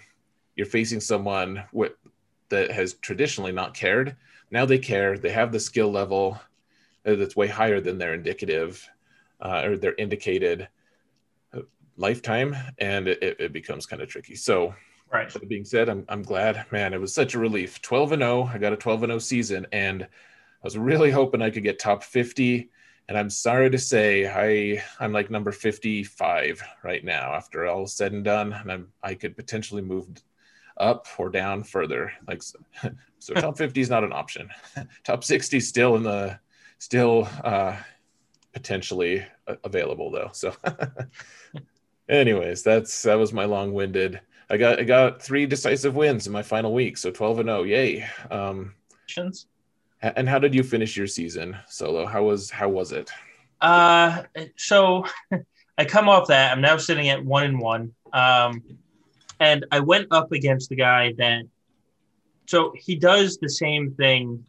you're 0.55 0.65
facing 0.65 0.99
someone 0.99 1.63
with, 1.71 1.93
that 2.49 2.71
has 2.71 2.93
traditionally 2.95 3.51
not 3.51 3.73
cared. 3.73 4.15
Now 4.51 4.65
they 4.65 4.77
care. 4.77 5.17
They 5.17 5.31
have 5.31 5.51
the 5.51 5.59
skill 5.59 5.91
level 5.91 6.39
that's 7.03 7.35
way 7.35 7.47
higher 7.47 7.79
than 7.79 7.97
their 7.97 8.13
indicative 8.13 8.87
uh, 9.39 9.63
or 9.65 9.77
their 9.77 9.95
indicated 9.95 10.61
uh, 10.61 10.65
lifetime, 11.97 12.55
and 12.77 13.07
it, 13.07 13.21
it 13.39 13.53
becomes 13.53 13.85
kind 13.85 14.01
of 14.01 14.07
tricky. 14.07 14.35
So, 14.35 14.73
right. 15.11 15.29
That 15.29 15.47
being 15.49 15.65
said, 15.65 15.89
I'm 15.89 16.05
I'm 16.09 16.21
glad, 16.21 16.65
man. 16.71 16.93
It 16.93 17.01
was 17.01 17.13
such 17.13 17.33
a 17.33 17.39
relief. 17.39 17.81
12 17.81 18.13
and 18.13 18.21
0. 18.21 18.49
I 18.53 18.57
got 18.57 18.73
a 18.73 18.77
12 18.77 19.03
and 19.03 19.11
0 19.11 19.19
season, 19.19 19.67
and 19.71 20.03
I 20.03 20.07
was 20.63 20.77
really 20.77 21.11
hoping 21.11 21.41
I 21.41 21.49
could 21.49 21.63
get 21.63 21.79
top 21.79 22.03
50. 22.03 22.69
And 23.09 23.17
I'm 23.17 23.29
sorry 23.29 23.69
to 23.69 23.77
say, 23.77 24.27
I 24.27 24.83
I'm 24.99 25.13
like 25.13 25.31
number 25.31 25.51
55 25.51 26.61
right 26.83 27.03
now 27.03 27.33
after 27.33 27.65
all 27.65 27.87
said 27.87 28.13
and 28.13 28.23
done, 28.23 28.53
and 28.53 28.71
I'm 28.71 28.87
I 29.03 29.13
could 29.13 29.35
potentially 29.35 29.81
move 29.81 30.07
up 30.77 31.07
or 31.17 31.29
down 31.29 31.63
further. 31.63 32.11
Like 32.27 32.43
so, 32.43 32.59
so 33.19 33.33
top 33.33 33.57
50 33.57 33.81
is 33.81 33.89
not 33.89 34.03
an 34.03 34.13
option. 34.13 34.49
top 35.03 35.23
60 35.23 35.59
still 35.59 35.95
in 35.95 36.03
the 36.03 36.39
still 36.80 37.27
uh, 37.43 37.76
potentially 38.53 39.26
available 39.63 40.11
though. 40.11 40.30
So 40.34 40.53
anyways, 42.09 42.63
that's 42.63 43.03
that 43.03 43.15
was 43.15 43.34
my 43.34 43.45
long-winded. 43.45 44.19
I 44.49 44.57
got 44.57 44.79
I 44.79 44.84
got 44.84 45.21
three 45.21 45.45
decisive 45.45 45.95
wins 45.95 46.27
in 46.27 46.34
my 46.34 46.41
final 46.41 46.73
week, 46.73 46.97
so 46.97 47.11
12 47.11 47.39
and 47.39 47.49
0. 47.49 47.63
Yay. 47.63 48.07
Um 48.31 48.73
and 50.01 50.29
how 50.29 50.39
did 50.39 50.53
you 50.53 50.63
finish 50.63 50.95
your 50.95 51.07
season 51.07 51.57
solo? 51.67 52.05
How 52.05 52.23
was 52.23 52.49
how 52.49 52.69
was 52.69 52.91
it? 52.91 53.11
Uh 53.61 54.23
so 54.55 55.05
I 55.77 55.85
come 55.85 56.09
off 56.09 56.27
that. 56.27 56.51
I'm 56.51 56.61
now 56.61 56.77
sitting 56.77 57.09
at 57.09 57.23
one 57.23 57.43
and 57.43 57.59
one. 57.59 57.93
Um 58.13 58.63
and 59.39 59.65
I 59.71 59.79
went 59.79 60.07
up 60.11 60.31
against 60.31 60.69
the 60.69 60.75
guy 60.75 61.13
that, 61.17 61.43
so 62.47 62.73
he 62.75 62.95
does 62.95 63.38
the 63.38 63.49
same 63.49 63.93
thing. 63.93 64.43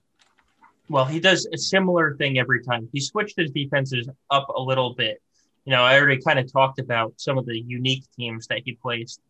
Well, 0.89 1.05
he 1.05 1.21
does 1.21 1.47
a 1.53 1.59
similar 1.59 2.17
thing 2.17 2.39
every 2.39 2.65
time. 2.65 2.89
He 2.93 3.01
switched 3.01 3.37
his 3.37 3.51
defenses 3.51 4.09
up 4.31 4.49
a 4.49 4.61
little 4.61 4.95
bit. 4.95 5.21
You 5.69 5.75
know, 5.75 5.83
I 5.83 5.99
already 5.99 6.19
kind 6.23 6.39
of 6.39 6.51
talked 6.51 6.79
about 6.79 7.13
some 7.19 7.37
of 7.37 7.45
the 7.45 7.61
unique 7.61 8.05
teams 8.17 8.47
that 8.47 8.63
he 8.65 8.73
placed. 8.73 9.21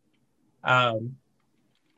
Um, 0.62 1.16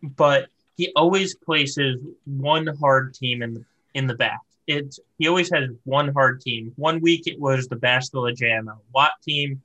but 0.03 0.47
he 0.79 0.91
always 0.97 1.35
places 1.35 2.01
one 2.25 2.67
hard 2.81 3.12
team 3.12 3.43
in 3.43 3.53
the, 3.53 3.65
in 3.93 4.07
the 4.07 4.15
back. 4.15 4.41
It's 4.67 4.99
he 5.19 5.29
always 5.29 5.53
has 5.53 5.69
one 5.85 6.09
hard 6.15 6.41
team. 6.41 6.73
One 6.77 7.03
week 7.03 7.27
it 7.27 7.39
was 7.39 7.69
the 7.69 7.77
Bastila 7.77 8.33
Ojama 8.33 8.79
Wat 8.95 9.12
team 9.23 9.61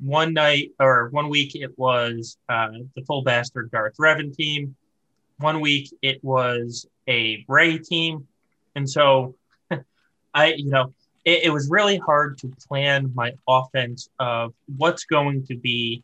one 0.00 0.32
night 0.32 0.70
or 0.80 1.10
one 1.10 1.28
week 1.28 1.54
it 1.54 1.78
was 1.78 2.38
uh, 2.48 2.68
the 2.96 3.02
full 3.02 3.24
bastard 3.24 3.70
Darth 3.70 3.98
Revan 4.00 4.34
team. 4.34 4.74
One 5.36 5.60
week 5.60 5.94
it 6.00 6.24
was 6.24 6.86
a 7.06 7.44
Rey 7.46 7.76
team, 7.76 8.26
and 8.74 8.88
so 8.88 9.34
I, 10.34 10.54
you 10.54 10.70
know, 10.70 10.94
it, 11.24 11.44
it, 11.44 11.50
was 11.50 11.70
really 11.70 11.98
hard 11.98 12.38
to 12.38 12.52
plan 12.68 13.10
my 13.14 13.32
offense 13.48 14.08
of 14.18 14.52
what's 14.76 15.04
going 15.04 15.46
to 15.46 15.56
be 15.56 16.02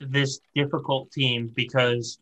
this 0.00 0.40
difficult 0.54 1.10
team 1.12 1.50
because 1.54 2.18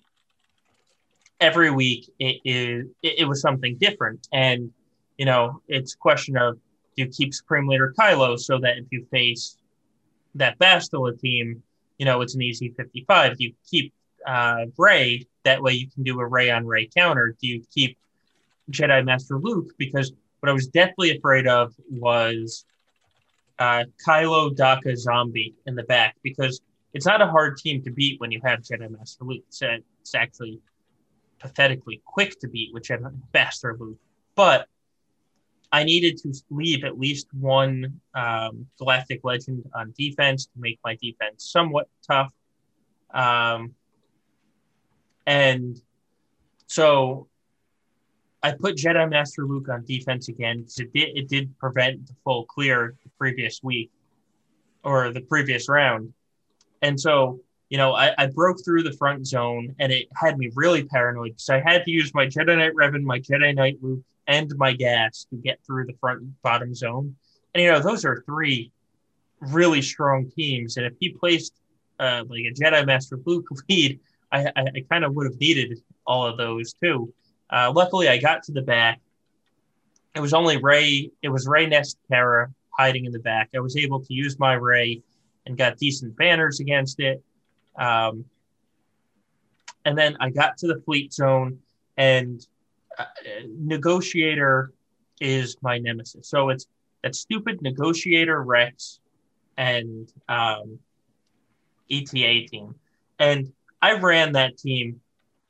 every 1.41 1.71
week 1.71 2.11
it 2.19 2.41
is 2.45 2.87
it, 3.03 3.21
it, 3.21 3.25
was 3.25 3.41
something 3.41 3.77
different. 3.79 4.29
And 4.33 4.73
you 5.17 5.27
know 5.27 5.63
it's 5.69 5.95
a 5.95 5.99
question 5.99 6.37
of 6.37 6.55
do 6.97 7.05
you 7.05 7.09
keep 7.09 7.35
supreme 7.35 7.67
leader 7.69 7.95
kylo 7.99 8.39
so 8.39 8.59
that 8.61 8.79
if 8.79 8.85
you 8.91 9.07
face 9.11 9.57
that 10.35 10.59
bastila 10.59 11.19
team 11.19 11.63
you 11.99 12.07
know 12.07 12.21
it's 12.21 12.37
an 12.37 12.43
easy 12.43 12.73
55 12.77 13.37
do 13.37 13.45
you 13.45 13.53
keep 13.69 13.93
uh, 14.29 14.67
Rey? 14.77 15.27
That 15.45 15.63
way 15.63 15.73
you 15.73 15.89
can 15.89 16.03
do 16.03 16.21
a 16.21 16.27
Rey 16.27 16.51
on 16.51 16.67
Rey 16.67 16.89
counter. 16.95 17.35
Do 17.41 17.47
you 17.47 17.63
keep 17.75 17.97
jedi 18.71 19.05
master 19.05 19.39
luke? 19.39 19.73
Because 19.79 20.13
what 20.41 20.49
i 20.49 20.53
was 20.53 20.67
deathly 20.69 21.17
afraid 21.17 21.47
of 21.47 21.75
was 21.91 22.65
uh, 23.59 23.85
kylo 24.07 24.55
daka 24.55 24.97
zombie 24.97 25.55
in 25.67 25.75
the 25.75 25.83
back 25.85 26.17
because 26.23 26.61
it's 26.95 27.07
not 27.07 27.21
a 27.21 27.27
hard 27.27 27.57
team 27.57 27.83
to 27.83 27.91
beat 27.91 28.21
when 28.21 28.31
you 28.31 28.41
have 28.45 28.61
jedi 28.61 28.89
master 28.91 29.25
luke 29.25 29.43
it's, 29.49 29.63
it's 29.63 30.15
actually 30.15 30.61
pathetically 31.39 32.03
quick 32.05 32.39
to 32.41 32.49
beat 32.49 32.73
whichever 32.73 33.13
faster 33.33 33.77
Luke. 33.79 33.99
But 34.35 34.67
I 35.71 35.85
needed 35.85 36.19
to 36.19 36.33
leave 36.51 36.85
at 36.85 36.99
least 36.99 37.27
one 37.33 38.01
um, 38.15 38.67
Galactic 38.79 39.21
Legend 39.23 39.65
on 39.75 39.93
defense 39.97 40.47
to 40.47 40.53
make 40.57 40.79
my 40.85 40.97
defense 41.01 41.51
somewhat 41.51 41.89
tough. 42.07 42.33
Um, 43.13 43.75
and 45.27 45.81
so 46.67 47.29
I 48.43 48.53
put 48.53 48.77
Jedi 48.77 49.09
Master 49.11 49.45
Luke 49.45 49.69
on 49.69 49.85
defense 49.85 50.29
again 50.29 50.61
because 50.61 50.79
it 50.79 50.93
did 50.93 51.17
it 51.17 51.29
did 51.29 51.59
prevent 51.59 52.07
the 52.07 52.15
full 52.25 52.45
clear 52.45 52.95
the 53.03 53.11
previous 53.19 53.61
week 53.63 53.91
or 54.85 55.13
the 55.13 55.21
previous 55.23 55.69
round. 55.69 56.13
And 56.83 56.99
so 56.99 57.41
you 57.69 57.77
know, 57.77 57.95
I, 57.95 58.15
I, 58.17 58.27
broke 58.27 58.65
through 58.65 58.83
the 58.83 58.93
front 58.93 59.27
zone 59.27 59.75
and 59.79 59.93
it 59.93 60.09
had 60.15 60.39
me 60.39 60.51
really 60.55 60.85
paranoid 60.85 61.33
because 61.33 61.51
I 61.51 61.61
had 61.61 61.85
to 61.85 61.91
use 61.91 62.15
my 62.15 62.27
Jedi 62.27 62.57
Knight 62.57 62.73
Revan, 62.75 63.03
my 63.03 63.21
Jedi 63.21 63.55
Knight 63.55 63.77
Luke, 63.83 64.03
and 64.27 64.51
my 64.57 64.73
gas 64.73 65.27
to 65.31 65.37
get 65.37 65.59
through 65.67 65.87
the 65.87 65.95
front 66.01 66.23
bottom 66.43 66.75
zone. 66.75 67.15
And, 67.55 67.63
you 67.63 67.71
know, 67.71 67.81
those 67.81 68.05
are 68.05 68.23
three 68.25 68.73
really 69.41 69.83
strong 69.83 70.31
teams. 70.31 70.77
And 70.77 70.87
if 70.87 70.95
he 70.99 71.11
placed 71.11 71.55
uh, 71.99 72.25
like 72.29 72.41
a 72.41 72.53
Jedi 72.53 72.87
Master 72.87 73.19
Luke 73.25 73.47
lead, 73.69 74.01
I, 74.33 74.47
I, 74.57 74.63
I 74.77 74.85
kind 74.91 75.05
of 75.05 75.15
would 75.15 75.27
have 75.27 75.41
needed 75.41 75.79
all 76.07 76.27
of 76.27 76.39
those 76.39 76.73
too. 76.73 77.13
Uh, 77.51 77.73
luckily, 77.75 78.09
I 78.09 78.19
got 78.19 78.43
to 78.45 78.53
the 78.53 78.63
back. 78.63 79.01
It 80.15 80.21
was 80.21 80.35
only 80.35 80.57
Rey. 80.57 81.11
it 81.23 81.29
was 81.29 81.47
Rey 81.47 81.67
Nest 81.67 81.99
Cara 82.11 82.53
hiding 82.71 83.05
in 83.05 83.13
the 83.13 83.19
back. 83.19 83.51
I 83.55 83.61
was 83.61 83.77
able 83.77 84.01
to 84.01 84.15
use 84.15 84.39
my 84.39 84.55
Rey 84.55 85.03
and 85.47 85.57
got 85.57 85.79
decent 85.79 86.17
banners 86.17 86.61
against 86.61 87.01
it. 87.01 87.23
Um, 87.77 88.25
and 89.85 89.97
then 89.97 90.17
I 90.21 90.31
got 90.31 90.59
to 90.59 90.67
the 90.67 90.81
fleet 90.83 91.13
zone, 91.13 91.59
and 91.97 92.47
uh, 92.99 93.05
negotiator 93.57 94.73
is 95.21 95.57
my 95.63 95.79
nemesis. 95.79 96.29
So 96.29 96.51
it's 96.51 96.67
that 97.03 97.15
stupid 97.15 97.63
negotiator 97.63 98.43
Rex 98.43 99.01
and 99.57 100.13
um, 100.29 100.79
ETA 101.91 102.47
team. 102.49 102.75
And 103.19 103.53
I 103.81 103.95
ran 103.95 104.33
that 104.33 104.59
team 104.59 105.01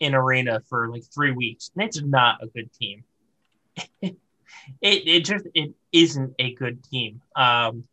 in 0.00 0.14
arena 0.14 0.60
for 0.68 0.88
like 0.88 1.04
three 1.12 1.32
weeks, 1.32 1.70
and 1.74 1.84
it's 1.84 2.02
not 2.02 2.42
a 2.42 2.46
good 2.46 2.72
team. 2.72 3.04
it, 4.02 4.16
it 4.82 5.24
just 5.24 5.46
it 5.54 5.72
isn't 5.92 6.34
a 6.38 6.54
good 6.54 6.82
team. 6.84 7.20
Um, 7.36 7.84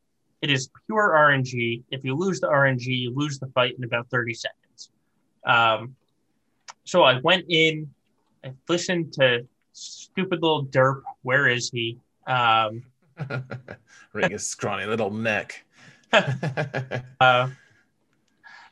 it 0.41 0.51
is 0.51 0.69
pure 0.85 1.09
RNG. 1.09 1.83
If 1.89 2.03
you 2.03 2.15
lose 2.15 2.39
the 2.39 2.47
RNG, 2.47 2.85
you 2.85 3.13
lose 3.15 3.39
the 3.39 3.47
fight 3.47 3.75
in 3.77 3.83
about 3.83 4.09
30 4.09 4.33
seconds. 4.33 4.89
Um, 5.45 5.95
so 6.83 7.03
I 7.03 7.19
went 7.19 7.45
in, 7.49 7.89
I 8.43 8.53
listened 8.69 9.13
to 9.13 9.47
stupid 9.73 10.41
little 10.41 10.65
derp. 10.65 11.01
Where 11.23 11.47
is 11.47 11.69
he? 11.69 11.97
Um, 12.27 12.83
Ring 14.13 14.31
his 14.31 14.45
scrawny 14.45 14.85
little 14.85 15.11
neck. 15.11 15.65
uh, 17.19 17.49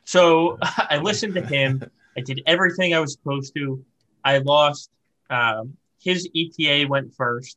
so 0.04 0.58
I 0.60 0.98
listened 1.02 1.34
to 1.34 1.42
him. 1.42 1.82
I 2.16 2.20
did 2.20 2.42
everything 2.46 2.94
I 2.94 3.00
was 3.00 3.12
supposed 3.12 3.54
to. 3.56 3.84
I 4.24 4.38
lost. 4.38 4.90
Um, 5.30 5.76
his 6.00 6.28
ETA 6.34 6.86
went 6.88 7.14
first. 7.14 7.56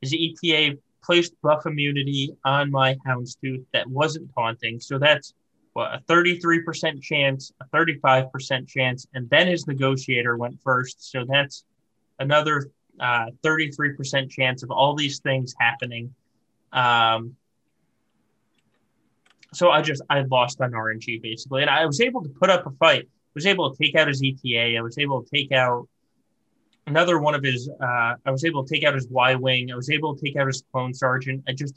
His 0.00 0.14
ETA 0.14 0.78
placed 1.02 1.34
buff 1.42 1.66
immunity 1.66 2.30
on 2.44 2.70
my 2.70 2.96
houndstooth 3.06 3.64
that 3.72 3.86
wasn't 3.88 4.30
taunting. 4.34 4.80
So 4.80 4.98
that's 4.98 5.34
what 5.72 5.94
a 5.94 6.00
33% 6.08 7.02
chance, 7.02 7.52
a 7.60 7.76
35% 7.76 8.68
chance, 8.68 9.06
and 9.14 9.28
then 9.30 9.46
his 9.46 9.66
negotiator 9.66 10.36
went 10.36 10.60
first. 10.62 11.10
So 11.10 11.24
that's 11.28 11.64
another 12.18 12.70
uh, 13.00 13.26
33% 13.44 14.30
chance 14.30 14.62
of 14.62 14.70
all 14.70 14.94
these 14.94 15.20
things 15.20 15.54
happening. 15.58 16.14
Um, 16.72 17.36
so 19.54 19.70
I 19.70 19.80
just 19.80 20.02
I 20.10 20.20
lost 20.22 20.60
on 20.60 20.72
RNG 20.72 21.22
basically, 21.22 21.62
and 21.62 21.70
I 21.70 21.86
was 21.86 22.00
able 22.00 22.22
to 22.22 22.28
put 22.28 22.50
up 22.50 22.66
a 22.66 22.70
fight. 22.72 23.08
Was 23.34 23.46
able 23.46 23.74
to 23.74 23.82
take 23.82 23.94
out 23.94 24.08
his 24.08 24.22
ETA. 24.22 24.76
I 24.76 24.80
was 24.80 24.98
able 24.98 25.22
to 25.22 25.30
take 25.30 25.52
out 25.52 25.88
another 26.86 27.18
one 27.20 27.34
of 27.34 27.42
his 27.42 27.68
uh, 27.68 28.14
i 28.24 28.30
was 28.30 28.44
able 28.46 28.64
to 28.64 28.74
take 28.74 28.84
out 28.84 28.94
his 28.94 29.08
y 29.08 29.34
wing. 29.34 29.70
I 29.70 29.76
was 29.76 29.90
able 29.90 30.16
to 30.16 30.24
take 30.24 30.36
out 30.36 30.46
his 30.46 30.64
clone 30.72 30.94
sergeant. 30.94 31.44
I 31.46 31.52
just 31.52 31.74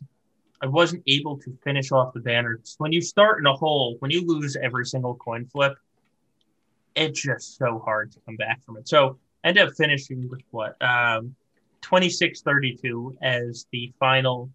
i 0.61 0.67
wasn't 0.67 1.03
able 1.07 1.37
to 1.39 1.57
finish 1.63 1.91
off 1.91 2.13
the 2.13 2.19
banners 2.19 2.75
when 2.77 2.91
you 2.91 3.01
start 3.01 3.39
in 3.39 3.45
a 3.45 3.53
hole 3.53 3.95
when 3.99 4.11
you 4.11 4.25
lose 4.25 4.55
every 4.55 4.85
single 4.85 5.15
coin 5.15 5.45
flip 5.45 5.75
it's 6.95 7.21
just 7.21 7.57
so 7.57 7.79
hard 7.79 8.11
to 8.11 8.19
come 8.25 8.35
back 8.35 8.63
from 8.63 8.77
it. 8.77 8.87
So 8.87 9.17
I 9.43 9.49
ended 9.49 9.67
up 9.67 9.73
finishing 9.75 10.29
with 10.29 10.41
what 10.51 10.75
um 10.81 11.35
26 11.81 12.41
32 12.41 13.17
as 13.21 13.65
the 13.71 13.91
final 13.99 14.51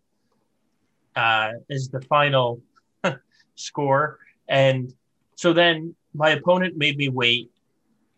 uh 1.14 1.52
as 1.70 1.89
the 1.89 2.01
final 2.02 2.60
score. 3.55 4.18
And 4.48 4.93
so 5.35 5.52
then 5.52 5.94
my 6.17 6.31
opponent 6.31 6.77
made 6.77 6.97
me 6.97 7.09
wait 7.09 7.51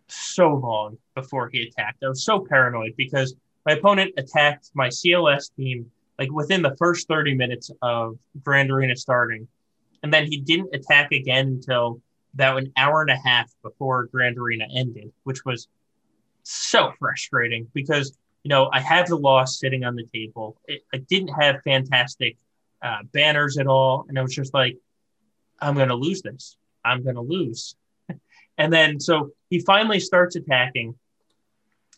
so 0.08 0.54
long 0.54 0.98
before 1.14 1.50
he 1.52 1.62
attacked. 1.62 2.02
I 2.02 2.08
was 2.08 2.24
so 2.24 2.44
paranoid 2.48 2.94
because 2.96 3.34
my 3.66 3.72
opponent 3.72 4.14
attacked 4.16 4.70
my 4.74 4.88
CLS 4.88 5.54
team 5.56 5.90
like 6.18 6.32
within 6.32 6.62
the 6.62 6.74
first 6.78 7.06
30 7.08 7.34
minutes 7.34 7.70
of 7.82 8.18
Grand 8.42 8.70
Arena 8.70 8.96
starting. 8.96 9.46
And 10.02 10.12
then 10.12 10.26
he 10.26 10.38
didn't 10.38 10.74
attack 10.74 11.12
again 11.12 11.46
until 11.46 12.00
about 12.34 12.58
an 12.58 12.72
hour 12.76 13.02
and 13.02 13.10
a 13.10 13.16
half 13.16 13.50
before 13.62 14.06
Grand 14.06 14.38
Arena 14.38 14.66
ended, 14.74 15.12
which 15.24 15.44
was 15.44 15.68
so 16.42 16.92
frustrating 16.98 17.68
because, 17.74 18.16
you 18.42 18.48
know, 18.48 18.70
I 18.72 18.80
have 18.80 19.08
the 19.08 19.16
loss 19.16 19.58
sitting 19.58 19.84
on 19.84 19.96
the 19.96 20.04
table. 20.14 20.56
It, 20.66 20.82
I 20.94 20.98
didn't 20.98 21.34
have 21.40 21.62
fantastic 21.62 22.36
uh, 22.82 23.02
banners 23.12 23.58
at 23.58 23.66
all. 23.66 24.06
And 24.08 24.18
I 24.18 24.22
was 24.22 24.34
just 24.34 24.54
like, 24.54 24.76
I'm 25.60 25.74
going 25.74 25.88
to 25.88 25.94
lose 25.94 26.22
this. 26.22 26.56
I'm 26.84 27.02
going 27.02 27.16
to 27.16 27.20
lose. 27.20 27.74
And 28.58 28.72
then 28.72 29.00
so 29.00 29.30
he 29.48 29.60
finally 29.60 30.00
starts 30.00 30.36
attacking. 30.36 30.94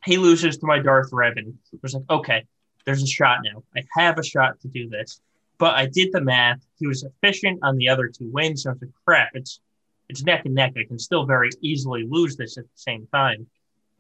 He 0.05 0.19
loses 0.19 0.59
to 0.59 0.66
my 0.66 0.78
Darth 0.78 1.11
Revan. 1.11 1.55
I 1.73 1.78
was 1.82 1.95
like, 1.95 2.05
okay, 2.09 2.45
there's 2.85 3.03
a 3.03 3.07
shot 3.07 3.39
now. 3.43 3.62
I 3.77 3.82
have 3.99 4.19
a 4.19 4.24
shot 4.24 4.61
to 4.61 4.69
do 4.69 4.89
this. 4.89 5.20
But 5.59 5.74
I 5.74 5.87
did 5.87 6.11
the 6.12 6.20
math. 6.20 6.61
He 6.78 6.87
was 6.87 7.03
efficient 7.03 7.61
on 7.62 7.77
the 7.77 7.89
other 7.89 8.09
two 8.09 8.31
wings. 8.31 8.62
So 8.62 8.70
I 8.70 8.73
was 8.74 8.82
like, 8.82 8.91
crap, 9.05 9.31
it's 9.35 9.61
it's 10.09 10.23
neck 10.23 10.45
and 10.45 10.55
neck. 10.55 10.73
I 10.77 10.85
can 10.85 10.99
still 10.99 11.24
very 11.24 11.51
easily 11.61 12.07
lose 12.09 12.37
this 12.37 12.59
at 12.59 12.65
the 12.65 12.70
same 12.74 13.07
time. 13.12 13.47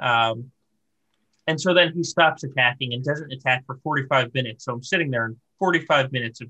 Um, 0.00 0.50
and 1.46 1.60
so 1.60 1.74
then 1.74 1.92
he 1.94 2.02
stops 2.02 2.44
attacking 2.44 2.94
and 2.94 3.04
doesn't 3.04 3.32
attack 3.32 3.64
for 3.66 3.76
45 3.82 4.32
minutes. 4.34 4.64
So 4.64 4.72
I'm 4.72 4.82
sitting 4.82 5.10
there 5.10 5.26
in 5.26 5.36
45 5.58 6.12
minutes 6.12 6.40
of 6.40 6.48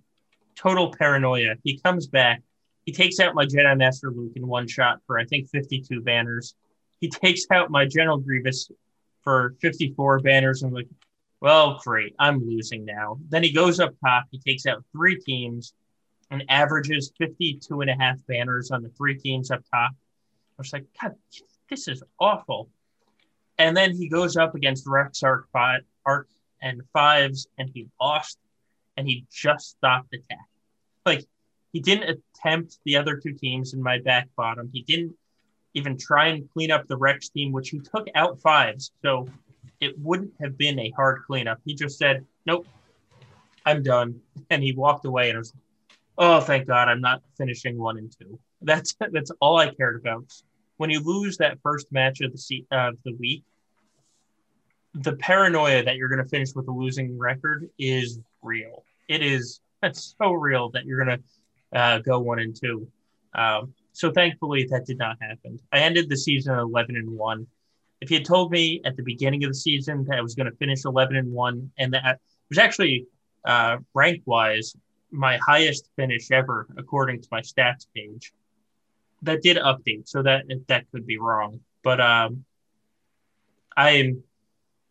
total 0.56 0.92
paranoia. 0.92 1.54
He 1.62 1.78
comes 1.78 2.06
back 2.06 2.42
he 2.86 2.92
takes 2.92 3.20
out 3.20 3.34
my 3.34 3.44
Jedi 3.44 3.76
Master 3.76 4.10
Luke 4.10 4.32
in 4.36 4.46
one 4.46 4.66
shot 4.66 5.00
for 5.06 5.18
I 5.18 5.24
think 5.24 5.48
52 5.50 6.00
banners. 6.00 6.54
He 7.00 7.08
takes 7.08 7.42
out 7.50 7.70
my 7.70 7.86
General 7.86 8.18
Grievous 8.18 8.70
for 9.22 9.54
54 9.60 10.20
banners. 10.20 10.62
I'm 10.62 10.72
like, 10.72 10.88
well, 11.40 11.80
great, 11.82 12.14
I'm 12.18 12.44
losing 12.46 12.84
now. 12.84 13.18
Then 13.28 13.42
he 13.42 13.52
goes 13.52 13.80
up 13.80 13.94
top. 14.04 14.24
He 14.30 14.38
takes 14.38 14.66
out 14.66 14.84
three 14.92 15.18
teams 15.18 15.72
and 16.30 16.44
averages 16.48 17.12
52 17.18 17.80
and 17.80 17.90
a 17.90 17.94
half 17.94 18.18
banners 18.26 18.70
on 18.70 18.82
the 18.82 18.90
three 18.90 19.16
teams 19.16 19.50
up 19.50 19.62
top. 19.70 19.92
I 19.92 20.58
was 20.58 20.72
like, 20.72 20.84
God, 21.00 21.14
this 21.68 21.88
is 21.88 22.02
awful. 22.18 22.68
And 23.58 23.76
then 23.76 23.94
he 23.94 24.08
goes 24.08 24.36
up 24.36 24.54
against 24.54 24.86
Rex 24.86 25.22
Arc, 25.22 25.48
five, 25.52 25.82
Arc 26.04 26.28
and 26.62 26.82
Fives, 26.92 27.46
and 27.58 27.70
he 27.72 27.88
lost, 28.00 28.38
and 28.96 29.06
he 29.06 29.26
just 29.32 29.70
stopped 29.70 30.12
attack. 30.14 30.46
Like 31.06 31.26
he 31.72 31.80
didn't 31.80 32.20
attempt 32.36 32.78
the 32.84 32.96
other 32.96 33.16
two 33.16 33.32
teams 33.32 33.74
in 33.74 33.82
my 33.82 33.98
back 34.00 34.28
bottom. 34.36 34.70
He 34.72 34.82
didn't 34.82 35.14
even 35.74 35.96
try 35.96 36.28
and 36.28 36.48
clean 36.52 36.70
up 36.70 36.86
the 36.88 36.96
Rex 36.96 37.28
team, 37.28 37.52
which 37.52 37.70
he 37.70 37.80
took 37.80 38.08
out 38.14 38.40
fives. 38.40 38.92
So 39.02 39.28
it 39.80 39.98
wouldn't 39.98 40.32
have 40.42 40.58
been 40.58 40.78
a 40.78 40.90
hard 40.90 41.22
cleanup. 41.26 41.58
He 41.64 41.74
just 41.74 41.98
said, 41.98 42.26
Nope, 42.46 42.66
I'm 43.64 43.82
done. 43.82 44.20
And 44.50 44.62
he 44.64 44.72
walked 44.72 45.04
away 45.04 45.28
and 45.28 45.36
I 45.36 45.38
was 45.38 45.52
oh 46.18 46.40
thank 46.40 46.66
God 46.66 46.88
I'm 46.88 47.00
not 47.00 47.22
finishing 47.38 47.78
one 47.78 47.98
and 47.98 48.12
two. 48.18 48.38
That's 48.62 48.94
that's 49.12 49.30
all 49.40 49.58
I 49.58 49.72
cared 49.72 50.00
about. 50.00 50.24
when 50.76 50.90
you 50.90 51.00
lose 51.00 51.36
that 51.38 51.58
first 51.62 51.90
match 51.92 52.20
of 52.20 52.32
the 52.32 52.38
se- 52.38 52.66
of 52.72 52.96
the 53.04 53.14
week, 53.16 53.44
the 54.94 55.14
paranoia 55.16 55.82
that 55.84 55.96
you're 55.96 56.08
going 56.08 56.22
to 56.22 56.28
finish 56.28 56.54
with 56.54 56.68
a 56.68 56.72
losing 56.72 57.16
record 57.18 57.68
is 57.78 58.18
real. 58.42 58.84
It 59.08 59.22
is 59.22 59.60
that's 59.82 60.14
so 60.20 60.32
real 60.32 60.68
that 60.70 60.84
you're 60.84 61.02
going 61.02 61.16
to 61.16 61.24
uh, 61.74 61.98
go 61.98 62.18
one 62.20 62.38
and 62.38 62.54
two. 62.54 62.86
Um, 63.34 63.74
so 63.92 64.10
thankfully 64.10 64.66
that 64.70 64.86
did 64.86 64.98
not 64.98 65.16
happen. 65.20 65.58
I 65.72 65.80
ended 65.80 66.08
the 66.08 66.16
season 66.16 66.58
11 66.58 66.96
and 66.96 67.10
one. 67.10 67.46
If 68.00 68.10
you 68.10 68.16
had 68.16 68.24
told 68.24 68.50
me 68.50 68.80
at 68.84 68.96
the 68.96 69.02
beginning 69.02 69.44
of 69.44 69.50
the 69.50 69.54
season 69.54 70.04
that 70.08 70.18
I 70.18 70.22
was 70.22 70.34
going 70.34 70.50
to 70.50 70.56
finish 70.56 70.84
11 70.84 71.16
and 71.16 71.32
one, 71.32 71.70
and 71.78 71.92
that 71.92 72.18
was 72.48 72.58
actually 72.58 73.06
uh, 73.44 73.78
rank 73.94 74.22
wise 74.26 74.74
my 75.12 75.38
highest 75.38 75.90
finish 75.96 76.30
ever 76.30 76.68
according 76.76 77.20
to 77.20 77.28
my 77.30 77.40
stats 77.40 77.86
page. 77.94 78.32
That 79.22 79.42
did 79.42 79.58
update, 79.58 80.08
so 80.08 80.22
that 80.22 80.44
that 80.68 80.90
could 80.90 81.06
be 81.06 81.18
wrong, 81.18 81.60
but 81.82 82.00
um, 82.00 82.44
I'm 83.76 84.22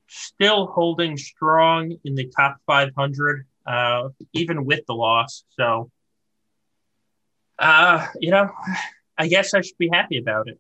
still 0.08 0.68
holding 0.68 1.18
strong 1.18 1.96
in 2.04 2.16
the 2.16 2.32
top 2.36 2.58
500, 2.68 3.46
uh, 3.66 4.10
even 4.34 4.66
with 4.66 4.86
the 4.88 4.94
loss. 4.94 5.46
So, 5.52 5.90
uh, 7.60 8.08
you 8.20 8.32
know, 8.32 8.50
I 9.18 9.28
guess 9.28 9.54
I 9.54 9.62
should 9.62 9.78
be 9.78 9.90
happy 9.92 10.18
about 10.18 10.48
it. 10.48 10.60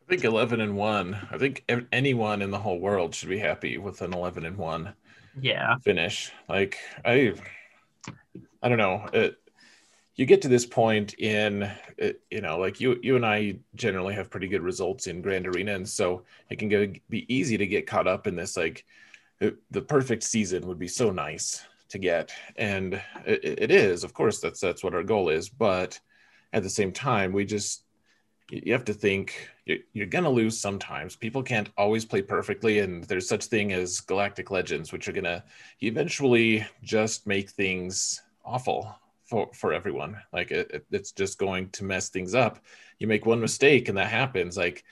I 0.00 0.08
think 0.08 0.24
11 0.24 0.60
and 0.60 0.76
1. 0.76 1.28
I 1.30 1.38
think 1.38 1.64
anyone 1.92 2.40
in 2.40 2.50
the 2.50 2.58
whole 2.58 2.78
world 2.78 3.14
should 3.14 3.28
be 3.28 3.38
happy 3.38 3.76
with 3.78 4.00
an 4.00 4.14
11 4.14 4.46
and 4.46 4.56
1 4.56 4.94
yeah 5.40 5.76
finish. 5.78 6.32
Like 6.48 6.78
I 7.04 7.34
I 8.62 8.68
don't 8.68 8.78
know. 8.78 9.06
It, 9.12 9.36
you 10.16 10.26
get 10.26 10.42
to 10.42 10.48
this 10.48 10.66
point 10.66 11.14
in 11.14 11.70
it, 11.96 12.20
you 12.30 12.40
know 12.40 12.58
like 12.58 12.80
you 12.80 12.98
you 13.02 13.14
and 13.14 13.24
i 13.24 13.56
generally 13.76 14.12
have 14.14 14.30
pretty 14.30 14.48
good 14.48 14.62
results 14.62 15.06
in 15.06 15.22
grand 15.22 15.46
arena 15.46 15.74
and 15.74 15.88
so 15.88 16.24
it 16.50 16.58
can 16.58 16.68
get, 16.68 17.08
be 17.08 17.32
easy 17.32 17.56
to 17.56 17.68
get 17.68 17.86
caught 17.86 18.08
up 18.08 18.26
in 18.26 18.34
this 18.34 18.56
like 18.56 18.84
the 19.38 19.80
perfect 19.80 20.24
season 20.24 20.66
would 20.66 20.78
be 20.78 20.88
so 20.88 21.12
nice 21.12 21.64
to 21.88 21.98
get 21.98 22.32
and 22.56 22.94
it, 23.26 23.40
it 23.44 23.70
is 23.70 24.04
of 24.04 24.12
course 24.14 24.40
that's 24.40 24.60
that's 24.60 24.84
what 24.84 24.94
our 24.94 25.02
goal 25.02 25.28
is 25.28 25.48
but 25.48 25.98
at 26.52 26.62
the 26.62 26.70
same 26.70 26.92
time 26.92 27.32
we 27.32 27.44
just 27.44 27.84
you 28.50 28.72
have 28.72 28.84
to 28.84 28.94
think 28.94 29.50
you're 29.92 30.06
going 30.06 30.24
to 30.24 30.30
lose 30.30 30.58
sometimes. 30.58 31.16
People 31.16 31.42
can't 31.42 31.68
always 31.76 32.04
play 32.04 32.22
perfectly 32.22 32.78
and 32.78 33.04
there's 33.04 33.28
such 33.28 33.44
thing 33.44 33.72
as 33.72 34.00
galactic 34.00 34.50
legends 34.50 34.90
which 34.90 35.06
are 35.08 35.12
going 35.12 35.24
to 35.24 35.44
eventually 35.82 36.66
just 36.82 37.26
make 37.26 37.50
things 37.50 38.22
awful 38.44 38.96
for 39.26 39.50
for 39.52 39.74
everyone. 39.74 40.16
Like 40.32 40.50
it, 40.50 40.70
it, 40.72 40.86
it's 40.90 41.12
just 41.12 41.38
going 41.38 41.68
to 41.70 41.84
mess 41.84 42.08
things 42.08 42.34
up. 42.34 42.58
You 42.98 43.06
make 43.06 43.26
one 43.26 43.40
mistake 43.40 43.88
and 43.88 43.98
that 43.98 44.08
happens. 44.08 44.56
Like 44.56 44.84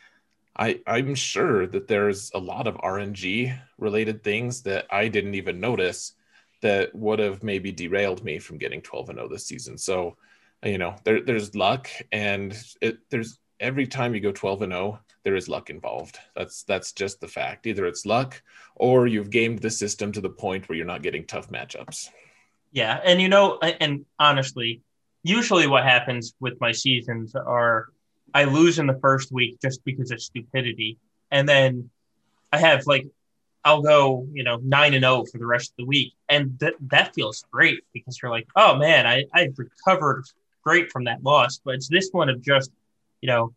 i 0.58 0.80
i'm 0.86 1.14
sure 1.14 1.66
that 1.66 1.86
there's 1.86 2.30
a 2.34 2.38
lot 2.38 2.66
of 2.66 2.76
rng 2.78 3.58
related 3.76 4.24
things 4.24 4.62
that 4.62 4.86
i 4.90 5.06
didn't 5.06 5.34
even 5.34 5.60
notice 5.60 6.14
that 6.66 6.92
would 6.96 7.20
have 7.20 7.44
maybe 7.44 7.70
derailed 7.70 8.24
me 8.24 8.40
from 8.40 8.58
getting 8.58 8.82
12 8.82 9.10
and 9.10 9.18
0 9.18 9.28
this 9.28 9.46
season. 9.46 9.78
So 9.78 10.16
you 10.64 10.78
know 10.78 10.96
there, 11.04 11.22
there's 11.22 11.54
luck 11.54 11.88
and 12.10 12.56
it, 12.80 12.98
there's 13.08 13.38
every 13.60 13.86
time 13.86 14.14
you 14.14 14.20
go 14.20 14.32
12 14.32 14.62
and 14.62 14.72
0 14.72 14.98
there 15.22 15.36
is 15.36 15.48
luck 15.48 15.70
involved. 15.70 16.18
That's 16.34 16.64
that's 16.64 16.92
just 16.92 17.20
the 17.20 17.28
fact. 17.28 17.66
Either 17.66 17.86
it's 17.86 18.04
luck 18.04 18.42
or 18.74 19.06
you've 19.06 19.30
gamed 19.30 19.60
the 19.60 19.70
system 19.70 20.10
to 20.12 20.20
the 20.20 20.28
point 20.28 20.68
where 20.68 20.76
you're 20.76 20.86
not 20.86 21.02
getting 21.02 21.24
tough 21.24 21.48
matchups. 21.50 22.08
Yeah, 22.72 23.00
and 23.04 23.20
you 23.20 23.28
know, 23.28 23.58
and 23.58 24.04
honestly, 24.18 24.82
usually 25.22 25.66
what 25.68 25.84
happens 25.84 26.34
with 26.40 26.60
my 26.60 26.72
seasons 26.72 27.34
are 27.34 27.88
I 28.34 28.44
lose 28.44 28.78
in 28.78 28.86
the 28.86 28.98
first 29.00 29.32
week 29.32 29.60
just 29.60 29.84
because 29.84 30.10
of 30.10 30.20
stupidity, 30.20 30.98
and 31.30 31.48
then 31.48 31.90
I 32.52 32.58
have 32.58 32.86
like 32.86 33.06
I'll 33.66 33.82
go 33.82 34.26
you 34.32 34.44
know 34.44 34.58
nine 34.62 34.94
and 34.94 35.02
zero 35.02 35.22
oh 35.22 35.24
for 35.24 35.38
the 35.38 35.46
rest 35.46 35.72
of 35.72 35.76
the 35.78 35.86
week, 35.86 36.14
and 36.28 36.56
that 36.60 36.74
that 36.82 37.14
feels 37.14 37.44
great 37.50 37.80
because 37.92 38.18
you're 38.22 38.30
like, 38.30 38.46
oh 38.54 38.76
man, 38.76 39.08
I 39.08 39.24
I 39.34 39.48
recovered 39.56 40.24
great 40.62 40.92
from 40.92 41.04
that 41.04 41.22
loss, 41.24 41.60
but 41.64 41.74
it's 41.74 41.88
this 41.88 42.08
one 42.12 42.28
of 42.28 42.40
just 42.40 42.70
you 43.20 43.26
know 43.26 43.52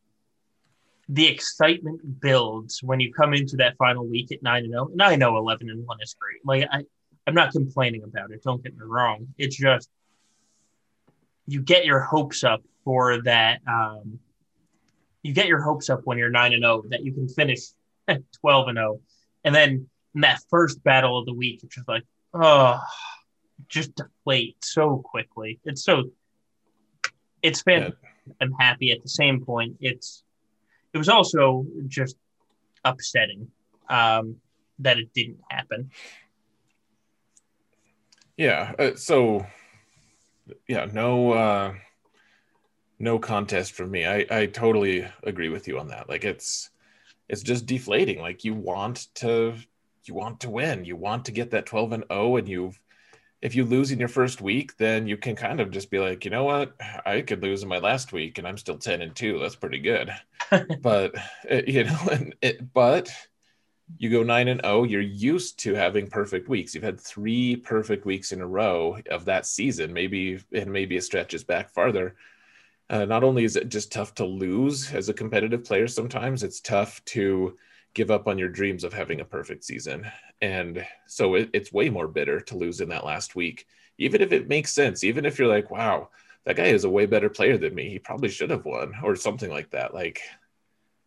the 1.10 1.27
excitement 1.27 2.22
builds 2.22 2.81
when 2.81 2.99
you 2.99 3.14
come 3.14 3.36
into 3.36 3.56
that 3.57 3.77
final 3.77 4.06
week 4.07 4.31
at 4.31 4.41
nine 4.41 4.64
and 4.64 4.73
zero, 4.73 4.88
oh. 4.90 4.91
and 4.91 5.02
I 5.02 5.15
know 5.15 5.38
eleven 5.38 5.69
and 5.69 5.86
one 5.86 5.99
is 6.02 6.15
great. 6.19 6.44
Like 6.44 6.68
I 6.72 6.84
I'm 7.27 7.36
not 7.36 7.52
complaining 7.52 8.02
about 8.03 8.31
it. 8.31 8.41
Don't 8.41 8.64
get 8.64 8.76
me 8.76 8.84
wrong. 8.84 9.27
It's 9.38 9.56
just 9.56 9.91
you 11.45 11.61
get 11.61 11.86
your 11.86 11.99
hopes 11.99 12.44
up 12.44 12.64
for 12.84 13.22
that. 13.22 13.61
Um, 13.68 14.18
you 15.22 15.34
get 15.34 15.45
your 15.45 15.61
hopes 15.61 15.91
up 15.91 16.02
when 16.06 16.18
you're 16.18 16.31
nine 16.31 16.53
and 16.53 16.64
zero 16.64 16.84
that 16.90 17.03
you 17.03 17.14
can 17.14 17.27
finish 17.27 17.60
twelve 18.41 18.69
and 18.69 18.77
zero, 18.77 18.94
oh. 18.94 19.02
and 19.44 19.53
then 19.53 19.88
in 20.15 20.22
that 20.22 20.41
first 20.49 20.84
battle 20.84 21.19
of 21.19 21.26
the 21.26 21.34
week, 21.34 21.61
it's 21.64 21.76
just 21.76 21.88
like 21.88 22.03
oh, 22.34 22.80
just 23.68 23.95
deflate 23.95 24.64
so 24.64 24.98
quickly. 24.98 25.60
It's 25.65 25.84
so. 25.84 26.11
It's 27.41 27.64
been. 27.64 27.84
Yeah. 27.84 28.36
I'm 28.41 28.53
happy 28.53 28.91
at 28.91 29.02
the 29.02 29.10
same 29.10 29.44
point. 29.44 29.77
It's. 29.80 30.23
It 30.94 30.98
was 30.98 31.10
also 31.10 31.65
just 31.88 32.15
upsetting 32.84 33.48
um, 33.90 34.38
that 34.80 34.98
it 34.98 35.14
didn't 35.14 35.40
happen. 35.49 35.91
Yeah. 38.38 38.73
Uh, 38.80 38.95
so, 38.95 39.45
yeah, 40.68 40.88
no, 40.91 41.31
uh, 41.34 41.73
no 42.98 43.19
contest 43.19 43.73
for 43.73 43.86
me. 43.86 44.06
I, 44.06 44.26
I 44.31 44.45
totally 44.48 45.07
agree 45.23 45.49
with 45.49 45.68
you 45.68 45.80
on 45.80 45.90
that. 45.90 46.10
Like 46.10 46.23
it's, 46.23 46.69
it's 47.27 47.44
just 47.44 47.65
deflating. 47.65 48.19
Like 48.19 48.44
you 48.44 48.53
want 48.53 49.07
to, 49.15 49.56
you 50.10 50.15
want 50.15 50.41
to 50.41 50.49
win. 50.49 50.84
You 50.84 50.95
want 50.95 51.26
to 51.26 51.31
get 51.31 51.52
that 51.52 51.68
12 51.68 51.94
and 51.94 52.03
0 52.11 52.38
and 52.38 52.49
you've, 52.49 52.80
if 53.41 53.56
you 53.56 53.64
lose 53.64 53.91
in 53.91 53.99
your 53.99 54.10
first 54.10 54.41
week, 54.41 54.76
then 54.77 55.07
you 55.07 55.15
can 55.15 55.36
kind 55.36 55.61
of 55.61 55.72
just 55.72 55.90
be 55.90 55.99
like, 55.99 56.26
you 56.26 56.31
know 56.31 56.44
what, 56.44 56.73
I 57.06 57.22
could 57.22 57.41
lose 57.41 57.64
in 57.64 57.69
my 57.69 57.77
last 57.77 58.11
week 58.11 58.38
and 58.38 58.48
I'm 58.48 58.57
still 58.57 58.77
10 58.77 59.02
and 59.02 59.15
2. 59.15 59.40
That's 59.40 59.56
pretty 59.56 59.80
good. 59.80 60.11
but, 60.81 61.15
uh, 61.49 61.61
you 61.65 61.86
know, 61.86 61.99
and 62.11 62.36
it, 62.41 62.73
but 62.73 63.10
you 63.98 64.10
go 64.10 64.22
9 64.22 64.48
and 64.48 64.61
0 64.64 64.84
you're 64.84 65.02
used 65.02 65.57
to 65.60 65.73
having 65.73 66.07
perfect 66.07 66.48
weeks 66.48 66.76
you've 66.76 66.84
had 66.84 66.99
three 66.99 67.56
perfect 67.56 68.06
weeks 68.06 68.31
in 68.31 68.40
a 68.40 68.45
row 68.45 68.95
of 69.10 69.26
that 69.26 69.48
season 69.48 69.91
maybe 69.91 70.40
and 70.53 70.72
maybe 70.72 70.95
it 70.95 71.03
stretches 71.03 71.44
back 71.44 71.72
farther 71.72 72.15
uh, 72.91 73.06
not 73.06 73.23
only 73.23 73.44
is 73.44 73.56
it 73.56 73.68
just 73.69 73.91
tough 73.91 74.14
to 74.14 74.26
lose 74.26 74.94
as 74.94 75.10
a 75.10 75.14
competitive 75.14 75.64
player 75.64 75.88
sometimes 75.88 76.44
it's 76.44 76.61
tough 76.61 77.03
to 77.06 77.57
give 77.94 78.11
up 78.11 78.28
on 78.28 78.38
your 78.38 78.49
dreams 78.49 78.84
of 78.84 78.94
having 78.94 79.20
a 79.22 79.26
perfect 79.26 79.64
season 79.64 80.06
and 80.41 80.86
so 81.07 81.36
it, 81.36 81.49
it's 81.53 81.74
way 81.74 81.90
more 81.90 82.07
bitter 82.07 82.40
to 82.40 82.57
lose 82.57 82.82
in 82.82 82.90
that 82.90 83.06
last 83.06 83.36
week 83.36 83.66
even 83.98 84.22
if 84.22 84.32
it 84.32 84.48
makes 84.48 84.72
sense 84.72 85.03
even 85.03 85.26
if 85.26 85.38
you're 85.38 85.48
like 85.48 85.72
wow 85.72 86.10
that 86.45 86.56
guy 86.56 86.66
is 86.66 86.84
a 86.84 86.90
way 86.90 87.06
better 87.06 87.30
player 87.30 87.57
than 87.57 87.76
me 87.76 87.90
he 87.90 87.99
probably 87.99 88.30
should 88.30 88.49
have 88.49 88.66
won 88.66 88.94
or 89.03 89.16
something 89.16 89.49
like 89.49 89.70
that 89.72 89.94
like 89.94 90.22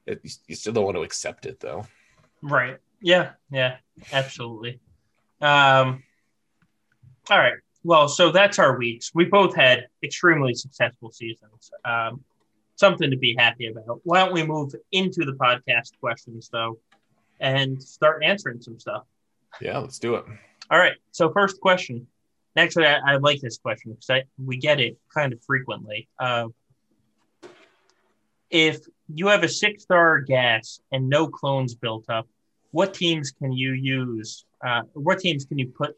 it, 0.06 0.20
you 0.48 0.56
still 0.56 0.72
don't 0.72 0.84
want 0.84 0.96
to 0.96 1.02
accept 1.02 1.46
it 1.46 1.60
though 1.60 1.86
Right. 2.42 2.78
Yeah. 3.00 3.30
Yeah. 3.50 3.76
Absolutely. 4.12 4.80
Um, 5.40 6.02
all 7.30 7.38
right. 7.38 7.54
Well, 7.84 8.08
so 8.08 8.30
that's 8.30 8.58
our 8.58 8.76
weeks. 8.76 9.12
We 9.14 9.24
both 9.24 9.54
had 9.54 9.86
extremely 10.02 10.54
successful 10.54 11.10
seasons. 11.10 11.70
Um, 11.84 12.22
something 12.82 13.12
to 13.12 13.16
be 13.16 13.36
happy 13.38 13.68
about. 13.68 14.00
Why 14.02 14.24
don't 14.24 14.32
we 14.32 14.42
move 14.42 14.74
into 14.90 15.24
the 15.24 15.34
podcast 15.34 15.92
questions 16.00 16.50
though, 16.52 16.80
and 17.38 17.80
start 17.80 18.24
answering 18.24 18.60
some 18.60 18.80
stuff? 18.80 19.04
Yeah, 19.60 19.78
let's 19.78 20.00
do 20.00 20.16
it. 20.16 20.24
All 20.68 20.78
right. 20.78 20.94
So 21.12 21.32
first 21.32 21.60
question. 21.60 22.08
Actually, 22.56 22.86
I, 22.86 22.98
I 23.06 23.16
like 23.18 23.40
this 23.40 23.58
question 23.58 23.92
because 23.92 24.24
we 24.36 24.56
get 24.56 24.80
it 24.80 24.98
kind 25.14 25.32
of 25.32 25.40
frequently. 25.44 26.08
Uh, 26.18 26.48
if 28.50 28.80
you 29.14 29.28
have 29.28 29.44
a 29.44 29.48
six 29.48 29.84
star 29.84 30.20
gas 30.20 30.80
and 30.90 31.08
no 31.08 31.28
clones 31.28 31.76
built 31.76 32.10
up, 32.10 32.26
what 32.72 32.94
teams 32.94 33.30
can 33.30 33.52
you 33.52 33.72
use? 33.74 34.44
Uh, 34.66 34.82
what 34.94 35.20
teams 35.20 35.44
can 35.44 35.56
you 35.58 35.68
put 35.68 35.94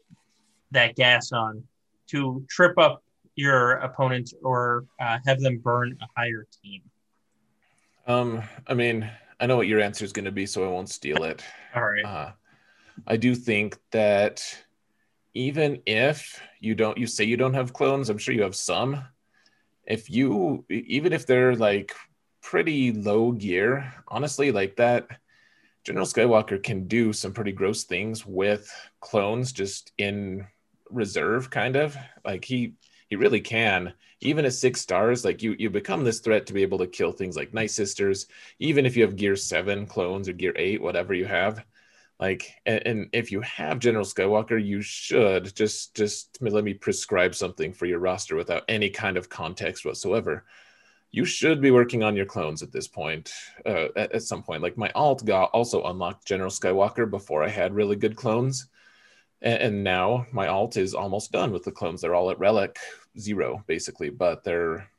that 0.69 0.95
gas 0.95 1.31
on 1.31 1.63
to 2.11 2.45
trip 2.47 2.77
up 2.77 3.01
your 3.35 3.73
opponent 3.73 4.33
or 4.43 4.85
uh, 4.99 5.19
have 5.25 5.39
them 5.39 5.57
burn 5.59 5.97
a 6.01 6.05
higher 6.17 6.47
team? 6.63 6.81
Um, 8.07 8.43
I 8.67 8.73
mean, 8.73 9.09
I 9.39 9.45
know 9.45 9.57
what 9.57 9.67
your 9.67 9.81
answer 9.81 10.05
is 10.05 10.13
going 10.13 10.25
to 10.25 10.31
be, 10.31 10.45
so 10.45 10.63
I 10.63 10.71
won't 10.71 10.89
steal 10.89 11.23
it. 11.23 11.43
All 11.75 11.83
right. 11.83 12.05
Uh, 12.05 12.31
I 13.07 13.17
do 13.17 13.35
think 13.35 13.77
that 13.91 14.43
even 15.33 15.81
if 15.85 16.39
you 16.59 16.75
don't, 16.75 16.97
you 16.97 17.07
say 17.07 17.23
you 17.23 17.37
don't 17.37 17.53
have 17.53 17.73
clones, 17.73 18.09
I'm 18.09 18.17
sure 18.17 18.33
you 18.33 18.43
have 18.43 18.55
some. 18.55 19.03
If 19.83 20.09
you, 20.09 20.65
even 20.69 21.13
if 21.13 21.27
they're 21.27 21.55
like 21.55 21.93
pretty 22.45 22.91
low 22.91 23.31
gear. 23.31 23.91
Honestly, 24.07 24.51
like 24.51 24.75
that, 24.75 25.07
General 25.83 26.05
Skywalker 26.05 26.61
can 26.61 26.87
do 26.87 27.11
some 27.11 27.33
pretty 27.33 27.51
gross 27.51 27.85
things 27.85 28.23
with 28.23 28.71
clones 29.01 29.51
just 29.51 29.91
in 29.97 30.45
reserve, 30.91 31.49
kind 31.49 31.75
of. 31.75 31.97
Like 32.23 32.45
he 32.45 32.73
he 33.07 33.15
really 33.15 33.41
can. 33.41 33.93
Even 34.21 34.45
at 34.45 34.53
six 34.53 34.81
stars, 34.81 35.25
like 35.25 35.43
you, 35.43 35.55
you 35.59 35.69
become 35.69 36.03
this 36.03 36.19
threat 36.19 36.45
to 36.47 36.53
be 36.53 36.61
able 36.61 36.77
to 36.79 36.87
kill 36.87 37.11
things 37.11 37.35
like 37.35 37.53
Night 37.53 37.71
Sisters, 37.71 38.27
even 38.59 38.85
if 38.85 38.95
you 38.95 39.03
have 39.03 39.15
Gear 39.15 39.35
Seven 39.35 39.85
clones 39.85 40.27
or 40.29 40.33
Gear 40.33 40.53
Eight, 40.55 40.81
whatever 40.81 41.13
you 41.13 41.25
have. 41.25 41.63
Like, 42.19 42.49
and, 42.65 42.81
and 42.85 43.09
if 43.11 43.31
you 43.31 43.41
have 43.41 43.79
General 43.79 44.05
Skywalker, 44.05 44.63
you 44.63 44.81
should 44.81 45.53
just 45.55 45.95
just 45.95 46.37
let 46.41 46.63
me 46.63 46.73
prescribe 46.73 47.35
something 47.35 47.73
for 47.73 47.85
your 47.85 47.99
roster 47.99 48.35
without 48.35 48.63
any 48.69 48.89
kind 48.89 49.17
of 49.17 49.29
context 49.29 49.85
whatsoever 49.85 50.45
you 51.15 51.23
should 51.23 51.61
be 51.61 51.71
working 51.71 52.03
on 52.03 52.13
your 52.13 52.25
clones 52.25 52.61
at 52.61 52.73
this 52.73 52.89
point 52.89 53.31
uh, 53.65 53.87
at, 53.95 54.11
at, 54.11 54.21
some 54.21 54.43
point 54.43 54.61
like 54.61 54.77
my 54.77 54.91
alt 54.95 55.25
got 55.25 55.49
also 55.51 55.81
unlocked 55.83 56.27
general 56.27 56.49
skywalker 56.49 57.09
before 57.09 57.41
i 57.41 57.47
had 57.47 57.73
really 57.73 57.95
good 57.95 58.17
clones 58.17 58.67
and, 59.41 59.61
and, 59.61 59.83
now 59.83 60.25
my 60.31 60.47
alt 60.47 60.77
is 60.77 60.93
almost 60.93 61.31
done 61.31 61.51
with 61.51 61.63
the 61.63 61.71
clones. 61.71 62.01
They're 62.01 62.15
all 62.15 62.31
at 62.31 62.39
relic 62.39 62.77
zero 63.17 63.63
basically 63.67 64.09
but 64.09 64.43
they're 64.43 64.89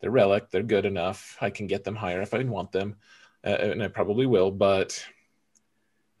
they're 0.00 0.10
relic. 0.10 0.50
They're 0.50 0.62
good 0.62 0.86
enough. 0.86 1.36
I 1.40 1.50
can 1.50 1.66
get 1.66 1.84
them 1.84 1.96
higher 1.96 2.22
if 2.22 2.34
i 2.34 2.42
want 2.42 2.72
them 2.72 2.96
uh, 3.44 3.48
and 3.48 3.82
i 3.82 3.88
probably 3.88 4.26
will 4.26 4.50
but 4.50 5.04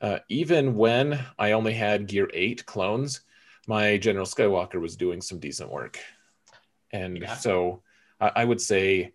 uh, 0.00 0.18
even 0.28 0.76
when 0.76 1.18
i 1.38 1.52
only 1.52 1.72
had 1.72 2.06
gear 2.06 2.28
8 2.32 2.64
clones 2.66 3.22
my 3.68 3.98
general 3.98 4.24
skywalker 4.24 4.80
was 4.80 4.96
doing 4.96 5.20
some 5.20 5.38
decent 5.38 5.70
work. 5.70 6.00
And 6.90 7.18
yeah. 7.18 7.36
so 7.36 7.82
I, 8.18 8.32
I 8.36 8.44
would 8.44 8.60
say 8.60 9.12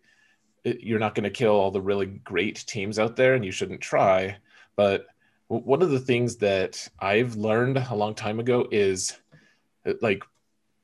you're 0.63 0.99
not 0.99 1.15
going 1.15 1.23
to 1.23 1.29
kill 1.31 1.55
all 1.55 1.71
the 1.71 1.81
really 1.81 2.05
great 2.05 2.63
teams 2.67 2.99
out 2.99 3.15
there 3.15 3.33
and 3.33 3.43
you 3.43 3.51
shouldn't 3.51 3.81
try 3.81 4.37
but 4.75 5.07
one 5.59 5.81
of 5.81 5.91
the 5.91 5.99
things 5.99 6.37
that 6.37 6.87
i've 6.99 7.35
learned 7.35 7.77
a 7.77 7.95
long 7.95 8.13
time 8.13 8.39
ago 8.39 8.67
is 8.71 9.17
like 10.01 10.23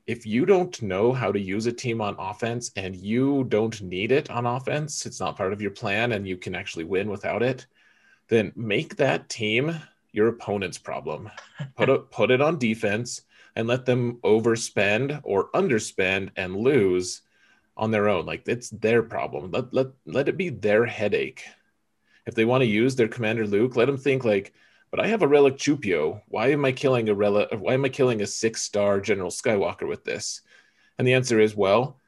if 0.06 0.26
you 0.26 0.44
don't 0.44 0.82
know 0.82 1.12
how 1.12 1.30
to 1.30 1.38
use 1.40 1.66
a 1.66 1.72
team 1.72 2.00
on 2.00 2.16
offense 2.18 2.70
and 2.76 2.96
you 2.96 3.44
don't 3.44 3.80
need 3.82 4.12
it 4.12 4.30
on 4.30 4.46
offense 4.46 5.06
it's 5.06 5.20
not 5.20 5.36
part 5.36 5.52
of 5.52 5.62
your 5.62 5.70
plan 5.70 6.12
and 6.12 6.26
you 6.26 6.36
can 6.36 6.54
actually 6.54 6.84
win 6.84 7.08
without 7.08 7.42
it 7.42 7.66
then 8.28 8.52
make 8.54 8.96
that 8.96 9.28
team 9.28 9.74
your 10.12 10.28
opponent's 10.28 10.78
problem 10.78 11.30
put 11.76 11.88
it 11.88 12.10
put 12.10 12.30
it 12.30 12.40
on 12.40 12.58
defense 12.58 13.22
and 13.56 13.66
let 13.66 13.84
them 13.84 14.18
overspend 14.22 15.20
or 15.22 15.50
underspend 15.52 16.30
and 16.36 16.56
lose 16.56 17.22
on 17.76 17.90
their 17.90 18.08
own. 18.08 18.26
Like 18.26 18.46
it's 18.46 18.70
their 18.70 19.02
problem. 19.02 19.50
Let 19.50 19.72
let 19.72 19.88
let 20.06 20.28
it 20.28 20.36
be 20.36 20.50
their 20.50 20.86
headache. 20.86 21.44
If 22.26 22.34
they 22.34 22.44
want 22.44 22.62
to 22.62 22.66
use 22.66 22.96
their 22.96 23.08
commander 23.08 23.46
Luke, 23.46 23.76
let 23.76 23.86
them 23.86 23.96
think 23.96 24.24
like, 24.24 24.52
but 24.90 25.00
I 25.00 25.06
have 25.06 25.22
a 25.22 25.28
relic 25.28 25.56
Chewpio. 25.56 26.22
Why 26.28 26.48
am 26.48 26.64
I 26.64 26.72
killing 26.72 27.08
a 27.08 27.14
relic? 27.14 27.48
Why 27.52 27.74
am 27.74 27.84
I 27.84 27.88
killing 27.88 28.22
a 28.22 28.26
six 28.26 28.62
star 28.62 29.00
General 29.00 29.30
Skywalker 29.30 29.86
with 29.86 30.04
this? 30.04 30.42
And 30.98 31.06
the 31.06 31.14
answer 31.14 31.40
is, 31.40 31.54
well, 31.54 31.98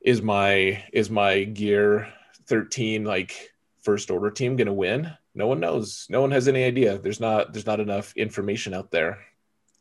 is 0.00 0.22
my 0.22 0.82
is 0.92 1.10
my 1.10 1.44
gear 1.44 2.12
13 2.46 3.04
like 3.04 3.52
first 3.82 4.10
order 4.10 4.30
team 4.30 4.56
gonna 4.56 4.72
win? 4.72 5.12
No 5.34 5.46
one 5.46 5.60
knows. 5.60 6.06
No 6.08 6.20
one 6.20 6.30
has 6.32 6.48
any 6.48 6.64
idea. 6.64 6.98
There's 6.98 7.20
not 7.20 7.52
there's 7.52 7.66
not 7.66 7.80
enough 7.80 8.16
information 8.16 8.74
out 8.74 8.90
there 8.90 9.18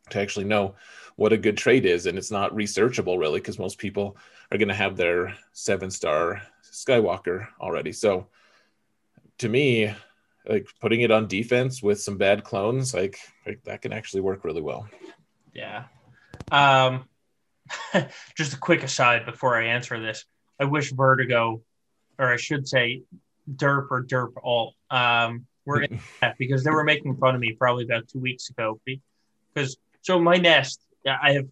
to 0.10 0.20
actually 0.20 0.46
know 0.46 0.76
what 1.16 1.34
a 1.34 1.38
good 1.38 1.58
trade 1.58 1.86
is, 1.86 2.06
and 2.06 2.18
it's 2.18 2.32
not 2.32 2.54
researchable 2.56 3.20
really 3.20 3.40
because 3.40 3.60
most 3.60 3.78
people 3.78 4.18
are 4.52 4.58
going 4.58 4.70
to 4.70 4.74
have 4.74 4.96
their 4.96 5.36
seven 5.54 5.92
star 5.92 6.42
Skywalker 6.64 7.48
already. 7.60 7.92
So 7.92 8.28
to 9.40 9.50
me, 9.50 9.94
like 10.48 10.68
putting 10.80 11.02
it 11.02 11.12
on 11.12 11.28
defense 11.28 11.82
with 11.82 12.00
some 12.00 12.18
bad 12.18 12.44
clones, 12.44 12.94
like, 12.94 13.18
like 13.46 13.64
that 13.64 13.82
can 13.82 13.92
actually 13.92 14.22
work 14.22 14.44
really 14.44 14.62
well. 14.62 14.88
Yeah. 15.54 15.86
Um, 16.52 17.06
just 18.38 18.54
a 18.54 18.58
quick 18.58 18.84
aside 18.84 19.26
before 19.26 19.62
I 19.62 19.68
answer 19.68 20.00
this. 20.00 20.26
I 20.60 20.66
wish 20.66 20.92
Vertigo, 20.92 21.62
or 22.18 22.34
I 22.34 22.38
should 22.38 22.68
say 22.68 23.04
Derp 23.52 23.88
or 23.92 24.04
Derp 24.04 24.34
Alt, 24.44 24.76
um, 24.90 25.46
were 25.66 25.82
in 25.82 26.00
that 26.22 26.38
because 26.38 26.64
they 26.64 26.72
were 26.72 26.84
making 26.84 27.16
fun 27.18 27.36
of 27.36 27.42
me 27.42 27.54
probably 27.54 27.86
about 27.86 28.08
two 28.08 28.20
weeks 28.20 28.50
ago. 28.50 28.80
Because 29.54 29.78
so 30.02 30.20
my 30.20 30.38
nest, 30.38 30.82
I 31.06 31.34
have 31.34 31.48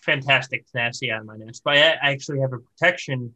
fantastic 0.00 0.70
tenacity 0.70 1.10
on 1.10 1.26
my 1.26 1.36
nest, 1.36 1.62
but 1.64 1.76
I 1.76 1.96
actually 2.00 2.40
have 2.40 2.52
a 2.52 2.58
protection 2.58 3.34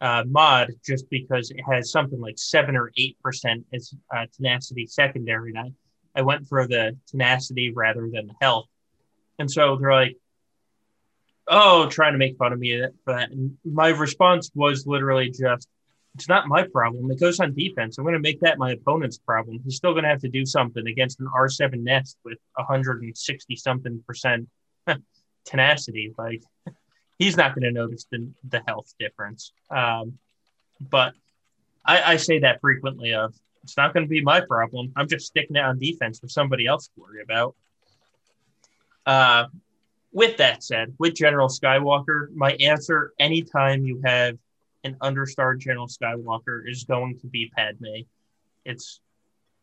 uh, 0.00 0.24
mod 0.26 0.70
just 0.84 1.08
because 1.10 1.50
it 1.50 1.60
has 1.70 1.90
something 1.90 2.20
like 2.20 2.38
seven 2.38 2.76
or 2.76 2.90
eight 2.96 3.16
percent 3.22 3.64
as 3.72 3.94
uh, 4.14 4.26
tenacity 4.34 4.86
secondary, 4.86 5.50
and 5.50 5.58
I, 5.58 5.72
I 6.14 6.22
went 6.22 6.48
for 6.48 6.66
the 6.66 6.96
tenacity 7.06 7.72
rather 7.72 8.08
than 8.12 8.28
the 8.28 8.34
health, 8.40 8.66
and 9.38 9.50
so 9.50 9.76
they're 9.76 9.92
like, 9.92 10.16
"Oh, 11.46 11.88
trying 11.88 12.12
to 12.12 12.18
make 12.18 12.38
fun 12.38 12.52
of 12.52 12.58
me 12.58 12.82
for 13.04 13.14
that." 13.14 13.30
And 13.30 13.56
my 13.64 13.88
response 13.88 14.50
was 14.54 14.86
literally 14.86 15.30
just, 15.30 15.68
"It's 16.14 16.28
not 16.28 16.48
my 16.48 16.62
problem. 16.62 17.10
It 17.10 17.20
goes 17.20 17.38
on 17.40 17.54
defense. 17.54 17.98
I'm 17.98 18.04
going 18.04 18.14
to 18.14 18.20
make 18.20 18.40
that 18.40 18.58
my 18.58 18.72
opponent's 18.72 19.18
problem. 19.18 19.60
He's 19.64 19.76
still 19.76 19.92
going 19.92 20.04
to 20.04 20.10
have 20.10 20.22
to 20.22 20.28
do 20.28 20.46
something 20.46 20.86
against 20.86 21.20
an 21.20 21.28
R7 21.34 21.82
nest 21.82 22.16
with 22.24 22.38
160 22.54 23.56
something 23.56 24.02
percent." 24.06 24.48
tenacity, 25.44 26.14
like 26.18 26.42
he's 27.20 27.36
not 27.36 27.54
going 27.54 27.62
to 27.62 27.70
notice 27.70 28.06
the, 28.10 28.28
the 28.48 28.62
health 28.66 28.94
difference. 28.98 29.52
Um, 29.70 30.18
but 30.80 31.12
I, 31.84 32.14
I 32.14 32.16
say 32.16 32.40
that 32.40 32.60
frequently 32.62 33.14
of 33.14 33.34
it's 33.62 33.76
not 33.76 33.92
going 33.92 34.06
to 34.06 34.08
be 34.08 34.22
my 34.22 34.40
problem. 34.40 34.90
I'm 34.96 35.06
just 35.06 35.26
sticking 35.26 35.56
it 35.56 35.62
on 35.62 35.78
defense 35.78 36.18
for 36.18 36.28
somebody 36.28 36.66
else 36.66 36.88
to 36.88 36.92
worry 36.96 37.22
about. 37.22 37.54
Uh, 39.04 39.44
with 40.12 40.38
that 40.38 40.64
said, 40.64 40.94
with 40.98 41.14
General 41.14 41.48
Skywalker, 41.48 42.34
my 42.34 42.52
answer 42.52 43.12
anytime 43.18 43.84
you 43.84 44.00
have 44.02 44.38
an 44.82 44.96
understar 45.02 45.58
General 45.58 45.88
Skywalker 45.88 46.62
is 46.66 46.84
going 46.84 47.18
to 47.18 47.26
be 47.26 47.52
Padme. 47.54 48.06
It's 48.64 48.98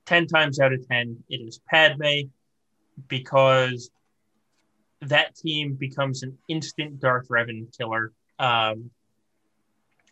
10 0.05 0.27
times 0.27 0.59
out 0.59 0.73
of 0.73 0.87
10, 0.87 1.23
it 1.27 1.37
is 1.37 1.59
Padme 1.67 2.29
because 3.07 3.89
that 5.01 5.35
team 5.35 5.73
becomes 5.73 6.23
an 6.23 6.37
instant 6.47 6.99
Darth 6.99 7.27
Revan 7.29 7.75
killer. 7.77 8.11
Um, 8.39 8.91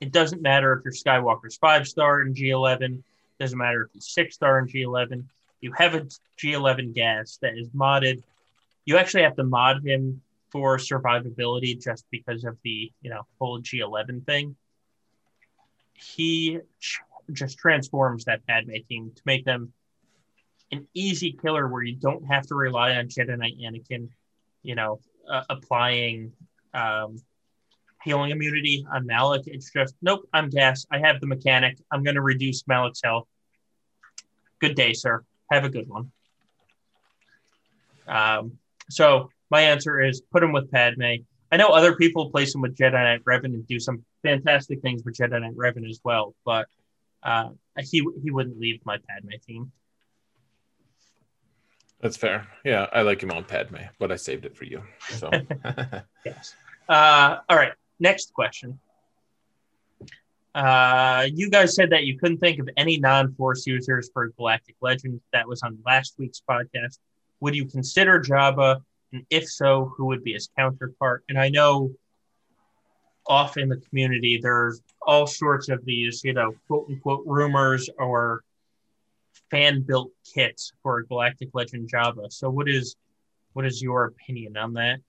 it 0.01 0.11
doesn't 0.11 0.41
matter 0.41 0.73
if 0.73 0.83
your 0.83 0.93
Skywalker's 0.93 1.57
five 1.57 1.87
star 1.87 2.21
in 2.21 2.33
G11. 2.33 3.01
Doesn't 3.39 3.57
matter 3.57 3.83
if 3.83 3.91
he's 3.93 4.07
six 4.07 4.35
star 4.35 4.59
in 4.59 4.67
G11. 4.67 5.23
You 5.61 5.71
have 5.73 5.95
a 5.95 6.05
G11 6.37 6.93
gas 6.93 7.37
that 7.41 7.57
is 7.57 7.69
modded. 7.69 8.21
You 8.85 8.97
actually 8.97 9.23
have 9.23 9.35
to 9.37 9.43
mod 9.43 9.85
him 9.85 10.21
for 10.49 10.77
survivability 10.77 11.81
just 11.81 12.05
because 12.11 12.43
of 12.43 12.57
the 12.63 12.91
you 13.01 13.09
know 13.09 13.25
whole 13.39 13.61
G11 13.61 14.25
thing. 14.25 14.55
He 15.93 16.59
ch- 16.79 16.99
just 17.31 17.57
transforms 17.57 18.25
that 18.25 18.45
Padme 18.45 18.75
team 18.87 19.11
to 19.15 19.21
make 19.25 19.45
them 19.45 19.73
an 20.71 20.87
easy 20.93 21.31
killer 21.31 21.67
where 21.67 21.83
you 21.83 21.95
don't 21.95 22.25
have 22.25 22.45
to 22.47 22.55
rely 22.55 22.95
on 22.95 23.07
Jedi 23.07 23.37
Knight 23.37 23.57
Anakin 23.59 24.09
you 24.65 24.75
know, 24.75 24.99
uh, 25.29 25.43
applying 25.49 26.31
um, 26.73 27.17
healing 28.03 28.31
immunity 28.31 28.85
on 28.91 29.05
Malak. 29.05 29.43
It's 29.47 29.71
just, 29.71 29.95
nope, 30.01 30.27
I'm 30.33 30.49
gas. 30.49 30.85
I 30.91 30.99
have 30.99 31.21
the 31.21 31.27
mechanic. 31.27 31.77
I'm 31.91 32.03
going 32.03 32.15
to 32.15 32.21
reduce 32.21 32.63
Malak's 32.67 33.01
health. 33.03 33.27
Good 34.59 34.75
day, 34.75 34.93
sir. 34.93 35.23
Have 35.51 35.63
a 35.63 35.69
good 35.69 35.87
one. 35.87 36.11
Um, 38.07 38.57
so 38.89 39.29
my 39.49 39.61
answer 39.61 40.01
is 40.01 40.21
put 40.31 40.43
him 40.43 40.51
with 40.51 40.71
Padme. 40.71 41.15
I 41.51 41.57
know 41.57 41.69
other 41.69 41.95
people 41.95 42.31
place 42.31 42.53
him 42.53 42.61
with 42.61 42.75
Jedi 42.75 42.91
Knight 42.91 43.23
Revan 43.23 43.45
and 43.45 43.67
do 43.67 43.79
some 43.79 44.03
fantastic 44.23 44.81
things 44.81 45.03
with 45.03 45.15
Jedi 45.15 45.39
Knight 45.39 45.55
Revan 45.55 45.87
as 45.89 45.99
well, 46.03 46.35
but 46.43 46.67
uh, 47.23 47.49
he 47.79 48.05
he 48.23 48.31
wouldn't 48.31 48.59
leave 48.59 48.79
my 48.85 48.97
Padme 49.07 49.29
team. 49.45 49.71
That's 52.01 52.17
fair. 52.17 52.47
Yeah, 52.63 52.87
I 52.93 53.01
like 53.01 53.21
him 53.21 53.31
on 53.31 53.43
Padme, 53.43 53.77
but 53.99 54.11
I 54.11 54.15
saved 54.15 54.45
it 54.45 54.55
for 54.55 54.65
you. 54.65 54.83
So 55.09 55.29
yes. 56.25 56.55
Uh, 56.87 57.37
all 57.49 57.57
right. 57.57 57.73
Next 57.99 58.33
question. 58.33 58.79
Uh, 60.53 61.27
you 61.33 61.49
guys 61.49 61.75
said 61.75 61.89
that 61.89 62.05
you 62.05 62.17
couldn't 62.17 62.37
think 62.37 62.59
of 62.59 62.69
any 62.77 62.97
non-force 62.97 63.67
users 63.67 64.09
for 64.13 64.29
Galactic 64.37 64.75
Legends. 64.81 65.21
That 65.33 65.47
was 65.47 65.61
on 65.63 65.77
last 65.85 66.15
week's 66.17 66.41
podcast. 66.49 66.99
Would 67.41 67.55
you 67.55 67.65
consider 67.65 68.21
Jabba? 68.21 68.81
And 69.11 69.25
if 69.29 69.49
so, 69.49 69.93
who 69.97 70.05
would 70.05 70.23
be 70.23 70.31
his 70.31 70.49
counterpart? 70.57 71.25
And 71.27 71.37
I 71.37 71.49
know 71.49 71.91
off 73.27 73.57
in 73.57 73.67
the 73.67 73.77
community, 73.77 74.39
there's 74.41 74.81
all 75.01 75.27
sorts 75.27 75.67
of 75.67 75.83
these, 75.83 76.23
you 76.23 76.31
know, 76.31 76.53
quote 76.67 76.87
unquote 76.89 77.23
rumors 77.25 77.89
or 77.97 78.44
fan 79.51 79.81
built 79.81 80.11
kits 80.33 80.71
for 80.81 81.03
Galactic 81.03 81.49
Legend 81.53 81.89
Jabba. 81.91 82.31
So 82.31 82.49
what 82.49 82.67
is 82.67 82.95
what 83.53 83.65
is 83.65 83.81
your 83.81 84.05
opinion 84.05 84.57
on 84.57 84.73
that? 84.73 84.99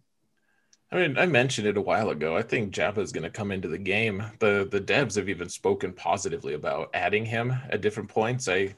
I 0.93 0.97
mean, 0.97 1.19
I 1.19 1.27
mentioned 1.27 1.67
it 1.67 1.77
a 1.77 1.83
while 1.83 2.11
ago. 2.11 2.37
I 2.37 2.43
think 2.43 2.73
Jabba 2.73 2.99
is 2.99 3.11
going 3.11 3.25
to 3.25 3.31
come 3.31 3.51
into 3.51 3.69
the 3.69 3.79
game. 3.79 4.23
The 4.39 4.69
the 4.71 4.81
devs 4.81 5.17
have 5.17 5.29
even 5.29 5.49
spoken 5.49 5.93
positively 5.93 6.55
about 6.55 6.91
adding 6.95 7.25
him 7.25 7.53
at 7.71 7.81
different 7.81 8.09
points. 8.09 8.49
I 8.49 8.75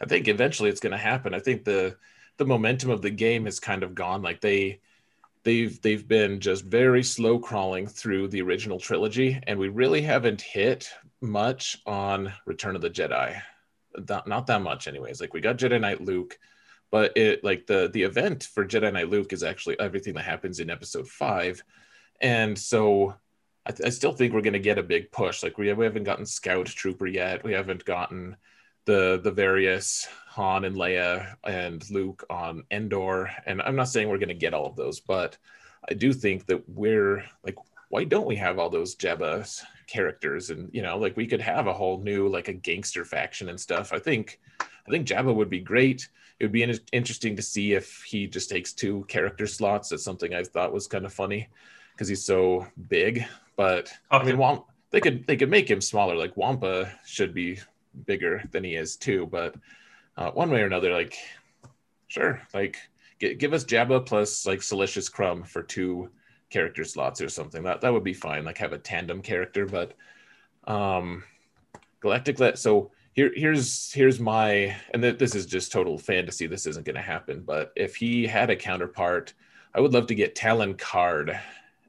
I 0.00 0.06
think 0.06 0.26
eventually 0.26 0.70
it's 0.70 0.80
going 0.80 0.92
to 0.92 0.98
happen. 0.98 1.34
I 1.34 1.38
think 1.38 1.64
the 1.64 1.96
the 2.36 2.44
momentum 2.44 2.90
of 2.90 3.02
the 3.02 3.10
game 3.10 3.44
has 3.44 3.60
kind 3.60 3.84
of 3.84 3.94
gone 3.94 4.22
like 4.22 4.40
they 4.40 4.80
they've 5.44 5.80
they've 5.80 6.06
been 6.06 6.40
just 6.40 6.64
very 6.64 7.04
slow 7.04 7.38
crawling 7.38 7.86
through 7.86 8.28
the 8.28 8.42
original 8.42 8.80
trilogy, 8.80 9.40
and 9.46 9.58
we 9.58 9.68
really 9.68 10.02
haven't 10.02 10.40
hit 10.40 10.90
much 11.20 11.78
on 11.86 12.32
Return 12.46 12.74
of 12.74 12.82
the 12.82 12.90
Jedi. 12.90 13.40
Not, 14.08 14.26
not 14.26 14.46
that 14.48 14.62
much, 14.62 14.88
anyways. 14.88 15.20
Like 15.20 15.34
we 15.34 15.40
got 15.40 15.56
Jedi 15.56 15.80
Knight 15.80 16.00
Luke, 16.00 16.38
but 16.90 17.16
it 17.16 17.44
like 17.44 17.66
the 17.66 17.90
the 17.92 18.02
event 18.02 18.44
for 18.44 18.64
Jedi 18.64 18.92
Knight 18.92 19.10
Luke 19.10 19.32
is 19.32 19.42
actually 19.42 19.78
everything 19.78 20.14
that 20.14 20.24
happens 20.24 20.60
in 20.60 20.70
Episode 20.70 21.08
Five, 21.08 21.62
and 22.20 22.58
so 22.58 23.14
I, 23.66 23.72
th- 23.72 23.86
I 23.86 23.90
still 23.90 24.12
think 24.12 24.32
we're 24.32 24.42
going 24.42 24.52
to 24.52 24.58
get 24.58 24.78
a 24.78 24.82
big 24.82 25.10
push. 25.10 25.42
Like 25.42 25.56
we, 25.58 25.72
we 25.72 25.84
haven't 25.84 26.04
gotten 26.04 26.26
Scout 26.26 26.66
Trooper 26.66 27.06
yet. 27.06 27.44
We 27.44 27.52
haven't 27.52 27.84
gotten 27.84 28.36
the 28.84 29.20
the 29.22 29.30
various 29.30 30.06
Han 30.28 30.64
and 30.64 30.76
Leia 30.76 31.36
and 31.44 31.88
Luke 31.90 32.24
on 32.28 32.64
Endor. 32.70 33.30
And 33.46 33.62
I'm 33.62 33.76
not 33.76 33.88
saying 33.88 34.08
we're 34.08 34.18
going 34.18 34.28
to 34.28 34.34
get 34.34 34.54
all 34.54 34.66
of 34.66 34.76
those, 34.76 35.00
but 35.00 35.38
I 35.88 35.94
do 35.94 36.12
think 36.12 36.46
that 36.46 36.68
we're 36.68 37.24
like, 37.42 37.56
why 37.94 38.02
don't 38.02 38.26
we 38.26 38.34
have 38.34 38.58
all 38.58 38.68
those 38.68 38.96
Jabba 38.96 39.64
characters? 39.86 40.50
And 40.50 40.68
you 40.74 40.82
know, 40.82 40.98
like 40.98 41.16
we 41.16 41.28
could 41.28 41.40
have 41.40 41.68
a 41.68 41.72
whole 41.72 42.00
new 42.00 42.26
like 42.28 42.48
a 42.48 42.52
gangster 42.52 43.04
faction 43.04 43.50
and 43.50 43.60
stuff. 43.60 43.92
I 43.92 44.00
think 44.00 44.40
I 44.60 44.90
think 44.90 45.06
Jabba 45.06 45.32
would 45.32 45.48
be 45.48 45.60
great. 45.60 46.08
It 46.40 46.44
would 46.44 46.50
be 46.50 46.64
in- 46.64 46.80
interesting 46.90 47.36
to 47.36 47.42
see 47.42 47.72
if 47.72 48.02
he 48.02 48.26
just 48.26 48.50
takes 48.50 48.72
two 48.72 49.04
character 49.06 49.46
slots. 49.46 49.90
That's 49.90 50.02
something 50.02 50.34
I 50.34 50.42
thought 50.42 50.72
was 50.72 50.88
kind 50.88 51.06
of 51.06 51.12
funny 51.12 51.46
because 51.92 52.08
he's 52.08 52.24
so 52.24 52.66
big. 52.88 53.24
But 53.54 53.92
okay. 54.10 54.22
I 54.22 54.24
mean, 54.24 54.38
Wamp, 54.38 54.64
they 54.90 55.00
could 55.00 55.24
they 55.28 55.36
could 55.36 55.50
make 55.50 55.70
him 55.70 55.80
smaller. 55.80 56.16
Like 56.16 56.36
Wampa 56.36 56.90
should 57.06 57.32
be 57.32 57.60
bigger 58.06 58.42
than 58.50 58.64
he 58.64 58.74
is 58.74 58.96
too. 58.96 59.28
But 59.30 59.54
uh, 60.16 60.32
one 60.32 60.50
way 60.50 60.62
or 60.62 60.66
another, 60.66 60.92
like 60.92 61.16
sure, 62.08 62.42
like 62.52 62.76
g- 63.20 63.36
give 63.36 63.52
us 63.52 63.64
Jabba 63.64 64.04
plus 64.04 64.46
like 64.46 64.62
Salacious 64.62 65.08
Crumb 65.08 65.44
for 65.44 65.62
two 65.62 66.10
character 66.50 66.84
slots 66.84 67.20
or 67.20 67.28
something. 67.28 67.62
That 67.62 67.80
that 67.80 67.92
would 67.92 68.04
be 68.04 68.14
fine. 68.14 68.44
Like 68.44 68.58
have 68.58 68.72
a 68.72 68.78
tandem 68.78 69.22
character, 69.22 69.66
but 69.66 69.94
um, 70.64 71.24
Galactic 72.00 72.40
Let 72.40 72.58
so. 72.58 72.90
Here, 73.12 73.30
here's 73.36 73.92
here's 73.92 74.18
my 74.18 74.74
and 74.92 75.00
th- 75.00 75.18
this 75.18 75.36
is 75.36 75.46
just 75.46 75.70
total 75.70 75.98
fantasy. 75.98 76.48
This 76.48 76.66
isn't 76.66 76.84
going 76.84 76.96
to 76.96 77.02
happen. 77.02 77.44
But 77.46 77.72
if 77.76 77.94
he 77.94 78.26
had 78.26 78.50
a 78.50 78.56
counterpart, 78.56 79.34
I 79.72 79.80
would 79.80 79.92
love 79.92 80.08
to 80.08 80.16
get 80.16 80.34
Talon 80.34 80.74
Karrde 80.74 81.38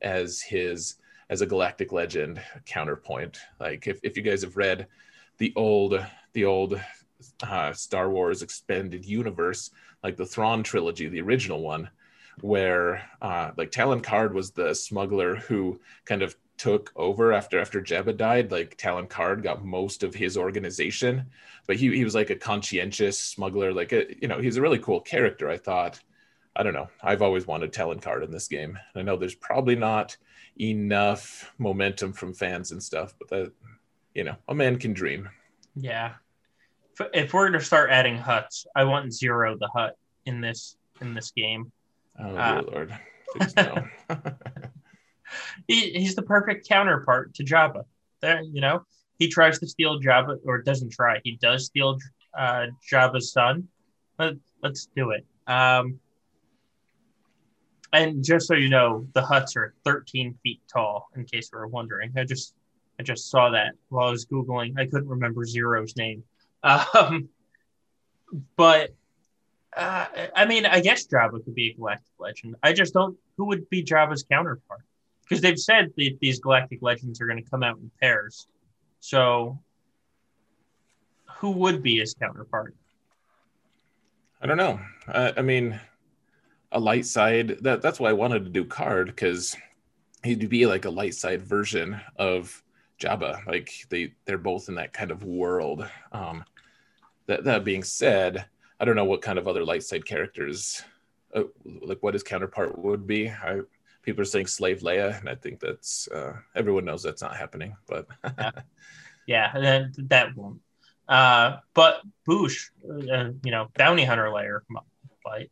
as 0.03 0.39
his 0.39 0.97
as 1.29 1.41
a 1.41 1.45
galactic 1.45 1.91
legend 1.91 2.41
counterpoint. 2.65 3.39
Like 3.59 3.87
if, 3.87 3.99
if 4.03 4.15
you 4.15 4.23
guys 4.23 4.43
have 4.43 4.57
read 4.57 4.87
the 5.37 5.51
old 5.55 6.03
the 6.33 6.45
old 6.45 6.79
uh, 7.43 7.73
Star 7.73 8.09
Wars 8.09 8.41
expanded 8.41 9.05
universe, 9.05 9.71
like 10.03 10.17
the 10.17 10.25
Thrawn 10.25 10.63
trilogy, 10.63 11.07
the 11.07 11.21
original 11.21 11.61
one, 11.61 11.89
where 12.41 13.09
uh, 13.21 13.51
like 13.57 13.71
Talon 13.71 14.01
Karrde 14.01 14.33
was 14.33 14.51
the 14.51 14.73
smuggler 14.73 15.35
who 15.35 15.79
kind 16.05 16.21
of 16.21 16.35
took 16.57 16.91
over 16.95 17.33
after 17.33 17.59
after 17.59 17.81
Jabba 17.81 18.15
died. 18.15 18.51
Like 18.51 18.77
Talon 18.77 19.07
Karrde 19.07 19.43
got 19.43 19.65
most 19.65 20.03
of 20.03 20.13
his 20.13 20.37
organization, 20.37 21.25
but 21.67 21.75
he 21.75 21.95
he 21.95 22.03
was 22.03 22.15
like 22.15 22.29
a 22.29 22.35
conscientious 22.35 23.19
smuggler. 23.19 23.73
Like 23.73 23.91
a, 23.91 24.05
you 24.21 24.27
know, 24.27 24.39
he's 24.39 24.57
a 24.57 24.61
really 24.61 24.79
cool 24.79 25.01
character. 25.01 25.49
I 25.49 25.57
thought. 25.57 25.99
I 26.57 26.63
don't 26.63 26.73
know. 26.73 26.87
I've 27.03 27.21
always 27.21 27.45
wanted 27.45 27.73
Talon 27.73 27.99
Karrde 27.99 28.23
in 28.23 28.31
this 28.31 28.47
game. 28.47 28.79
I 28.95 29.01
know 29.01 29.17
there's 29.17 29.35
probably 29.35 29.75
not 29.75 30.15
enough 30.57 31.51
momentum 31.57 32.13
from 32.13 32.33
fans 32.33 32.71
and 32.71 32.81
stuff, 32.81 33.13
but 33.19 33.27
that 33.27 33.51
you 34.15 34.23
know, 34.23 34.35
a 34.47 34.55
man 34.55 34.79
can 34.79 34.93
dream. 34.93 35.29
Yeah. 35.75 36.13
If, 37.13 37.33
we're 37.33 37.49
to 37.49 37.59
start 37.59 37.91
adding 37.91 38.17
Hutts, 38.17 38.65
I 38.75 38.85
want 38.85 39.11
Ziro 39.11 39.59
the 39.59 39.67
Hutt 39.67 39.97
in 40.25 40.39
this 40.39 40.77
in 41.01 41.13
this 41.13 41.31
game. 41.31 41.71
Oh 42.19 42.35
uh, 42.35 42.61
dear 42.61 42.71
lord. 42.71 42.99
Please 43.35 43.55
no. 43.55 43.87
he, 45.67 45.91
he's 45.91 46.15
the 46.15 46.21
perfect 46.21 46.67
counterpart 46.67 47.33
to 47.35 47.43
Jabba. 47.43 47.83
There, 48.21 48.41
you 48.41 48.61
know, 48.61 48.85
he 49.19 49.29
tries 49.29 49.59
to 49.59 49.67
steal 49.67 49.99
Jabba, 49.99 50.37
or 50.45 50.61
doesn't 50.61 50.91
try. 50.91 51.19
He 51.23 51.37
does 51.37 51.65
steal 51.65 51.97
uh, 52.37 52.67
Jabba's 52.91 53.31
son. 53.31 53.67
Let, 54.19 54.33
let's 54.61 54.87
do 54.95 55.11
it. 55.11 55.25
Um, 55.47 55.99
and 57.93 58.23
just 58.23 58.47
so 58.47 58.55
you 58.55 58.69
know, 58.69 59.07
the 59.13 59.21
Hutts 59.21 59.55
are 59.55 59.73
13 59.85 60.37
feet 60.43 60.61
tall. 60.71 61.07
In 61.15 61.25
case 61.25 61.49
you 61.51 61.59
were 61.59 61.67
wondering, 61.67 62.11
I 62.17 62.25
just 62.25 62.53
I 62.99 63.03
just 63.03 63.29
saw 63.29 63.49
that 63.51 63.73
while 63.89 64.07
I 64.07 64.11
was 64.11 64.25
googling. 64.25 64.77
I 64.77 64.85
couldn't 64.85 65.07
remember 65.07 65.45
Ziro's 65.45 65.95
name, 65.95 66.23
um, 66.63 67.29
but 68.55 68.91
uh, 69.75 70.05
I 70.35 70.45
mean, 70.45 70.65
I 70.65 70.79
guess 70.79 71.05
Jabba 71.07 71.43
could 71.43 71.55
be 71.55 71.71
a 71.71 71.73
galactic 71.73 72.13
legend. 72.19 72.55
I 72.63 72.73
just 72.73 72.93
don't. 72.93 73.17
Who 73.37 73.45
would 73.47 73.69
be 73.69 73.83
Jabba's 73.83 74.23
counterpart? 74.23 74.81
Because 75.23 75.41
they've 75.41 75.59
said 75.59 75.91
that 75.97 76.17
these 76.21 76.39
galactic 76.39 76.79
legends 76.81 77.19
are 77.19 77.25
going 77.25 77.43
to 77.43 77.49
come 77.49 77.63
out 77.63 77.77
in 77.77 77.91
pairs. 77.99 78.47
So, 78.99 79.59
who 81.37 81.51
would 81.51 81.83
be 81.83 81.99
his 81.99 82.13
counterpart? 82.13 82.75
I 84.41 84.47
don't 84.47 84.57
know. 84.57 84.79
I, 85.07 85.41
mean, 85.41 85.79
a 86.71 86.79
light 86.79 87.05
side. 87.05 87.57
That 87.61 87.81
that's 87.81 87.99
why 87.99 88.09
I 88.09 88.13
wanted 88.13 88.43
to 88.43 88.49
do 88.49 88.63
Karrde 88.63 89.07
because 89.07 89.55
he'd 90.23 90.47
be 90.49 90.65
like 90.65 90.85
a 90.85 90.89
light 90.89 91.15
side 91.15 91.41
version 91.41 91.99
of 92.15 92.63
Jabba. 92.99 93.45
Like 93.45 93.71
they 93.89 94.13
they're 94.25 94.37
both 94.37 94.69
in 94.69 94.75
that 94.75 94.93
kind 94.93 95.11
of 95.11 95.23
world. 95.23 95.89
Um, 96.11 96.43
that 97.27 97.43
that 97.43 97.63
being 97.63 97.83
said, 97.83 98.45
I 98.79 98.85
don't 98.85 98.95
know 98.95 99.05
what 99.05 99.21
kind 99.21 99.39
of 99.39 99.47
other 99.47 99.63
light 99.63 99.83
side 99.83 100.05
characters, 100.05 100.83
uh, 101.33 101.43
like 101.81 102.01
what 102.03 102.13
his 102.13 102.23
counterpart 102.23 102.77
would 102.77 103.07
be. 103.07 103.29
I, 103.29 103.61
people 104.01 104.21
are 104.21 104.25
saying 104.25 104.47
Slave 104.47 104.81
Leia, 104.81 105.19
and 105.19 105.29
I 105.29 105.35
think 105.35 105.59
that's 105.59 106.07
uh, 106.09 106.33
everyone 106.55 106.85
knows 106.85 107.03
that's 107.03 107.21
not 107.21 107.35
happening. 107.35 107.75
But 107.87 108.07
yeah, 108.23 108.51
yeah 109.27 109.51
that, 109.53 110.09
that 110.09 110.35
won't. 110.35 110.61
Uh, 111.07 111.57
but 111.73 112.01
Boushh, 112.27 112.69
uh, 112.89 113.31
you 113.43 113.51
know, 113.51 113.69
bounty 113.77 114.03
hunter 114.03 114.25
Leia 114.25 114.59
fight. 115.23 115.51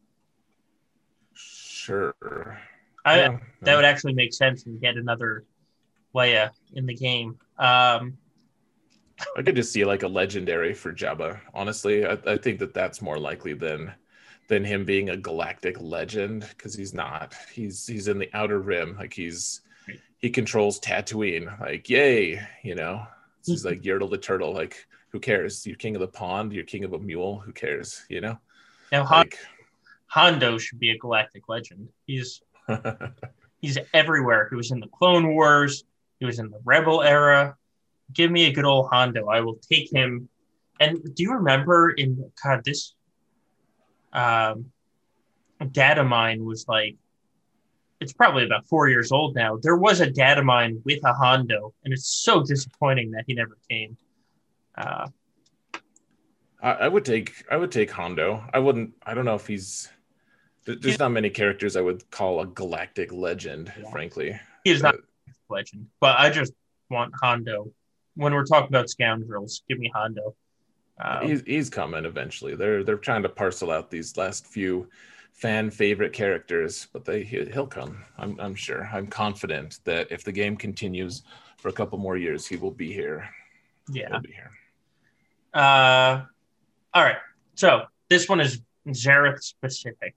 Sure. 1.34 2.60
I, 3.06 3.18
yeah, 3.18 3.38
that 3.62 3.76
would 3.76 3.86
actually 3.86 4.14
make 4.14 4.34
sense 4.34 4.66
and 4.66 4.80
get 4.80 4.95
another 4.95 5.44
Leia 6.16 6.52
in 6.74 6.86
the 6.86 6.95
game. 6.95 7.38
Um, 7.60 8.18
I 9.38 9.41
could 9.41 9.56
just 9.56 9.72
see 9.72 9.85
like 9.85 10.03
a 10.03 10.07
legendary 10.07 10.73
for 10.73 10.94
Jabba. 10.94 11.40
Honestly, 11.53 12.06
I, 12.06 12.18
I 12.26 12.38
think 12.38 12.60
that 12.60 12.73
that's 12.73 13.02
more 13.02 13.19
likely 13.19 13.53
than 13.53 13.94
than 14.48 14.64
him 14.64 14.85
being 14.85 15.10
a 15.10 15.18
galactic 15.18 15.80
legend 15.80 16.48
because 16.49 16.76
he's 16.76 16.94
not. 16.94 17.34
He's 17.53 17.85
he's 17.88 18.07
in 18.07 18.19
the 18.19 18.30
outer 18.34 18.60
rim. 18.60 18.95
Like 18.98 19.14
he's 19.14 19.61
he 20.19 20.30
controls 20.30 20.80
Tatooine. 20.80 21.60
Like 21.60 21.90
yay, 21.90 22.41
you 22.64 22.76
know. 22.76 23.06
He's 23.45 23.65
like 23.65 23.81
mm-hmm. 23.81 24.03
Yertle 24.03 24.10
the 24.10 24.18
turtle. 24.18 24.53
Like 24.53 24.88
who 25.10 25.19
cares? 25.19 25.65
You're 25.65 25.76
king 25.76 25.95
of 25.95 26.02
the 26.02 26.07
pond. 26.07 26.53
You're 26.53 26.64
king 26.64 26.84
of 26.84 26.94
a 26.94 26.99
mule. 26.99 27.40
Who 27.40 27.52
cares? 27.52 28.06
You 28.10 28.22
know. 28.22 28.40
Now 28.91 29.07
like, 29.10 29.38
Hondo 30.07 30.57
should 30.57 30.80
be 30.80 30.91
a 30.91 30.98
galactic 30.98 31.49
legend. 31.49 31.90
He's 32.06 32.41
he's 33.61 33.77
everywhere. 33.94 34.48
He 34.49 34.56
was 34.56 34.72
in 34.72 34.80
the 34.80 34.88
Clone 34.88 35.34
Wars. 35.34 35.84
He 36.19 36.26
was 36.26 36.40
in 36.40 36.49
the 36.49 36.60
Rebel 36.64 37.02
era. 37.02 37.57
Give 38.12 38.30
me 38.30 38.46
a 38.46 38.52
good 38.52 38.66
old 38.66 38.90
Hondo. 38.92 39.28
I 39.28 39.42
will 39.42 39.60
take 39.72 39.92
him. 39.92 40.30
And 40.80 41.04
do 41.16 41.24
you 41.24 41.34
remember 41.34 41.92
in 41.92 42.32
God 42.44 42.64
this 42.66 42.94
um, 44.12 44.72
data 45.72 46.04
mine 46.04 46.44
was 46.44 46.68
like 46.68 46.98
it's 48.04 48.14
probably 48.14 48.44
about 48.44 48.68
four 48.68 48.90
years 48.90 49.12
old 49.12 49.34
now. 49.34 49.58
There 49.62 49.78
was 49.78 50.02
a 50.02 50.10
dad 50.10 50.38
of 50.38 50.46
mine 50.46 50.82
with 50.84 51.00
a 51.06 51.14
Hondo, 51.14 51.74
and 51.84 51.94
it's 51.94 52.08
so 52.08 52.44
disappointing 52.44 53.12
that 53.12 53.24
he 53.28 53.34
never 53.34 53.58
came. 53.70 53.98
Uh, 54.78 55.08
I, 56.62 56.72
I 56.72 56.88
would 56.88 57.06
take 57.06 57.44
I 57.50 57.58
would 57.58 57.72
take 57.72 57.90
Hondo. 57.90 58.44
I 58.54 58.60
wouldn't. 58.60 58.94
I 59.06 59.14
don't 59.14 59.26
know 59.26 59.36
if 59.36 59.48
he's. 59.48 59.90
There's 60.66 61.00
not 61.00 61.10
many 61.10 61.30
characters 61.30 61.76
I 61.76 61.82
would 61.82 62.10
call 62.10 62.40
a 62.40 62.46
galactic 62.46 63.12
legend, 63.12 63.74
yeah. 63.78 63.90
frankly. 63.90 64.40
He's 64.64 64.82
not 64.82 64.96
legend. 65.50 65.88
But 66.00 66.20
I 66.20 66.30
just 66.30 66.54
want 66.90 67.14
Hondo. 67.22 67.72
When 68.15 68.34
we're 68.34 68.45
talking 68.45 68.68
about 68.68 68.90
scoundrels, 68.90 69.64
give 69.68 69.80
me 69.80 69.91
Hondo. 69.94 70.35
Um, 71.02 71.27
he's, 71.27 71.41
he's 71.45 71.69
coming 71.69 72.06
eventually. 72.06 72.56
They're 72.56 72.84
they're 72.84 72.98
trying 72.98 73.23
to 73.23 73.30
parcel 73.30 73.72
out 73.72 73.90
these 73.90 74.15
last 74.15 74.45
few 74.45 74.88
fan 75.34 75.72
favorite 75.72 76.14
characters, 76.14 76.88
but 76.94 77.06
they 77.06 77.23
he'll 77.23 77.68
come. 77.68 78.03
I'm 78.18 78.40
I'm 78.40 78.56
sure. 78.56 78.88
I'm 78.94 79.07
confident 79.07 79.80
that 79.85 80.11
if 80.11 80.23
the 80.23 80.31
game 80.31 80.56
continues 80.56 81.23
for 81.57 81.69
a 81.69 81.73
couple 81.73 81.98
more 81.98 82.18
years, 82.18 82.45
he 82.45 82.56
will 82.56 82.72
be 82.72 82.94
here. 82.94 83.27
Yeah, 83.91 84.10
he'll 84.11 84.22
be 84.22 84.31
here. 84.31 84.52
Uh, 85.53 86.22
all 86.94 87.03
right. 87.03 87.18
So 87.56 87.84
this 88.10 88.30
one 88.30 88.40
is 88.40 88.61
Xaereth 88.88 89.41
specific. 89.41 90.15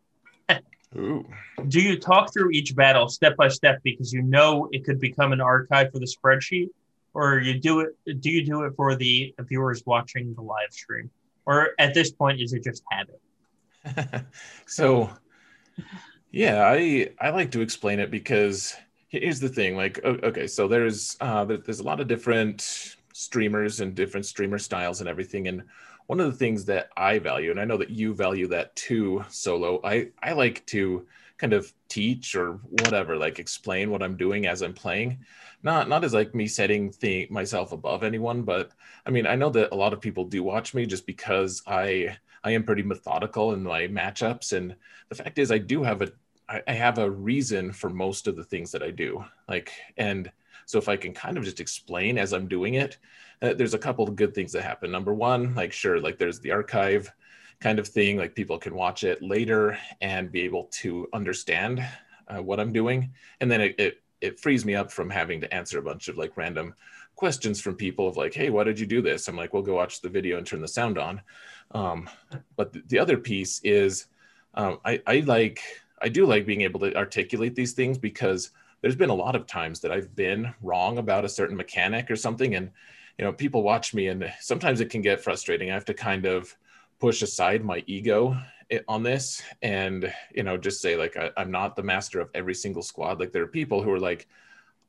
Ooh. 0.97 1.27
Do 1.69 1.81
you 1.81 1.99
talk 1.99 2.33
through 2.33 2.51
each 2.51 2.75
battle 2.75 3.09
step 3.09 3.37
by 3.37 3.49
step 3.49 3.81
because 3.83 4.13
you 4.13 4.23
know 4.23 4.69
it 4.73 4.85
could 4.85 4.99
become 5.01 5.33
an 5.33 5.41
archive 5.41 5.93
for 5.93 5.99
the 5.99 6.07
spreadsheet, 6.07 6.71
or 7.17 7.39
you 7.39 7.59
do 7.59 7.81
it? 7.81 8.21
Do 8.21 8.31
you 8.31 8.45
do 8.45 8.65
it 8.65 8.75
for 8.77 8.95
the 8.95 9.35
viewers 9.49 9.83
watching 9.87 10.35
the 10.35 10.43
live 10.43 10.71
stream, 10.71 11.11
or 11.47 11.71
at 11.79 11.95
this 11.95 12.13
point 12.13 12.43
is 12.43 12.53
it 12.53 12.63
just 12.63 12.83
habit? 12.91 14.27
so, 14.67 15.11
Yeah, 16.31 16.63
I 16.67 17.09
I 17.19 17.31
like 17.31 17.51
to 17.53 17.63
explain 17.63 18.01
it 18.01 18.11
because 18.11 18.77
here's 19.09 19.41
the 19.41 19.49
thing. 19.49 19.77
Like, 19.77 20.05
okay, 20.05 20.47
so 20.47 20.69
there's 20.69 21.17
uh, 21.23 21.47
there's 21.47 21.81
a 21.81 21.85
lot 21.85 22.01
of 22.01 22.09
different 22.09 22.97
streamers 23.15 23.81
and 23.81 23.95
different 23.95 24.27
streamer 24.27 24.59
styles 24.59 25.01
and 25.01 25.09
everything, 25.09 25.49
and 25.49 25.63
one 26.09 26.21
of 26.21 26.31
the 26.31 26.37
things 26.37 26.67
that 26.67 26.91
I 26.99 27.19
value, 27.19 27.51
and 27.51 27.59
I 27.59 27.65
know 27.65 27.79
that 27.79 27.91
you 27.91 28.13
value 28.15 28.47
that 28.49 28.77
too, 28.77 29.25
Solo. 29.31 29.81
I 29.85 30.09
I 30.23 30.33
like 30.33 30.67
to 30.67 31.07
kind 31.39 31.53
of 31.53 31.73
teach 31.89 32.35
or 32.35 32.55
whatever, 32.65 33.17
like 33.17 33.39
explain 33.39 33.91
what 33.91 34.03
I'm 34.03 34.17
doing 34.17 34.47
as 34.47 34.63
I'm 34.63 34.75
playing. 34.75 35.19
Not 35.63 35.89
not 35.89 36.05
as 36.05 36.15
like 36.15 36.35
me 36.35 36.47
setting 36.47 36.95
the, 37.01 37.27
myself 37.31 37.73
above 37.73 38.03
anyone, 38.03 38.43
but 38.43 38.73
I 39.05 39.11
mean, 39.11 39.27
I 39.27 39.37
know 39.37 39.51
that 39.51 39.73
a 39.73 39.77
lot 39.77 39.93
of 39.93 40.01
people 40.01 40.25
do 40.25 40.43
watch 40.43 40.75
me 40.75 40.87
just 40.87 41.07
because 41.07 41.63
I 41.67 42.17
I 42.45 42.53
am 42.53 42.65
pretty 42.65 42.83
methodical 42.83 43.53
in 43.55 43.63
my 43.63 43.89
matchups, 43.89 44.53
and 44.57 44.77
the 45.09 45.15
fact 45.15 45.39
is, 45.39 45.51
I 45.51 45.59
do 45.59 45.83
have 45.83 46.03
a 46.03 46.13
I 46.49 46.73
have 46.73 46.99
a 46.99 47.11
reason 47.11 47.73
for 47.73 47.91
most 47.91 48.29
of 48.29 48.37
the 48.37 48.45
things 48.45 48.71
that 48.71 48.83
I 48.83 48.91
do. 48.93 49.25
Like, 49.49 49.73
and 49.97 50.31
so 50.65 50.79
if 50.79 50.89
I 50.89 50.97
can 50.97 51.13
kind 51.13 51.37
of 51.37 51.45
just 51.45 51.61
explain 51.61 52.19
as 52.19 52.33
I'm 52.33 52.47
doing 52.47 52.75
it, 52.75 52.99
uh, 53.43 53.55
there's 53.55 53.75
a 53.75 53.79
couple 53.79 54.09
of 54.09 54.17
good 54.17 54.33
things 54.35 54.53
that 54.53 54.63
happen. 54.63 54.91
Number 54.91 55.13
one, 55.13 55.55
like 55.55 55.73
sure, 55.73 56.01
like 56.01 56.19
there's 56.19 56.41
the 56.41 56.53
archive 56.53 57.13
kind 57.61 57.79
of 57.79 57.89
thing, 57.89 58.17
like 58.17 58.35
people 58.35 58.59
can 58.59 58.75
watch 58.75 59.05
it 59.05 59.23
later 59.23 59.79
and 60.01 60.31
be 60.33 60.43
able 60.43 60.65
to 60.65 61.09
understand 61.13 61.85
uh, 62.29 62.43
what 62.43 62.61
I'm 62.61 62.73
doing, 62.73 63.13
and 63.41 63.51
then 63.51 63.61
it, 63.61 63.75
it 63.79 64.03
it 64.21 64.41
frees 64.41 64.65
me 64.65 64.75
up 64.75 64.91
from 64.91 65.11
having 65.11 65.41
to 65.43 65.55
answer 65.55 65.79
a 65.79 65.83
bunch 65.83 66.09
of 66.09 66.17
like 66.17 66.37
random 66.37 66.75
questions 67.17 67.61
from 67.61 67.75
people 67.75 68.09
of 68.09 68.17
like, 68.17 68.35
hey, 68.35 68.51
why 68.51 68.65
did 68.65 68.79
you 68.79 68.87
do 68.87 69.03
this? 69.03 69.29
I'm 69.29 69.37
like, 69.37 69.53
well, 69.53 69.63
go 69.63 69.75
watch 69.75 70.01
the 70.01 70.09
video 70.09 70.39
and 70.39 70.47
turn 70.47 70.61
the 70.61 70.69
sound 70.69 70.99
on. 70.99 71.21
Um, 71.73 72.09
but 72.57 72.73
the, 72.73 72.83
the 72.87 72.99
other 72.99 73.17
piece 73.17 73.61
is 73.63 74.07
um, 74.55 74.79
I, 74.85 75.03
I 75.07 75.21
like 75.21 75.61
I 76.01 76.09
do 76.09 76.27
like 76.27 76.47
being 76.47 76.63
able 76.63 76.81
to 76.81 76.95
articulate 76.97 77.55
these 77.55 77.73
things 77.73 77.99
because 77.99 78.51
there's 78.81 78.97
been 78.97 79.11
a 79.11 79.15
lot 79.15 79.35
of 79.35 79.47
times 79.47 79.81
that 79.81 79.93
I've 79.93 80.15
been 80.15 80.53
wrong 80.63 80.99
about 80.99 81.25
a 81.25 81.29
certain 81.29 81.57
mechanic 81.57 82.11
or 82.11 82.17
something, 82.17 82.55
and 82.55 82.71
you 83.19 83.25
know 83.25 83.33
people 83.33 83.63
watch 83.63 83.95
me, 83.95 84.09
and 84.09 84.31
sometimes 84.41 84.81
it 84.81 84.91
can 84.91 85.01
get 85.01 85.23
frustrating. 85.23 85.71
I 85.71 85.75
have 85.75 85.87
to 85.87 85.95
kind 85.95 86.27
of 86.27 86.55
push 86.99 87.23
aside 87.23 87.65
my 87.65 87.83
ego 87.87 88.37
on 88.89 89.03
this 89.03 89.43
and 89.63 90.13
you 90.35 90.43
know 90.43 90.57
just 90.57 90.81
say 90.81 90.97
like 90.97 91.17
I, 91.17 91.31
am 91.37 91.51
not 91.51 91.77
the 91.77 91.83
master 91.83 92.21
of 92.21 92.31
every 92.35 92.55
single 92.55 92.83
squad. 92.83 93.21
Like 93.21 93.33
there 93.33 93.43
are 93.43 93.49
people 93.49 93.83
who 93.83 93.93
are 93.93 94.01
like 94.01 94.27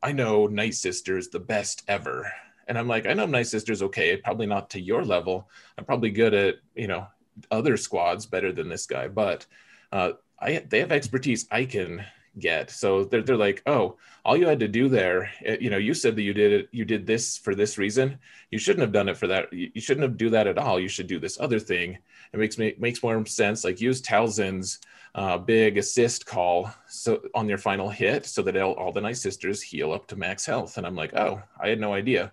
i 0.03 0.11
know 0.11 0.47
night 0.47 0.75
sisters 0.75 1.29
the 1.29 1.39
best 1.39 1.83
ever. 1.87 2.31
And 2.67 2.77
i'm 2.77 2.87
like 2.87 3.05
i 3.05 3.13
know 3.13 3.25
night 3.25 3.47
sisters 3.47 3.83
okay 3.83 4.17
probably 4.17 4.47
not 4.47 4.69
to 4.71 4.81
your 4.81 5.03
level. 5.03 5.49
I'm 5.77 5.85
probably 5.85 6.11
good 6.11 6.33
at 6.33 6.55
you 6.75 6.87
know 6.87 7.07
other 7.51 7.77
squads 7.77 8.25
better 8.25 8.51
than 8.51 8.67
this 8.67 8.87
guy 8.87 9.07
but 9.07 9.45
uh, 9.91 10.13
I, 10.39 10.63
they 10.69 10.79
have 10.79 10.91
expertise. 10.91 11.47
I 11.51 11.65
can 11.65 12.05
get. 12.39 12.69
So 12.69 13.03
they're, 13.03 13.21
they're 13.21 13.37
like 13.37 13.61
oh 13.65 13.97
all 14.25 14.37
you 14.37 14.47
had 14.47 14.59
to 14.59 14.67
do 14.67 14.89
there 14.89 15.31
eh, 15.45 15.57
you 15.59 15.69
know 15.69 15.77
you 15.77 15.93
said 15.93 16.15
that 16.15 16.21
you 16.21 16.33
did 16.33 16.51
it 16.51 16.69
you 16.71 16.85
did 16.85 17.05
this 17.05 17.37
for 17.37 17.55
this 17.55 17.77
reason. 17.77 18.19
You 18.51 18.59
shouldn't 18.59 18.81
have 18.81 18.91
done 18.91 19.09
it 19.09 19.17
for 19.17 19.27
that 19.27 19.51
you 19.51 19.81
shouldn't 19.81 20.03
have 20.03 20.17
do 20.17 20.29
that 20.31 20.47
at 20.47 20.57
all. 20.57 20.79
You 20.79 20.87
should 20.87 21.07
do 21.07 21.19
this 21.19 21.39
other 21.39 21.59
thing. 21.59 21.97
It 22.33 22.39
makes 22.39 22.57
me 22.57 22.75
makes 22.77 23.03
more 23.03 23.25
sense 23.25 23.63
like 23.63 23.81
use 23.81 24.01
talzin's 24.01 24.79
uh, 25.15 25.37
big 25.37 25.77
assist 25.77 26.25
call 26.25 26.69
so 26.87 27.21
on 27.33 27.49
your 27.49 27.57
final 27.57 27.89
hit 27.89 28.25
so 28.25 28.43
that 28.43 28.55
all, 28.57 28.73
all 28.73 28.91
the 28.91 29.01
night 29.01 29.17
sisters 29.17 29.61
heal 29.61 29.91
up 29.91 30.07
to 30.07 30.15
max 30.15 30.45
health. 30.45 30.77
And 30.77 30.85
i'm 30.85 30.95
like 30.95 31.15
oh 31.15 31.41
i 31.59 31.69
had 31.69 31.79
no 31.79 31.93
idea 31.93 32.31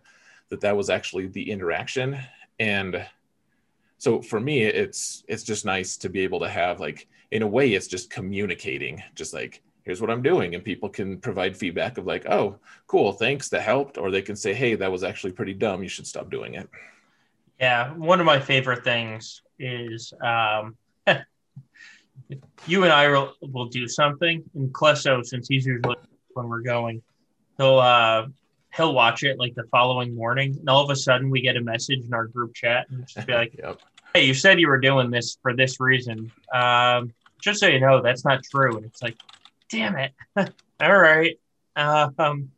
that 0.51 0.61
that 0.61 0.77
was 0.77 0.91
actually 0.91 1.27
the 1.27 1.51
interaction. 1.51 2.19
And 2.61 3.05
so 3.99 4.21
for 4.21 4.39
me 4.39 4.63
it's 4.65 5.25
it's 5.29 5.43
just 5.43 5.65
nice 5.65 5.97
to 5.97 6.09
be 6.09 6.21
able 6.21 6.41
to 6.41 6.49
have 6.49 6.79
like 6.79 7.09
in 7.31 7.43
a 7.43 7.47
way 7.47 7.73
it's 7.73 7.87
just 7.87 8.11
communicating 8.11 9.03
just 9.15 9.33
like 9.33 9.63
here's 9.85 10.01
what 10.01 10.11
I'm 10.11 10.23
doing. 10.23 10.55
And 10.55 10.65
people 10.65 10.89
can 10.89 11.19
provide 11.19 11.57
feedback 11.57 11.99
of 11.99 12.07
like, 12.07 12.27
oh, 12.27 12.57
cool, 12.87 13.13
thanks, 13.13 13.49
that 13.51 13.63
helped. 13.63 13.99
Or 13.99 14.11
they 14.11 14.23
can 14.23 14.37
say, 14.37 14.55
hey, 14.55 14.75
that 14.75 14.91
was 14.91 15.05
actually 15.05 15.33
pretty 15.33 15.55
dumb. 15.55 15.83
You 15.83 15.89
should 15.89 16.07
stop 16.07 16.31
doing 16.31 16.55
it. 16.55 16.69
Yeah. 17.61 17.93
One 17.95 18.21
of 18.21 18.27
my 18.27 18.41
favorite 18.41 18.83
things 18.83 19.43
is 19.59 20.13
um, 20.21 20.77
you 22.67 22.85
and 22.85 22.93
I 22.93 23.09
will, 23.09 23.35
will 23.41 23.67
do 23.67 23.87
something. 23.87 24.43
And 24.55 24.73
Klesso, 24.73 25.25
since 25.25 25.49
he's 25.49 25.67
usually 25.67 25.97
when 26.33 26.49
we're 26.49 26.63
going, 26.63 27.03
he'll 27.59 27.79
uh, 27.79 28.27
he'll 28.75 28.95
watch 28.95 29.23
it 29.23 29.39
like 29.39 29.55
the 29.55 29.65
following 29.71 30.15
morning. 30.15 30.57
And 30.59 30.69
all 30.69 30.83
of 30.83 30.91
a 30.91 30.97
sudden 30.97 31.31
we 31.31 31.41
get 31.41 31.57
a 31.57 31.61
message 31.61 32.01
in 32.05 32.13
our 32.13 32.27
group 32.27 32.55
chat 32.55 32.87
and 32.91 33.07
just 33.07 33.27
be 33.27 33.33
like, 33.33 33.55
yep. 33.59 33.81
hey, 34.15 34.25
you 34.25 34.35
said 34.35 34.59
you 34.59 34.69
were 34.69 34.81
doing 34.81 35.11
this 35.11 35.39
for 35.43 35.55
this 35.55 35.79
reason. 35.79 36.33
Um, 36.53 37.13
just 37.41 37.61
so 37.61 37.67
you 37.67 37.79
know, 37.79 38.03
that's 38.03 38.25
not 38.25 38.43
true. 38.43 38.77
And 38.77 38.87
it's 38.87 39.03
like, 39.03 39.17
damn 39.69 39.97
it. 39.97 40.13
All 40.81 40.99
right. 40.99 41.39
Um, 41.77 42.51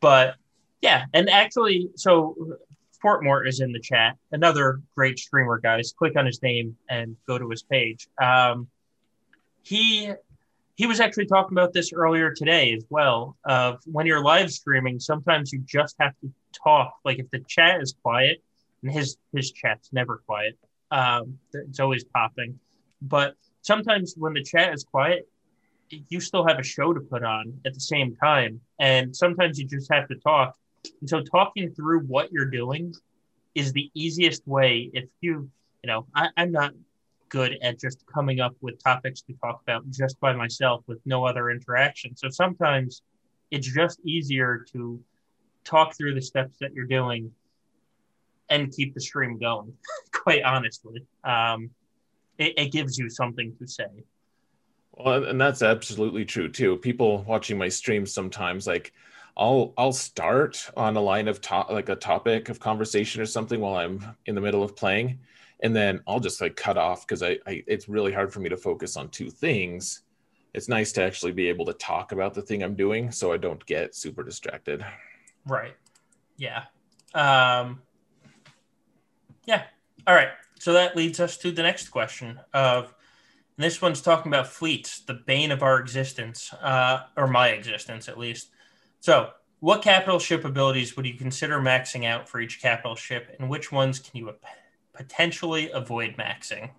but 0.00 0.36
yeah, 0.80 1.04
and 1.12 1.28
actually, 1.30 1.90
so 1.96 2.56
Portmore 3.02 3.46
is 3.46 3.60
in 3.60 3.72
the 3.72 3.80
chat. 3.80 4.16
Another 4.30 4.80
great 4.94 5.18
streamer, 5.18 5.58
guys. 5.58 5.92
Click 5.96 6.16
on 6.16 6.26
his 6.26 6.42
name 6.42 6.76
and 6.88 7.16
go 7.26 7.38
to 7.38 7.48
his 7.50 7.62
page. 7.62 8.08
Um, 8.20 8.68
he 9.62 10.12
he 10.74 10.86
was 10.86 11.00
actually 11.00 11.26
talking 11.26 11.56
about 11.56 11.72
this 11.72 11.92
earlier 11.92 12.32
today 12.32 12.72
as 12.74 12.84
well. 12.90 13.36
Of 13.44 13.80
when 13.86 14.06
you're 14.06 14.22
live 14.22 14.50
streaming, 14.50 15.00
sometimes 15.00 15.52
you 15.52 15.60
just 15.66 15.96
have 16.00 16.14
to 16.20 16.30
talk. 16.52 16.94
Like 17.04 17.18
if 17.18 17.30
the 17.30 17.40
chat 17.48 17.80
is 17.80 17.94
quiet, 18.02 18.42
and 18.82 18.92
his 18.92 19.16
his 19.34 19.52
chat's 19.52 19.92
never 19.92 20.22
quiet. 20.26 20.58
Um, 20.90 21.38
it's 21.52 21.80
always 21.80 22.04
popping. 22.04 22.58
But 23.00 23.34
sometimes 23.62 24.14
when 24.16 24.34
the 24.34 24.44
chat 24.44 24.74
is 24.74 24.84
quiet, 24.84 25.28
you 26.08 26.20
still 26.20 26.46
have 26.46 26.58
a 26.58 26.62
show 26.62 26.92
to 26.92 27.00
put 27.00 27.22
on 27.22 27.60
at 27.66 27.74
the 27.74 27.80
same 27.80 28.16
time. 28.16 28.60
And 28.78 29.14
sometimes 29.14 29.58
you 29.58 29.66
just 29.66 29.92
have 29.92 30.08
to 30.08 30.16
talk. 30.16 30.56
And 31.00 31.08
so 31.08 31.22
talking 31.22 31.72
through 31.74 32.00
what 32.00 32.32
you're 32.32 32.50
doing 32.50 32.94
is 33.54 33.72
the 33.72 33.90
easiest 33.94 34.46
way 34.46 34.90
if 34.92 35.04
you, 35.20 35.50
you 35.82 35.88
know, 35.88 36.06
I, 36.14 36.28
I'm 36.36 36.52
not 36.52 36.72
good 37.28 37.58
at 37.62 37.78
just 37.78 38.04
coming 38.12 38.40
up 38.40 38.54
with 38.60 38.82
topics 38.82 39.22
to 39.22 39.32
talk 39.34 39.62
about 39.62 39.88
just 39.90 40.18
by 40.20 40.32
myself 40.32 40.82
with 40.86 41.00
no 41.06 41.26
other 41.26 41.50
interaction. 41.50 42.16
So 42.16 42.28
sometimes 42.28 43.02
it's 43.50 43.66
just 43.66 44.00
easier 44.04 44.64
to 44.72 45.00
talk 45.64 45.96
through 45.96 46.14
the 46.14 46.22
steps 46.22 46.56
that 46.60 46.74
you're 46.74 46.86
doing 46.86 47.30
and 48.50 48.70
keep 48.72 48.94
the 48.94 49.00
stream 49.00 49.38
going, 49.38 49.72
quite 50.12 50.42
honestly. 50.42 51.06
Um, 51.24 51.70
it, 52.38 52.54
it 52.56 52.72
gives 52.72 52.98
you 52.98 53.08
something 53.08 53.54
to 53.58 53.66
say. 53.66 53.86
Well, 54.94 55.24
and 55.24 55.40
that's 55.40 55.62
absolutely 55.62 56.24
true 56.24 56.48
too. 56.48 56.76
People 56.76 57.24
watching 57.26 57.58
my 57.58 57.68
streams 57.68 58.12
sometimes 58.12 58.66
like 58.66 58.92
I'll 59.36 59.72
I'll 59.78 59.92
start 59.92 60.70
on 60.76 60.96
a 60.96 61.00
line 61.00 61.28
of 61.28 61.40
top 61.40 61.70
like 61.70 61.88
a 61.88 61.96
topic 61.96 62.48
of 62.48 62.60
conversation 62.60 63.22
or 63.22 63.26
something 63.26 63.60
while 63.60 63.76
I'm 63.76 64.16
in 64.26 64.34
the 64.34 64.40
middle 64.40 64.62
of 64.62 64.76
playing, 64.76 65.18
and 65.60 65.74
then 65.74 66.00
I'll 66.06 66.20
just 66.20 66.40
like 66.40 66.56
cut 66.56 66.76
off 66.76 67.06
because 67.06 67.22
I, 67.22 67.38
I 67.46 67.64
it's 67.66 67.88
really 67.88 68.12
hard 68.12 68.32
for 68.32 68.40
me 68.40 68.50
to 68.50 68.56
focus 68.56 68.96
on 68.96 69.08
two 69.08 69.30
things. 69.30 70.02
It's 70.54 70.68
nice 70.68 70.92
to 70.92 71.02
actually 71.02 71.32
be 71.32 71.48
able 71.48 71.64
to 71.64 71.72
talk 71.72 72.12
about 72.12 72.34
the 72.34 72.42
thing 72.42 72.62
I'm 72.62 72.74
doing 72.74 73.10
so 73.10 73.32
I 73.32 73.38
don't 73.38 73.64
get 73.64 73.94
super 73.94 74.22
distracted. 74.22 74.84
Right. 75.46 75.74
Yeah. 76.36 76.64
Um 77.14 77.80
yeah. 79.46 79.64
All 80.06 80.14
right. 80.14 80.28
So 80.58 80.74
that 80.74 80.94
leads 80.94 81.20
us 81.20 81.38
to 81.38 81.50
the 81.50 81.62
next 81.62 81.88
question 81.88 82.38
of 82.52 82.94
and 83.56 83.64
this 83.64 83.82
one's 83.82 84.00
talking 84.00 84.32
about 84.32 84.46
fleets, 84.46 85.00
the 85.00 85.14
bane 85.14 85.50
of 85.50 85.62
our 85.62 85.78
existence, 85.78 86.52
uh, 86.54 87.00
or 87.16 87.26
my 87.26 87.48
existence 87.48 88.08
at 88.08 88.18
least. 88.18 88.50
So, 89.00 89.30
what 89.60 89.82
capital 89.82 90.18
ship 90.18 90.44
abilities 90.44 90.96
would 90.96 91.06
you 91.06 91.14
consider 91.14 91.60
maxing 91.60 92.04
out 92.04 92.28
for 92.28 92.40
each 92.40 92.60
capital 92.60 92.96
ship, 92.96 93.36
and 93.38 93.48
which 93.48 93.70
ones 93.70 93.98
can 93.98 94.18
you 94.18 94.34
potentially 94.92 95.70
avoid 95.70 96.16
maxing? 96.16 96.70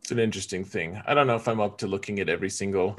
It's 0.00 0.10
an 0.10 0.18
interesting 0.18 0.64
thing. 0.64 1.00
I 1.06 1.14
don't 1.14 1.26
know 1.26 1.36
if 1.36 1.46
I'm 1.46 1.60
up 1.60 1.78
to 1.78 1.86
looking 1.86 2.20
at 2.20 2.28
every 2.28 2.50
single 2.50 2.98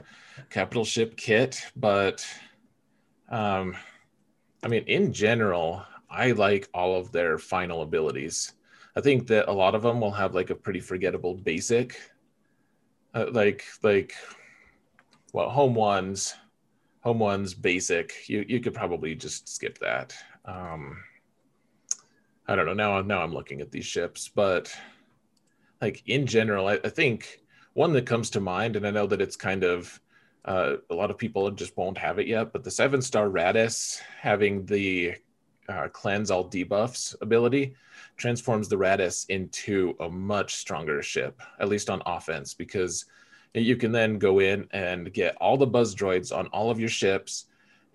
capital 0.50 0.86
ship 0.86 1.18
kit, 1.18 1.62
but 1.76 2.26
um, 3.30 3.76
I 4.64 4.68
mean, 4.68 4.84
in 4.88 5.14
general, 5.14 5.84
I 6.10 6.32
like 6.32 6.70
all 6.74 6.96
of 6.96 7.12
their 7.12 7.38
final 7.38 7.82
abilities. 7.82 8.54
I 8.96 9.02
think 9.02 9.28
that 9.28 9.50
a 9.50 9.54
lot 9.54 9.76
of 9.76 9.82
them 9.82 10.00
will 10.00 10.12
have 10.12 10.34
like 10.34 10.50
a 10.50 10.56
pretty 10.56 10.80
forgettable 10.80 11.36
basic 11.36 12.00
uh, 13.18 13.26
like 13.32 13.66
like 13.82 14.14
well 15.34 15.50
home 15.50 15.74
ones 15.74 16.36
home 17.02 17.20
ones 17.20 17.54
basic. 17.54 18.28
You 18.30 18.46
you 18.48 18.60
could 18.60 18.74
probably 18.74 19.16
just 19.16 19.48
skip 19.48 19.78
that. 19.80 20.14
Um 20.46 21.04
i 22.48 22.56
don't 22.56 22.66
know. 22.66 22.74
Now 22.74 23.02
now 23.02 23.22
i'm 23.22 23.34
looking 23.34 23.62
at 23.62 23.72
these 23.72 23.86
ships 23.86 24.30
but 24.34 24.74
like 25.82 26.04
in 26.06 26.26
general 26.26 26.68
I, 26.68 26.80
I 26.84 26.90
think 26.90 27.42
one 27.74 27.94
that 27.94 28.06
comes 28.06 28.30
to 28.32 28.40
mind 28.40 28.76
and 28.76 28.88
i 28.88 28.92
know 28.92 29.08
that 29.08 29.22
it's 29.22 29.36
kind 29.36 29.64
of 29.64 30.00
uh, 30.46 30.78
a 30.90 30.96
lot 30.96 31.12
of 31.12 31.18
people 31.18 31.52
just 31.52 31.76
won't 31.76 31.98
have 31.98 32.20
it 32.20 32.28
yet 32.28 32.54
but 32.54 32.64
the 32.64 32.72
seven 32.72 33.02
star 33.02 33.28
Raddus 33.28 34.00
having 34.22 34.66
the 34.66 35.16
uh, 35.68 35.90
cleanse 35.90 36.32
all 36.32 36.50
debuffs 36.50 37.16
ability 37.22 37.76
transforms 38.18 38.68
the 38.68 38.76
Raddus 38.76 39.26
into 39.30 39.96
a 40.00 40.10
much 40.10 40.56
stronger 40.56 41.02
ship, 41.02 41.42
at 41.60 41.70
least 41.70 41.90
on 41.90 42.02
offense, 42.06 42.54
because 42.54 43.06
you 43.54 43.76
can 43.76 43.92
then 43.92 44.20
go 44.20 44.40
in 44.40 44.68
and 44.72 45.14
get 45.14 45.36
all 45.38 45.58
the 45.58 45.66
buzz 45.66 45.96
droids 45.96 46.36
on 46.36 46.48
all 46.48 46.70
of 46.70 46.80
your 46.80 46.90
ships. 46.90 47.46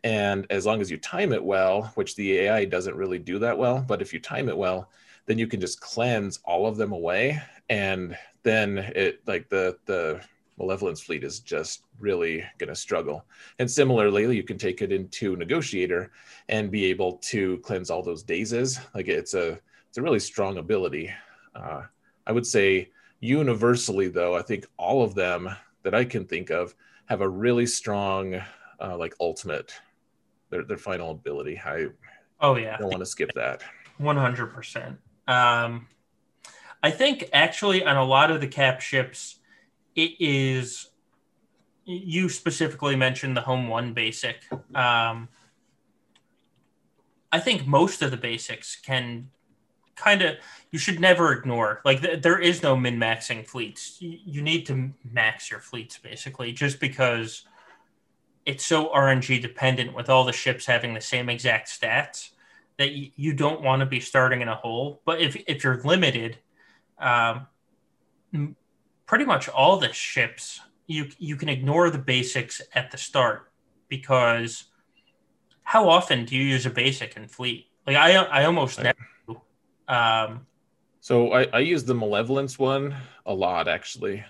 And 0.04 0.46
as 0.50 0.66
long 0.66 0.80
as 0.80 0.90
you 0.90 0.96
time 0.96 1.32
it 1.32 1.44
well 1.44 1.92
which 1.94 2.16
the 2.16 2.38
ai 2.38 2.64
doesn't 2.64 2.96
really 2.96 3.20
do 3.20 3.38
that 3.38 3.56
well 3.56 3.84
but 3.86 4.02
if 4.02 4.12
you 4.12 4.18
time 4.18 4.48
it 4.48 4.58
well 4.58 4.90
then 5.26 5.38
you 5.38 5.46
can 5.46 5.60
just 5.60 5.80
cleanse 5.80 6.38
all 6.44 6.66
of 6.66 6.76
them 6.76 6.92
away. 6.92 7.40
And 7.70 8.16
then 8.42 8.78
it 8.78 9.20
like 9.26 9.48
the 9.48 9.78
the 9.86 10.20
malevolence 10.58 11.00
fleet 11.00 11.24
is 11.24 11.40
just 11.40 11.84
really 11.98 12.44
going 12.58 12.68
to 12.68 12.74
struggle. 12.74 13.24
And 13.58 13.70
similarly 13.70 14.36
you 14.36 14.42
can 14.42 14.58
take 14.58 14.82
it 14.82 14.92
into 14.92 15.36
negotiator 15.36 16.12
and 16.48 16.70
be 16.70 16.84
able 16.86 17.14
to 17.18 17.58
cleanse 17.58 17.90
all 17.90 18.02
those 18.02 18.22
dazes. 18.22 18.78
Like 18.94 19.08
it's 19.08 19.34
a 19.34 19.60
it's 19.92 19.98
a 19.98 20.02
really 20.02 20.18
strong 20.18 20.56
ability 20.56 21.12
uh, 21.54 21.82
i 22.26 22.32
would 22.32 22.46
say 22.46 22.90
universally 23.20 24.08
though 24.08 24.34
i 24.34 24.40
think 24.40 24.66
all 24.78 25.04
of 25.04 25.14
them 25.14 25.54
that 25.82 25.94
i 25.94 26.02
can 26.02 26.24
think 26.24 26.48
of 26.48 26.74
have 27.06 27.20
a 27.20 27.28
really 27.28 27.66
strong 27.66 28.34
uh, 28.80 28.96
like 28.96 29.14
ultimate 29.20 29.74
their, 30.48 30.64
their 30.64 30.78
final 30.78 31.10
ability 31.10 31.60
i 31.66 31.86
oh 32.40 32.56
yeah 32.56 32.78
don't 32.78 32.88
want 32.88 33.00
to 33.00 33.06
skip 33.06 33.30
that 33.34 33.62
100% 34.00 34.96
um, 35.28 35.86
I 36.82 36.90
think 36.90 37.28
actually 37.32 37.84
on 37.84 37.96
a 37.96 38.04
lot 38.04 38.30
of 38.30 38.40
the 38.40 38.48
cap 38.48 38.80
ships, 38.80 39.38
it 39.94 40.12
is. 40.18 40.88
You 41.84 42.28
specifically 42.28 42.96
mentioned 42.96 43.36
the 43.36 43.40
home 43.40 43.68
one 43.68 43.92
basic. 43.92 44.36
Um, 44.74 45.28
I 47.30 47.40
think 47.40 47.66
most 47.66 48.02
of 48.02 48.10
the 48.10 48.16
basics 48.16 48.76
can 48.76 49.30
kind 50.02 50.22
of 50.22 50.36
you 50.70 50.78
should 50.78 51.00
never 51.00 51.32
ignore 51.32 51.80
like 51.84 52.00
th- 52.00 52.22
there 52.22 52.38
is 52.38 52.62
no 52.62 52.76
min 52.76 52.98
maxing 52.98 53.46
fleets 53.46 54.00
you, 54.00 54.18
you 54.24 54.42
need 54.42 54.66
to 54.66 54.92
max 55.10 55.50
your 55.50 55.60
fleets 55.60 55.98
basically 55.98 56.52
just 56.52 56.80
because 56.80 57.44
it's 58.44 58.64
so 58.64 58.88
rng 58.90 59.40
dependent 59.40 59.94
with 59.94 60.08
all 60.08 60.24
the 60.24 60.32
ships 60.32 60.66
having 60.66 60.94
the 60.94 61.00
same 61.00 61.28
exact 61.28 61.68
stats 61.68 62.30
that 62.78 62.92
you, 62.92 63.10
you 63.16 63.32
don't 63.32 63.62
want 63.62 63.80
to 63.80 63.86
be 63.86 64.00
starting 64.00 64.40
in 64.40 64.48
a 64.48 64.56
hole 64.56 65.00
but 65.04 65.20
if, 65.20 65.36
if 65.46 65.62
you're 65.62 65.80
limited 65.82 66.38
um, 66.98 67.46
pretty 69.06 69.24
much 69.24 69.48
all 69.48 69.76
the 69.78 69.92
ships 69.92 70.60
you 70.86 71.08
you 71.18 71.36
can 71.36 71.48
ignore 71.48 71.90
the 71.90 71.98
basics 71.98 72.60
at 72.74 72.90
the 72.90 72.98
start 72.98 73.50
because 73.88 74.64
how 75.62 75.88
often 75.88 76.24
do 76.24 76.36
you 76.36 76.42
use 76.42 76.66
a 76.66 76.70
basic 76.70 77.16
in 77.16 77.28
fleet? 77.28 77.66
Like 77.86 77.96
I 77.96 78.14
I 78.14 78.44
almost 78.44 78.82
never. 78.82 78.98
Um, 79.88 80.46
so 81.00 81.32
I, 81.32 81.48
I 81.52 81.58
use 81.60 81.84
the 81.84 81.94
malevolence 81.94 82.58
one 82.58 82.94
a 83.26 83.34
lot 83.34 83.68
actually. 83.68 84.24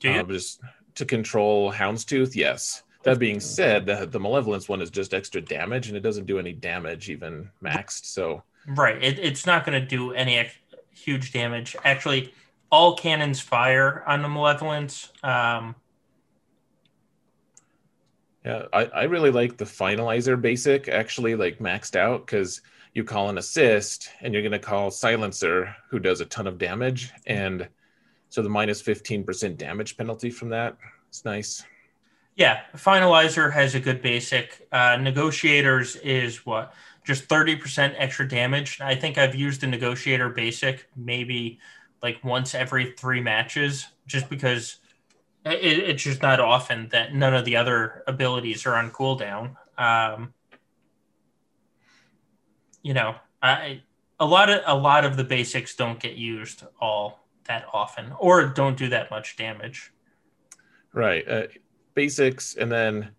Do 0.00 0.10
you? 0.10 0.20
Uh, 0.20 0.24
just 0.24 0.60
to 0.94 1.04
control 1.04 1.70
Hound's 1.70 2.04
Tooth, 2.04 2.34
yes. 2.34 2.82
That 3.04 3.18
being 3.18 3.40
said, 3.40 3.86
the, 3.86 4.06
the 4.06 4.18
malevolence 4.18 4.68
one 4.68 4.82
is 4.82 4.90
just 4.90 5.14
extra 5.14 5.40
damage 5.40 5.88
and 5.88 5.96
it 5.96 6.00
doesn't 6.00 6.26
do 6.26 6.38
any 6.38 6.52
damage 6.52 7.08
even 7.08 7.48
maxed. 7.62 8.06
So 8.06 8.42
right, 8.66 9.02
it, 9.02 9.18
it's 9.18 9.46
not 9.46 9.64
going 9.64 9.80
to 9.80 9.86
do 9.86 10.12
any 10.12 10.38
ex- 10.38 10.54
huge 10.90 11.32
damage. 11.32 11.76
Actually, 11.84 12.34
all 12.70 12.96
cannons 12.96 13.40
fire 13.40 14.02
on 14.06 14.22
the 14.22 14.28
malevolence. 14.28 15.12
Um, 15.22 15.74
yeah, 18.44 18.64
I, 18.72 18.84
I 18.86 19.02
really 19.04 19.30
like 19.30 19.56
the 19.56 19.64
finalizer 19.64 20.40
basic 20.40 20.88
actually 20.88 21.34
like 21.34 21.58
maxed 21.58 21.96
out 21.96 22.26
because 22.26 22.60
you 22.94 23.04
call 23.04 23.28
an 23.28 23.38
assist 23.38 24.10
and 24.20 24.32
you're 24.32 24.42
gonna 24.42 24.58
call 24.58 24.90
silencer 24.90 25.74
who 25.90 25.98
does 25.98 26.20
a 26.20 26.26
ton 26.26 26.46
of 26.46 26.58
damage 26.58 27.12
and 27.26 27.68
so 28.28 28.42
the 28.42 28.48
minus 28.48 28.82
15% 28.82 29.56
damage 29.56 29.96
penalty 29.96 30.30
from 30.30 30.50
that 30.50 30.76
is 31.10 31.24
nice. 31.24 31.64
Yeah, 32.36 32.60
finalizer 32.76 33.52
has 33.52 33.74
a 33.74 33.80
good 33.80 34.00
basic. 34.00 34.68
Uh, 34.70 34.96
negotiators 34.96 35.96
is 35.96 36.46
what 36.46 36.72
just 37.04 37.26
30% 37.28 37.94
extra 37.96 38.28
damage. 38.28 38.80
I 38.80 38.94
think 38.94 39.18
I've 39.18 39.34
used 39.34 39.64
a 39.64 39.66
negotiator 39.66 40.28
basic 40.28 40.88
maybe 40.94 41.58
like 42.02 42.22
once 42.22 42.54
every 42.54 42.92
three 42.92 43.20
matches, 43.20 43.86
just 44.06 44.28
because 44.28 44.76
it, 45.44 45.78
it's 45.78 46.02
just 46.02 46.22
not 46.22 46.38
often 46.38 46.88
that 46.90 47.14
none 47.14 47.34
of 47.34 47.44
the 47.44 47.56
other 47.56 48.04
abilities 48.06 48.66
are 48.66 48.76
on 48.76 48.90
cooldown. 48.90 49.56
Um, 49.76 50.32
you 52.88 52.94
know, 52.94 53.14
I 53.42 53.82
a 54.18 54.24
lot 54.24 54.48
of 54.48 54.62
a 54.66 54.74
lot 54.74 55.04
of 55.04 55.18
the 55.18 55.22
basics 55.22 55.76
don't 55.76 56.00
get 56.00 56.14
used 56.14 56.64
all 56.80 57.26
that 57.44 57.66
often, 57.74 58.14
or 58.18 58.46
don't 58.46 58.78
do 58.78 58.88
that 58.88 59.10
much 59.10 59.36
damage. 59.36 59.92
Right, 60.94 61.28
uh, 61.28 61.48
basics, 61.92 62.54
and 62.54 62.72
then 62.72 63.10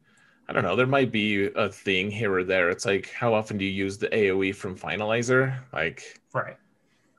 I 0.48 0.54
don't 0.54 0.64
know. 0.64 0.76
There 0.76 0.88
might 0.88 1.12
be 1.12 1.52
a 1.54 1.70
thing 1.70 2.10
here 2.10 2.34
or 2.34 2.44
there. 2.44 2.72
It's 2.72 2.88
like, 2.88 3.12
how 3.12 3.36
often 3.36 3.60
do 3.60 3.66
you 3.66 3.70
use 3.70 4.00
the 4.00 4.08
AOE 4.08 4.56
from 4.56 4.76
Finalizer? 4.76 5.56
Like, 5.72 6.20
right. 6.34 6.58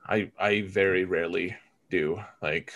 I 0.09 0.29
I 0.37 0.63
very 0.63 1.05
rarely 1.05 1.55
do. 1.89 2.21
Like, 2.41 2.73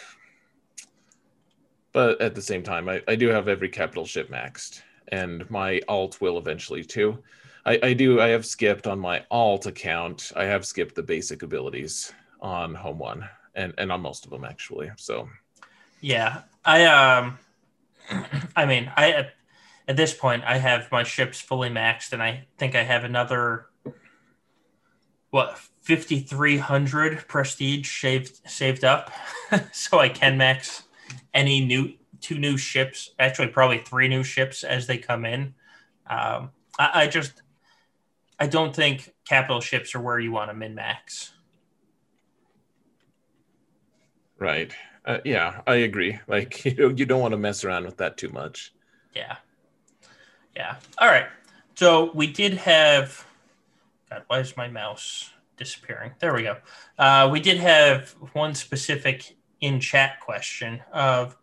but 1.92 2.22
at 2.22 2.34
the 2.34 2.42
same 2.42 2.64
time, 2.64 2.88
I, 2.88 3.02
I 3.10 3.16
do 3.16 3.28
have 3.28 3.50
every 3.50 3.68
capital 3.68 4.06
ship 4.06 4.30
maxed, 4.30 4.84
and 5.10 5.50
my 5.52 5.82
alt 5.90 6.22
will 6.22 6.38
eventually 6.38 6.86
too. 6.86 7.22
I, 7.66 7.80
I 7.82 7.94
do. 7.94 8.22
I 8.22 8.28
have 8.28 8.46
skipped 8.46 8.88
on 8.88 9.00
my 9.00 9.24
alt 9.32 9.66
account. 9.66 10.32
I 10.36 10.46
have 10.46 10.66
skipped 10.66 10.96
the 10.96 11.04
basic 11.04 11.42
abilities 11.42 12.14
on 12.40 12.76
home 12.76 13.00
one, 13.00 13.28
and 13.56 13.74
and 13.78 13.92
on 13.92 14.02
most 14.02 14.26
of 14.26 14.32
them 14.32 14.44
actually. 14.44 14.92
So, 14.98 15.28
yeah, 16.02 16.44
I 16.64 16.86
um, 16.86 17.40
I 18.56 18.66
mean, 18.66 18.92
I 18.96 19.30
at 19.88 19.98
this 19.98 20.14
point 20.14 20.44
I 20.46 20.58
have 20.58 20.92
my 20.92 21.04
ships 21.04 21.42
fully 21.42 21.70
maxed, 21.70 22.14
and 22.14 22.22
I 22.22 22.48
think 22.58 22.76
I 22.76 22.84
have 22.84 23.04
another 23.04 23.68
what 25.36 25.58
5300 25.82 27.28
prestige 27.28 28.00
saved 28.00 28.40
saved 28.50 28.86
up 28.86 29.12
so 29.74 30.00
i 30.00 30.08
can 30.08 30.38
max 30.38 30.84
any 31.34 31.60
new 31.60 31.92
two 32.22 32.40
new 32.40 32.56
ships 32.56 33.10
actually 33.20 33.50
probably 33.50 33.80
three 33.80 34.08
new 34.08 34.24
ships 34.24 34.64
as 34.64 34.88
they 34.88 34.98
come 34.98 35.26
in 35.26 35.54
um, 36.10 36.52
I, 36.80 36.90
I, 36.94 37.08
just 37.08 37.42
i 38.40 38.48
don't 38.48 38.76
think 38.76 39.14
capital 39.28 39.62
ships 39.62 39.96
are 39.96 40.02
where 40.02 40.20
you 40.20 40.32
want 40.32 40.50
to 40.50 40.54
min 40.54 40.76
max. 40.76 41.32
Right. 44.38 44.74
Uh, 45.06 45.20
yeah 45.24 45.62
i 45.68 45.76
agree. 45.76 46.20
Like 46.28 46.66
you, 46.66 46.76
know, 46.76 46.90
you 46.90 47.06
don't 47.06 47.22
want 47.22 47.32
to 47.32 47.38
mess 47.38 47.64
around 47.64 47.86
with 47.86 47.98
that 47.98 48.18
too 48.18 48.30
much. 48.30 48.74
Yeah. 49.14 49.38
Yeah. 50.56 50.76
All 50.98 51.08
right. 51.08 51.28
So 51.76 52.12
we 52.14 52.28
did 52.28 52.54
have 52.56 53.26
god 54.10 54.24
why 54.28 54.40
is 54.40 54.58
my 54.58 54.68
mouse 54.68 55.32
disappearing. 55.58 56.12
There 56.20 56.34
we 56.34 56.44
go. 56.44 56.58
Uh, 56.98 57.30
we 57.32 57.40
did 57.40 57.58
have 57.58 58.10
one 58.34 58.56
specific 58.56 59.36
in 59.62 59.80
chat 59.80 60.20
question 60.20 60.82
of 60.92 61.38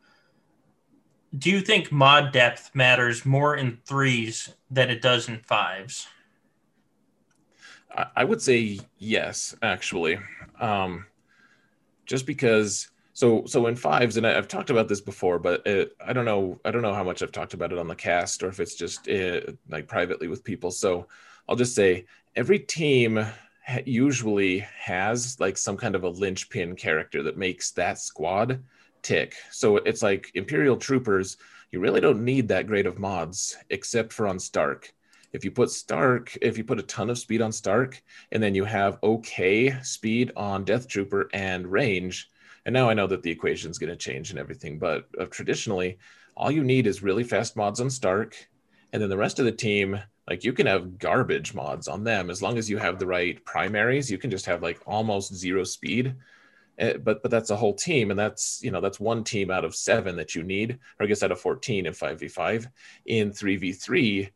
do 1.36 1.50
you 1.50 1.60
think 1.60 1.90
mod 1.90 2.32
depth 2.32 2.70
matters 2.74 3.24
more 3.24 3.56
in 3.56 3.78
threes 3.86 4.54
than 4.70 4.90
it 4.90 5.00
does 5.00 5.28
in 5.28 5.38
fives? 5.38 6.06
I 8.16 8.24
would 8.24 8.40
say 8.40 8.80
yes, 8.98 9.54
actually. 9.62 10.18
Um, 10.60 11.06
just 12.06 12.26
because 12.26 12.88
so 13.12 13.44
so 13.46 13.66
in 13.66 13.76
fives, 13.76 14.16
and 14.16 14.26
I've 14.26 14.48
talked 14.48 14.70
about 14.70 14.88
this 14.88 15.00
before, 15.00 15.38
but 15.38 15.66
it, 15.66 15.96
I 16.04 16.12
don't 16.12 16.24
know 16.24 16.60
I 16.64 16.70
don't 16.70 16.82
know 16.82 16.94
how 16.94 17.04
much 17.04 17.22
I've 17.22 17.32
talked 17.32 17.54
about 17.54 17.72
it 17.72 17.78
on 17.78 17.88
the 17.88 17.94
cast 17.94 18.42
or 18.42 18.48
if 18.48 18.60
it's 18.60 18.74
just 18.74 19.08
uh, 19.08 19.40
like 19.68 19.86
privately 19.86 20.28
with 20.28 20.44
people. 20.44 20.70
So 20.70 21.08
I'll 21.48 21.56
just 21.56 21.74
say 21.74 22.06
every 22.34 22.58
team 22.58 23.24
usually 23.84 24.60
has 24.60 25.38
like 25.38 25.56
some 25.56 25.76
kind 25.76 25.94
of 25.94 26.04
a 26.04 26.08
linchpin 26.08 26.76
character 26.76 27.22
that 27.22 27.36
makes 27.36 27.70
that 27.72 27.98
squad 27.98 28.62
tick. 29.02 29.34
So 29.50 29.76
it's 29.76 30.02
like 30.02 30.30
Imperial 30.34 30.76
Troopers, 30.76 31.36
you 31.70 31.80
really 31.80 32.00
don't 32.00 32.24
need 32.24 32.48
that 32.48 32.66
great 32.66 32.86
of 32.86 32.98
mods 32.98 33.56
except 33.70 34.12
for 34.12 34.26
on 34.26 34.38
Starck. 34.38 34.92
If 35.32 35.44
you 35.44 35.50
put 35.50 35.70
Starck, 35.70 36.36
if 36.42 36.58
you 36.58 36.64
put 36.64 36.78
a 36.78 36.84
ton 36.84 37.10
of 37.10 37.18
speed 37.18 37.42
on 37.42 37.52
Starck, 37.52 38.02
and 38.30 38.42
then 38.42 38.54
you 38.54 38.64
have 38.64 38.98
okay 39.02 39.76
speed 39.82 40.32
on 40.36 40.64
Death 40.64 40.88
Trooper 40.88 41.28
and 41.32 41.70
range, 41.70 42.28
and 42.66 42.72
now 42.72 42.88
I 42.88 42.94
know 42.94 43.06
that 43.06 43.22
the 43.22 43.30
equation 43.30 43.70
is 43.70 43.78
going 43.78 43.90
to 43.90 43.96
change 43.96 44.30
and 44.30 44.38
everything, 44.38 44.78
but 44.78 45.08
uh, 45.18 45.26
traditionally, 45.26 45.98
all 46.36 46.50
you 46.50 46.64
need 46.64 46.86
is 46.86 47.02
really 47.02 47.24
fast 47.24 47.56
mods 47.56 47.80
on 47.80 47.90
Starck, 47.90 48.36
and 48.92 49.02
then 49.02 49.10
the 49.10 49.16
rest 49.16 49.38
of 49.38 49.44
the 49.44 49.52
team 49.52 49.98
like 50.28 50.44
you 50.44 50.52
can 50.52 50.66
have 50.66 50.98
garbage 50.98 51.52
mods 51.54 51.88
on 51.88 52.04
them. 52.04 52.30
As 52.30 52.42
long 52.42 52.56
as 52.56 52.70
you 52.70 52.78
have 52.78 52.98
the 52.98 53.06
right 53.06 53.44
primaries 53.44 54.10
you 54.10 54.18
can 54.18 54.30
just 54.30 54.46
have 54.46 54.62
like 54.62 54.80
almost 54.86 55.34
zero 55.34 55.64
speed. 55.64 56.14
Uh, 56.80 56.94
but 56.94 57.22
but 57.22 57.30
that's 57.30 57.50
a 57.50 57.56
whole 57.56 57.74
team 57.74 58.10
and 58.10 58.18
that's 58.18 58.60
you 58.62 58.70
know 58.70 58.80
that's 58.80 58.98
one 58.98 59.22
team 59.22 59.50
out 59.50 59.64
of 59.64 59.74
seven 59.74 60.16
that 60.16 60.34
you 60.34 60.42
need 60.42 60.78
or 60.98 61.04
i 61.04 61.06
guess 61.06 61.22
out 61.22 61.30
of 61.30 61.38
14 61.38 61.84
in 61.84 61.92
5v5 61.92 62.66
in 63.04 63.30
3v3 63.30 64.26
uh, 64.26 64.30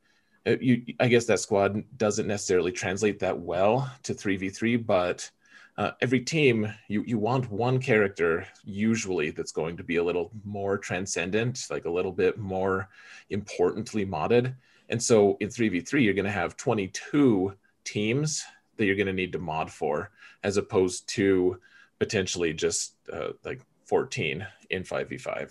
you 0.60 0.82
i 1.00 1.08
guess 1.08 1.24
that 1.26 1.40
squad 1.40 1.82
doesn't 1.96 2.26
necessarily 2.26 2.72
translate 2.72 3.18
that 3.18 3.38
well 3.38 3.90
to 4.02 4.14
3v3 4.14 4.84
but 4.84 5.30
uh, 5.78 5.90
every 6.00 6.20
team 6.20 6.72
you 6.88 7.04
you 7.06 7.18
want 7.18 7.50
one 7.50 7.78
character 7.78 8.46
usually 8.64 9.30
that's 9.30 9.52
going 9.52 9.76
to 9.76 9.84
be 9.84 9.96
a 9.96 10.04
little 10.04 10.30
more 10.44 10.78
transcendent, 10.78 11.66
like 11.70 11.84
a 11.84 11.90
little 11.90 12.12
bit 12.12 12.38
more 12.38 12.88
importantly 13.30 14.06
modded. 14.06 14.54
And 14.88 15.02
so 15.02 15.36
in 15.40 15.48
3v3, 15.48 16.02
you're 16.02 16.14
going 16.14 16.24
to 16.24 16.30
have 16.30 16.56
22 16.56 17.54
teams 17.84 18.44
that 18.76 18.86
you're 18.86 18.96
going 18.96 19.06
to 19.06 19.12
need 19.12 19.32
to 19.32 19.38
mod 19.38 19.70
for, 19.70 20.10
as 20.44 20.56
opposed 20.56 21.08
to 21.08 21.60
potentially 21.98 22.52
just 22.52 22.94
uh, 23.12 23.30
like 23.44 23.60
14 23.84 24.46
in 24.70 24.82
5v5. 24.82 25.50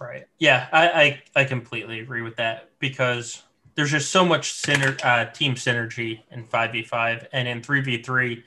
Right. 0.00 0.26
Yeah, 0.38 0.68
I, 0.72 0.88
I, 0.88 1.22
I 1.42 1.44
completely 1.44 2.00
agree 2.00 2.22
with 2.22 2.36
that 2.36 2.70
because 2.78 3.42
there's 3.76 3.90
just 3.90 4.10
so 4.10 4.24
much 4.24 4.68
uh, 4.68 5.26
team 5.26 5.54
synergy 5.54 6.20
in 6.30 6.44
5v5 6.44 7.26
and 7.32 7.46
in 7.46 7.60
3v3 7.60 8.42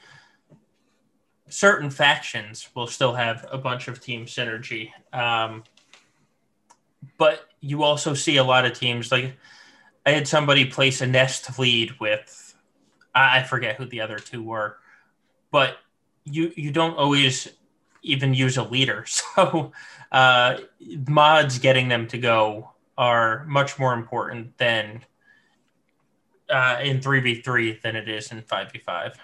certain 1.47 1.89
factions 1.89 2.69
will 2.75 2.87
still 2.87 3.13
have 3.13 3.45
a 3.51 3.57
bunch 3.57 3.87
of 3.87 4.01
team 4.01 4.25
synergy 4.25 4.91
um, 5.13 5.63
but 7.17 7.47
you 7.61 7.83
also 7.83 8.13
see 8.13 8.37
a 8.37 8.43
lot 8.43 8.65
of 8.65 8.73
teams 8.73 9.11
like 9.11 9.33
i 10.05 10.11
had 10.11 10.27
somebody 10.27 10.65
place 10.65 11.01
a 11.01 11.07
nest 11.07 11.57
lead 11.57 11.99
with 11.99 12.55
i 13.15 13.41
forget 13.43 13.75
who 13.77 13.85
the 13.85 14.01
other 14.01 14.19
two 14.19 14.43
were 14.43 14.77
but 15.51 15.77
you 16.25 16.51
you 16.55 16.71
don't 16.71 16.97
always 16.97 17.49
even 18.01 18.33
use 18.33 18.57
a 18.57 18.63
leader. 18.63 19.05
So 19.35 19.71
uh, 20.11 20.57
mods 21.07 21.59
getting 21.59 21.87
them 21.87 22.07
to 22.07 22.17
go 22.17 22.71
are 22.97 23.45
much 23.45 23.77
more 23.77 23.93
important 23.93 24.57
than 24.57 25.05
uh, 26.49 26.79
in 26.81 26.99
3v3 26.99 27.81
than 27.81 27.95
it 27.95 28.09
is 28.09 28.31
in 28.31 28.41
5v5 28.41 29.15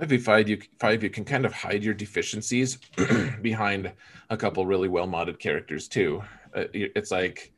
5v5 0.00 0.48
you 0.48 0.58
five 0.78 1.02
you 1.02 1.10
can 1.10 1.24
kind 1.24 1.46
of 1.46 1.52
hide 1.52 1.82
your 1.82 1.94
deficiencies 1.94 2.78
behind 3.42 3.92
a 4.28 4.36
couple 4.36 4.66
really 4.66 4.88
well 4.88 5.08
modded 5.08 5.38
characters 5.38 5.88
too. 5.88 6.22
Uh, 6.54 6.64
it's 6.72 7.10
like 7.10 7.52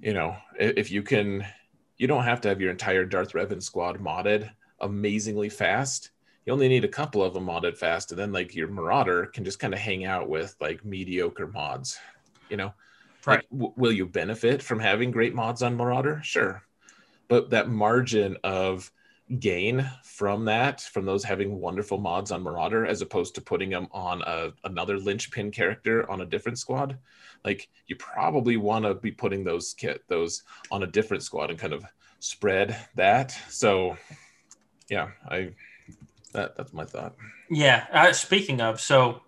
you 0.00 0.14
know 0.14 0.34
if 0.58 0.90
you 0.90 1.02
can 1.02 1.44
you 1.98 2.06
don't 2.06 2.24
have 2.24 2.40
to 2.40 2.48
have 2.48 2.60
your 2.60 2.70
entire 2.70 3.04
darth 3.04 3.32
revan 3.32 3.62
squad 3.62 3.98
modded 3.98 4.50
amazingly 4.80 5.48
fast. 5.48 6.10
You 6.46 6.54
only 6.54 6.68
need 6.68 6.84
a 6.84 6.88
couple 6.88 7.22
of 7.22 7.34
them 7.34 7.44
modded 7.44 7.76
fast 7.76 8.12
and 8.12 8.18
then 8.18 8.32
like 8.32 8.54
your 8.54 8.68
marauder 8.68 9.26
can 9.26 9.44
just 9.44 9.58
kind 9.58 9.74
of 9.74 9.80
hang 9.80 10.06
out 10.06 10.28
with 10.30 10.56
like 10.60 10.84
mediocre 10.84 11.48
mods 11.48 11.98
you 12.48 12.56
know? 12.56 12.72
Right. 13.26 13.40
like, 13.40 13.50
w- 13.50 13.74
will 13.76 13.92
you 13.92 14.06
benefit 14.06 14.62
from 14.62 14.78
having 14.78 15.10
great 15.10 15.34
mods 15.34 15.62
on 15.62 15.76
marauder? 15.76 16.20
Sure 16.24 16.62
but 17.28 17.50
that 17.50 17.68
margin 17.68 18.36
of 18.42 18.90
gain 19.38 19.88
from 20.04 20.46
that 20.46 20.80
from 20.80 21.04
those 21.04 21.22
having 21.22 21.60
wonderful 21.60 21.98
mods 21.98 22.32
on 22.32 22.42
marauder 22.42 22.86
as 22.86 23.02
opposed 23.02 23.34
to 23.34 23.42
putting 23.42 23.68
them 23.68 23.86
on 23.92 24.22
a, 24.22 24.50
another 24.64 24.98
linchpin 24.98 25.50
character 25.50 26.10
on 26.10 26.22
a 26.22 26.26
different 26.26 26.58
squad 26.58 26.96
like 27.44 27.68
you 27.86 27.96
probably 27.96 28.56
want 28.56 28.86
to 28.86 28.94
be 28.94 29.12
putting 29.12 29.44
those 29.44 29.74
kit 29.74 30.02
those 30.08 30.44
on 30.70 30.82
a 30.82 30.86
different 30.86 31.22
squad 31.22 31.50
and 31.50 31.58
kind 31.58 31.74
of 31.74 31.84
spread 32.20 32.76
that. 32.94 33.36
So 33.48 33.96
yeah 34.88 35.10
i 35.28 35.50
that 36.32 36.56
that's 36.56 36.72
my 36.72 36.84
thought. 36.84 37.14
Yeah 37.50 37.86
uh, 37.92 38.12
speaking 38.12 38.60
of 38.60 38.80
so 38.80 39.22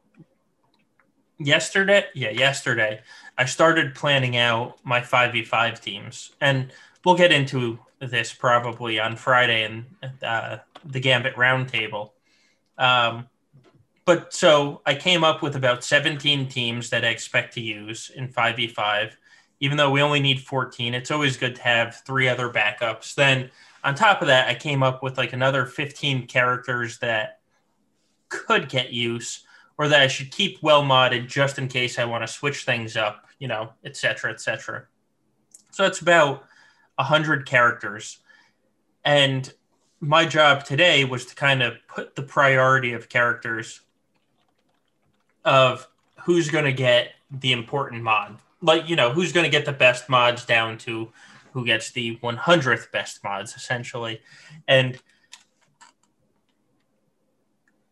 yesterday 1.39 2.05
yeah 2.15 2.31
yesterday 2.31 3.01
i 3.39 3.45
started 3.45 3.95
planning 3.95 4.37
out 4.37 4.79
my 4.85 5.01
5v5 5.01 5.81
teams 5.81 6.33
and 6.41 6.73
we'll 7.05 7.17
get 7.17 7.33
into 7.33 7.79
this 8.01 8.33
probably 8.33 8.99
on 8.99 9.17
Friday 9.17 9.65
in 9.65 9.87
uh, 10.23 10.59
the 10.85 11.01
Gambit 11.01 11.37
Roundtable. 11.37 12.11
Um, 12.79 13.29
but 14.07 14.33
so 14.33 14.81
I 14.87 14.95
came 14.95 15.23
up 15.23 15.43
with 15.43 15.55
about 15.57 15.85
17 15.85 16.49
teams 16.49 16.91
that 16.91 17.05
I 17.05 17.09
expect 17.09 17.55
to 17.55 17.61
use 17.61 18.11
in 18.15 18.29
5v5. 18.29 19.13
Even 19.61 19.77
though 19.77 19.91
we 19.91 20.01
only 20.01 20.21
need 20.21 20.41
14, 20.41 20.95
it's 20.95 21.11
always 21.11 21.37
good 21.37 21.55
to 21.57 21.63
have 21.63 22.03
three 22.07 22.27
other 22.27 22.49
backups. 22.49 23.15
Then 23.15 23.51
on 23.85 23.95
top 23.95 24.23
of 24.23 24.29
that, 24.29 24.49
I 24.49 24.55
came 24.55 24.83
up 24.83 25.03
with 25.03 25.19
like 25.19 25.35
another 25.35 25.67
15 25.67 26.27
characters 26.27 26.99
that 26.99 27.41
could 28.31 28.69
get 28.69 28.93
use 28.93 29.45
or 29.77 29.89
that 29.89 30.01
I 30.01 30.09
should 30.09 30.31
keep 30.31 30.63
well 30.63 30.83
modded 30.83 31.29
just 31.29 31.59
in 31.59 31.69
case 31.69 31.99
I 31.99 32.05
want 32.05 32.23
to 32.23 32.29
switch 32.29 32.65
things 32.65 32.97
up, 32.97 33.27
you 33.39 33.49
know, 33.49 33.73
et 33.85 33.97
cetera, 33.97 34.31
et 34.31 34.41
cetera. 34.41 34.85
So 35.71 35.87
it's 35.87 36.01
about 36.01 36.45
100 36.97 37.47
characters. 37.47 38.19
And 39.05 39.53
my 40.01 40.25
job 40.25 40.65
today 40.65 41.05
was 41.05 41.27
to 41.27 41.35
kind 41.35 41.63
of 41.63 41.75
put 41.89 42.17
the 42.17 42.23
priority 42.23 42.93
of 42.93 43.09
characters 43.09 43.81
of 45.45 45.87
who's 46.23 46.51
going 46.51 46.65
to 46.65 46.73
get 46.73 47.13
the 47.31 47.53
important 47.53 48.03
mod. 48.03 48.39
Like, 48.63 48.89
you 48.89 48.97
know, 48.97 49.11
who's 49.13 49.33
going 49.33 49.45
to 49.45 49.51
get 49.51 49.65
the 49.65 49.73
best 49.73 50.09
mods 50.09 50.45
down 50.45 50.79
to 50.79 51.11
who 51.53 51.65
gets 51.65 51.91
the 51.91 52.17
100th 52.19 52.91
best 52.93 53.25
mods, 53.25 53.55
essentially. 53.55 54.21
And 54.69 54.99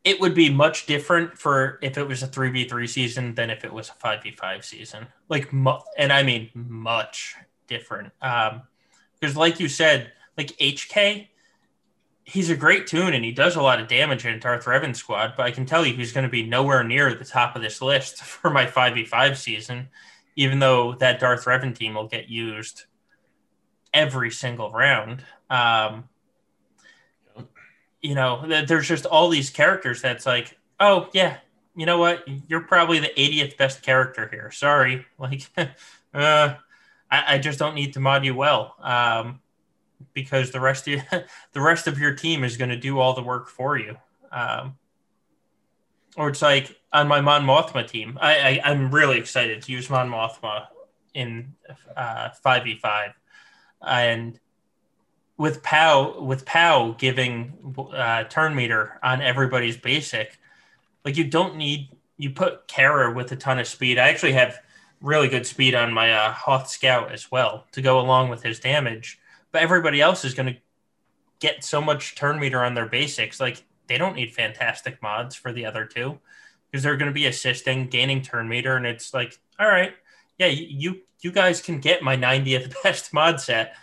it 0.05 0.21
would 0.21 0.35
be 0.35 0.49
much 0.49 0.87
different 0.87 1.37
for 1.37 1.79
if 1.83 1.99
it 1.99 2.07
was 2.07 2.23
a 2.23 2.29
3v3 2.29 2.89
season 2.89 3.35
than 3.35 3.51
if 3.51 3.65
it 3.65 3.73
was 3.73 3.91
a 3.91 3.93
5v5 3.93 4.65
season. 4.65 5.07
Like, 5.29 5.53
and 5.53 6.13
I 6.13 6.23
mean, 6.23 6.51
much 6.55 7.35
different. 7.67 8.13
Um, 8.23 8.63
because, 9.19 9.37
like 9.37 9.61
you 9.61 9.69
said, 9.69 10.13
like 10.37 10.57
HK, 10.59 11.29
he's 12.25 12.51
a 12.51 12.57
great 12.57 12.87
tune 12.87 13.15
and 13.15 13.25
he 13.25 13.33
does 13.33 13.57
a 13.57 13.63
lot 13.63 13.81
of 13.81 13.89
damage 13.89 14.27
in 14.27 14.39
Darth 14.39 14.67
Revan 14.67 14.95
squad, 14.95 15.33
but 15.37 15.47
I 15.47 15.51
can 15.51 15.65
tell 15.65 15.87
you 15.87 15.95
he's 15.95 16.13
going 16.13 16.27
to 16.27 16.31
be 16.31 16.43
nowhere 16.43 16.85
near 16.85 17.15
the 17.15 17.25
top 17.25 17.57
of 17.57 17.63
this 17.63 17.81
list 17.81 18.19
for 18.23 18.51
my 18.51 18.67
5v5 18.67 19.37
season, 19.37 19.89
even 20.37 20.59
though 20.59 20.95
that 20.97 21.21
Darth 21.21 21.45
Revan 21.47 21.77
team 21.77 21.95
will 21.95 22.07
get 22.07 22.29
used 22.29 22.85
every 23.95 24.31
single 24.31 24.71
round. 24.71 25.25
Um, 25.49 26.09
you 28.03 28.15
know, 28.15 28.45
there's 28.47 28.87
just 28.87 29.07
all 29.07 29.29
these 29.29 29.51
characters 29.51 30.03
that's 30.03 30.27
like, 30.27 30.57
oh, 30.79 31.09
yeah, 31.13 31.39
you 31.75 31.87
know 31.87 31.99
what? 31.99 32.25
You're 32.47 32.61
probably 32.61 33.01
the 33.01 33.13
80th 33.17 33.57
best 33.57 33.83
character 33.83 34.29
here. 34.31 34.51
Sorry. 34.51 35.07
Like, 35.19 35.43
uh, 36.15 36.55
I, 37.11 37.35
I 37.35 37.39
just 37.39 37.59
don't 37.59 37.75
need 37.75 37.95
to 37.95 38.01
mod 38.01 38.25
you 38.25 38.35
well 38.35 38.75
um, 38.81 39.41
because 40.13 40.51
the 40.51 40.61
rest 40.61 40.89
of 40.89 41.01
the 41.53 41.61
rest 41.61 41.87
of 41.87 41.99
your 41.99 42.15
team 42.15 42.45
is 42.45 42.57
going 42.57 42.71
to 42.71 42.77
do 42.77 42.99
all 42.99 43.15
the 43.15 43.23
work 43.23 43.49
for 43.49 43.79
you. 43.79 43.97
Um, 44.31 44.77
or 46.17 46.29
it's 46.29 46.43
like 46.43 46.77
on 46.93 47.09
my 47.09 47.21
Mon 47.21 47.45
Mothma 47.45 47.87
team. 47.87 48.19
I, 48.21 48.61
I 48.65 48.71
am 48.71 48.91
really 48.91 49.19
excited 49.19 49.63
to 49.63 49.73
use 49.73 49.89
Mon 49.89 50.11
Mothma 50.11 50.67
in 51.15 51.55
uh, 51.97 52.31
five 52.31 52.65
v 52.65 52.77
five, 52.77 53.13
and 53.87 54.39
with 55.37 55.63
Pao 55.63 56.21
with 56.21 56.45
Pao 56.45 56.95
giving 56.99 57.75
uh, 57.95 58.25
turn 58.25 58.55
meter 58.55 58.99
on 59.03 59.23
everybody's 59.23 59.77
basic, 59.77 60.39
like 61.05 61.17
you 61.17 61.25
don't 61.25 61.57
need 61.57 61.91
you 62.17 62.31
put 62.31 62.67
Cara 62.67 63.15
with 63.15 63.31
a 63.33 63.37
ton 63.37 63.59
of 63.59 63.67
speed. 63.67 63.99
I 63.99 64.09
actually 64.09 64.33
have 64.33 64.59
really 65.01 65.29
good 65.29 65.47
speed 65.47 65.75
on 65.75 65.93
my 65.93 66.13
uh, 66.13 66.33
Hoth 66.33 66.69
Scout 66.69 67.13
as 67.13 67.31
well 67.31 67.67
to 67.73 67.83
go 67.83 68.01
along 68.01 68.29
with 68.29 68.43
his 68.43 68.61
damage. 68.61 69.21
But 69.53 69.63
everybody 69.63 70.01
else 70.01 70.25
is 70.25 70.35
going 70.35 70.55
to 70.55 70.61
get 71.41 71.65
so 71.65 71.81
much 71.81 72.15
turn 72.15 72.39
meter 72.39 72.65
on 72.65 72.75
their 72.75 72.87
basics. 72.87 73.41
Like 73.41 73.65
they 73.87 73.99
don't 73.99 74.17
need 74.17 74.35
fantastic 74.35 75.01
mods 75.03 75.35
for 75.35 75.53
the 75.53 75.65
other 75.65 75.85
two 75.85 76.19
because 76.71 76.83
they're 76.83 76.97
going 76.97 77.11
to 77.11 77.15
be 77.15 77.27
assisting, 77.27 77.89
gaining 77.89 78.23
turn 78.23 78.49
meter, 78.49 78.77
and 78.77 78.87
it's 78.87 79.15
like, 79.15 79.39
all 79.59 79.69
right, 79.69 79.95
yeah, 80.39 80.47
you 80.47 81.01
you 81.21 81.33
guys 81.33 81.61
can 81.61 81.81
get 81.81 82.03
my 82.03 82.17
90th 82.17 82.75
best 82.83 83.13
mod 83.13 83.41
set 83.41 83.75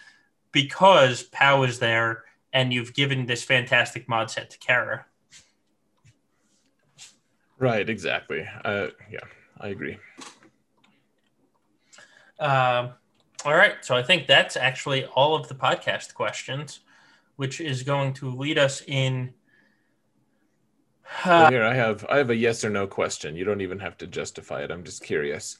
because 0.51 1.23
Pao 1.23 1.63
is 1.63 1.79
there 1.79 2.23
and 2.53 2.71
you've 2.71 2.93
given 2.93 3.25
this 3.25 3.43
fantastic 3.43 4.07
mod 4.07 4.31
set 4.31 4.49
to 4.51 4.57
Cara. 4.57 5.05
Right, 7.57 7.89
exactly. 7.89 8.47
Uh, 8.63 8.87
yeah, 9.11 9.19
I 9.59 9.69
agree. 9.69 9.97
Um, 12.39 12.91
all 13.45 13.55
right. 13.55 13.75
So 13.81 13.95
I 13.95 14.03
think 14.03 14.27
that's 14.27 14.57
actually 14.57 15.05
all 15.05 15.35
of 15.35 15.47
the 15.47 15.55
podcast 15.55 16.13
questions, 16.13 16.79
which 17.35 17.61
is 17.61 17.83
going 17.83 18.13
to 18.13 18.29
lead 18.29 18.57
us 18.57 18.81
in. 18.87 19.33
Uh, 21.23 21.27
well, 21.27 21.51
here 21.51 21.63
I 21.63 21.75
have 21.75 22.05
I 22.09 22.17
have 22.17 22.31
a 22.31 22.35
yes 22.35 22.65
or 22.65 22.69
no 22.69 22.87
question. 22.87 23.35
You 23.35 23.45
don't 23.45 23.61
even 23.61 23.79
have 23.79 23.97
to 23.97 24.07
justify 24.07 24.63
it. 24.63 24.71
I'm 24.71 24.83
just 24.83 25.03
curious. 25.03 25.59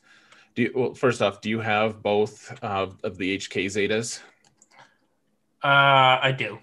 Do 0.56 0.64
you, 0.64 0.72
well, 0.74 0.94
first 0.94 1.22
off, 1.22 1.42
do 1.42 1.50
you 1.50 1.60
have 1.60 2.02
both 2.02 2.58
uh, 2.64 2.88
of 3.04 3.18
the 3.18 3.38
HK 3.38 3.66
Zetas? 3.66 4.22
Uh, 5.64 6.20
I 6.22 6.34
do. 6.36 6.60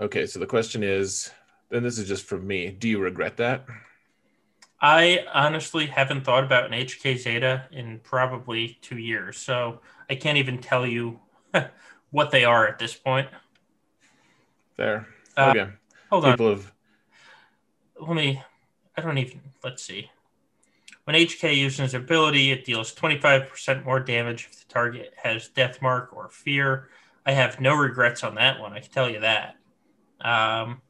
Okay, 0.00 0.26
so 0.26 0.38
the 0.38 0.46
question 0.46 0.82
is, 0.82 1.30
then 1.68 1.82
this 1.82 1.98
is 1.98 2.08
just 2.08 2.24
for 2.24 2.38
me. 2.38 2.70
Do 2.70 2.88
you 2.88 2.98
regret 2.98 3.36
that? 3.36 3.66
I 4.80 5.26
honestly 5.32 5.86
haven't 5.86 6.24
thought 6.24 6.44
about 6.44 6.64
an 6.64 6.72
HK 6.72 7.18
Zeta 7.18 7.66
in 7.70 8.00
probably 8.02 8.78
two 8.80 8.96
years, 8.96 9.36
so 9.36 9.80
I 10.08 10.14
can't 10.14 10.38
even 10.38 10.58
tell 10.58 10.86
you 10.86 11.20
what 12.10 12.30
they 12.30 12.44
are 12.44 12.66
at 12.66 12.78
this 12.78 12.94
point. 12.94 13.28
There. 14.76 15.06
Uh, 15.36 15.52
okay. 15.54 15.70
Hold 16.08 16.24
People 16.24 16.46
on. 16.46 16.52
Have... 16.56 16.72
let 18.00 18.14
me. 18.14 18.42
I 18.96 19.02
don't 19.02 19.18
even. 19.18 19.40
Let's 19.62 19.82
see. 19.82 20.10
When 21.04 21.16
HK 21.16 21.56
uses 21.56 21.92
ability, 21.92 22.52
it 22.52 22.64
deals 22.64 22.94
25% 22.94 23.84
more 23.84 24.00
damage 24.00 24.48
if 24.50 24.66
the 24.66 24.72
target 24.72 25.12
has 25.22 25.48
Death 25.48 25.82
Mark 25.82 26.10
or 26.14 26.28
Fear. 26.28 26.88
I 27.26 27.32
have 27.32 27.60
no 27.60 27.74
regrets 27.74 28.24
on 28.24 28.36
that 28.36 28.60
one. 28.60 28.72
I 28.72 28.80
can 28.80 28.90
tell 28.90 29.10
you 29.10 29.20
that. 29.20 29.56
Um, 30.20 30.80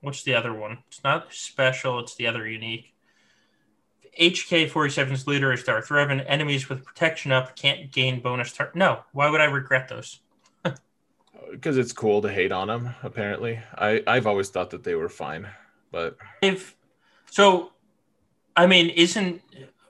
what's 0.00 0.22
the 0.22 0.34
other 0.34 0.52
one? 0.52 0.78
It's 0.88 1.02
not 1.04 1.32
special. 1.32 1.98
It's 2.00 2.16
the 2.16 2.26
other 2.26 2.46
unique. 2.46 2.94
HK 4.18 4.70
47's 4.70 5.26
leader 5.26 5.52
is 5.52 5.62
Darth 5.62 5.88
Revan. 5.88 6.24
Enemies 6.26 6.68
with 6.68 6.84
protection 6.84 7.30
up 7.30 7.56
can't 7.56 7.92
gain 7.92 8.20
bonus. 8.20 8.52
Tar- 8.52 8.72
no, 8.74 9.00
why 9.12 9.30
would 9.30 9.40
I 9.40 9.46
regret 9.46 9.88
those? 9.88 10.20
Because 11.50 11.78
it's 11.78 11.94
cool 11.94 12.20
to 12.22 12.28
hate 12.30 12.52
on 12.52 12.68
them. 12.68 12.94
Apparently, 13.02 13.58
I 13.74 14.02
I've 14.06 14.26
always 14.26 14.50
thought 14.50 14.68
that 14.70 14.84
they 14.84 14.94
were 14.94 15.08
fine, 15.08 15.48
but 15.90 16.18
if 16.42 16.76
so, 17.30 17.72
I 18.54 18.66
mean, 18.66 18.90
isn't 18.90 19.40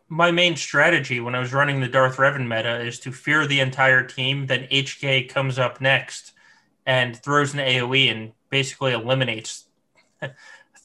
my 0.09 0.30
main 0.30 0.56
strategy 0.56 1.20
when 1.20 1.34
I 1.34 1.38
was 1.38 1.52
running 1.52 1.80
the 1.80 1.88
Darth 1.88 2.16
Revan 2.16 2.46
meta 2.46 2.80
is 2.80 2.98
to 3.00 3.12
fear 3.12 3.46
the 3.46 3.60
entire 3.60 4.02
team. 4.02 4.46
Then 4.46 4.68
HK 4.70 5.28
comes 5.28 5.59
up 5.59 5.80
next 5.80 6.32
and 6.86 7.16
throws 7.16 7.52
an 7.52 7.60
AOE 7.60 8.10
and 8.10 8.32
basically 8.50 8.92
eliminates 8.92 9.66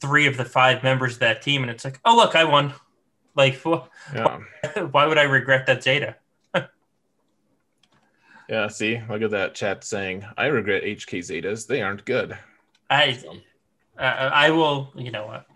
three 0.02 0.28
of 0.28 0.36
the 0.38 0.46
five 0.46 0.84
members 0.84 1.14
of 1.14 1.20
that 1.20 1.42
team. 1.42 1.62
And 1.62 1.72
it's 1.72 1.86
like, 1.86 2.00
oh 2.04 2.16
look, 2.16 2.36
I 2.36 2.44
won. 2.44 2.74
Like, 3.36 3.60
yeah. 4.14 4.40
why 4.92 5.06
would 5.08 5.18
I 5.18 5.24
regret 5.24 5.66
that 5.66 5.84
Zeta? 5.84 6.16
yeah, 8.50 8.68
see, 8.68 9.02
look 9.10 9.22
at 9.22 9.32
that 9.32 9.56
chat 9.56 9.84
saying, 9.84 10.26
I 10.38 10.46
regret 10.48 10.84
HK 10.84 11.20
Zetas. 11.20 11.66
They 11.66 11.82
aren't 11.82 12.06
good. 12.06 12.38
I, 12.90 13.20
uh, 13.98 14.02
I 14.02 14.52
will, 14.52 14.92
you 14.96 15.12
know 15.12 15.26
what? 15.26 15.48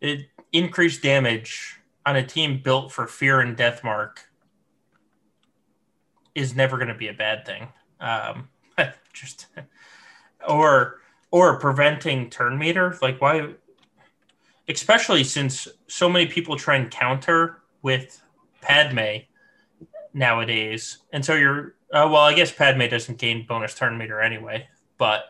It 0.00 0.28
increased 0.52 1.02
damage 1.02 1.78
on 2.06 2.16
a 2.16 2.24
team 2.24 2.60
built 2.62 2.92
for 2.92 3.06
fear 3.06 3.40
and 3.40 3.56
death 3.56 3.84
mark 3.84 4.28
is 6.34 6.54
never 6.54 6.76
going 6.76 6.88
to 6.88 6.94
be 6.94 7.08
a 7.08 7.14
bad 7.14 7.44
thing. 7.44 7.68
Um, 8.00 8.48
just 9.12 9.46
or 10.46 11.00
or 11.30 11.58
preventing 11.58 12.30
turn 12.30 12.58
meter, 12.58 12.96
like 13.02 13.20
why 13.20 13.54
especially 14.68 15.24
since 15.24 15.68
so 15.86 16.08
many 16.08 16.26
people 16.26 16.56
try 16.56 16.76
and 16.76 16.90
counter 16.90 17.62
with 17.82 18.22
Padme 18.60 19.18
nowadays. 20.12 20.98
And 21.12 21.24
so 21.24 21.34
you're, 21.34 21.74
uh, 21.92 22.08
well, 22.10 22.16
I 22.16 22.34
guess 22.34 22.50
Padme 22.50 22.86
doesn't 22.86 23.18
gain 23.18 23.46
bonus 23.46 23.74
turn 23.74 23.96
meter 23.96 24.20
anyway, 24.20 24.68
but 24.98 25.26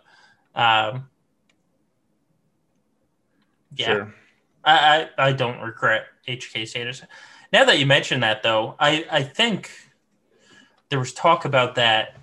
um, 0.54 1.08
yeah, 3.74 3.86
sure. 3.86 4.14
I, 4.64 5.08
I, 5.18 5.28
I, 5.28 5.32
don't 5.32 5.60
regret 5.60 6.06
HK 6.26 6.62
Zetas. 6.62 7.04
Now 7.52 7.64
that 7.64 7.78
you 7.78 7.84
mention 7.84 8.20
that, 8.20 8.42
though, 8.42 8.74
I, 8.80 9.06
I 9.10 9.22
think 9.22 9.70
there 10.88 10.98
was 10.98 11.12
talk 11.12 11.44
about 11.44 11.74
that. 11.74 12.16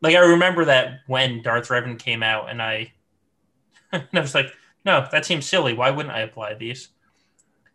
Like, 0.00 0.16
I 0.16 0.20
remember 0.20 0.64
that 0.64 1.00
when 1.06 1.42
Darth 1.42 1.68
Revan 1.68 1.98
came 1.98 2.22
out, 2.22 2.50
and 2.50 2.60
I, 2.60 2.92
and 3.92 4.08
I 4.12 4.20
was 4.20 4.34
like, 4.34 4.52
no, 4.88 5.06
that 5.12 5.26
seems 5.26 5.44
silly. 5.44 5.74
Why 5.74 5.90
wouldn't 5.90 6.14
I 6.14 6.20
apply 6.20 6.54
these? 6.54 6.88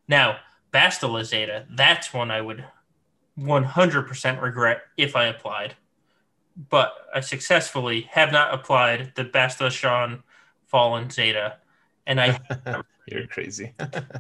Now, 0.08 0.38
Bastila 0.74 1.24
Zeta, 1.24 1.68
that's 1.70 2.12
one 2.12 2.32
I 2.32 2.42
would 2.42 2.66
100% 3.38 4.42
regret 4.42 4.82
if 4.98 5.16
I 5.16 5.26
applied. 5.26 5.76
But 6.72 6.92
I 7.14 7.20
successfully 7.20 8.10
have 8.10 8.32
not 8.32 8.52
applied 8.52 9.12
the 9.14 9.26
Bastila 9.26 9.70
Shan 9.70 10.24
Fallen 10.66 11.12
Zeta. 11.12 11.58
And 12.08 12.20
I. 12.20 12.40
You're 13.06 13.28
crazy. 13.28 13.76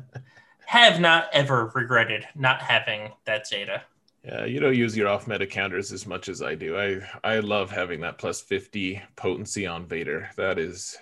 have 0.67 0.99
not 0.99 1.29
ever 1.33 1.71
regretted 1.73 2.27
not 2.35 2.61
having 2.61 3.11
that 3.25 3.47
Zeta. 3.47 3.81
Yeah, 4.23 4.45
you 4.45 4.59
don't 4.59 4.75
use 4.75 4.95
your 4.95 5.07
off 5.07 5.27
meta 5.27 5.47
counters 5.47 5.91
as 5.91 6.05
much 6.05 6.29
as 6.29 6.43
I 6.43 6.53
do. 6.53 6.77
I 6.77 7.01
I 7.23 7.39
love 7.39 7.71
having 7.71 8.01
that 8.01 8.19
plus 8.19 8.39
50 8.39 9.01
potency 9.15 9.65
on 9.65 9.87
Vader. 9.87 10.29
That 10.37 10.59
is 10.59 10.97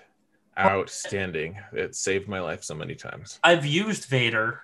outstanding. 0.59 1.57
It 1.73 1.95
saved 1.95 2.27
my 2.27 2.39
life 2.39 2.63
so 2.63 2.75
many 2.75 2.95
times. 2.95 3.39
I've 3.43 3.65
used 3.65 4.05
Vader. 4.05 4.61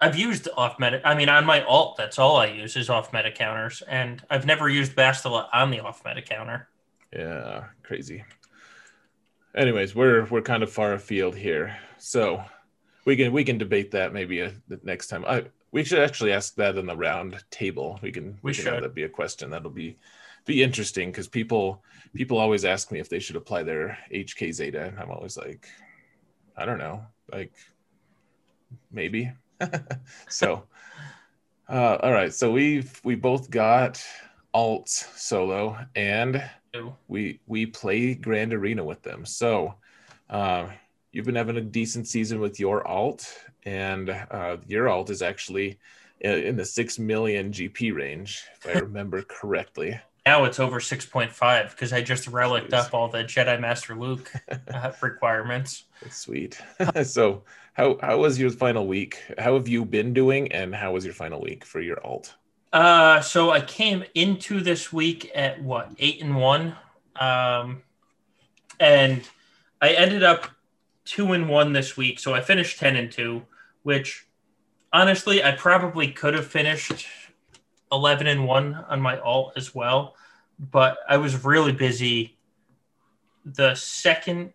I've 0.00 0.16
used 0.16 0.48
off 0.56 0.78
meta. 0.78 1.00
I 1.06 1.14
mean, 1.14 1.28
on 1.28 1.44
my 1.46 1.62
alt, 1.62 1.96
that's 1.96 2.18
all 2.18 2.36
I 2.36 2.46
use 2.46 2.76
is 2.76 2.90
off 2.90 3.12
meta 3.12 3.30
counters, 3.30 3.82
and 3.88 4.22
I've 4.28 4.44
never 4.44 4.68
used 4.68 4.94
Bastila 4.94 5.48
on 5.52 5.70
the 5.70 5.80
off 5.80 6.04
meta 6.04 6.20
counter. 6.20 6.68
Yeah, 7.12 7.64
crazy. 7.82 8.24
Anyways, 9.54 9.94
we're 9.94 10.24
we're 10.26 10.42
kind 10.42 10.62
of 10.62 10.70
far 10.70 10.94
afield 10.94 11.36
here, 11.36 11.76
so 11.96 12.42
we 13.04 13.16
can 13.16 13.32
we 13.32 13.44
can 13.44 13.56
debate 13.56 13.92
that 13.92 14.12
maybe 14.12 14.40
a, 14.40 14.48
uh, 14.48 14.52
the 14.68 14.80
next 14.82 15.06
time. 15.06 15.24
I 15.24 15.44
we 15.70 15.84
should 15.84 16.00
actually 16.00 16.32
ask 16.32 16.54
that 16.56 16.76
in 16.76 16.86
the 16.86 16.96
round 16.96 17.42
table. 17.50 17.98
We 18.02 18.12
can 18.12 18.38
we, 18.42 18.50
we 18.50 18.52
should. 18.52 18.66
have 18.66 18.82
that 18.82 18.94
be 18.94 19.04
a 19.04 19.08
question. 19.08 19.50
That'll 19.50 19.70
be 19.70 19.96
be 20.44 20.62
interesting 20.62 21.10
because 21.10 21.28
people 21.28 21.82
people 22.14 22.38
always 22.38 22.64
ask 22.64 22.92
me 22.92 23.00
if 23.00 23.08
they 23.08 23.18
should 23.18 23.36
apply 23.36 23.62
their 23.62 23.98
HK 24.12 24.52
Zeta, 24.52 24.84
and 24.84 24.98
I'm 24.98 25.10
always 25.10 25.36
like, 25.36 25.68
I 26.56 26.64
don't 26.64 26.78
know, 26.78 27.04
like 27.32 27.52
maybe. 28.90 29.32
so, 30.28 30.64
uh, 31.68 31.98
all 32.02 32.12
right. 32.12 32.32
So 32.32 32.52
we've 32.52 33.00
we 33.04 33.14
both 33.14 33.50
got 33.50 34.04
alt 34.52 34.88
solo, 34.88 35.78
and 35.94 36.42
we 37.08 37.40
we 37.46 37.66
play 37.66 38.14
Grand 38.14 38.52
Arena 38.52 38.84
with 38.84 39.02
them. 39.02 39.24
So, 39.24 39.74
uh, 40.30 40.68
you've 41.12 41.26
been 41.26 41.34
having 41.34 41.56
a 41.56 41.62
decent 41.62 42.06
season 42.06 42.40
with 42.40 42.60
your 42.60 42.86
alt, 42.86 43.32
and 43.64 44.10
uh, 44.10 44.58
your 44.66 44.88
alt 44.88 45.10
is 45.10 45.22
actually 45.22 45.78
in 46.20 46.56
the 46.56 46.64
six 46.64 46.98
million 46.98 47.52
GP 47.52 47.94
range, 47.94 48.44
if 48.56 48.66
I 48.66 48.78
remember 48.80 49.22
correctly. 49.22 50.00
Now 50.26 50.44
it's 50.44 50.58
over 50.58 50.80
6.5 50.80 51.70
because 51.70 51.92
I 51.92 52.00
just 52.00 52.28
relicked 52.28 52.72
up 52.72 52.94
all 52.94 53.08
the 53.08 53.24
Jedi 53.24 53.60
Master 53.60 53.94
Luke 53.94 54.32
uh, 54.72 54.92
requirements. 55.02 55.84
That's 56.00 56.16
sweet. 56.16 56.58
so, 57.04 57.42
how 57.74 57.98
how 58.00 58.18
was 58.18 58.38
your 58.38 58.50
final 58.50 58.86
week? 58.86 59.18
How 59.38 59.54
have 59.54 59.68
you 59.68 59.84
been 59.84 60.14
doing, 60.14 60.50
and 60.52 60.74
how 60.74 60.92
was 60.92 61.04
your 61.04 61.12
final 61.12 61.42
week 61.42 61.64
for 61.64 61.80
your 61.80 62.04
alt? 62.06 62.34
Uh, 62.72 63.20
so 63.20 63.50
I 63.50 63.60
came 63.60 64.02
into 64.14 64.60
this 64.60 64.92
week 64.92 65.30
at 65.34 65.62
what 65.62 65.90
eight 65.98 66.22
and 66.22 66.36
one, 66.36 66.74
um, 67.16 67.82
and 68.80 69.28
I 69.82 69.90
ended 69.90 70.22
up 70.22 70.48
two 71.04 71.32
and 71.32 71.50
one 71.50 71.74
this 71.74 71.98
week. 71.98 72.18
So 72.18 72.32
I 72.32 72.40
finished 72.40 72.78
ten 72.78 72.96
and 72.96 73.12
two, 73.12 73.42
which 73.82 74.26
honestly 74.90 75.44
I 75.44 75.52
probably 75.52 76.10
could 76.10 76.32
have 76.32 76.46
finished 76.46 77.06
11 77.94 78.26
and 78.26 78.46
1 78.46 78.74
on 78.88 79.00
my 79.00 79.18
alt 79.18 79.54
as 79.56 79.74
well, 79.74 80.16
but 80.58 80.98
I 81.08 81.16
was 81.16 81.44
really 81.44 81.72
busy 81.72 82.36
the 83.44 83.74
second 83.74 84.52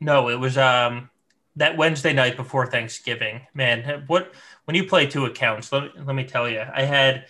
no, 0.00 0.28
it 0.28 0.38
was 0.38 0.58
um 0.58 1.10
that 1.56 1.76
Wednesday 1.76 2.12
night 2.12 2.36
before 2.36 2.66
Thanksgiving. 2.66 3.40
Man, 3.54 4.04
what 4.06 4.32
when 4.64 4.74
you 4.74 4.84
play 4.84 5.06
two 5.06 5.24
accounts, 5.24 5.72
let, 5.72 5.96
let 6.06 6.14
me 6.14 6.24
tell 6.24 6.48
you, 6.48 6.62
I 6.72 6.82
had 6.82 7.26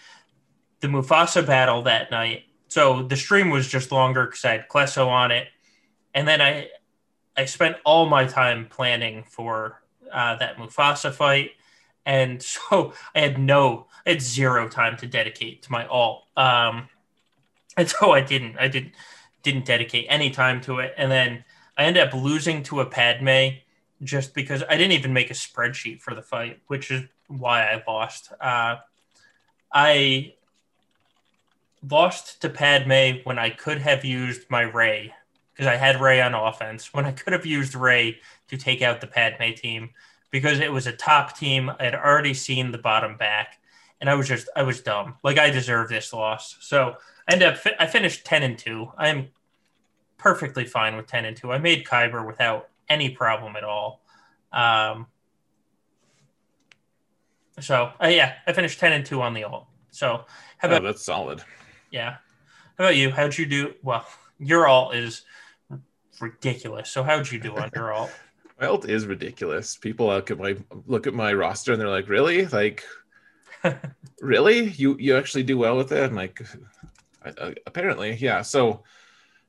the 0.81 0.89
Mufasa 0.89 1.47
battle 1.47 1.83
that 1.83 2.11
night. 2.11 2.45
So 2.69 3.03
the 3.03 3.17
stream 3.17 3.51
was 3.51 3.69
just 3.69 3.93
longer 3.93 4.27
because 4.27 4.45
I 4.45 4.53
had 4.53 4.69
Klesso 4.69 5.07
on 5.07 5.31
it. 5.31 5.49
And 6.13 6.27
then 6.27 6.41
I 6.41 6.69
I 7.37 7.45
spent 7.45 7.77
all 7.85 8.07
my 8.07 8.27
time 8.27 8.67
planning 8.69 9.25
for 9.29 9.83
uh, 10.13 10.37
that 10.37 10.57
Mufasa 10.57 11.13
fight 11.13 11.53
and 12.07 12.43
so 12.43 12.95
I 13.15 13.20
had 13.20 13.39
no, 13.39 13.89
I 14.07 14.11
had 14.11 14.23
zero 14.23 14.69
time 14.69 14.97
to 14.99 15.07
dedicate 15.07 15.62
to 15.65 15.73
my 15.73 15.87
alt, 15.87 16.24
um, 16.37 16.89
and 17.77 17.91
so 17.91 18.12
I 18.12 18.23
didn't, 18.23 18.57
I 18.59 18.69
didn't, 18.69 18.93
didn't 19.43 19.66
dedicate 19.66 20.07
any 20.09 20.31
time 20.31 20.62
to 20.62 20.78
it, 20.78 20.95
and 20.97 21.11
then 21.11 21.45
I 21.77 21.85
ended 21.85 22.07
up 22.07 22.15
losing 22.15 22.62
to 22.65 22.81
a 22.81 22.87
Padme 22.87 23.59
just 24.03 24.35
because 24.35 24.62
I 24.69 24.77
didn't 24.77 24.93
even 24.93 25.12
make 25.12 25.31
a 25.31 25.35
spreadsheet 25.35 26.01
for 26.01 26.15
the 26.15 26.23
fight, 26.23 26.61
which 26.69 26.91
is 26.91 27.05
why 27.28 27.65
I 27.65 27.83
lost. 27.87 28.33
Uh, 28.41 28.77
I 29.73 30.35
lost 31.89 32.41
to 32.43 32.49
Padme 32.49 33.20
when 33.24 33.39
I 33.39 33.51
could 33.51 33.78
have 33.78 34.05
used 34.05 34.51
my 34.51 34.62
Rey 34.62 35.12
because 35.53 35.66
I 35.66 35.77
had 35.77 36.01
Rey 36.01 36.20
on 36.20 36.35
offense 36.35 36.93
when 36.93 37.07
I 37.07 37.12
could 37.12 37.33
have 37.33 37.47
used 37.47 37.74
Rey 37.74 38.19
to 38.49 38.57
take 38.57 38.83
out 38.83 39.01
the 39.01 39.07
Padme 39.07 39.53
team 39.57 39.91
because 40.31 40.61
it 40.61 40.73
was 40.73 40.86
a 40.86 40.93
top 40.93 41.36
team. 41.36 41.70
I 41.78 41.85
had 41.85 41.94
already 41.94 42.35
seen 42.35 42.73
the 42.73 42.78
bottom 42.78 43.16
back, 43.16 43.59
and 44.01 44.11
I 44.11 44.15
was 44.15 44.28
just 44.28 44.48
I 44.57 44.62
was 44.62 44.81
dumb. 44.81 45.16
Like 45.23 45.39
I 45.39 45.51
deserve 45.51 45.89
this 45.89 46.12
loss. 46.12 46.57
So 46.61 46.97
I 47.28 47.32
ended 47.32 47.48
up 47.48 47.59
I 47.78 47.86
finished 47.86 48.24
ten 48.24 48.43
and 48.43 48.59
two. 48.59 48.93
I 48.97 49.09
am 49.09 49.28
perfectly 50.19 50.65
fine 50.65 50.97
with 50.97 51.07
ten 51.07 51.24
and 51.24 51.36
two. 51.36 51.53
I 51.53 51.59
made 51.59 51.85
Kyber 51.86 52.27
without 52.27 52.69
any 52.89 53.11
problem 53.11 53.57
at 53.57 53.65
all. 53.65 54.03
Um, 54.53 55.07
so 57.61 57.93
uh, 58.03 58.09
yeah, 58.09 58.35
I 58.47 58.53
finished 58.53 58.78
ten 58.78 58.93
and 58.93 59.05
two 59.05 59.23
on 59.23 59.35
the 59.35 59.44
alt. 59.44 59.66
So 59.90 60.24
how 60.59 60.69
about 60.69 60.82
oh, 60.82 60.86
that's 60.86 61.05
solid. 61.05 61.43
Yeah. 61.90 62.16
How 62.78 62.85
about 62.85 62.97
you? 62.97 63.11
How'd 63.11 63.39
you 63.39 63.47
do? 63.47 63.74
Well, 63.82 64.07
your 64.39 64.66
alt 64.66 64.94
is 64.94 65.23
ridiculous. 66.20 66.90
So 66.90 67.03
how'd 67.03 67.31
you 67.31 67.39
do 67.39 67.57
on 67.57 67.70
your 67.74 67.93
alt? 67.94 68.11
My 68.61 68.69
is 68.89 69.07
ridiculous. 69.07 69.77
People 69.77 70.07
look 70.07 70.31
at 70.31 70.39
my 70.39 70.57
look 70.87 71.07
at 71.07 71.15
my 71.15 71.33
roster 71.33 71.73
and 71.73 71.81
they're 71.81 71.89
like, 71.89 72.09
"Really? 72.09 72.47
Like, 72.47 72.85
really? 74.20 74.70
You 74.70 74.97
you 74.99 75.16
actually 75.16 75.43
do 75.43 75.59
well 75.59 75.77
with 75.77 75.93
it?" 75.93 76.03
I'm 76.03 76.15
like, 76.15 76.41
apparently, 77.66 78.15
yeah. 78.15 78.43
So, 78.43 78.83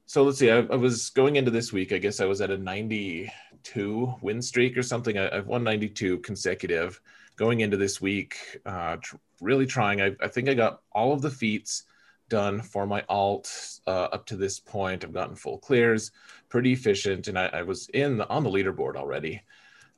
so 0.06 0.24
let's 0.24 0.40
see. 0.40 0.52
I, 0.52 0.58
I, 0.58 0.76
was 0.76 1.10
going 1.12 1.36
into 1.36 1.52
this 1.52 1.72
week. 1.72 1.92
I 1.94 1.98
guess 1.98 2.20
I 2.20 2.26
was 2.26 2.42
at 2.42 2.52
a 2.52 2.58
92 2.58 4.14
win 4.22 4.42
streak 4.42 4.78
or 4.78 4.84
something. 4.84 5.18
I, 5.18 5.36
have 5.36 5.48
won 5.48 5.64
92 5.64 6.20
consecutive. 6.20 7.00
Going 7.36 7.60
into 7.60 7.78
this 7.78 8.02
week, 8.02 8.36
uh, 8.66 8.98
tr- 8.98 9.18
really 9.42 9.68
trying. 9.68 10.02
I, 10.02 10.16
I 10.22 10.28
think 10.28 10.50
I 10.50 10.56
got 10.56 10.82
all 10.92 11.14
of 11.14 11.22
the 11.22 11.30
feats 11.30 11.84
done 12.30 12.62
for 12.62 12.86
my 12.86 13.04
alt 13.10 13.52
uh, 13.88 14.10
up 14.12 14.26
to 14.28 14.36
this 14.36 14.60
point. 14.60 15.04
I've 15.04 15.14
gotten 15.14 15.36
full 15.36 15.58
clears, 15.58 16.12
pretty 16.50 16.74
efficient, 16.74 17.28
and 17.28 17.38
I, 17.38 17.48
I 17.48 17.62
was 17.64 17.90
in 17.90 18.18
the, 18.18 18.30
on 18.30 18.44
the 18.44 18.50
leaderboard 18.50 18.96
already. 18.96 19.42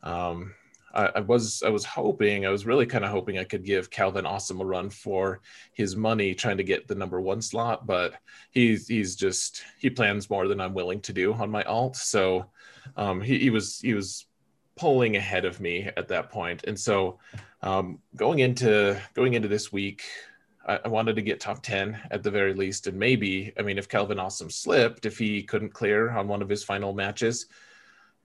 Um, 0.04 0.54
I, 0.94 1.06
I, 1.16 1.20
was 1.20 1.64
I 1.64 1.70
was 1.70 1.86
hoping 1.86 2.46
I 2.46 2.50
was 2.50 2.66
really 2.66 2.86
kind 2.86 3.06
of 3.06 3.12
hoping 3.12 3.38
I 3.38 3.44
could 3.44 3.64
give 3.64 3.90
Calvin 3.90 4.26
Awesome 4.26 4.62
a 4.62 4.66
run 4.66 4.90
for 4.90 5.42
his 5.74 5.96
money, 5.96 6.34
trying 6.34 6.58
to 6.58 6.64
get 6.64 6.88
the 6.88 6.96
number 6.96 7.22
one 7.22 7.42
slot, 7.42 7.86
but 7.86 8.14
he's 8.52 8.88
he's 8.88 9.16
just 9.16 9.64
he 9.78 9.90
plans 9.90 10.30
more 10.30 10.48
than 10.48 10.60
I'm 10.60 10.74
willing 10.74 11.02
to 11.02 11.14
do 11.14 11.34
on 11.34 11.52
my 11.52 11.64
alt. 11.64 11.96
So 11.96 12.50
um, 12.96 13.22
he, 13.22 13.40
he 13.40 13.50
was 13.50 13.80
he 13.80 13.94
was 13.94 14.26
pulling 14.76 15.18
ahead 15.18 15.46
of 15.46 15.60
me 15.60 15.90
at 15.98 16.08
that 16.08 16.30
point, 16.30 16.64
and 16.66 16.80
so 16.80 17.20
um, 17.62 18.00
going 18.16 18.40
into 18.40 19.00
going 19.14 19.34
into 19.34 19.48
this 19.48 19.72
week, 19.72 20.04
I, 20.70 20.88
wanted 20.88 21.16
to 21.16 21.22
get 21.22 21.40
top 21.40 21.64
10 21.64 22.00
at 22.12 22.22
the 22.22 22.32
very 22.32 22.54
least. 22.54 22.88
And 22.88 22.98
maybe, 22.98 23.52
I 23.58 23.62
mean, 23.62 23.78
if 23.78 23.90
Calvin 23.90 24.20
Awesome 24.20 24.50
slipped, 24.50 25.06
if 25.06 25.18
he 25.18 25.42
couldn't 25.42 25.74
clear 25.74 26.10
on 26.12 26.28
one 26.28 26.42
of 26.42 26.50
his 26.50 26.64
final 26.64 26.94
matches, 26.94 27.48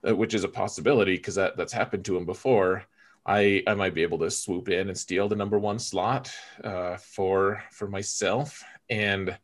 uh, 0.06 0.14
which 0.14 0.34
is 0.34 0.44
a 0.44 0.48
possibility 0.48 1.16
because 1.16 1.36
that, 1.36 1.56
that's 1.56 1.72
happened 1.72 2.04
to 2.04 2.16
him 2.16 2.26
before, 2.26 2.84
I, 3.26 3.62
I 3.66 3.74
might 3.74 3.94
be 3.94 4.02
able 4.02 4.18
to 4.18 4.30
swoop 4.30 4.68
in 4.68 4.88
and 4.88 4.98
steal 4.98 5.28
the 5.28 5.36
number 5.36 5.58
one 5.58 5.78
slot 5.78 6.30
uh, 6.62 6.96
for 6.98 7.62
for 7.70 7.88
myself. 7.88 8.62
And 8.90 9.36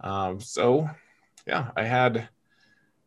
um, 0.00 0.38
so, 0.40 0.90
yeah, 1.46 1.70
I 1.76 1.84
had 1.84 2.28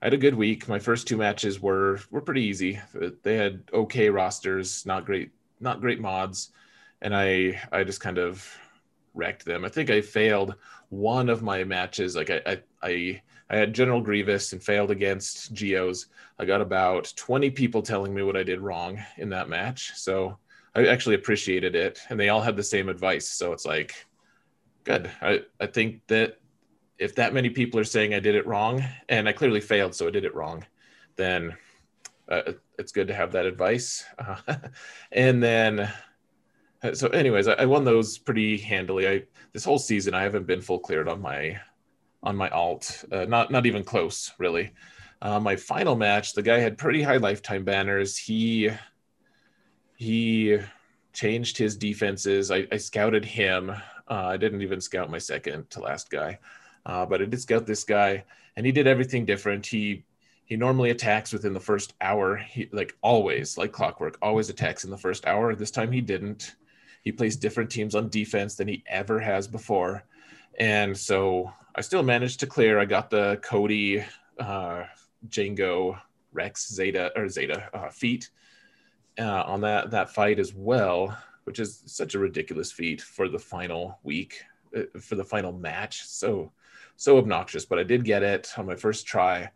I 0.02 0.06
had 0.06 0.14
a 0.14 0.18
good 0.18 0.34
week. 0.34 0.68
My 0.68 0.80
first 0.80 1.08
two 1.08 1.18
matches 1.18 1.62
were 1.62 2.00
were 2.10 2.22
pretty 2.22 2.44
easy. 2.44 2.80
They 3.22 3.36
had 3.36 3.64
okay 3.72 4.10
rosters, 4.10 4.86
not 4.86 5.06
great 5.06 5.32
not 5.60 5.82
great 5.82 6.02
mods, 6.02 6.50
and 7.02 7.16
I 7.16 7.62
I 7.72 7.84
just 7.84 8.02
kind 8.02 8.18
of 8.18 8.50
wrecked 9.14 9.46
them. 9.46 9.66
I 9.66 9.70
think 9.70 9.90
I 9.90 10.02
failed 10.02 10.56
one 10.90 11.30
of 11.30 11.42
my 11.42 11.64
matches. 11.64 12.16
Like 12.16 12.30
I, 12.30 12.42
I, 12.46 12.62
I, 12.82 13.22
I 13.50 13.58
had 13.58 13.74
General 13.74 14.02
Grievous 14.02 14.54
and 14.54 14.64
failed 14.64 14.92
against 14.92 15.54
Geos. 15.54 16.08
I 16.38 16.46
got 16.46 16.62
about 16.62 17.14
20 17.16 17.50
people 17.52 17.82
telling 17.82 18.14
me 18.14 18.24
what 18.24 18.38
I 18.38 18.44
did 18.44 18.62
wrong 18.62 19.00
in 19.18 19.30
that 19.30 19.50
match. 19.50 19.92
So 19.96 20.38
I 20.76 20.88
actually 20.88 21.16
appreciated 21.16 21.76
it. 21.76 22.00
And 22.10 22.20
they 22.20 22.30
all 22.30 22.42
had 22.42 22.56
the 22.56 22.64
same 22.64 22.90
advice. 22.90 23.30
So 23.30 23.52
it's 23.54 23.66
like, 23.66 24.06
good. 24.84 25.10
I, 25.22 25.42
I 25.60 25.68
think 25.68 26.02
that 26.08 26.40
if 26.98 27.16
that 27.16 27.34
many 27.34 27.50
people 27.50 27.80
are 27.80 27.86
saying 27.86 28.14
I 28.14 28.20
did 28.20 28.36
it 28.36 28.46
wrong 28.46 28.84
and 29.08 29.28
I 29.28 29.34
clearly 29.34 29.62
failed, 29.62 29.96
so 29.96 30.08
I 30.08 30.12
did 30.12 30.26
it 30.26 30.36
wrong, 30.36 30.66
then 31.16 31.56
uh, 32.28 32.54
it's 32.78 32.92
good 32.92 33.08
to 33.08 33.14
have 33.14 33.32
that 33.32 33.46
advice. 33.46 34.06
Uh, 34.18 34.38
and 35.12 35.42
then 35.42 35.92
so 36.94 37.08
anyways 37.10 37.48
I, 37.48 37.54
I, 37.54 37.66
won 37.66 37.84
those 37.84 38.18
pretty 38.18 38.58
handily. 38.58 39.08
I 39.08 39.24
this 39.54 39.66
whole 39.66 39.80
season 39.80 40.14
i 40.14 40.24
haven't 40.24 40.48
been 40.48 40.62
full 40.62 40.80
cleared 40.80 41.08
on 41.08 41.22
my 41.22 41.60
on 42.24 42.36
my 42.36 42.50
alt 42.50 43.04
uh, 43.12 43.26
not 43.26 43.52
not 43.52 43.66
even 43.66 43.84
close 43.84 44.32
really. 44.38 44.72
Uh, 45.22 45.40
my 45.40 45.56
final 45.56 45.96
match 45.96 46.34
the 46.34 46.42
guy 46.42 46.60
had 46.60 46.78
pretty 46.78 47.02
high 47.02 47.18
lifetime 47.18 47.64
banners. 47.64 48.18
He 48.18 48.70
he 49.96 50.58
changed 51.12 51.58
his 51.58 51.76
defenses. 51.76 52.52
I, 52.52 52.68
I 52.72 52.78
scouted 52.78 53.26
him. 53.26 53.70
Uh, 53.70 54.26
i 54.26 54.38
didn't 54.38 54.62
even 54.62 54.82
scout 54.82 55.12
my 55.12 55.18
second 55.18 55.70
to 55.72 55.82
last 55.82 56.10
guy. 56.10 56.40
Uh, 56.86 57.06
but 57.06 57.22
i 57.22 57.26
did 57.26 57.42
scout 57.42 57.66
this 57.66 57.84
guy 57.84 58.24
and 58.56 58.66
he 58.66 58.72
did 58.72 58.88
everything 58.88 59.26
different. 59.26 59.66
He 59.66 60.04
he 60.46 60.56
normally 60.58 60.90
attacks 60.90 61.32
within 61.32 61.54
the 61.54 61.60
first 61.60 61.94
hour. 62.02 62.36
He 62.36 62.70
like 62.72 62.96
always 63.02 63.58
like 63.58 63.72
clockwork 63.72 64.18
always 64.22 64.50
attacks 64.50 64.84
in 64.84 64.90
the 64.90 64.98
first 64.98 65.26
hour. 65.28 65.54
This 65.56 65.72
time 65.72 65.92
he 65.92 66.02
didn't 66.02 66.56
he 67.02 67.12
plays 67.12 67.36
different 67.36 67.70
teams 67.70 67.96
on 67.96 68.10
defense 68.10 68.56
than 68.56 68.68
he 68.68 68.84
ever 68.88 69.20
has 69.20 69.48
before. 69.48 70.04
And 70.60 70.98
so 70.98 71.52
I 71.76 71.82
still 71.82 72.04
managed 72.04 72.42
to 72.42 72.48
clear. 72.48 72.80
I 72.80 72.86
got 72.86 73.10
the 73.10 73.40
Cody, 73.42 74.04
uh, 74.40 74.84
Django, 75.28 76.00
Rex, 76.34 76.72
Zeta, 76.72 77.12
or 77.16 77.30
Zeta 77.30 77.70
uh, 77.74 77.90
feat 77.90 78.30
uh, 79.18 79.44
on 79.46 79.62
that, 79.62 79.92
that 79.92 80.14
fight 80.14 80.40
as 80.40 80.54
well, 80.54 81.18
which 81.46 81.60
is 81.60 81.82
such 81.86 82.16
a 82.16 82.20
ridiculous 82.20 82.72
feat 82.72 83.02
for 83.02 83.30
the 83.30 83.40
final 83.40 84.00
week, 84.04 84.42
uh, 84.76 85.00
for 85.00 85.16
the 85.16 85.24
final 85.24 85.52
match. 85.52 86.06
So, 86.06 86.52
so 86.96 87.18
obnoxious, 87.18 87.66
but 87.66 87.80
I 87.80 87.84
did 87.84 88.04
get 88.04 88.24
it 88.24 88.52
on 88.58 88.66
my 88.66 88.76
first 88.76 89.08
try. 89.08 89.50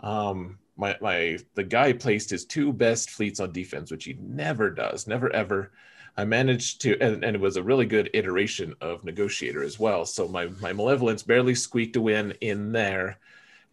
Um, 0.00 0.58
my, 0.76 0.96
my, 1.00 1.38
the 1.54 1.64
guy 1.64 1.92
placed 1.92 2.30
his 2.30 2.44
two 2.44 2.72
best 2.72 3.10
fleets 3.10 3.40
on 3.40 3.52
defense, 3.52 3.90
which 3.90 4.04
he 4.04 4.16
never 4.20 4.70
does, 4.70 5.06
never 5.06 5.32
ever. 5.32 5.72
I 6.16 6.24
managed 6.24 6.80
to, 6.82 6.98
and, 7.00 7.22
and, 7.24 7.36
it 7.36 7.40
was 7.40 7.56
a 7.56 7.62
really 7.62 7.84
good 7.84 8.08
iteration 8.14 8.74
of 8.80 9.04
Negotiator 9.04 9.62
as 9.62 9.78
well. 9.78 10.06
So 10.06 10.26
my 10.26 10.46
my 10.60 10.72
Malevolence 10.72 11.22
barely 11.22 11.54
squeaked 11.54 11.96
a 11.96 12.00
win 12.00 12.32
in 12.40 12.72
there, 12.72 13.18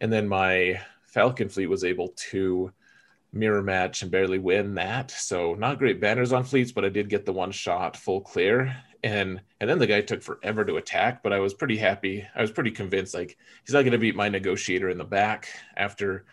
and 0.00 0.12
then 0.12 0.28
my 0.28 0.80
Falcon 1.04 1.48
fleet 1.48 1.66
was 1.66 1.84
able 1.84 2.08
to 2.30 2.72
mirror 3.32 3.62
match 3.62 4.02
and 4.02 4.10
barely 4.10 4.38
win 4.38 4.74
that. 4.74 5.10
So 5.10 5.54
not 5.54 5.78
great 5.78 6.00
banners 6.00 6.32
on 6.32 6.44
fleets, 6.44 6.72
but 6.72 6.84
I 6.84 6.88
did 6.88 7.08
get 7.08 7.26
the 7.26 7.32
one 7.32 7.50
shot 7.50 7.96
full 7.96 8.20
clear. 8.20 8.76
And 9.02 9.40
and 9.60 9.68
then 9.68 9.78
the 9.78 9.86
guy 9.86 10.00
took 10.00 10.22
forever 10.22 10.64
to 10.64 10.76
attack, 10.76 11.22
but 11.22 11.32
I 11.32 11.38
was 11.38 11.54
pretty 11.54 11.76
happy. 11.76 12.26
I 12.34 12.40
was 12.40 12.50
pretty 12.50 12.70
convinced 12.70 13.14
like 13.14 13.36
he's 13.64 13.74
not 13.74 13.82
going 13.82 13.92
to 13.92 13.98
beat 13.98 14.16
my 14.16 14.28
negotiator 14.28 14.88
in 14.88 14.98
the 14.98 15.04
back 15.04 15.48
after 15.76 16.24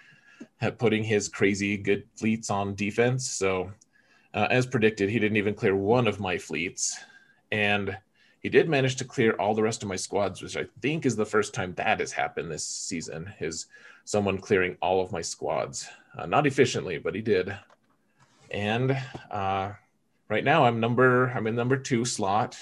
uh, 0.62 0.72
putting 0.72 1.04
his 1.04 1.28
crazy 1.28 1.78
good 1.78 2.04
fleets 2.16 2.50
on 2.50 2.76
defense. 2.76 3.30
So 3.30 3.72
uh, 4.34 4.48
as 4.50 4.66
predicted, 4.66 5.10
he 5.10 5.20
didn't 5.20 5.38
even 5.38 5.54
clear 5.54 5.76
one 5.76 6.08
of 6.08 6.20
my 6.20 6.38
fleets. 6.38 6.98
And 7.52 7.98
he 8.40 8.50
did 8.50 8.70
manage 8.70 8.96
to 8.98 9.06
clear 9.06 9.34
all 9.34 9.54
the 9.54 9.64
rest 9.64 9.84
of 9.84 9.90
my 9.90 9.96
squads, 9.96 10.42
which 10.42 10.58
I 10.58 10.66
think 10.82 11.06
is 11.06 11.16
the 11.16 11.26
first 11.26 11.54
time 11.54 11.74
that 11.76 12.00
has 12.00 12.12
happened 12.12 12.52
this 12.52 12.66
season, 12.66 13.32
is 13.40 13.68
someone 14.06 14.40
clearing 14.40 14.78
all 14.82 15.02
of 15.02 15.12
my 15.12 15.22
squads. 15.22 15.88
Uh, 16.18 16.26
not 16.26 16.48
efficiently, 16.48 16.98
but 16.98 17.14
he 17.14 17.22
did. 17.22 17.56
And 18.50 18.98
uh, 19.30 19.74
right 20.28 20.44
now 20.44 20.66
I'm 20.66 20.80
number, 20.80 21.28
I'm 21.30 21.48
in 21.48 21.56
number 21.56 21.78
two 21.78 22.04
slot. 22.04 22.58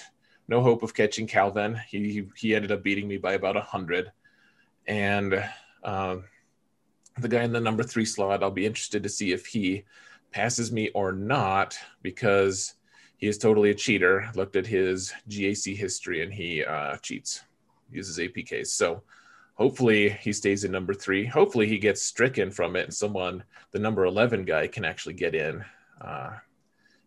No 0.48 0.62
hope 0.62 0.82
of 0.82 0.94
catching 0.94 1.26
Calvin. 1.26 1.80
He, 1.88 2.26
he 2.36 2.54
ended 2.54 2.72
up 2.72 2.82
beating 2.82 3.08
me 3.08 3.16
by 3.16 3.32
about 3.34 3.56
a 3.56 3.62
hundred. 3.62 4.12
And 4.86 5.42
uh, 5.82 6.16
the 7.18 7.28
guy 7.28 7.42
in 7.42 7.52
the 7.52 7.60
number 7.60 7.84
three 7.84 8.04
slot, 8.04 8.42
I'll 8.42 8.50
be 8.50 8.66
interested 8.66 9.02
to 9.04 9.08
see 9.08 9.32
if 9.32 9.46
he 9.46 9.84
passes 10.32 10.72
me 10.72 10.90
or 10.94 11.12
not 11.12 11.76
because 12.02 12.74
he 13.16 13.26
is 13.26 13.38
totally 13.38 13.70
a 13.70 13.74
cheater. 13.74 14.30
Looked 14.34 14.56
at 14.56 14.66
his 14.66 15.12
GAC 15.28 15.76
history 15.76 16.22
and 16.22 16.32
he 16.32 16.64
uh, 16.64 16.96
cheats, 16.98 17.42
uses 17.90 18.18
APKs. 18.18 18.68
So 18.68 19.02
hopefully 19.54 20.08
he 20.08 20.32
stays 20.32 20.64
in 20.64 20.72
number 20.72 20.94
three. 20.94 21.26
Hopefully 21.26 21.66
he 21.66 21.78
gets 21.78 22.02
stricken 22.02 22.50
from 22.50 22.76
it 22.76 22.84
and 22.84 22.94
someone, 22.94 23.44
the 23.72 23.78
number 23.78 24.06
11 24.06 24.44
guy, 24.44 24.66
can 24.66 24.84
actually 24.84 25.14
get 25.14 25.34
in 25.34 25.64
uh, 26.00 26.30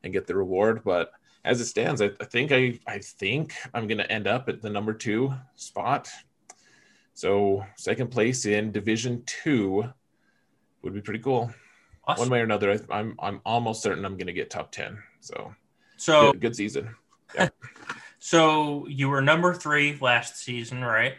and 0.04 0.14
get 0.14 0.28
the 0.28 0.36
reward. 0.36 0.84
But 0.84 1.12
as 1.46 1.60
it 1.60 1.66
stands, 1.66 2.02
I, 2.02 2.12
I 2.20 2.26
think 2.26 2.52
I, 2.52 2.80
I 2.86 3.00
think 3.00 3.56
I'm 3.74 3.88
going 3.88 3.98
to 3.98 4.12
end 4.12 4.28
up 4.28 4.50
at 4.50 4.62
the 4.62 4.70
number 4.70 4.94
two 4.94 5.34
spot. 5.56 6.10
So 7.16 7.66
second 7.76 8.10
place 8.10 8.46
in 8.46 8.72
Division 8.72 9.24
Two 9.26 9.86
would 10.82 10.94
be 10.94 11.02
pretty 11.02 11.20
cool. 11.20 11.52
Awesome. 12.06 12.24
One 12.24 12.30
way 12.30 12.40
or 12.40 12.44
another, 12.44 12.80
I'm 12.90 13.16
I'm 13.20 13.42
almost 13.46 13.82
certain 13.82 14.06
I'm 14.06 14.18
going 14.18 14.28
to 14.28 14.34
get 14.34 14.50
top 14.50 14.72
ten. 14.72 14.98
So, 15.22 15.54
so 15.98 16.32
good, 16.34 16.42
good 16.42 16.56
season. 16.56 16.96
Yeah. 17.36 17.50
so 18.20 18.88
you 18.88 19.10
were 19.10 19.22
number 19.22 19.54
three 19.54 19.98
last 20.02 20.38
season, 20.38 20.84
right? 20.84 21.14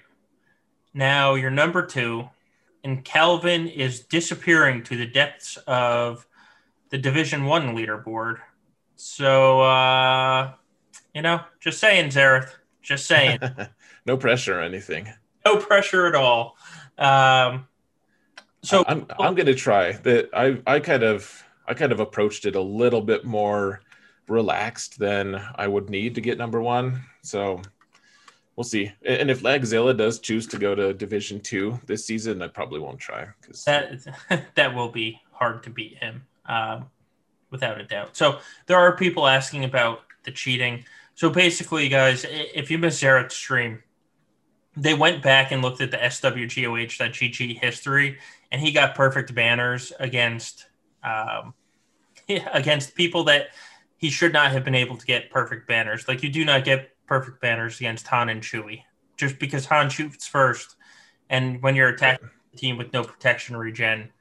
Now 0.93 1.35
you're 1.35 1.51
number 1.51 1.85
two, 1.85 2.29
and 2.85 3.05
Calvin 3.05 3.67
is 3.67 4.01
disappearing 4.01 4.83
to 4.85 4.97
the 4.97 5.07
depths 5.07 5.57
of 5.67 6.27
the 6.91 6.99
Division 6.99 7.47
One 7.47 7.75
leaderboard. 7.75 8.37
So, 8.97 9.61
uh, 9.63 10.53
you 11.15 11.23
know, 11.23 11.41
just 11.61 11.81
saying, 11.81 12.11
Xaereth. 12.11 12.51
Just 12.83 13.07
saying. 13.07 13.39
no 14.07 14.17
pressure 14.17 14.59
or 14.59 14.63
anything. 14.63 15.13
No 15.45 15.57
pressure 15.57 16.07
at 16.07 16.15
all. 16.15 16.57
Um, 16.99 17.67
so 18.65 18.85
I'm 18.87 19.07
I'm 19.19 19.35
gonna 19.35 19.55
try 19.55 19.93
that. 19.93 20.31
I 20.35 20.61
I 20.67 20.81
kind 20.81 21.03
of 21.03 21.43
I 21.67 21.75
kind 21.75 21.93
of 21.93 22.01
approached 22.01 22.47
it 22.47 22.57
a 22.57 22.61
little 22.61 23.01
bit 23.01 23.25
more 23.25 23.81
relaxed 24.29 24.99
than 24.99 25.41
I 25.57 25.69
would 25.69 25.91
need 25.91 26.15
to 26.17 26.21
get 26.21 26.39
number 26.39 26.61
one. 26.61 27.03
So 27.23 27.63
we'll 28.57 28.65
see. 28.65 28.93
And 29.05 29.31
if 29.31 29.43
Lagzilla 29.43 29.97
does 29.97 30.19
choose 30.19 30.47
to 30.49 30.59
go 30.59 30.75
to 30.75 30.95
Division 30.95 31.41
Two 31.41 31.79
this 31.87 32.07
season, 32.07 32.43
I 32.43 32.49
probably 32.49 32.81
won't 32.81 32.99
try 32.99 33.27
because 33.41 33.65
that 33.65 34.01
that 34.55 34.75
will 34.75 34.91
be 34.91 35.21
hard 35.33 35.63
to 35.65 35.71
beat 35.71 35.99
him. 35.99 36.23
um, 36.47 36.87
without 37.51 37.81
a 37.81 37.85
doubt. 37.85 38.17
So 38.17 38.41
there 38.67 38.77
are 38.77 38.97
people 38.97 39.29
asking 39.29 39.65
about 39.65 40.01
the 40.25 40.33
cheating. 40.33 40.85
So 41.15 41.31
basically, 41.31 41.89
guys, 41.89 42.27
if 42.29 42.71
you 42.71 42.79
missed 42.79 43.01
Xaereth's 43.03 43.37
stream, 43.37 43.83
they 44.77 44.93
went 44.93 45.23
back 45.23 45.53
and 45.53 45.63
looked 45.63 45.81
at 45.81 45.93
the 45.93 45.97
swgoh.gg 45.99 47.59
history, 47.61 48.19
and 48.55 48.63
he 48.63 48.71
got 48.71 48.95
perfect 48.95 49.35
banners 49.35 49.93
against 49.99 50.67
um, 51.03 51.55
against 52.53 52.95
people 52.95 53.25
that 53.25 53.49
he 53.97 54.11
should 54.11 54.33
not 54.33 54.53
have 54.53 54.65
been 54.65 54.77
able 54.77 54.97
to 54.97 55.05
get 55.05 55.29
perfect 55.29 55.67
banners. 55.67 56.07
Like 56.07 56.23
you 56.23 56.29
do 56.29 56.45
not 56.45 56.65
get 56.65 56.91
perfect 57.07 57.41
banners 57.41 57.81
against 57.81 58.07
Han 58.07 58.29
and 58.29 58.41
Chewie, 58.41 58.83
just 59.17 59.41
because 59.41 59.67
Han 59.67 59.91
shoots 59.91 60.29
first, 60.29 60.77
and 61.31 61.61
when 61.63 61.75
you're 61.75 61.89
attacking 61.89 62.31
the 62.53 62.57
team 62.57 62.79
with 62.79 62.93
no 62.93 63.03
protection 63.03 63.57
regen, 63.57 64.13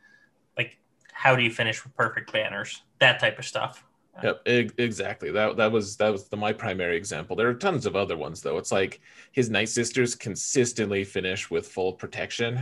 like 0.58 0.80
how 1.12 1.36
do 1.36 1.44
you 1.44 1.52
finish 1.52 1.84
with 1.84 1.96
perfect 1.96 2.34
banners? 2.34 2.82
That 2.98 3.20
type 3.20 3.38
of 3.38 3.46
stuff. 3.46 3.86
Yep, 4.24 4.48
exactly. 4.80 5.30
That 5.30 5.58
that 5.58 5.72
was 5.72 5.96
that 5.98 6.12
was 6.12 6.28
the, 6.28 6.38
my 6.38 6.54
primary 6.54 6.98
example. 6.98 7.36
There 7.36 7.50
are 7.50 7.54
tons 7.54 7.86
of 7.86 7.96
other 7.96 8.18
ones 8.18 8.42
though. 8.42 8.58
It's 8.58 8.72
like 8.72 9.00
his 9.32 9.52
Night 9.52 9.70
Sisters 9.70 10.16
consistently 10.16 11.04
finish 11.04 11.52
with 11.52 11.68
full 11.68 11.94
protection, 11.94 12.60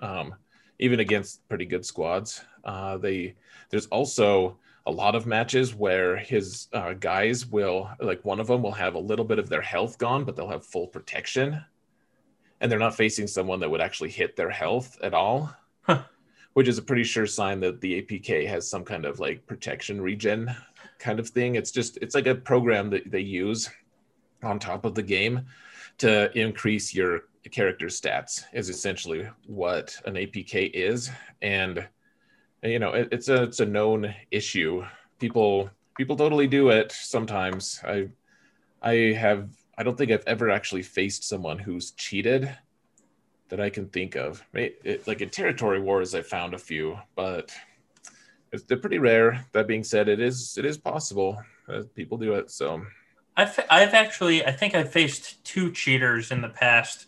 um, 0.00 0.34
even 0.80 1.00
against 1.00 1.48
pretty 1.48 1.64
good 1.64 1.86
squads. 1.86 2.42
Uh, 2.64 2.98
they 2.98 3.36
there's 3.70 3.86
also 3.86 4.58
a 4.86 4.90
lot 4.90 5.14
of 5.14 5.26
matches 5.26 5.74
where 5.74 6.16
his 6.16 6.68
uh, 6.72 6.94
guys 6.94 7.46
will 7.46 7.88
like 8.00 8.24
one 8.24 8.40
of 8.40 8.48
them 8.48 8.62
will 8.62 8.72
have 8.72 8.94
a 8.94 8.98
little 8.98 9.24
bit 9.24 9.38
of 9.38 9.48
their 9.48 9.62
health 9.62 9.98
gone, 9.98 10.24
but 10.24 10.34
they'll 10.34 10.48
have 10.48 10.66
full 10.66 10.88
protection, 10.88 11.62
and 12.60 12.70
they're 12.70 12.78
not 12.78 12.96
facing 12.96 13.28
someone 13.28 13.60
that 13.60 13.70
would 13.70 13.80
actually 13.80 14.10
hit 14.10 14.34
their 14.36 14.50
health 14.50 14.98
at 15.02 15.14
all. 15.14 15.54
Huh 15.82 16.02
which 16.54 16.68
is 16.68 16.78
a 16.78 16.82
pretty 16.82 17.04
sure 17.04 17.26
sign 17.26 17.60
that 17.60 17.80
the 17.80 18.02
APK 18.02 18.46
has 18.46 18.68
some 18.68 18.84
kind 18.84 19.04
of 19.04 19.20
like 19.20 19.46
protection 19.46 20.00
regen 20.00 20.54
kind 20.98 21.20
of 21.20 21.28
thing. 21.28 21.54
It's 21.54 21.70
just 21.70 21.98
it's 22.02 22.14
like 22.14 22.26
a 22.26 22.34
program 22.34 22.90
that 22.90 23.10
they 23.10 23.20
use 23.20 23.70
on 24.42 24.58
top 24.58 24.84
of 24.84 24.94
the 24.94 25.02
game 25.02 25.46
to 25.98 26.36
increase 26.38 26.94
your 26.94 27.24
character 27.48 27.86
stats 27.86 28.44
is 28.52 28.68
essentially 28.68 29.28
what 29.46 29.96
an 30.04 30.14
APK 30.14 30.70
is 30.72 31.10
and 31.40 31.86
you 32.62 32.78
know 32.78 32.92
it, 32.92 33.08
it's 33.12 33.28
a 33.28 33.44
it's 33.44 33.60
a 33.60 33.66
known 33.66 34.14
issue 34.30 34.84
people 35.18 35.70
people 35.96 36.16
totally 36.16 36.46
do 36.46 36.68
it 36.68 36.92
sometimes 36.92 37.80
i 37.86 38.06
i 38.82 38.94
have 38.94 39.48
i 39.78 39.82
don't 39.82 39.96
think 39.96 40.10
i've 40.10 40.26
ever 40.26 40.50
actually 40.50 40.82
faced 40.82 41.24
someone 41.24 41.58
who's 41.58 41.92
cheated 41.92 42.54
that 43.50 43.60
I 43.60 43.68
can 43.68 43.88
think 43.88 44.16
of. 44.16 44.42
It, 44.54 45.06
like 45.06 45.20
in 45.20 45.28
territory 45.28 45.80
wars, 45.80 46.14
I 46.14 46.22
found 46.22 46.54
a 46.54 46.58
few, 46.58 46.98
but 47.14 47.52
they're 48.66 48.78
pretty 48.78 48.98
rare. 48.98 49.44
That 49.52 49.66
being 49.66 49.84
said, 49.84 50.08
it 50.08 50.20
is 50.20 50.56
it 50.56 50.64
is 50.64 50.78
possible 50.78 51.42
that 51.68 51.94
people 51.94 52.16
do 52.16 52.34
it. 52.34 52.50
So 52.50 52.82
I've 53.36 53.60
I've 53.68 53.94
actually 53.94 54.44
I 54.46 54.52
think 54.52 54.74
I've 54.74 54.90
faced 54.90 55.44
two 55.44 55.70
cheaters 55.72 56.30
in 56.30 56.40
the 56.40 56.48
past. 56.48 57.06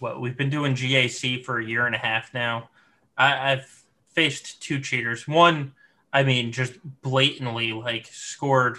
What 0.00 0.20
we've 0.20 0.36
been 0.36 0.50
doing 0.50 0.74
GAC 0.74 1.44
for 1.44 1.60
a 1.60 1.64
year 1.64 1.86
and 1.86 1.94
a 1.94 1.98
half 1.98 2.34
now. 2.34 2.70
I, 3.16 3.52
I've 3.52 3.84
faced 4.08 4.60
two 4.60 4.80
cheaters. 4.80 5.28
One, 5.28 5.72
I 6.12 6.24
mean, 6.24 6.50
just 6.50 6.72
blatantly 7.02 7.72
like 7.72 8.06
scored 8.06 8.78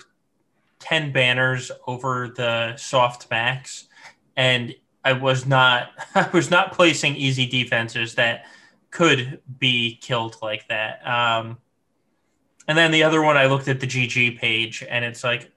ten 0.79 1.13
banners 1.13 1.71
over 1.87 2.33
the 2.35 2.75
soft 2.75 3.29
max, 3.31 3.87
and 4.35 4.75
I 5.05 5.13
was 5.13 5.45
not 5.45 5.91
I 6.15 6.29
was 6.33 6.51
not 6.51 6.73
placing 6.73 7.15
easy 7.15 7.45
defenses 7.45 8.15
that 8.15 8.45
could 8.89 9.39
be 9.57 9.97
killed 10.01 10.35
like 10.41 10.67
that. 10.67 11.07
Um, 11.07 11.57
and 12.67 12.77
then 12.77 12.91
the 12.91 13.03
other 13.03 13.21
one, 13.21 13.37
I 13.37 13.45
looked 13.45 13.67
at 13.67 13.79
the 13.79 13.87
GG 13.87 14.37
page, 14.37 14.83
and 14.87 15.03
it's 15.03 15.23
like, 15.23 15.51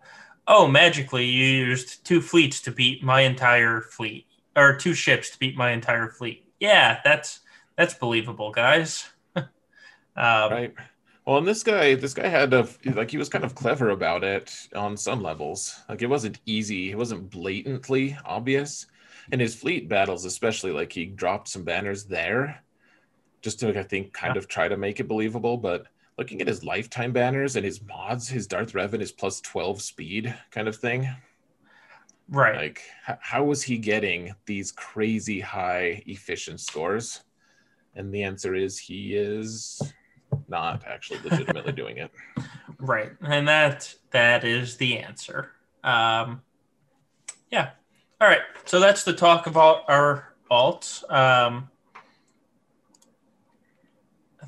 oh, 0.47 0.67
magically 0.67 1.27
you 1.27 1.45
used 1.67 2.05
two 2.05 2.21
fleets 2.21 2.61
to 2.63 2.71
beat 2.71 3.03
my 3.03 3.23
entire 3.23 3.81
fleet, 3.83 4.27
or 4.57 4.77
two 4.77 4.95
ships 4.95 5.31
to 5.31 5.39
beat 5.39 5.57
my 5.57 5.73
entire 5.73 6.09
fleet. 6.09 6.49
Yeah, 6.61 7.01
that's 7.05 7.41
that's 7.77 7.95
believable, 7.95 8.51
guys. 8.51 9.09
um, 9.37 9.47
right. 10.17 10.75
Well, 11.27 11.39
and 11.39 11.47
this 11.47 11.63
guy, 11.63 11.95
this 11.95 12.13
guy 12.15 12.29
had 12.29 12.53
a 12.53 12.69
like 12.85 13.11
he 13.11 13.17
was 13.17 13.29
kind 13.29 13.45
of 13.45 13.55
clever 13.55 13.91
about 13.91 14.25
it 14.25 14.55
on 14.75 14.97
some 14.97 15.23
levels. 15.23 15.81
Like 15.89 16.03
it 16.03 16.09
wasn't 16.09 16.41
easy, 16.47 16.91
it 16.91 16.99
wasn't 16.99 17.31
blatantly 17.31 18.17
obvious 18.25 18.87
in 19.33 19.41
his 19.41 19.55
fleet 19.55 19.89
battles, 19.89 20.27
especially 20.27 20.71
like 20.71 20.93
he 20.93 21.07
dropped 21.07 21.49
some 21.49 21.65
banners 21.65 22.05
there 22.05 22.63
just 23.41 23.61
to 23.61 23.79
I 23.79 23.83
think 23.83 24.13
kind 24.13 24.35
yeah. 24.35 24.39
of 24.39 24.49
try 24.49 24.69
to 24.69 24.77
make 24.77 25.01
it 25.01 25.09
believable. 25.09 25.57
But 25.57 25.87
looking 26.19 26.41
at 26.43 26.49
his 26.49 26.63
lifetime 26.63 27.13
banners 27.13 27.57
and 27.57 27.65
his 27.65 27.83
mods, 27.83 28.29
his 28.29 28.47
Darth 28.47 28.73
Revan 28.73 29.01
is 29.01 29.13
plus 29.13 29.41
12 29.41 29.81
speed 29.81 30.35
kind 30.51 30.69
of 30.69 30.77
thing. 30.77 31.09
Right. 32.29 32.57
Like, 32.57 32.83
h- 33.09 33.19
how 33.21 33.45
was 33.45 33.63
he 33.63 33.79
getting 33.79 34.35
these 34.47 34.73
crazy 34.73 35.41
high 35.41 36.03
efficient 36.07 36.61
scores? 36.61 37.23
And 37.95 38.13
the 38.13 38.23
answer 38.23 38.55
is 38.55 38.79
he 38.79 39.15
is 39.15 39.81
not 40.49 40.85
actually 40.87 41.21
legitimately 41.21 41.73
doing 41.77 41.99
it. 41.99 42.11
Right. 42.79 43.13
And 43.21 43.47
that 43.49 43.95
that 44.11 44.45
is 44.45 44.77
the 44.77 44.99
answer. 44.99 45.53
Um 45.85 46.43
yeah, 47.51 47.71
all 48.21 48.29
right, 48.29 48.41
so 48.65 48.81
that's 48.81 49.05
the 49.05 49.13
talk 49.13 49.47
about 49.47 49.83
our 49.89 50.35
alts. 50.51 51.09
Um, 51.13 51.69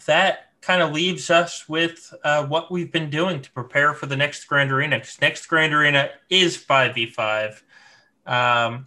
that 0.07 0.53
kind 0.61 0.83
of 0.83 0.93
leaves 0.93 1.31
us 1.31 1.69
with 1.69 2.15
uh, 2.25 2.47
what 2.47 2.71
we've 2.71 2.91
been 2.91 3.11
doing 3.11 3.43
to 3.43 3.51
prepare 3.53 3.93
for 3.93 4.07
the 4.07 4.17
next 4.17 4.45
Grand 4.45 4.73
Arena. 4.73 5.03
Next 5.21 5.47
Grand 5.47 5.75
Arena 5.75 6.11
is 6.31 6.57
5v5. 6.57 7.63
Um, 8.27 8.87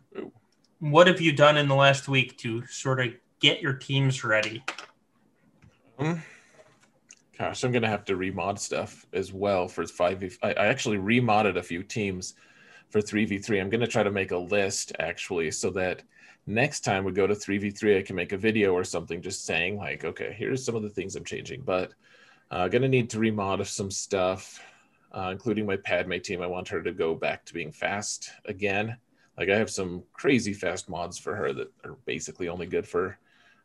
what 0.79 1.07
have 1.07 1.21
you 1.21 1.31
done 1.31 1.57
in 1.57 1.67
the 1.67 1.75
last 1.75 2.07
week 2.07 2.37
to 2.39 2.65
sort 2.67 2.99
of 2.99 3.13
get 3.39 3.61
your 3.61 3.73
teams 3.73 4.23
ready? 4.23 4.63
Um, 5.97 6.21
gosh, 7.37 7.63
I'm 7.63 7.71
going 7.71 7.83
to 7.83 7.89
have 7.89 8.05
to 8.05 8.15
remod 8.15 8.59
stuff 8.59 9.05
as 9.13 9.33
well 9.33 9.67
for 9.67 9.83
5v. 9.83 10.37
I, 10.43 10.53
actually 10.53 10.97
remodded 10.97 11.57
a 11.57 11.63
few 11.63 11.83
teams 11.83 12.35
for 12.89 13.01
3v3. 13.01 13.61
I'm 13.61 13.69
going 13.69 13.81
to 13.81 13.87
try 13.87 14.03
to 14.03 14.11
make 14.11 14.31
a 14.31 14.37
list 14.37 14.93
actually 14.99 15.51
so 15.51 15.69
that 15.71 16.03
next 16.47 16.81
time 16.81 17.03
we 17.03 17.11
go 17.11 17.27
to 17.27 17.33
3v3, 17.33 17.99
I 17.99 18.01
can 18.01 18.15
make 18.15 18.33
a 18.33 18.37
video 18.37 18.73
or 18.73 18.83
something 18.83 19.21
just 19.21 19.45
saying, 19.45 19.77
like, 19.77 20.03
okay, 20.03 20.35
here's 20.37 20.63
some 20.65 20.75
of 20.75 20.83
the 20.83 20.89
things 20.89 21.15
I'm 21.15 21.25
changing. 21.25 21.61
But 21.61 21.93
I'm 22.51 22.61
uh, 22.61 22.67
going 22.67 22.81
to 22.81 22.89
need 22.89 23.09
to 23.11 23.19
remod 23.19 23.65
some 23.67 23.91
stuff, 23.91 24.59
uh, 25.11 25.29
including 25.31 25.65
my 25.65 25.77
Padme 25.77 26.17
team. 26.17 26.41
I 26.41 26.47
want 26.47 26.69
her 26.69 26.81
to 26.81 26.91
go 26.91 27.15
back 27.15 27.45
to 27.45 27.53
being 27.53 27.71
fast 27.71 28.31
again. 28.45 28.97
Like, 29.39 29.49
I 29.49 29.57
have 29.57 29.69
some 29.69 30.03
crazy 30.13 30.53
fast 30.53 30.89
mods 30.89 31.17
for 31.17 31.35
her 31.35 31.53
that 31.53 31.71
are 31.85 31.95
basically 32.05 32.49
only 32.49 32.67
good 32.67 32.87
for 32.87 33.17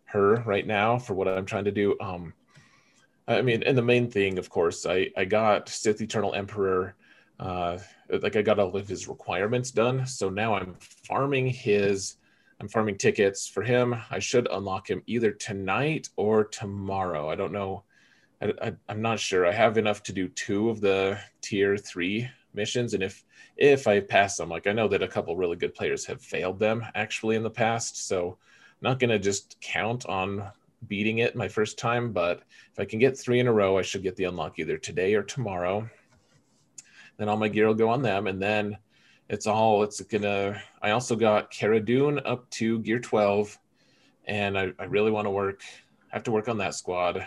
her 0.05 0.37
right 0.47 0.67
now 0.67 0.99
for 0.99 1.15
what 1.15 1.29
I'm 1.29 1.45
trying 1.45 1.65
to 1.65 1.73
do. 1.73 1.97
Um, 2.01 2.33
I 3.27 3.43
mean, 3.43 3.63
and 3.65 3.77
the 3.77 3.83
main 3.83 4.11
thing, 4.11 4.39
of 4.39 4.49
course, 4.49 4.87
I, 4.87 5.11
I 5.17 5.25
got 5.25 5.69
Sith 5.69 6.01
Eternal 6.01 6.35
Emperor 6.35 6.95
uh, 7.41 7.79
like 8.23 8.37
I 8.37 8.43
got 8.43 8.59
all 8.59 8.77
of 8.77 8.89
his 8.89 9.09
requirements 9.09 9.71
done. 9.71 10.07
So 10.07 10.29
now 10.29 10.55
I'm 10.55 10.75
farming 10.79 11.47
his, 11.49 12.17
I'm 12.61 12.69
farming 12.69 12.99
tickets 12.99 13.49
for 13.49 13.63
him. 13.63 13.95
I 14.11 14.19
should 14.19 14.49
unlock 14.51 14.89
him 14.89 15.03
either 15.07 15.33
tonight 15.33 16.09
or 16.17 16.45
tomorrow. 16.45 17.31
I 17.31 17.35
don't 17.35 17.53
know. 17.53 17.85
I, 18.41 18.75
am 18.89 19.01
not 19.01 19.21
sure. 19.21 19.47
I 19.47 19.53
have 19.53 19.79
enough 19.79 20.03
to 20.05 20.13
do 20.13 20.29
two 20.29 20.69
of 20.69 20.81
the 20.81 21.19
tier 21.41 21.77
three 21.79 22.29
missions, 22.55 22.95
and 22.95 23.03
if 23.03 23.25
if 23.57 23.87
I 23.87 24.01
pass 24.01 24.37
them, 24.37 24.49
like 24.49 24.67
I 24.67 24.73
know 24.73 24.89
that 24.89 25.03
a 25.03 25.09
couple 25.09 25.37
really 25.37 25.57
good 25.57 25.75
players 25.75 26.07
have 26.07 26.21
failed 26.21 26.59
them 26.59 26.85
actually 26.95 27.37
in 27.37 27.43
the 27.43 27.51
past, 27.51 28.07
so 28.07 28.29
I'm 28.29 28.91
not 28.91 28.99
gonna 28.99 29.19
just 29.19 29.61
count 29.61 30.07
on 30.07 30.51
beating 30.87 31.19
it 31.19 31.37
my 31.37 31.49
first 31.49 31.79
time. 31.79 32.13
But 32.13 32.43
if 32.73 32.79
I 32.79 32.85
can 32.85 32.99
get 32.99 33.19
three 33.19 33.41
in 33.41 33.47
a 33.47 33.53
row, 33.53 33.79
I 33.79 33.83
should 33.83 34.03
get 34.03 34.17
the 34.17 34.25
unlock 34.25 34.59
either 34.59 34.79
today 34.79 35.15
or 35.15 35.23
tomorrow 35.23 35.89
then 37.17 37.29
all 37.29 37.37
my 37.37 37.49
gear 37.49 37.67
will 37.67 37.75
go 37.75 37.89
on 37.89 38.03
them, 38.03 38.27
and 38.27 38.41
then 38.41 38.77
it's 39.29 39.47
all 39.47 39.83
it's 39.83 40.01
gonna. 40.01 40.61
I 40.83 40.91
also 40.91 41.17
got 41.17 41.51
Cara 41.51 41.81
Dune 41.81 42.21
up 42.25 42.49
to 42.51 42.81
gear 42.81 42.99
12, 42.99 43.59
and 44.27 44.59
I, 44.59 44.73
I 44.79 44.85
really 44.85 45.11
want 45.11 45.27
to 45.27 45.31
work. 45.31 45.63
I 46.13 46.17
have 46.17 46.25
to 46.25 46.33
work 46.33 46.49
on 46.49 46.59
that 46.59 46.75
squad. 46.75 47.27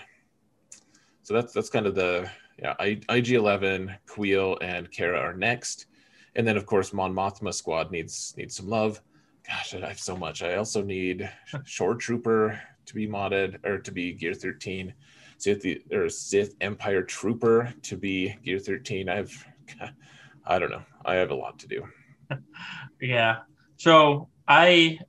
So 1.23 1.33
that's 1.33 1.53
that's 1.53 1.69
kind 1.69 1.85
of 1.85 1.95
the 1.95 2.29
yeah. 2.57 2.75
IG 2.79 3.31
11, 3.31 3.95
Kuiil, 4.07 4.57
and 4.61 4.91
Cara 4.91 5.19
are 5.19 5.33
next, 5.33 5.87
and 6.35 6.47
then 6.47 6.57
of 6.57 6.65
course 6.65 6.93
Mon 6.93 7.13
Mothma 7.13 7.53
squad 7.53 7.91
needs 7.91 8.33
needs 8.37 8.55
some 8.55 8.67
love. 8.67 9.01
Gosh, 9.47 9.75
I 9.75 9.87
have 9.87 9.99
so 9.99 10.17
much. 10.17 10.43
I 10.43 10.55
also 10.55 10.81
need 10.81 11.29
Shore 11.65 11.95
Trooper 11.95 12.59
to 12.85 12.93
be 12.93 13.07
modded 13.07 13.63
or 13.65 13.77
to 13.79 13.91
be 13.91 14.13
gear 14.13 14.33
13. 14.33 14.93
Sith 15.37 15.65
or 15.91 16.09
Sith 16.09 16.55
Empire 16.61 17.03
Trooper 17.03 17.73
to 17.83 17.95
be 17.95 18.35
gear 18.43 18.59
13. 18.59 19.07
I've 19.07 19.45
I 20.45 20.59
don't 20.59 20.71
know. 20.71 20.83
I 21.05 21.15
have 21.15 21.31
a 21.31 21.35
lot 21.35 21.59
to 21.59 21.67
do. 21.67 21.87
yeah. 23.01 23.39
So 23.77 24.29
I 24.47 24.99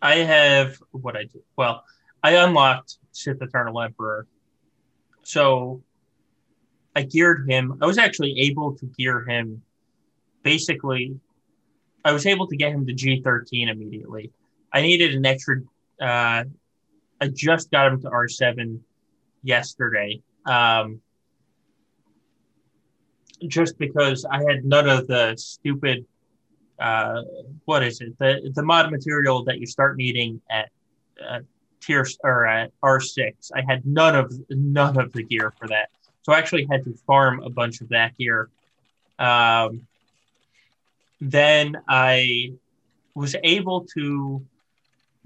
I 0.00 0.16
have 0.16 0.78
what 0.92 1.16
I 1.16 1.24
do. 1.24 1.42
Well, 1.56 1.84
I 2.22 2.32
unlocked 2.36 2.98
Sith 3.12 3.42
Eternal 3.42 3.80
Emperor. 3.80 4.26
So 5.24 5.82
I 6.98 7.02
geared 7.02 7.48
him. 7.48 7.78
I 7.80 7.86
was 7.86 7.96
actually 7.96 8.36
able 8.40 8.74
to 8.74 8.86
gear 8.86 9.24
him. 9.24 9.62
Basically, 10.42 11.14
I 12.04 12.10
was 12.10 12.26
able 12.26 12.48
to 12.48 12.56
get 12.56 12.72
him 12.72 12.84
to 12.88 12.92
G13 12.92 13.70
immediately. 13.70 14.32
I 14.72 14.82
needed 14.82 15.14
an 15.14 15.24
extra. 15.24 15.60
Uh, 16.02 16.42
I 17.20 17.28
just 17.32 17.70
got 17.70 17.92
him 17.92 18.02
to 18.02 18.10
R7 18.10 18.80
yesterday. 19.44 20.20
Um, 20.44 21.00
just 23.46 23.78
because 23.78 24.24
I 24.24 24.38
had 24.38 24.64
none 24.64 24.88
of 24.88 25.06
the 25.06 25.36
stupid, 25.36 26.04
uh, 26.80 27.22
what 27.64 27.84
is 27.84 28.00
it? 28.00 28.18
The 28.18 28.50
the 28.52 28.64
mod 28.64 28.90
material 28.90 29.44
that 29.44 29.60
you 29.60 29.66
start 29.66 29.96
needing 29.96 30.40
at 30.50 30.68
uh, 31.24 31.40
tier 31.80 32.04
or 32.24 32.44
at 32.44 32.72
R 32.82 32.98
six. 32.98 33.52
I 33.54 33.62
had 33.68 33.86
none 33.86 34.16
of 34.16 34.34
none 34.50 34.98
of 34.98 35.12
the 35.12 35.22
gear 35.22 35.52
for 35.56 35.68
that, 35.68 35.90
so 36.28 36.34
I 36.34 36.38
actually 36.38 36.66
had 36.70 36.84
to 36.84 36.92
farm 37.06 37.40
a 37.42 37.48
bunch 37.48 37.80
of 37.80 37.88
that 37.88 38.18
gear. 38.18 38.50
Um, 39.18 39.86
then 41.22 41.78
I 41.88 42.52
was 43.14 43.34
able 43.42 43.86
to 43.96 44.44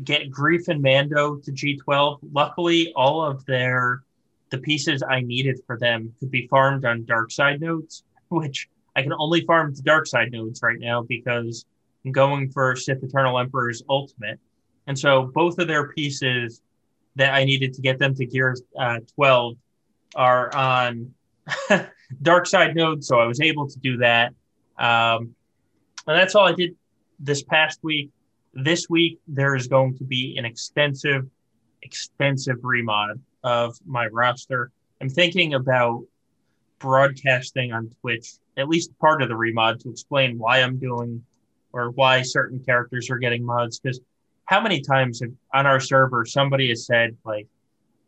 get 0.04 0.30
Grief 0.30 0.68
and 0.68 0.80
Mando 0.80 1.38
to 1.38 1.50
G12. 1.50 2.20
Luckily, 2.32 2.92
all 2.94 3.20
of 3.20 3.44
their 3.46 4.04
the 4.50 4.58
pieces 4.58 5.02
I 5.02 5.22
needed 5.22 5.58
for 5.66 5.76
them 5.76 6.14
could 6.20 6.30
be 6.30 6.46
farmed 6.46 6.84
on 6.84 7.04
dark 7.04 7.32
side 7.32 7.60
nodes, 7.60 8.04
which 8.28 8.68
I 8.94 9.02
can 9.02 9.12
only 9.18 9.40
farm 9.40 9.74
the 9.74 9.82
dark 9.82 10.06
side 10.06 10.30
nodes 10.30 10.62
right 10.62 10.78
now 10.78 11.02
because 11.02 11.66
I'm 12.04 12.12
going 12.12 12.48
for 12.48 12.76
Sith 12.76 13.02
Eternal 13.02 13.40
Emperor's 13.40 13.82
ultimate. 13.88 14.38
And 14.86 14.96
so 14.96 15.32
both 15.34 15.58
of 15.58 15.66
their 15.66 15.88
pieces 15.88 16.62
that 17.16 17.34
I 17.34 17.42
needed 17.42 17.74
to 17.74 17.82
get 17.82 17.98
them 17.98 18.14
to 18.14 18.24
gear 18.24 18.54
uh, 18.78 19.00
12 19.16 19.56
are 20.14 20.54
on 20.54 21.14
dark 22.22 22.46
side 22.46 22.74
nodes. 22.74 23.06
So 23.06 23.18
I 23.18 23.26
was 23.26 23.40
able 23.40 23.68
to 23.68 23.78
do 23.78 23.98
that. 23.98 24.34
Um, 24.78 25.34
and 26.06 26.18
that's 26.18 26.34
all 26.34 26.46
I 26.46 26.52
did 26.52 26.74
this 27.18 27.42
past 27.42 27.80
week. 27.82 28.10
This 28.54 28.88
week, 28.90 29.18
there 29.26 29.54
is 29.54 29.66
going 29.66 29.96
to 29.98 30.04
be 30.04 30.36
an 30.36 30.44
extensive, 30.44 31.26
extensive 31.82 32.58
remod 32.58 33.20
of 33.42 33.76
my 33.86 34.06
roster. 34.08 34.70
I'm 35.00 35.08
thinking 35.08 35.54
about 35.54 36.04
broadcasting 36.78 37.72
on 37.72 37.90
Twitch 38.00 38.32
at 38.56 38.68
least 38.68 38.96
part 38.98 39.22
of 39.22 39.28
the 39.28 39.34
remod 39.34 39.80
to 39.80 39.90
explain 39.90 40.38
why 40.38 40.58
I'm 40.62 40.78
doing 40.78 41.24
or 41.72 41.90
why 41.90 42.22
certain 42.22 42.60
characters 42.60 43.08
are 43.10 43.18
getting 43.18 43.44
mods. 43.44 43.78
Because 43.78 44.00
how 44.44 44.60
many 44.60 44.80
times 44.80 45.20
have, 45.20 45.32
on 45.54 45.66
our 45.66 45.80
server 45.80 46.26
somebody 46.26 46.68
has 46.68 46.86
said 46.86 47.16
like, 47.24 47.46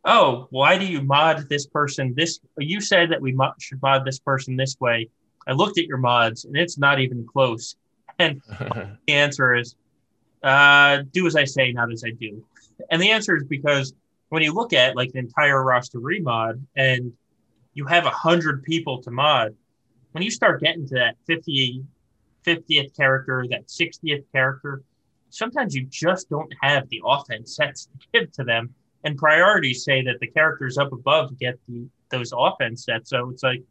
"Oh, 0.04 0.46
why 0.50 0.78
do 0.78 0.86
you 0.86 1.02
mod 1.02 1.48
this 1.48 1.66
person 1.66 2.14
this? 2.16 2.40
You 2.58 2.80
said 2.80 3.10
that 3.10 3.20
we 3.20 3.32
mo- 3.32 3.54
should 3.58 3.80
mod 3.82 4.04
this 4.04 4.18
person 4.18 4.56
this 4.56 4.76
way. 4.80 5.08
I 5.46 5.52
looked 5.52 5.78
at 5.78 5.86
your 5.86 5.98
mods 5.98 6.44
and 6.44 6.56
it's 6.56 6.78
not 6.78 7.00
even 7.00 7.26
close." 7.26 7.76
And 8.20 8.40
the 8.48 9.12
answer 9.12 9.56
is, 9.56 9.74
uh, 10.44 10.98
do 11.10 11.26
as 11.26 11.34
I 11.34 11.42
say, 11.42 11.72
not 11.72 11.90
as 11.90 12.04
I 12.06 12.10
do. 12.10 12.44
And 12.90 13.02
the 13.02 13.10
answer 13.10 13.36
is 13.36 13.42
because 13.42 13.92
when 14.28 14.42
you 14.42 14.52
look 14.52 14.72
at 14.72 14.94
like 14.94 15.10
the 15.10 15.18
entire 15.18 15.64
roster 15.64 15.98
remod 15.98 16.60
and 16.76 17.12
you 17.72 17.86
have 17.86 18.06
a 18.06 18.10
hundred 18.10 18.62
people 18.62 19.02
to 19.02 19.10
mod, 19.10 19.56
when 20.12 20.22
you 20.22 20.30
start 20.30 20.60
getting 20.60 20.86
to 20.88 20.94
that 20.94 21.16
50, 21.26 21.82
50th 22.46 22.96
character, 22.96 23.46
that 23.50 23.66
60th 23.66 24.24
character, 24.32 24.82
sometimes 25.30 25.74
you 25.74 25.84
just 25.86 26.30
don't 26.30 26.52
have 26.60 26.88
the 26.88 27.02
offense 27.04 27.56
sets 27.56 27.86
to 27.86 28.06
give 28.12 28.32
to 28.32 28.44
them. 28.44 28.74
And 29.04 29.16
priorities 29.18 29.84
say 29.84 30.02
that 30.02 30.18
the 30.20 30.26
characters 30.26 30.78
up 30.78 30.92
above 30.92 31.38
get 31.38 31.58
the, 31.68 31.86
those 32.10 32.32
offense 32.36 32.84
sets. 32.84 33.10
So 33.10 33.30
it's 33.30 33.42
like, 33.42 33.62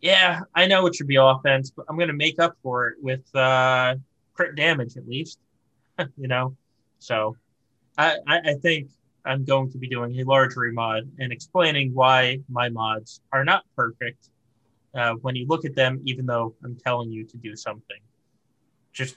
yeah, 0.00 0.40
I 0.54 0.66
know 0.66 0.86
it 0.86 0.94
should 0.94 1.06
be 1.06 1.16
offense, 1.16 1.70
but 1.70 1.86
I'm 1.88 1.96
going 1.96 2.08
to 2.08 2.14
make 2.14 2.40
up 2.40 2.56
for 2.62 2.88
it 2.88 2.96
with 3.00 3.22
uh, 3.36 3.96
crit 4.34 4.56
damage 4.56 4.96
at 4.96 5.06
least, 5.06 5.38
you 6.16 6.28
know? 6.28 6.56
So 6.98 7.36
I, 7.98 8.16
I, 8.26 8.38
I 8.38 8.54
think 8.54 8.88
I'm 9.24 9.44
going 9.44 9.70
to 9.72 9.78
be 9.78 9.88
doing 9.88 10.18
a 10.20 10.24
large 10.24 10.54
remod 10.54 11.08
and 11.18 11.32
explaining 11.32 11.94
why 11.94 12.40
my 12.48 12.68
mods 12.68 13.20
are 13.32 13.44
not 13.44 13.64
perfect 13.76 14.30
uh, 14.94 15.14
when 15.22 15.36
you 15.36 15.46
look 15.46 15.64
at 15.64 15.74
them, 15.74 16.00
even 16.04 16.26
though 16.26 16.54
I'm 16.64 16.76
telling 16.76 17.10
you 17.10 17.24
to 17.24 17.36
do 17.36 17.56
something. 17.56 17.98
Just 18.92 19.16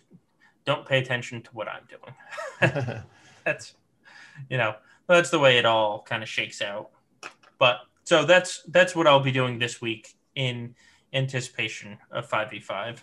don't 0.66 0.88
pay 0.88 1.00
attention 1.00 1.42
to 1.42 1.50
what 1.52 1.68
I'm 1.68 1.84
doing. 1.90 3.04
that's, 3.44 3.76
you 4.50 4.58
know, 4.58 4.76
that's 5.08 5.30
the 5.30 5.40
way 5.40 5.58
it 5.58 5.66
all 5.66 6.02
kind 6.02 6.24
of 6.24 6.30
shakes 6.30 6.62
out. 6.62 6.90
But 7.60 7.82
so 8.04 8.26
that's 8.26 8.64
that's 8.68 8.96
what 8.96 9.08
I'll 9.08 9.20
be 9.20 9.32
doing 9.32 9.60
this 9.60 9.82
week 9.82 10.14
in 10.36 10.76
anticipation 11.14 11.98
of 12.12 12.30
5v5. 12.30 12.98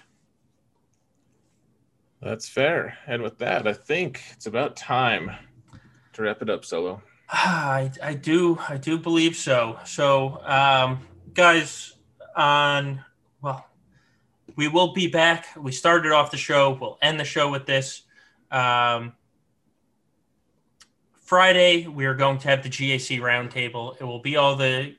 That's 2.21 2.49
fair. 2.49 2.97
And 3.07 3.23
with 3.23 3.39
that, 3.39 3.67
I 3.67 3.73
think 3.73 4.23
it's 4.33 4.47
about 4.47 4.77
time 4.77 5.33
to 6.13 6.23
wrap 6.23 6.43
it 6.43 6.51
up, 6.51 6.65
Solo. 6.65 7.03
I, 7.29 7.91
I 8.03 8.15
do 8.15 8.59
I 8.69 8.77
do 8.77 8.99
believe 8.99 9.37
so. 9.37 9.79
So, 9.85 10.41
um, 10.45 11.07
guys, 11.35 11.95
on 12.37 13.05
well, 13.41 13.67
we 14.57 14.69
will 14.69 14.93
be 14.93 15.09
back. 15.09 15.47
We 15.57 15.73
started 15.73 16.13
off 16.13 16.31
the 16.31 16.37
show. 16.37 16.79
We'll 16.81 16.99
end 17.03 17.19
the 17.19 17.25
show 17.25 17.51
with 17.51 17.67
this. 17.67 18.03
Um, 18.51 19.15
Friday, 21.33 21.87
we 21.87 22.05
are 22.05 22.15
going 22.15 22.37
to 22.37 22.49
have 22.49 22.63
the 22.63 22.69
GAC 22.69 23.19
roundtable. 23.19 23.97
It 23.99 24.05
will 24.05 24.19
be 24.19 24.37
all 24.37 24.55
the 24.55 24.95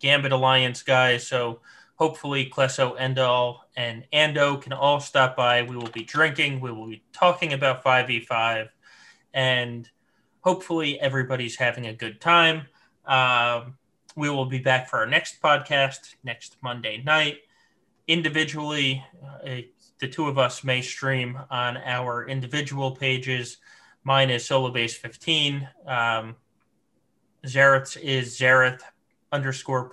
Gambit 0.00 0.32
Alliance 0.32 0.82
guys. 0.82 1.26
So 1.26 1.60
hopefully, 1.96 2.50
Klesso, 2.50 2.98
Endall, 2.98 3.58
and 3.76 4.06
Ando 4.10 4.62
can 4.62 4.72
all 4.72 4.98
stop 4.98 5.36
by. 5.36 5.60
We 5.60 5.76
will 5.76 5.90
be 5.90 6.04
drinking. 6.04 6.60
We 6.60 6.72
will 6.72 6.86
be 6.86 7.02
talking 7.12 7.52
about 7.52 7.84
5v5. 7.84 8.70
And 9.34 9.90
hopefully, 10.40 10.98
everybody's 11.00 11.56
having 11.56 11.88
a 11.88 11.92
good 11.92 12.18
time. 12.18 12.62
Um, 13.04 13.76
we 14.16 14.30
will 14.30 14.46
be 14.46 14.60
back 14.60 14.88
for 14.88 15.00
our 15.00 15.06
next 15.06 15.38
podcast 15.42 16.14
next 16.24 16.56
Monday 16.62 17.02
night. 17.04 17.40
Individually, 18.06 19.04
uh, 19.22 19.56
the 19.98 20.08
two 20.08 20.28
of 20.28 20.38
us 20.38 20.64
may 20.64 20.80
stream 20.80 21.38
on 21.50 21.76
our 21.76 22.26
individual 22.26 22.92
pages. 22.96 23.58
Mine 24.04 24.30
is 24.30 24.44
Solobass15. 24.44 25.68
Um, 25.86 26.36
Xaereth's 27.44 27.96
is 27.96 28.38
Xaereth 28.38 28.80
underscore 29.32 29.90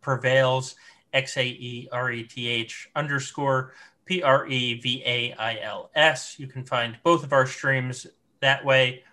prevails, 0.00 0.74
X 1.12 1.36
A 1.36 1.46
E 1.46 1.88
R 1.92 2.10
E 2.10 2.24
T 2.24 2.48
H 2.48 2.90
underscore 2.94 3.72
P 4.04 4.22
R 4.22 4.46
E 4.46 4.80
V 4.80 5.02
A 5.04 5.32
I 5.34 5.60
L 5.60 5.90
S. 5.94 6.36
You 6.38 6.46
can 6.46 6.64
find 6.64 6.98
both 7.02 7.24
of 7.24 7.32
our 7.32 7.46
streams 7.46 8.06
that 8.40 8.64
way. 8.64 9.04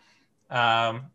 Um, 0.49 1.07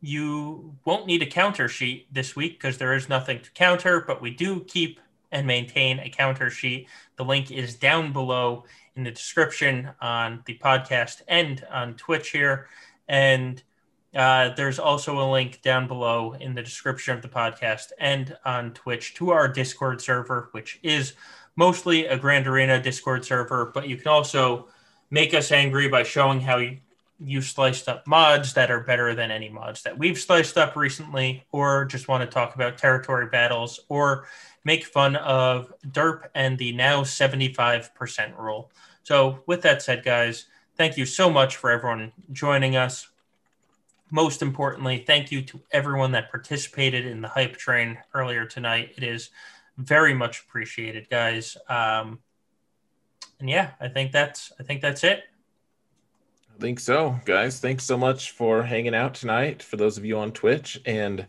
you 0.00 0.74
won't 0.84 1.06
need 1.06 1.22
a 1.22 1.26
counter 1.26 1.68
sheet 1.68 2.12
this 2.12 2.36
week 2.36 2.60
because 2.60 2.76
there 2.76 2.94
is 2.94 3.08
nothing 3.08 3.40
to 3.40 3.50
counter, 3.52 4.04
but 4.06 4.20
we 4.20 4.30
do 4.30 4.60
keep 4.60 5.00
and 5.32 5.46
maintain 5.46 5.98
a 5.98 6.10
counter 6.10 6.50
sheet. 6.50 6.88
The 7.16 7.24
link 7.24 7.50
is 7.50 7.74
down 7.74 8.12
below 8.12 8.64
in 8.96 9.04
the 9.04 9.10
description 9.10 9.90
on 10.00 10.42
the 10.46 10.58
podcast 10.58 11.22
and 11.28 11.64
on 11.70 11.94
Twitch 11.94 12.30
here. 12.30 12.68
And 13.08 13.62
uh, 14.14 14.50
there's 14.54 14.78
also 14.78 15.18
a 15.18 15.26
link 15.30 15.60
down 15.62 15.88
below 15.88 16.34
in 16.34 16.54
the 16.54 16.62
description 16.62 17.16
of 17.16 17.22
the 17.22 17.28
podcast 17.28 17.92
and 17.98 18.36
on 18.44 18.72
Twitch 18.72 19.14
to 19.14 19.30
our 19.30 19.48
Discord 19.48 20.00
server, 20.00 20.48
which 20.52 20.78
is 20.82 21.14
mostly 21.56 22.06
a 22.06 22.16
Grand 22.16 22.46
Arena 22.46 22.80
Discord 22.80 23.24
server, 23.24 23.70
but 23.74 23.88
you 23.88 23.96
can 23.96 24.08
also 24.08 24.68
make 25.10 25.34
us 25.34 25.52
angry 25.52 25.88
by 25.88 26.02
showing 26.02 26.40
how 26.40 26.58
you, 26.58 26.78
you 27.24 27.40
sliced 27.40 27.88
up 27.88 28.06
mods 28.06 28.52
that 28.54 28.70
are 28.70 28.80
better 28.80 29.14
than 29.14 29.30
any 29.30 29.48
mods 29.48 29.82
that 29.82 29.96
we've 29.96 30.18
sliced 30.18 30.58
up 30.58 30.76
recently, 30.76 31.44
or 31.52 31.84
just 31.84 32.08
want 32.08 32.22
to 32.22 32.32
talk 32.32 32.54
about 32.54 32.78
territory 32.78 33.26
battles, 33.26 33.80
or 33.88 34.26
make 34.64 34.84
fun 34.84 35.16
of 35.16 35.72
derp 35.88 36.28
and 36.34 36.58
the 36.58 36.72
now 36.72 37.02
75% 37.02 38.38
rule. 38.38 38.70
So, 39.02 39.40
with 39.46 39.62
that 39.62 39.82
said, 39.82 40.04
guys, 40.04 40.46
thank 40.76 40.96
you 40.96 41.06
so 41.06 41.30
much 41.30 41.56
for 41.56 41.70
everyone 41.70 42.12
joining 42.32 42.76
us. 42.76 43.08
Most 44.10 44.42
importantly, 44.42 45.04
thank 45.06 45.32
you 45.32 45.42
to 45.42 45.60
everyone 45.72 46.12
that 46.12 46.30
participated 46.30 47.06
in 47.06 47.20
the 47.20 47.28
hype 47.28 47.56
train 47.56 47.98
earlier 48.12 48.46
tonight. 48.46 48.92
It 48.96 49.02
is 49.02 49.30
very 49.76 50.14
much 50.14 50.40
appreciated, 50.40 51.08
guys. 51.10 51.56
Um, 51.68 52.20
and 53.40 53.50
yeah, 53.50 53.70
I 53.80 53.88
think 53.88 54.12
that's 54.12 54.52
I 54.58 54.62
think 54.62 54.80
that's 54.80 55.04
it. 55.04 55.24
I 56.54 56.60
think 56.60 56.78
so, 56.78 57.18
guys. 57.24 57.58
Thanks 57.58 57.84
so 57.84 57.98
much 57.98 58.30
for 58.30 58.62
hanging 58.62 58.94
out 58.94 59.14
tonight. 59.14 59.62
For 59.62 59.76
those 59.76 59.98
of 59.98 60.04
you 60.04 60.18
on 60.18 60.30
Twitch, 60.30 60.80
and 60.86 61.26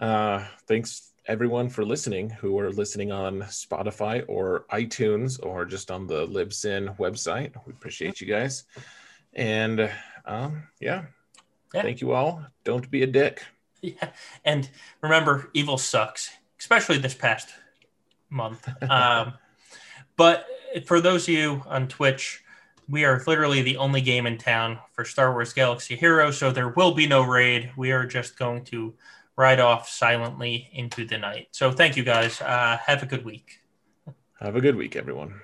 uh, 0.00 0.44
thanks 0.66 1.12
everyone 1.26 1.68
for 1.68 1.84
listening 1.84 2.28
who 2.28 2.58
are 2.58 2.72
listening 2.72 3.12
on 3.12 3.38
Spotify 3.42 4.24
or 4.26 4.64
iTunes 4.72 5.38
or 5.44 5.64
just 5.64 5.92
on 5.92 6.08
the 6.08 6.26
Libsyn 6.26 6.96
website. 6.98 7.52
We 7.66 7.72
appreciate 7.72 8.20
you 8.20 8.26
guys. 8.26 8.64
And 9.32 9.88
um, 10.26 10.64
yeah, 10.80 11.04
yeah, 11.72 11.82
thank 11.82 12.00
you 12.00 12.12
all. 12.12 12.44
Don't 12.64 12.90
be 12.90 13.02
a 13.02 13.06
dick. 13.06 13.42
Yeah, 13.84 14.10
and 14.44 14.70
remember, 15.00 15.50
evil 15.54 15.76
sucks, 15.76 16.30
especially 16.60 16.98
this 16.98 17.14
past 17.14 17.48
month. 18.30 18.68
Um, 18.88 19.32
but 20.16 20.46
for 20.86 21.00
those 21.00 21.24
of 21.24 21.30
you 21.30 21.64
on 21.66 21.88
Twitch, 21.88 22.44
we 22.88 23.04
are 23.04 23.22
literally 23.26 23.62
the 23.62 23.76
only 23.76 24.00
game 24.00 24.26
in 24.26 24.38
town 24.38 24.78
for 24.92 25.04
Star 25.04 25.32
Wars 25.32 25.52
Galaxy 25.52 25.96
Heroes, 25.96 26.38
so 26.38 26.50
there 26.50 26.68
will 26.70 26.94
be 26.94 27.06
no 27.06 27.22
raid. 27.22 27.70
We 27.76 27.92
are 27.92 28.06
just 28.06 28.38
going 28.38 28.64
to 28.66 28.94
ride 29.36 29.60
off 29.60 29.88
silently 29.88 30.68
into 30.72 31.06
the 31.06 31.18
night. 31.18 31.48
So 31.52 31.70
thank 31.72 31.96
you 31.96 32.04
guys. 32.04 32.40
Uh, 32.40 32.78
have 32.84 33.02
a 33.02 33.06
good 33.06 33.24
week. 33.24 33.60
Have 34.40 34.56
a 34.56 34.60
good 34.60 34.76
week, 34.76 34.96
everyone. 34.96 35.40